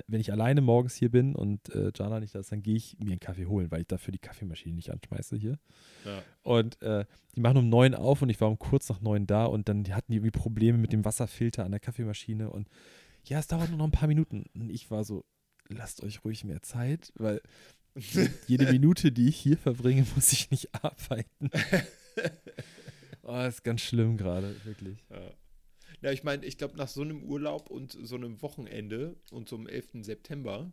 wenn 0.07 0.19
ich 0.19 0.31
alleine 0.31 0.61
morgens 0.61 0.95
hier 0.95 1.09
bin 1.09 1.35
und 1.35 1.73
äh, 1.73 1.91
Jana 1.95 2.19
nicht 2.19 2.35
da 2.35 2.39
ist, 2.39 2.51
dann 2.51 2.61
gehe 2.61 2.75
ich 2.75 2.97
mir 2.99 3.11
einen 3.11 3.19
Kaffee 3.19 3.45
holen, 3.45 3.71
weil 3.71 3.81
ich 3.81 3.87
dafür 3.87 4.11
die 4.11 4.19
Kaffeemaschine 4.19 4.75
nicht 4.75 4.91
anschmeiße 4.91 5.37
hier. 5.37 5.57
Ja. 6.05 6.21
Und 6.43 6.81
äh, 6.81 7.05
die 7.35 7.41
machen 7.41 7.57
um 7.57 7.69
neun 7.69 7.95
auf 7.95 8.21
und 8.21 8.29
ich 8.29 8.41
war 8.41 8.49
um 8.49 8.59
kurz 8.59 8.89
nach 8.89 9.01
neun 9.01 9.27
da 9.27 9.45
und 9.45 9.69
dann 9.69 9.87
hatten 9.95 10.11
die 10.11 10.17
irgendwie 10.17 10.37
Probleme 10.37 10.77
mit 10.77 10.91
dem 10.93 11.05
Wasserfilter 11.05 11.63
an 11.63 11.71
der 11.71 11.79
Kaffeemaschine 11.79 12.49
und 12.49 12.67
ja, 13.25 13.39
es 13.39 13.47
dauert 13.47 13.69
nur 13.69 13.77
noch 13.77 13.87
ein 13.87 13.91
paar 13.91 14.07
Minuten. 14.07 14.45
Und 14.55 14.69
ich 14.69 14.89
war 14.89 15.03
so, 15.03 15.25
lasst 15.67 16.03
euch 16.03 16.23
ruhig 16.23 16.43
mehr 16.43 16.61
Zeit, 16.61 17.11
weil 17.15 17.41
jede 18.47 18.71
Minute, 18.71 19.11
die 19.11 19.29
ich 19.29 19.37
hier 19.37 19.57
verbringe, 19.57 20.05
muss 20.15 20.31
ich 20.31 20.51
nicht 20.51 20.69
arbeiten. 20.83 21.49
oh, 23.23 23.41
ist 23.41 23.63
ganz 23.63 23.81
schlimm 23.81 24.17
gerade, 24.17 24.55
wirklich. 24.65 25.03
Ja, 25.09 25.31
ja 26.01 26.11
ich 26.11 26.23
meine, 26.23 26.45
ich 26.45 26.57
glaube, 26.57 26.77
nach 26.77 26.87
so 26.87 27.01
einem 27.01 27.23
Urlaub 27.23 27.69
und 27.69 27.97
so 28.01 28.15
einem 28.15 28.41
Wochenende 28.41 29.15
und 29.31 29.49
so 29.49 29.55
einem 29.55 29.67
11. 29.67 30.03
September, 30.05 30.71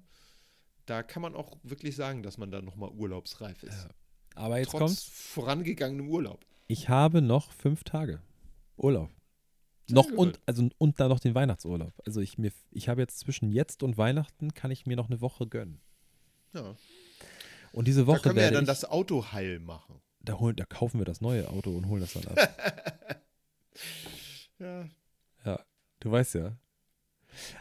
da 0.86 1.02
kann 1.02 1.22
man 1.22 1.34
auch 1.34 1.56
wirklich 1.62 1.96
sagen, 1.96 2.22
dass 2.22 2.36
man 2.38 2.50
da 2.50 2.60
nochmal 2.62 2.90
urlaubsreif 2.90 3.62
ist. 3.62 3.84
Ja. 3.84 3.88
Aber 4.36 4.58
jetzt 4.58 4.70
Trotz 4.70 4.80
kommt's. 4.80 5.04
vorangegangenem 5.04 6.08
Urlaub. 6.08 6.44
Ich 6.66 6.88
habe 6.88 7.22
noch 7.22 7.52
fünf 7.52 7.84
Tage 7.84 8.20
Urlaub. 8.76 9.10
Sehr 9.86 9.96
Noch 9.96 10.08
gut. 10.08 10.16
und, 10.18 10.40
also, 10.46 10.68
und 10.78 10.98
dann 10.98 11.10
noch 11.10 11.20
den 11.20 11.34
Weihnachtsurlaub. 11.34 11.92
Also 12.06 12.20
ich, 12.20 12.38
mir, 12.38 12.50
ich 12.70 12.88
habe 12.88 13.02
jetzt 13.02 13.18
zwischen 13.18 13.50
jetzt 13.50 13.82
und 13.82 13.98
Weihnachten 13.98 14.54
kann 14.54 14.70
ich 14.70 14.86
mir 14.86 14.96
noch 14.96 15.10
eine 15.10 15.20
Woche 15.20 15.46
gönnen. 15.46 15.80
Ja. 16.54 16.74
Und 17.72 17.86
diese 17.86 18.02
Da 18.02 18.06
Woche 18.06 18.20
können 18.20 18.36
wir 18.36 18.44
ja 18.44 18.50
dann 18.50 18.64
das 18.66 18.84
Auto 18.86 19.32
heil 19.32 19.60
machen. 19.60 20.00
da, 20.20 20.38
holen, 20.38 20.56
da 20.56 20.64
kaufen 20.64 20.98
wir 21.00 21.04
das 21.04 21.20
neue 21.20 21.48
Auto 21.50 21.70
und 21.76 21.86
holen 21.86 22.00
das 22.00 22.14
dann 22.14 22.26
ab. 22.28 23.20
Ja. 24.58 24.86
Du 26.04 26.10
weißt 26.12 26.34
ja. 26.34 26.56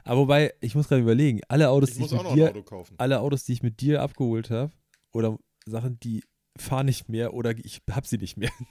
Aber 0.03 0.21
wobei, 0.21 0.53
ich 0.61 0.75
muss 0.75 0.87
gerade 0.87 1.01
überlegen, 1.01 1.41
alle 1.47 1.69
Autos, 1.69 1.89
Ich 1.91 1.95
die 1.97 2.03
ich 2.03 2.11
mit 2.11 2.21
dir, 2.35 2.49
Auto 2.55 2.85
alle 2.97 3.19
Autos, 3.21 3.43
die 3.45 3.53
ich 3.53 3.63
mit 3.63 3.81
dir 3.81 4.01
abgeholt 4.03 4.51
habe, 4.51 4.71
oder 5.11 5.39
Sachen, 5.65 5.99
die 5.99 6.23
fahren 6.55 6.85
nicht 6.85 7.09
mehr 7.09 7.33
oder 7.33 7.57
ich 7.57 7.81
habe 7.89 8.07
sie 8.07 8.17
nicht 8.17 8.37
mehr. 8.37 8.51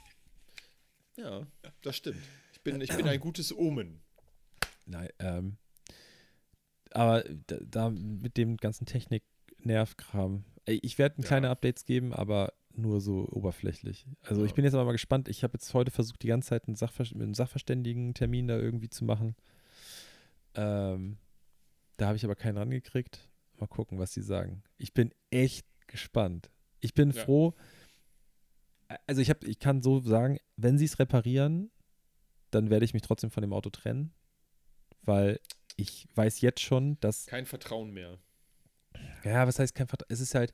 Ja, 1.15 1.45
das 1.83 1.97
stimmt. 1.97 2.23
Ich 2.53 2.61
bin, 2.61 2.81
ich 2.81 2.89
bin 2.95 3.07
ein 3.07 3.19
gutes 3.19 3.55
Omen. 3.55 4.01
Nein, 4.87 5.09
ähm, 5.19 5.57
aber 6.89 7.23
da, 7.45 7.57
da 7.63 7.89
mit 7.91 8.35
dem 8.35 8.57
ganzen 8.57 8.87
Technik-Nervkram. 8.87 10.43
Ich 10.65 10.97
werde 10.97 11.21
Ja. 11.21 11.27
kleine 11.27 11.49
Updates 11.51 11.85
geben, 11.85 12.13
aber 12.13 12.53
nur 12.75 12.99
so 12.99 13.27
oberflächlich. 13.29 14.07
Also 14.23 14.43
ich 14.43 14.51
Ja. 14.51 14.55
bin 14.55 14.65
jetzt 14.65 14.73
aber 14.73 14.85
mal 14.85 14.91
gespannt. 14.93 15.27
Ich 15.29 15.43
habe 15.43 15.53
jetzt 15.53 15.71
heute 15.75 15.91
versucht, 15.91 16.23
die 16.23 16.27
ganze 16.27 16.49
Zeit 16.49 16.65
einen, 16.67 16.75
Sachver 16.75 17.05
einen 17.13 17.35
Sachverständigen-Termin 17.35 18.47
da 18.47 18.57
irgendwie 18.57 18.89
zu 18.89 19.05
machen. 19.05 19.35
Ähm, 20.55 21.17
da 21.97 22.07
habe 22.07 22.17
ich 22.17 22.25
aber 22.25 22.35
keinen 22.35 22.57
rangekriegt. 22.57 23.29
Mal 23.59 23.67
gucken, 23.67 23.99
was 23.99 24.13
sie 24.13 24.21
sagen. 24.21 24.63
Ich 24.77 24.93
bin 24.93 25.13
echt 25.29 25.65
gespannt. 25.87 26.49
Ich 26.79 26.93
bin 26.93 27.11
Ja. 27.11 27.23
froh. 27.23 27.53
Also 29.07 29.21
ich 29.21 29.29
habe, 29.29 29.45
ich 29.47 29.59
kann 29.59 29.81
so 29.81 29.99
sagen, 30.01 30.37
wenn 30.57 30.77
sie 30.77 30.85
es 30.85 30.99
reparieren, 30.99 31.71
dann 32.51 32.69
werde 32.69 32.85
ich 32.85 32.93
mich 32.93 33.01
trotzdem 33.01 33.31
von 33.31 33.41
dem 33.41 33.53
Auto 33.53 33.69
trennen, 33.69 34.13
weil 35.01 35.39
ich 35.75 36.07
weiß 36.13 36.41
jetzt 36.41 36.59
schon, 36.61 36.99
dass 36.99 37.25
Kein 37.25 37.45
Vertrauen 37.45 37.91
mehr. 37.91 38.19
ja, 39.23 39.47
was 39.47 39.57
heißt 39.57 39.73
kein 39.73 39.87
Vertrauen? 39.87 40.09
Es 40.09 40.19
ist 40.19 40.35
halt 40.35 40.53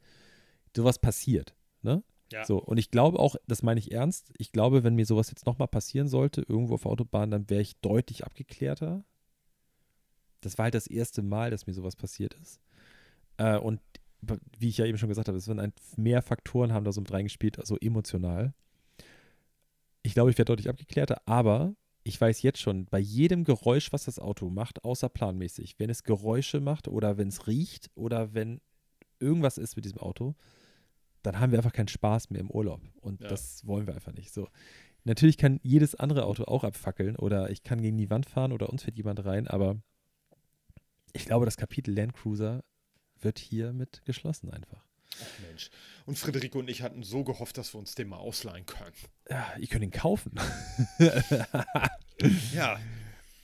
sowas 0.75 0.99
passiert, 0.99 1.55
ne? 1.81 2.03
Ja. 2.31 2.45
So 2.45 2.59
und 2.59 2.77
ich 2.77 2.91
glaube 2.91 3.19
auch, 3.19 3.35
das 3.47 3.63
meine 3.63 3.79
ich 3.79 3.91
ernst. 3.91 4.31
Ich 4.37 4.51
glaube, 4.51 4.83
wenn 4.83 4.95
mir 4.95 5.05
sowas 5.05 5.29
jetzt 5.31 5.45
nochmal 5.47 5.67
passieren 5.67 6.07
sollte 6.07 6.41
irgendwo 6.47 6.75
auf 6.75 6.83
der 6.83 6.91
Autobahn, 6.91 7.31
dann 7.31 7.49
wäre 7.49 7.61
ich 7.61 7.77
deutlich 7.81 8.23
abgeklärter. 8.23 9.03
Das 10.41 10.57
war 10.57 10.63
halt 10.65 10.75
das 10.75 10.87
erste 10.87 11.21
Mal, 11.21 11.51
dass 11.51 11.67
mir 11.67 11.73
sowas 11.73 11.95
passiert 11.95 12.33
ist. 12.35 12.59
Äh, 13.37 13.57
und 13.57 13.79
wie 14.57 14.69
ich 14.69 14.77
ja 14.77 14.85
eben 14.85 14.97
schon 14.97 15.09
gesagt 15.09 15.27
habe, 15.27 15.37
es 15.37 15.45
sind 15.45 15.59
ein, 15.59 15.73
mehr 15.95 16.21
Faktoren 16.21 16.73
haben 16.73 16.83
da 16.83 16.91
so 16.91 17.01
mit 17.01 17.11
reingespielt, 17.11 17.59
also 17.59 17.77
emotional. 17.77 18.53
Ich 20.01 20.13
glaube, 20.13 20.31
ich 20.31 20.37
werde 20.37 20.51
deutlich 20.51 20.69
abgeklärter, 20.69 21.21
aber 21.25 21.73
ich 22.03 22.19
weiß 22.19 22.41
jetzt 22.41 22.59
schon, 22.59 22.85
bei 22.85 22.99
jedem 22.99 23.43
Geräusch, 23.43 23.91
was 23.91 24.05
das 24.05 24.19
Auto 24.19 24.49
macht, 24.49 24.83
außerplanmäßig, 24.83 25.75
wenn 25.77 25.89
es 25.89 26.03
Geräusche 26.03 26.59
macht 26.59 26.87
oder 26.87 27.17
wenn 27.17 27.27
es 27.27 27.47
riecht 27.47 27.89
oder 27.95 28.33
wenn 28.33 28.61
irgendwas 29.19 29.57
ist 29.57 29.75
mit 29.75 29.85
diesem 29.85 29.99
Auto, 29.99 30.35
dann 31.21 31.39
haben 31.39 31.51
wir 31.51 31.59
einfach 31.59 31.73
keinen 31.73 31.89
Spaß 31.89 32.29
mehr 32.29 32.41
im 32.41 32.49
Urlaub. 32.49 32.81
Und 33.01 33.21
Ja. 33.21 33.27
das 33.27 33.65
wollen 33.67 33.87
wir 33.87 33.93
einfach 33.95 34.13
nicht. 34.13 34.33
So. 34.33 34.47
Natürlich 35.03 35.37
kann 35.37 35.59
jedes 35.63 35.95
andere 35.95 36.25
Auto 36.25 36.43
auch 36.45 36.63
abfackeln 36.63 37.15
oder 37.15 37.49
ich 37.49 37.63
kann 37.63 37.81
gegen 37.81 37.97
die 37.97 38.09
Wand 38.09 38.25
fahren 38.25 38.51
oder 38.51 38.69
uns 38.69 38.83
fährt 38.83 38.97
jemand 38.97 39.23
rein, 39.25 39.47
aber 39.47 39.77
ich 41.13 41.25
glaube, 41.25 41.45
das 41.45 41.57
Kapitel 41.57 41.93
Land 41.95 42.13
Cruiser 42.13 42.63
wird 43.19 43.39
hiermit 43.39 44.01
geschlossen 44.05 44.49
einfach. 44.51 44.85
Ach 45.21 45.39
Mensch. 45.47 45.69
Und 46.05 46.17
Friederike 46.17 46.57
und 46.57 46.69
ich 46.69 46.81
hatten 46.81 47.03
so 47.03 47.23
gehofft, 47.23 47.57
dass 47.57 47.73
wir 47.73 47.79
uns 47.79 47.95
den 47.95 48.07
mal 48.09 48.17
ausleihen 48.17 48.65
können. 48.65 48.93
Ja, 49.29 49.47
ich 49.59 49.69
könnte 49.69 49.85
ihn 49.85 49.91
kaufen. 49.91 50.33
Ja. 52.53 52.79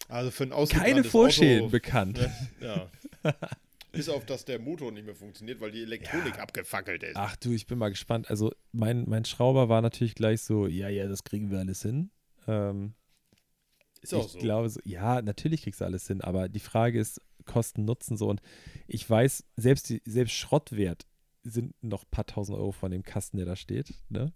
Also 0.10 0.32
für 0.32 0.44
ein 0.44 0.68
Keine 0.68 1.04
Vorschäden 1.04 1.64
Auto, 1.64 1.72
bekannt. 1.72 2.18
Ne? 2.18 2.32
Ja. 2.62 2.92
Bis 3.92 4.10
auf, 4.10 4.26
dass 4.26 4.44
der 4.44 4.60
Motor 4.60 4.92
nicht 4.92 5.06
mehr 5.06 5.16
funktioniert, 5.16 5.62
weil 5.62 5.72
die 5.72 5.82
Elektronik 5.84 6.36
Ja. 6.36 6.42
abgefackelt 6.44 7.02
ist. 7.04 7.16
Ach 7.16 7.38
du, 7.38 7.52
ich 7.52 7.66
bin 7.66 7.78
mal 7.78 7.90
gespannt. 7.90 8.30
Also 8.30 8.52
mein, 8.74 9.06
mein 9.08 9.24
Schrauber 9.24 9.70
war 9.70 9.82
natürlich 9.82 10.14
gleich 10.16 10.42
so, 10.42 10.68
ja, 10.68 10.90
ja, 10.90 11.08
das 11.08 11.24
kriegen 11.24 11.50
wir 11.50 11.60
alles 11.60 11.82
hin. 11.82 12.12
Ähm, 12.48 12.94
ist 14.02 14.14
auch 14.14 14.26
ich 14.26 14.34
so. 14.34 14.40
glaube, 14.40 14.70
so, 14.70 14.82
ja, 14.84 15.22
natürlich 15.22 15.64
kriegst 15.64 15.80
du 15.80 15.86
alles 15.86 16.06
hin, 16.08 16.20
aber 16.22 16.50
die 16.50 16.60
Frage 16.60 17.00
ist 17.00 17.22
Kosten, 17.45 17.85
Nutzen 17.85 18.17
so. 18.17 18.27
Und 18.30 18.41
ich 18.88 19.07
weiß, 19.09 19.43
selbst, 19.55 19.89
die, 19.89 20.01
selbst 20.05 20.34
Schrottwert 20.34 21.05
sind 21.43 21.73
noch 21.84 22.03
ein 22.03 22.09
paar 22.11 22.26
tausend 22.26 22.57
Euro 22.57 22.72
von 22.72 22.91
dem 22.91 23.03
Kasten, 23.03 23.38
der 23.38 23.45
da 23.45 23.55
steht. 23.55 23.93
Ne? 24.09 24.34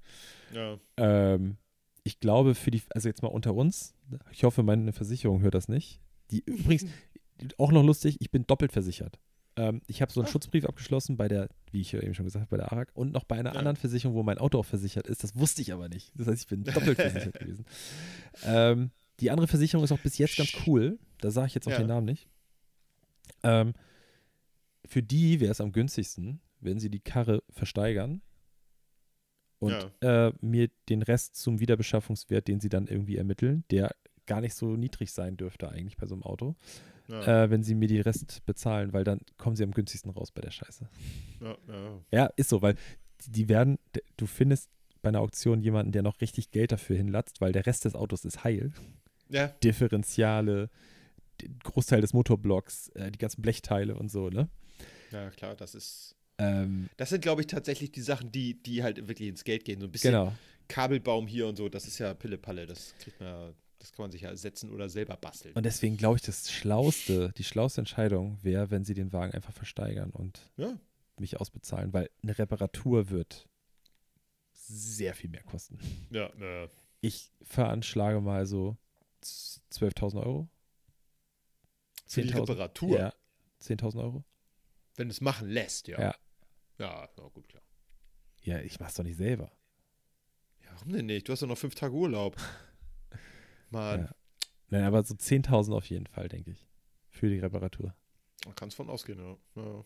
Ja. 0.54 0.78
Ähm, 0.98 1.58
ich 2.04 2.20
glaube, 2.20 2.56
für 2.56 2.72
die, 2.72 2.82
also 2.92 3.08
jetzt 3.10 3.22
mal 3.24 3.30
unter 3.30 3.54
uns, 3.56 3.94
ich 4.32 4.44
hoffe, 4.44 4.64
meine 4.64 4.94
Versicherung 4.94 5.42
hört 5.42 5.56
das 5.56 5.68
nicht. 5.68 6.02
Die 6.32 6.42
übrigens, 6.46 6.86
auch 7.58 7.72
noch 7.72 7.84
lustig, 7.84 8.18
ich 8.20 8.30
bin 8.32 8.46
doppelt 8.46 8.72
versichert. 8.72 9.20
Ähm, 9.56 9.82
ich 9.88 10.02
habe 10.02 10.12
so 10.12 10.20
einen 10.22 10.28
Ach. 10.28 10.32
Schutzbrief 10.32 10.66
abgeschlossen 10.66 11.18
bei 11.18 11.28
der, 11.28 11.50
wie 11.72 11.82
ich 11.82 11.92
ja 11.92 12.00
eben 12.02 12.14
schon 12.14 12.26
gesagt 12.26 12.44
habe, 12.44 12.50
bei 12.52 12.58
der 12.58 12.72
ARAG 12.72 12.92
und 12.94 13.12
noch 13.12 13.24
bei 13.24 13.38
einer 13.38 13.54
Ja. 13.54 13.60
anderen 13.60 13.76
Versicherung, 13.78 14.16
wo 14.16 14.22
mein 14.24 14.38
Auto 14.38 14.60
auch 14.60 14.66
versichert 14.66 15.08
ist. 15.08 15.24
Das 15.24 15.36
wusste 15.36 15.62
ich 15.64 15.74
aber 15.74 15.90
nicht. 15.90 16.12
Das 16.16 16.28
heißt, 16.28 16.42
ich 16.44 16.48
bin 16.48 16.64
doppelt 16.64 16.96
versichert 17.02 17.40
gewesen. 17.40 17.66
Ähm, 18.46 18.92
die 19.20 19.32
andere 19.32 19.48
Versicherung 19.48 19.84
ist 19.84 19.92
auch 19.92 20.00
bis 20.00 20.18
jetzt 20.18 20.38
ganz 20.38 20.54
cool. 20.68 21.00
Da 21.20 21.32
sage 21.32 21.48
ich 21.48 21.56
jetzt 21.56 21.68
auch 21.68 21.72
Ja. 21.72 21.80
den 21.80 21.88
Namen 21.88 22.06
nicht. 22.06 22.30
Ähm, 23.44 23.74
für 24.86 25.04
die 25.04 25.40
wäre 25.40 25.52
es 25.52 25.62
am 25.62 25.72
günstigsten, 25.72 26.42
wenn 26.60 26.80
sie 26.80 26.90
die 26.90 27.00
Karre 27.00 27.44
versteigern 27.50 28.22
und 29.60 29.74
äh, 30.02 30.32
mir 30.42 30.70
den 30.88 31.02
Rest 31.02 31.36
zum 31.36 31.60
Wiederbeschaffungswert, 31.60 32.48
den 32.48 32.60
sie 32.60 32.70
dann 32.70 32.88
irgendwie 32.88 33.18
ermitteln, 33.18 33.64
der 33.72 33.94
gar 34.26 34.42
nicht 34.42 34.54
so 34.56 34.76
niedrig 34.76 35.12
sein 35.12 35.38
dürfte 35.38 35.70
eigentlich 35.70 35.98
bei 35.98 36.08
so 36.08 36.16
einem 36.16 36.24
Auto, 36.24 36.56
Ja, 37.08 37.44
äh, 37.46 37.50
wenn 37.50 37.64
sie 37.64 37.76
mir 37.76 37.88
die 37.88 38.00
Rest 38.00 38.46
bezahlen, 38.46 38.94
weil 38.94 39.04
dann 39.04 39.20
kommen 39.38 39.56
sie 39.56 39.64
am 39.64 39.72
günstigsten 39.72 40.12
raus 40.12 40.32
bei 40.32 40.42
der 40.42 40.52
Scheiße. 40.52 40.88
ja, 41.42 41.58
ja. 41.68 42.02
Ja, 42.12 42.26
ist 42.36 42.50
so, 42.50 42.62
weil 42.62 42.76
die- 43.26 43.32
die 43.32 43.50
werden, 43.50 43.80
du 44.18 44.28
findest 44.28 44.70
bei 45.02 45.10
einer 45.10 45.20
Auktion 45.22 45.62
jemanden, 45.62 45.92
der 45.92 46.04
noch 46.04 46.22
richtig 46.22 46.52
Geld 46.52 46.72
dafür 46.72 46.96
hinlatzt, 46.98 47.42
weil 47.42 47.52
der 47.52 47.66
Rest 47.66 47.86
des 47.86 47.96
Autos 47.96 48.24
ist 48.26 48.44
heil. 48.44 48.72
ja, 49.30 49.48
Differentiale, 49.64 50.70
d- 51.42 51.50
Großteil 51.64 52.02
des 52.02 52.14
Motorblocks, 52.14 52.90
äh, 52.90 53.12
die 53.12 53.18
ganzen 53.20 53.42
Blechteile 53.42 53.96
und 53.96 54.10
so, 54.10 54.30
ne? 54.30 54.50
ja, 55.12 55.30
klar, 55.32 55.56
das 55.56 55.76
ist. 55.76 56.16
Ähm, 56.38 56.90
Das 56.98 57.10
sind, 57.10 57.22
glaube 57.22 57.42
ich, 57.42 57.48
tatsächlich 57.48 57.92
die 57.92 58.02
Sachen, 58.02 58.32
die, 58.32 58.62
die 58.64 58.84
halt 58.84 59.08
wirklich 59.08 59.28
ins 59.30 59.44
Geld 59.44 59.66
gehen. 59.66 59.80
So 59.82 59.88
ein 59.88 59.92
bisschen 59.92 60.12
genau. 60.14 60.34
Kabelbaum 60.68 61.28
hier 61.28 61.48
und 61.48 61.56
so, 61.58 61.68
das 61.68 61.86
ist 61.88 61.98
ja 62.00 62.14
Pille-Palle. 62.14 62.66
Das 62.68 62.94
kriegt 63.00 63.20
man 63.20 63.28
ja, 63.30 63.54
das 63.80 63.92
kann 63.92 64.04
man 64.04 64.12
sich 64.12 64.22
ja 64.22 64.30
ersetzen 64.30 64.70
oder 64.72 64.88
selber 64.88 65.18
basteln. 65.18 65.54
Und 65.56 65.66
deswegen 65.66 65.98
glaube 65.98 66.18
ich, 66.18 66.22
das 66.22 66.52
schlauste, 66.52 67.34
die 67.38 67.44
schlauste 67.44 67.82
Entscheidung 67.82 68.38
wäre, 68.44 68.70
wenn 68.72 68.86
sie 68.86 68.94
den 68.94 69.12
Wagen 69.12 69.34
einfach 69.34 69.54
versteigern 69.54 70.12
und 70.12 70.50
ja, 70.58 70.78
mich 71.18 71.40
ausbezahlen, 71.40 71.92
weil 71.92 72.10
eine 72.24 72.38
Reparatur 72.38 73.10
wird 73.10 73.48
sehr 74.54 75.14
viel 75.16 75.30
mehr 75.30 75.44
kosten. 75.44 75.80
ja, 76.12 76.30
ja. 76.40 76.68
Ich 77.02 77.32
veranschlage 77.42 78.20
mal 78.22 78.46
so 78.46 78.78
z- 79.22 79.62
12.000 79.72 80.22
Euro. 80.24 80.48
Für 82.10 82.22
die 82.24 82.30
10.000. 82.34 82.40
Reparatur, 82.42 82.98
Ja, 83.00 83.14
10.000 83.62 84.02
Euro. 84.02 84.24
wenn 84.96 85.08
du 85.08 85.12
es 85.14 85.22
machen 85.22 85.48
lässt, 85.50 85.88
ja. 85.88 86.00
Ja. 86.02 86.16
Ja, 86.80 87.10
na 87.18 87.28
gut, 87.28 87.48
klar. 87.48 87.62
Ja, 88.42 88.60
ich 88.60 88.80
mach's 88.80 88.96
doch 88.96 89.04
nicht 89.04 89.18
selber. 89.18 89.52
Ja, 90.64 90.70
warum 90.74 90.92
denn 90.94 91.06
nicht? 91.06 91.28
Du 91.28 91.34
hast 91.34 91.42
doch 91.42 91.48
noch 91.48 91.58
fünf 91.58 91.76
Tage 91.76 91.94
Urlaub. 91.94 92.36
Mann, 93.70 94.02
Ja. 94.02 94.16
Nein, 94.72 94.84
aber 94.84 95.04
so 95.04 95.14
10.000 95.16 95.74
auf 95.76 95.86
jeden 95.90 96.08
Fall, 96.08 96.28
denke 96.30 96.52
ich. 96.52 96.68
Für 97.10 97.30
die 97.30 97.40
Reparatur. 97.40 97.96
man 98.46 98.56
kann 98.56 98.70
es 98.70 98.76
von 98.76 98.90
ausgehen, 98.90 99.20
ja. 99.20 99.38
ja. 99.62 99.86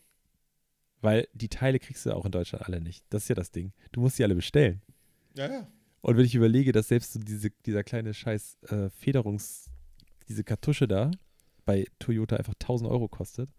Weil 1.01 1.27
die 1.33 1.49
Teile 1.49 1.79
kriegst 1.79 2.05
du 2.05 2.11
auch 2.13 2.25
in 2.25 2.31
Deutschland 2.31 2.65
alle 2.65 2.79
nicht. 2.79 3.05
Das 3.09 3.23
ist 3.23 3.29
ja 3.29 3.35
das 3.35 3.51
Ding. 3.51 3.73
Du 3.91 4.01
musst 4.01 4.17
sie 4.17 4.23
alle 4.23 4.35
bestellen. 4.35 4.81
Ja, 5.35 5.51
ja. 5.51 5.67
Und 6.01 6.17
wenn 6.17 6.25
ich 6.25 6.35
überlege, 6.35 6.71
dass 6.73 6.89
selbst 6.89 7.13
so 7.13 7.19
diese, 7.19 7.49
dieser 7.65 7.83
kleine 7.83 8.13
scheiß 8.13 8.57
äh, 8.69 8.89
Federungs-, 8.89 9.69
diese 10.27 10.43
Kartusche 10.43 10.87
da 10.87 11.11
bei 11.65 11.85
Toyota 11.99 12.35
einfach 12.37 12.53
1000 12.53 12.89
Euro 12.89 13.07
kostet. 13.07 13.49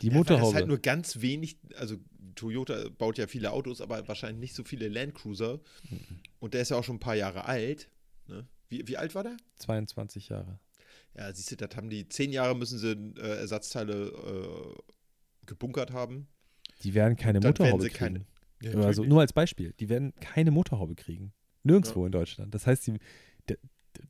Die 0.00 0.08
Ja, 0.08 0.14
weil 0.14 0.20
das 0.24 0.30
Motorhaube. 0.30 0.54
halt 0.56 0.66
nur 0.68 0.78
ganz 0.78 1.20
wenig, 1.20 1.56
also 1.76 1.96
Toyota 2.34 2.88
baut 2.98 3.18
ja 3.18 3.26
viele 3.26 3.52
Autos, 3.52 3.80
aber 3.80 4.06
wahrscheinlich 4.08 4.40
nicht 4.40 4.54
so 4.54 4.64
viele 4.64 4.88
Landcruiser. 4.88 5.60
Mhm. 5.90 6.00
Und 6.40 6.54
der 6.54 6.62
ist 6.62 6.70
ja 6.70 6.76
auch 6.76 6.84
schon 6.84 6.96
ein 6.96 7.00
paar 7.00 7.14
Jahre 7.14 7.44
alt. 7.44 7.88
Ne? 8.26 8.46
Wie, 8.68 8.86
wie 8.88 8.96
alt 8.96 9.14
war 9.14 9.22
der? 9.22 9.36
22 9.56 10.28
Jahre. 10.28 10.58
Ja, 11.16 11.32
siehst 11.32 11.50
du, 11.52 11.56
das 11.56 11.76
haben 11.76 11.90
die 11.90 12.08
zehn 12.08 12.32
Jahre 12.32 12.56
müssen 12.56 12.78
sie 12.78 12.92
äh, 13.20 13.38
Ersatzteile 13.38 14.06
äh, 14.08 15.46
gebunkert 15.46 15.92
haben. 15.92 16.26
Die 16.82 16.94
werden 16.94 17.16
keine 17.16 17.38
Dann 17.38 17.44
werden 17.44 17.62
Motorhaube 17.64 17.82
sie 17.84 17.90
kriegen. 17.90 18.24
keine. 18.60 18.74
Ja, 18.74 18.80
also 18.86 19.04
nur 19.04 19.20
als 19.20 19.32
Beispiel. 19.32 19.72
Die 19.78 19.88
werden 19.88 20.14
keine 20.20 20.50
Motorhaube 20.50 20.94
kriegen. 20.94 21.32
Nirgendwo 21.64 22.06
in 22.06 22.12
Deutschland. 22.12 22.54
Das 22.54 22.66
heißt, 22.66 22.86
die, 22.86 22.98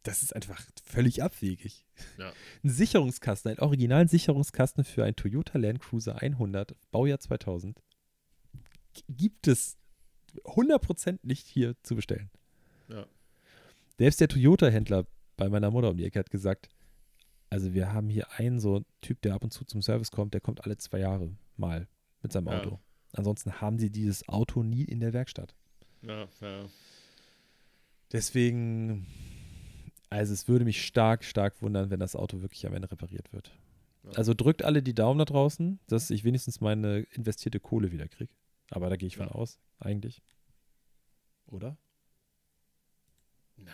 das 0.02 0.22
ist 0.22 0.34
einfach 0.34 0.60
völlig 0.84 1.22
abwegig. 1.22 1.84
Ja. 2.18 2.32
Ein 2.64 2.70
Sicherungskasten, 2.70 3.50
einen 3.50 3.60
originalen 3.60 4.08
Sicherungskasten 4.08 4.84
für 4.84 5.04
ein 5.04 5.14
Toyota 5.16 5.58
Land 5.58 5.80
Cruiser 5.80 6.20
100, 6.20 6.74
Baujahr 6.90 7.20
2000, 7.20 7.80
g- 8.94 9.02
gibt 9.08 9.46
es 9.48 9.76
100% 10.44 11.20
nicht 11.22 11.46
hier 11.46 11.76
zu 11.82 11.94
bestellen. 11.94 12.30
Ja. 12.88 13.06
Selbst 13.98 14.20
der 14.20 14.28
Toyota-Händler 14.28 15.06
bei 15.36 15.48
meiner 15.48 15.70
Mutter 15.70 15.90
um 15.90 15.96
die 15.96 16.04
Ecke 16.04 16.18
hat 16.18 16.30
gesagt, 16.30 16.68
also 17.50 17.74
wir 17.74 17.92
haben 17.92 18.08
hier 18.08 18.30
einen 18.32 18.58
so 18.60 18.84
Typ, 19.02 19.20
der 19.22 19.34
ab 19.34 19.44
und 19.44 19.52
zu 19.52 19.64
zum 19.64 19.82
Service 19.82 20.10
kommt, 20.10 20.32
der 20.34 20.40
kommt 20.40 20.64
alle 20.64 20.78
zwei 20.78 20.98
Jahre 21.00 21.30
mal 21.56 21.86
mit 22.22 22.32
seinem 22.32 22.48
Ja. 22.48 22.58
Auto. 22.60 22.80
Ansonsten 23.12 23.60
haben 23.60 23.78
sie 23.78 23.90
dieses 23.90 24.26
Auto 24.28 24.62
nie 24.62 24.84
in 24.84 25.00
der 25.00 25.12
Werkstatt. 25.12 25.54
Ja, 26.00 26.26
ja. 26.40 26.64
Deswegen, 28.10 29.06
also 30.12 30.32
es 30.32 30.47
würde 30.48 30.64
mich 30.64 30.84
stark, 30.84 31.24
stark 31.24 31.60
wundern, 31.62 31.90
wenn 31.90 32.01
das 32.01 32.14
Auto 32.16 32.43
wirklich 32.43 32.66
am 32.66 32.74
Ende 32.74 32.90
repariert 32.90 33.32
wird. 33.32 33.51
Ja. 34.05 34.10
Also 34.12 34.34
drückt 34.34 34.62
alle 34.62 34.82
die 34.82 34.94
Daumen 34.94 35.18
da 35.18 35.24
draußen, 35.24 35.78
dass 35.86 36.10
ich 36.10 36.24
wenigstens 36.24 36.60
meine 36.60 37.01
investierte 37.12 37.60
Kohle 37.60 37.93
wieder 37.93 38.09
kriege. 38.09 38.32
Aber 38.70 38.90
da 38.90 38.97
gehe 38.97 39.06
ich 39.06 39.16
von 39.16 39.26
Ja. 39.28 39.32
aus, 39.32 39.59
eigentlich. 39.78 40.22
Oder? 41.47 41.76
Naja, 43.56 43.72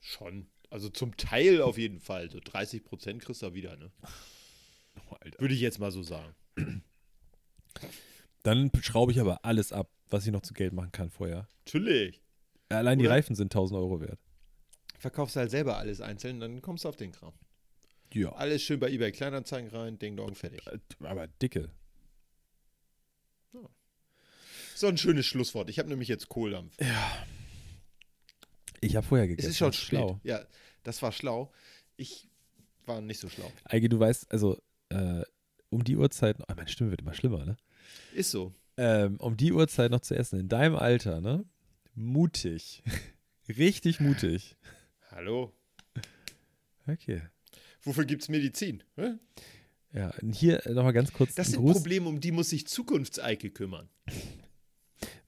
schon. 0.00 0.48
Also 0.70 0.88
zum 0.88 1.16
Teil 1.16 1.62
auf 1.62 1.78
jeden 1.78 2.00
Fall. 2.00 2.30
So 2.30 2.40
30 2.42 2.84
Prozent 2.84 3.22
kriegst 3.22 3.42
du 3.42 3.54
wieder, 3.54 3.76
ne? 3.76 3.90
Oh. 5.10 5.16
Würde 5.38 5.52
ich 5.54 5.60
jetzt 5.60 5.80
mal 5.80 5.90
so 5.90 6.04
sagen. 6.04 6.36
Dann 8.44 8.70
schraube 8.80 9.10
ich 9.10 9.18
aber 9.20 9.44
alles 9.44 9.72
ab, 9.72 9.90
was 10.08 10.24
ich 10.24 10.32
noch 10.32 10.42
zu 10.42 10.54
Geld 10.54 10.72
machen 10.72 10.92
kann 10.92 11.10
vorher. 11.10 11.48
Natürlich. 11.66 12.22
Allein 12.68 13.00
die 13.00 13.06
Oder? 13.06 13.14
Reifen 13.14 13.34
sind 13.34 13.46
1000 13.46 13.76
Euro 13.80 14.00
wert. 14.00 14.20
Verkaufst 14.98 15.36
halt 15.36 15.50
selber 15.50 15.76
alles 15.76 16.00
einzeln, 16.00 16.40
dann 16.40 16.62
kommst 16.62 16.84
du 16.84 16.88
auf 16.88 16.96
den 16.96 17.12
Kram. 17.12 17.32
Ja. 18.12 18.32
Alles 18.32 18.62
schön 18.62 18.78
bei 18.80 18.90
eBay 18.90 19.10
Kleinanzeigen 19.12 19.70
rein, 19.70 19.98
Ding 19.98 20.16
Dong, 20.16 20.34
fertig. 20.34 20.62
Aber 21.00 21.26
dicke. 21.26 21.70
So 24.76 24.88
ein 24.88 24.98
schönes 24.98 25.26
Schlusswort. 25.26 25.70
Ich 25.70 25.78
habe 25.78 25.88
nämlich 25.88 26.08
jetzt 26.08 26.28
Kohldampf. 26.28 26.76
Ich 28.80 28.96
habe 28.96 29.06
vorher 29.06 29.24
Es 29.26 29.30
gegessen. 29.30 29.50
ist 29.50 29.56
schon 29.58 29.68
das 29.70 29.76
schlau. 29.76 30.20
Ja, 30.24 30.44
das 30.82 31.00
war 31.02 31.12
schlau. 31.12 31.52
Ich 31.96 32.28
war 32.86 33.00
nicht 33.00 33.20
so 33.20 33.28
schlau. 33.28 33.50
Eige, 33.64 33.88
du 33.88 33.98
weißt, 34.00 34.30
also 34.32 34.60
äh, 34.90 35.22
um 35.70 35.84
die 35.84 35.96
Uhrzeit, 35.96 36.36
oh, 36.40 36.52
meine 36.56 36.68
Stimme 36.68 36.90
wird 36.90 37.00
immer 37.02 37.14
schlimmer, 37.14 37.44
ne? 37.44 37.56
Ist 38.14 38.30
so. 38.32 38.52
ähm, 38.76 39.16
um 39.20 39.36
die 39.36 39.52
Uhrzeit 39.52 39.90
noch 39.90 40.00
zu 40.00 40.16
essen, 40.16 40.40
in 40.40 40.48
deinem 40.48 40.74
Alter, 40.76 41.20
ne? 41.20 41.44
Mutig. 41.94 42.82
Richtig 43.48 44.00
mutig. 44.00 44.56
Hallo. 45.14 45.52
Okay. 46.88 47.22
Wofür 47.82 48.04
gibt 48.04 48.22
es 48.22 48.28
Medizin? 48.28 48.82
Hä? 48.96 49.14
Ja, 49.92 50.12
hier 50.32 50.60
nochmal 50.70 50.92
ganz 50.92 51.12
kurz 51.12 51.36
Das 51.36 51.52
sind 51.52 51.60
Gruß. 51.60 51.74
Probleme, 51.74 52.08
um 52.08 52.18
die 52.18 52.32
muss 52.32 52.50
sich 52.50 52.66
Zukunftseike 52.66 53.50
kümmern. 53.50 53.88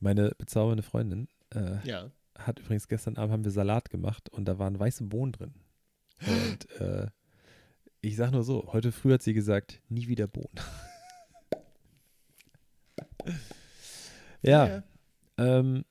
Meine 0.01 0.31
bezaubernde 0.37 0.83
Freundin 0.83 1.29
äh, 1.55 1.87
Ja. 1.87 2.11
hat 2.37 2.59
übrigens 2.59 2.89
gestern 2.89 3.17
Abend 3.17 3.33
haben 3.33 3.45
wir 3.45 3.53
Salat 3.53 3.89
gemacht 3.91 4.29
und 4.29 4.47
da 4.47 4.59
waren 4.59 4.77
weiße 4.77 5.05
Bohnen 5.05 5.31
drin. 5.31 5.55
Und 6.27 6.69
äh, 6.81 7.07
ich 8.01 8.17
sag 8.17 8.33
nur 8.33 8.43
so, 8.43 8.73
heute 8.73 8.91
früh 8.91 9.13
hat 9.13 9.23
sie 9.23 9.35
gesagt, 9.35 9.81
nie 9.89 10.09
wieder 10.09 10.27
Bohnen. 10.27 10.51
ja, 14.43 14.83
ähm, 15.39 15.85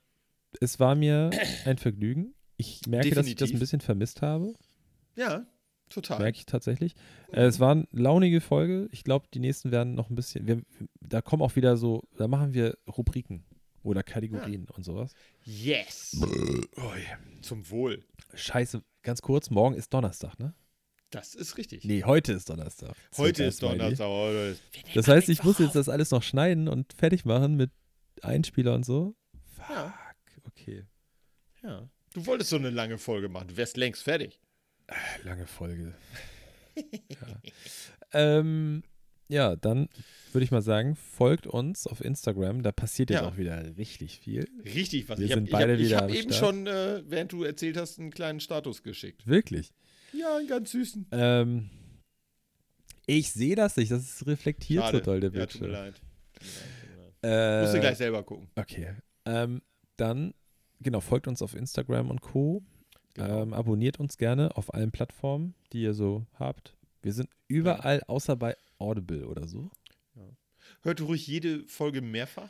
es 0.59 0.81
war 0.81 0.95
mir 0.95 1.29
ein 1.63 1.77
Vergnügen. 1.77 2.34
Ich 2.57 2.81
merke, 2.87 3.09
dass 3.11 3.27
ich 3.27 3.35
das 3.35 3.43
ein 3.49 3.53
Definitiv. 3.53 3.59
bisschen 3.59 3.81
vermisst 3.81 4.21
habe. 4.21 4.53
Ja, 5.15 5.45
total. 5.89 6.19
Merke 6.19 6.37
ich 6.37 6.45
tatsächlich. 6.45 6.95
Äh, 7.31 7.43
es 7.45 7.59
war 7.59 7.71
eine 7.71 7.87
launige 7.91 8.41
Folge. 8.41 8.87
Ich 8.91 9.03
glaube, 9.03 9.27
die 9.33 9.39
nächsten 9.39 9.71
werden 9.71 9.93
noch 9.95 10.09
ein 10.09 10.15
bisschen. 10.15 10.47
Wir, 10.47 10.61
da 11.01 11.21
kommen 11.21 11.41
auch 11.41 11.55
wieder 11.55 11.77
so, 11.77 12.03
da 12.17 12.27
machen 12.27 12.53
wir 12.53 12.77
Rubriken 12.87 13.43
oder 13.83 14.03
Kategorien 14.03 14.67
und 14.69 14.83
sowas. 14.83 15.13
Yes. 15.43 16.19
Zum 17.41 17.69
Wohl. 17.69 18.03
Scheiße, 18.33 18.81
ganz 19.03 19.21
kurz, 19.21 19.49
morgen 19.49 19.75
ist 19.75 19.93
Donnerstag, 19.93 20.39
ne? 20.39 20.53
Das 21.11 21.35
ist 21.35 21.57
richtig. 21.57 21.85
Nee, 21.85 22.03
heute 22.03 22.33
ist 22.33 22.49
Donnerstag. 22.49 22.95
Heute 23.15 23.43
ist. 23.45 23.61
Donnerstag. 23.61 24.07
heute. 24.07 24.57
Das 24.95 25.07
heißt, 25.07 25.29
ich 25.29 25.43
muss 25.43 25.59
jetzt 25.59 25.75
das 25.75 25.87
alles 25.87 26.11
noch 26.11 26.23
schneiden 26.23 26.67
und 26.67 26.91
fertig 26.93 27.25
machen 27.25 27.55
mit 27.55 27.71
Einspieler 28.21 28.73
und 28.73 28.85
so. 28.85 29.15
Fuck, 29.55 29.69
Ja. 29.69 29.93
okay. 30.47 30.83
Ja. 31.63 31.87
Du 32.15 32.25
wolltest 32.25 32.49
so 32.49 32.55
eine 32.55 32.69
lange 32.69 32.97
Folge 32.97 33.27
machen. 33.27 33.49
Du 33.49 33.57
wärst 33.57 33.75
längst 33.75 34.03
fertig. 34.03 34.39
Lange 35.23 35.45
Folge. 35.47 35.93
ja. 37.09 37.41
Ähm, 38.13 38.83
ja, 39.27 39.55
dann 39.57 39.89
würde 40.31 40.45
ich 40.45 40.51
mal 40.51 40.61
sagen, 40.61 40.95
folgt 40.95 41.45
uns 41.45 41.87
auf 41.87 41.99
Instagram. 41.99 42.63
Da 42.63 42.71
passiert 42.71 43.09
jetzt 43.09 43.21
Ja. 43.21 43.27
auch 43.27 43.35
wieder 43.37 43.75
richtig 43.77 44.19
viel. 44.19 44.47
Richtig, 44.63 45.09
was 45.09 45.19
Wir 45.19 45.25
ich 45.25 45.31
habe 45.33 45.41
sind 45.41 45.51
hab, 45.53 45.59
beide 45.59 45.73
ich 45.75 45.87
wieder 45.87 45.97
hab 45.97 46.09
eben 46.09 46.31
Start. 46.31 46.35
schon, 46.55 46.67
äh, 46.67 47.03
während 47.05 47.33
du 47.33 47.43
erzählt 47.43 47.75
hast, 47.75 47.99
einen 47.99 48.11
kleinen 48.11 48.39
Status 48.39 48.81
geschickt. 48.81 49.27
Wirklich. 49.27 49.71
Ja, 50.13 50.37
einen 50.37 50.47
ganz 50.47 50.71
süßen. 50.71 51.07
Ähm, 51.11 51.69
ich 53.07 53.31
sehe 53.33 53.55
das 53.55 53.75
nicht. 53.75 53.91
Das 53.91 54.01
ist 54.03 54.25
reflektiert 54.25 54.89
so 54.91 54.99
doll, 55.01 55.19
der 55.19 55.31
ja, 55.31 55.45
tut 55.47 55.61
mir 55.61 55.67
Bildschirm. 55.67 55.71
leid. 55.71 55.95
Tut 56.33 56.43
mir 56.43 56.47
leid, 56.47 56.71
tut 56.79 56.89
mir 57.23 57.29
leid. 57.41 57.59
Äh, 57.59 57.61
Musst 57.63 57.73
du 57.75 57.79
gleich 57.81 57.97
selber 57.97 58.23
gucken. 58.23 58.47
Okay. 58.55 58.95
Ähm, 59.25 59.61
dann, 59.97 60.33
genau, 60.79 60.99
folgt 61.01 61.27
uns 61.27 61.41
auf 61.41 61.55
Instagram 61.55 62.09
und 62.09 62.21
Co. 62.21 62.63
Genau. 63.13 63.41
Ähm, 63.43 63.53
abonniert 63.53 63.99
uns 63.99 64.17
gerne 64.17 64.55
auf 64.57 64.73
allen 64.73 64.91
Plattformen, 64.91 65.55
die 65.71 65.81
ihr 65.81 65.93
so 65.93 66.25
habt. 66.33 66.75
Wir 67.01 67.13
sind 67.13 67.29
überall, 67.47 68.01
außer 68.07 68.35
bei 68.35 68.55
Audible 68.77 69.27
oder 69.27 69.47
so. 69.47 69.69
Hört 70.81 71.01
ruhig 71.01 71.25
jede 71.27 71.65
Folge 71.67 72.01
mehrfach. 72.01 72.49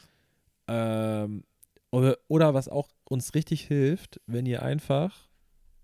Ähm, 0.68 1.44
Oder, 1.92 2.18
oder 2.28 2.54
was 2.54 2.68
auch 2.68 2.90
uns 3.04 3.36
richtig 3.36 3.62
hilft, 3.68 4.20
wenn 4.26 4.46
ihr 4.46 4.62
einfach 4.64 5.30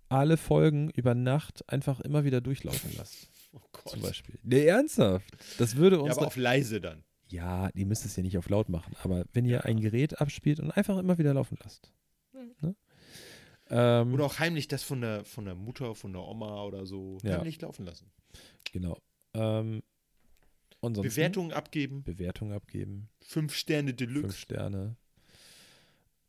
alle 0.09 0.35
Folgen 0.37 0.89
über 0.89 1.13
Nacht 1.13 1.67
einfach 1.69 1.99
immer 2.01 2.23
wieder 2.23 2.41
durchlaufen 2.41 2.91
lasst. 2.97 3.29
Oh 3.53 3.59
Gott. 3.73 3.89
Zum 3.89 4.01
Beispiel. 4.01 4.39
Nee, 4.43 4.65
ernsthaft. 4.65 5.29
Das 5.57 5.75
würde 5.75 5.97
Ja, 5.97 6.01
uns. 6.03 6.17
aber 6.17 6.27
auf 6.27 6.37
leise 6.37 6.79
dann. 6.79 7.03
Ja, 7.27 7.69
ihr 7.73 7.85
müsst 7.85 8.05
es 8.05 8.15
ja 8.15 8.23
nicht 8.23 8.37
auf 8.37 8.47
laut 8.47 8.69
machen, 8.69 8.95
aber 9.03 9.25
wenn 9.33 9.43
ihr 9.43 9.65
ein 9.65 9.81
Gerät 9.81 10.21
abspielt 10.21 10.61
und 10.61 10.71
einfach 10.71 10.97
immer 10.97 11.17
wieder 11.17 11.33
laufen 11.33 11.57
lasst. 11.61 11.91
Ne? 12.61 12.75
Ähm, 13.69 14.13
Oder 14.13 14.25
auch 14.25 14.39
heimlich 14.39 14.67
das 14.67 14.83
von 14.83 15.01
der, 15.01 15.23
von 15.25 15.45
der 15.45 15.55
Mutter, 15.55 15.95
von 15.95 16.11
der 16.13 16.21
Oma 16.23 16.63
oder 16.63 16.85
so 16.85 17.17
Ja. 17.23 17.37
heimlich 17.37 17.59
laufen 17.61 17.85
lassen. 17.85 18.11
genau. 18.71 18.97
Ähm, 19.33 19.81
Bewertungen 20.81 21.51
abgeben. 21.53 22.03
Bewertung 22.03 22.51
abgeben. 22.53 23.07
Fünf 23.21 23.53
Sterne 23.55 23.89
Fünf 23.91 23.97
Deluxe. 23.97 24.37
Sterne. 24.37 24.95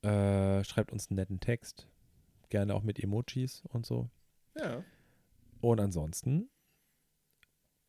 Äh, 0.03 0.63
schreibt 0.65 0.93
uns 0.93 1.09
einen 1.09 1.17
netten 1.17 1.41
Text. 1.41 1.89
Gerne 2.51 2.75
auch 2.75 2.83
mit 2.83 2.99
Emojis 3.03 3.63
und 3.69 3.87
so. 3.87 4.11
Ja, 4.57 4.85
Und 5.63 5.81
ansonsten 5.81 6.51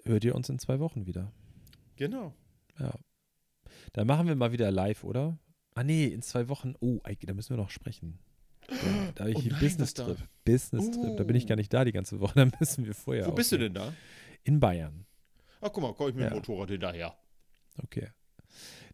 hört 0.06 0.24
ihr 0.24 0.36
uns 0.36 0.48
in 0.50 0.58
zwei 0.60 0.80
Wochen 0.80 1.06
wieder. 1.06 1.32
genau. 1.98 2.34
Ja. 2.80 2.94
Dann 3.94 4.08
machen 4.08 4.28
wir 4.28 4.36
mal 4.36 4.52
wieder 4.54 4.72
live, 4.72 5.04
oder? 5.04 5.38
Ah, 5.76 5.84
nee, 5.84 6.06
in 6.06 6.22
zwei 6.22 6.48
Wochen. 6.50 6.76
Oh, 6.80 7.00
Eike, 7.04 7.26
da 7.26 7.34
müssen 7.34 7.50
wir 7.52 7.58
noch 7.58 7.70
sprechen. 7.70 8.20
Da, 8.68 8.76
da 9.16 9.20
habe 9.22 9.32
ich 9.32 9.38
Oh 9.38 9.42
hier 9.42 9.52
nein, 9.54 9.62
Business 9.62 9.90
was 9.90 9.94
da? 9.96 10.06
Trip. 10.06 10.18
Business 10.46 10.92
Trip. 10.92 11.18
Da 11.18 11.24
bin 11.24 11.36
ich 11.36 11.48
gar 11.48 11.56
nicht 11.56 11.74
da 11.74 11.84
die 11.84 11.92
ganze 11.92 12.20
Woche. 12.20 12.34
Da 12.50 12.58
müssen 12.60 12.86
wir 12.86 12.94
vorher. 12.94 13.28
Wo 13.28 13.32
bist 13.32 13.52
du 13.52 13.56
aufnehmen. 13.58 13.74
denn 13.74 13.84
da? 13.84 13.94
In 14.44 14.60
Bayern. 14.60 15.06
Ach, 15.62 15.70
guck 15.72 15.82
mal, 15.84 15.94
komm 15.94 16.10
ich 16.10 16.16
mit 16.16 16.26
dem 16.26 16.30
Ja. 16.30 16.36
Motorrad 16.36 16.70
hinterher. 16.70 17.16
Okay. 17.84 18.10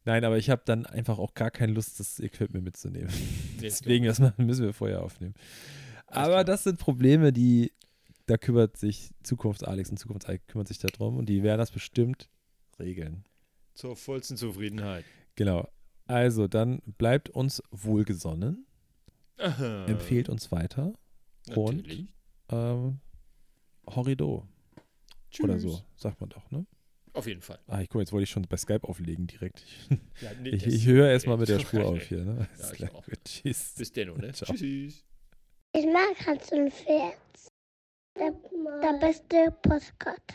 Nein, 0.06 0.24
aber 0.24 0.38
ich 0.38 0.50
habe 0.50 0.62
dann 0.66 0.86
einfach 0.86 1.20
auch 1.20 1.34
gar 1.34 1.52
keine 1.52 1.74
Lust, 1.74 2.00
das 2.00 2.20
Equipment 2.20 2.64
mitzunehmen. 2.64 3.12
Deswegen, 3.62 4.06
das 4.06 4.20
müssen 4.38 4.64
wir 4.66 4.74
vorher 4.74 5.04
aufnehmen. 5.04 5.34
Aber 6.08 6.44
das 6.44 6.64
sind 6.64 6.80
Probleme, 6.80 7.34
die, 7.34 7.72
da 8.26 8.38
kümmert 8.38 8.78
sich 8.78 9.12
Zukunfts-Alex 9.24 9.90
und 9.92 9.98
Zukunfts-Alex 9.98 10.48
kümmert 10.48 10.68
sich 10.68 10.80
darum 10.80 11.18
und 11.18 11.28
die 11.28 11.44
werden 11.44 11.60
das 11.60 11.72
bestimmt 11.72 12.30
regeln. 12.80 13.26
Zur 13.76 13.96
vollsten 13.96 14.38
Zufriedenheit. 14.38 15.06
Genau. 15.36 15.68
Also, 16.10 16.48
dann 16.48 16.82
bleibt 16.98 17.30
uns 17.30 17.62
wohlgesonnen, 17.72 18.66
Aha. 19.38 19.86
empfehlt 19.86 20.28
uns 20.28 20.52
weiter 20.52 20.94
und 21.56 21.78
Natürlich. 21.78 22.14
ähm, 22.52 23.00
Horrido 23.88 24.48
Tschüss. 25.30 25.44
oder 25.44 25.60
so, 25.60 25.82
sagt 25.96 26.20
man 26.20 26.30
doch, 26.30 26.50
ne? 26.52 26.66
Auf 27.14 27.28
jeden 27.28 27.42
Fall. 27.42 27.60
Ah, 27.68 27.82
ich 27.82 27.90
guck, 27.90 28.02
jetzt 28.02 28.12
wollte 28.12 28.24
ich 28.24 28.30
schon 28.30 28.44
bei 28.50 28.58
Skype 28.58 28.88
auflegen 28.88 29.28
direkt. 29.28 29.64
Ja, 30.22 30.32
nee, 30.42 30.50
Ich, 30.50 30.66
ich 30.68 30.86
höre 30.88 31.10
erstmal 31.10 31.38
mit 31.38 31.48
der. 31.48 31.60
Spur 31.60 31.86
auf 31.88 32.02
hier, 32.02 32.26
ne? 32.26 32.48
Ja, 32.60 32.66
ich 32.72 32.78
klar, 32.78 32.96
auch. 32.96 33.06
gut, 33.06 33.20
tschüss. 33.26 33.74
Bis 33.78 33.92
denn, 33.92 34.14
ne? 34.18 34.32
Ciao. 34.34 34.54
Tschüss. 34.56 35.06
Ich 35.74 35.86
mag 35.86 36.26
Hans 36.26 36.52
und 36.52 36.74
Pferd. 36.74 37.18
Der, 38.18 38.32
der 38.82 39.00
beste 39.00 39.52
Postkarte. 39.62 40.34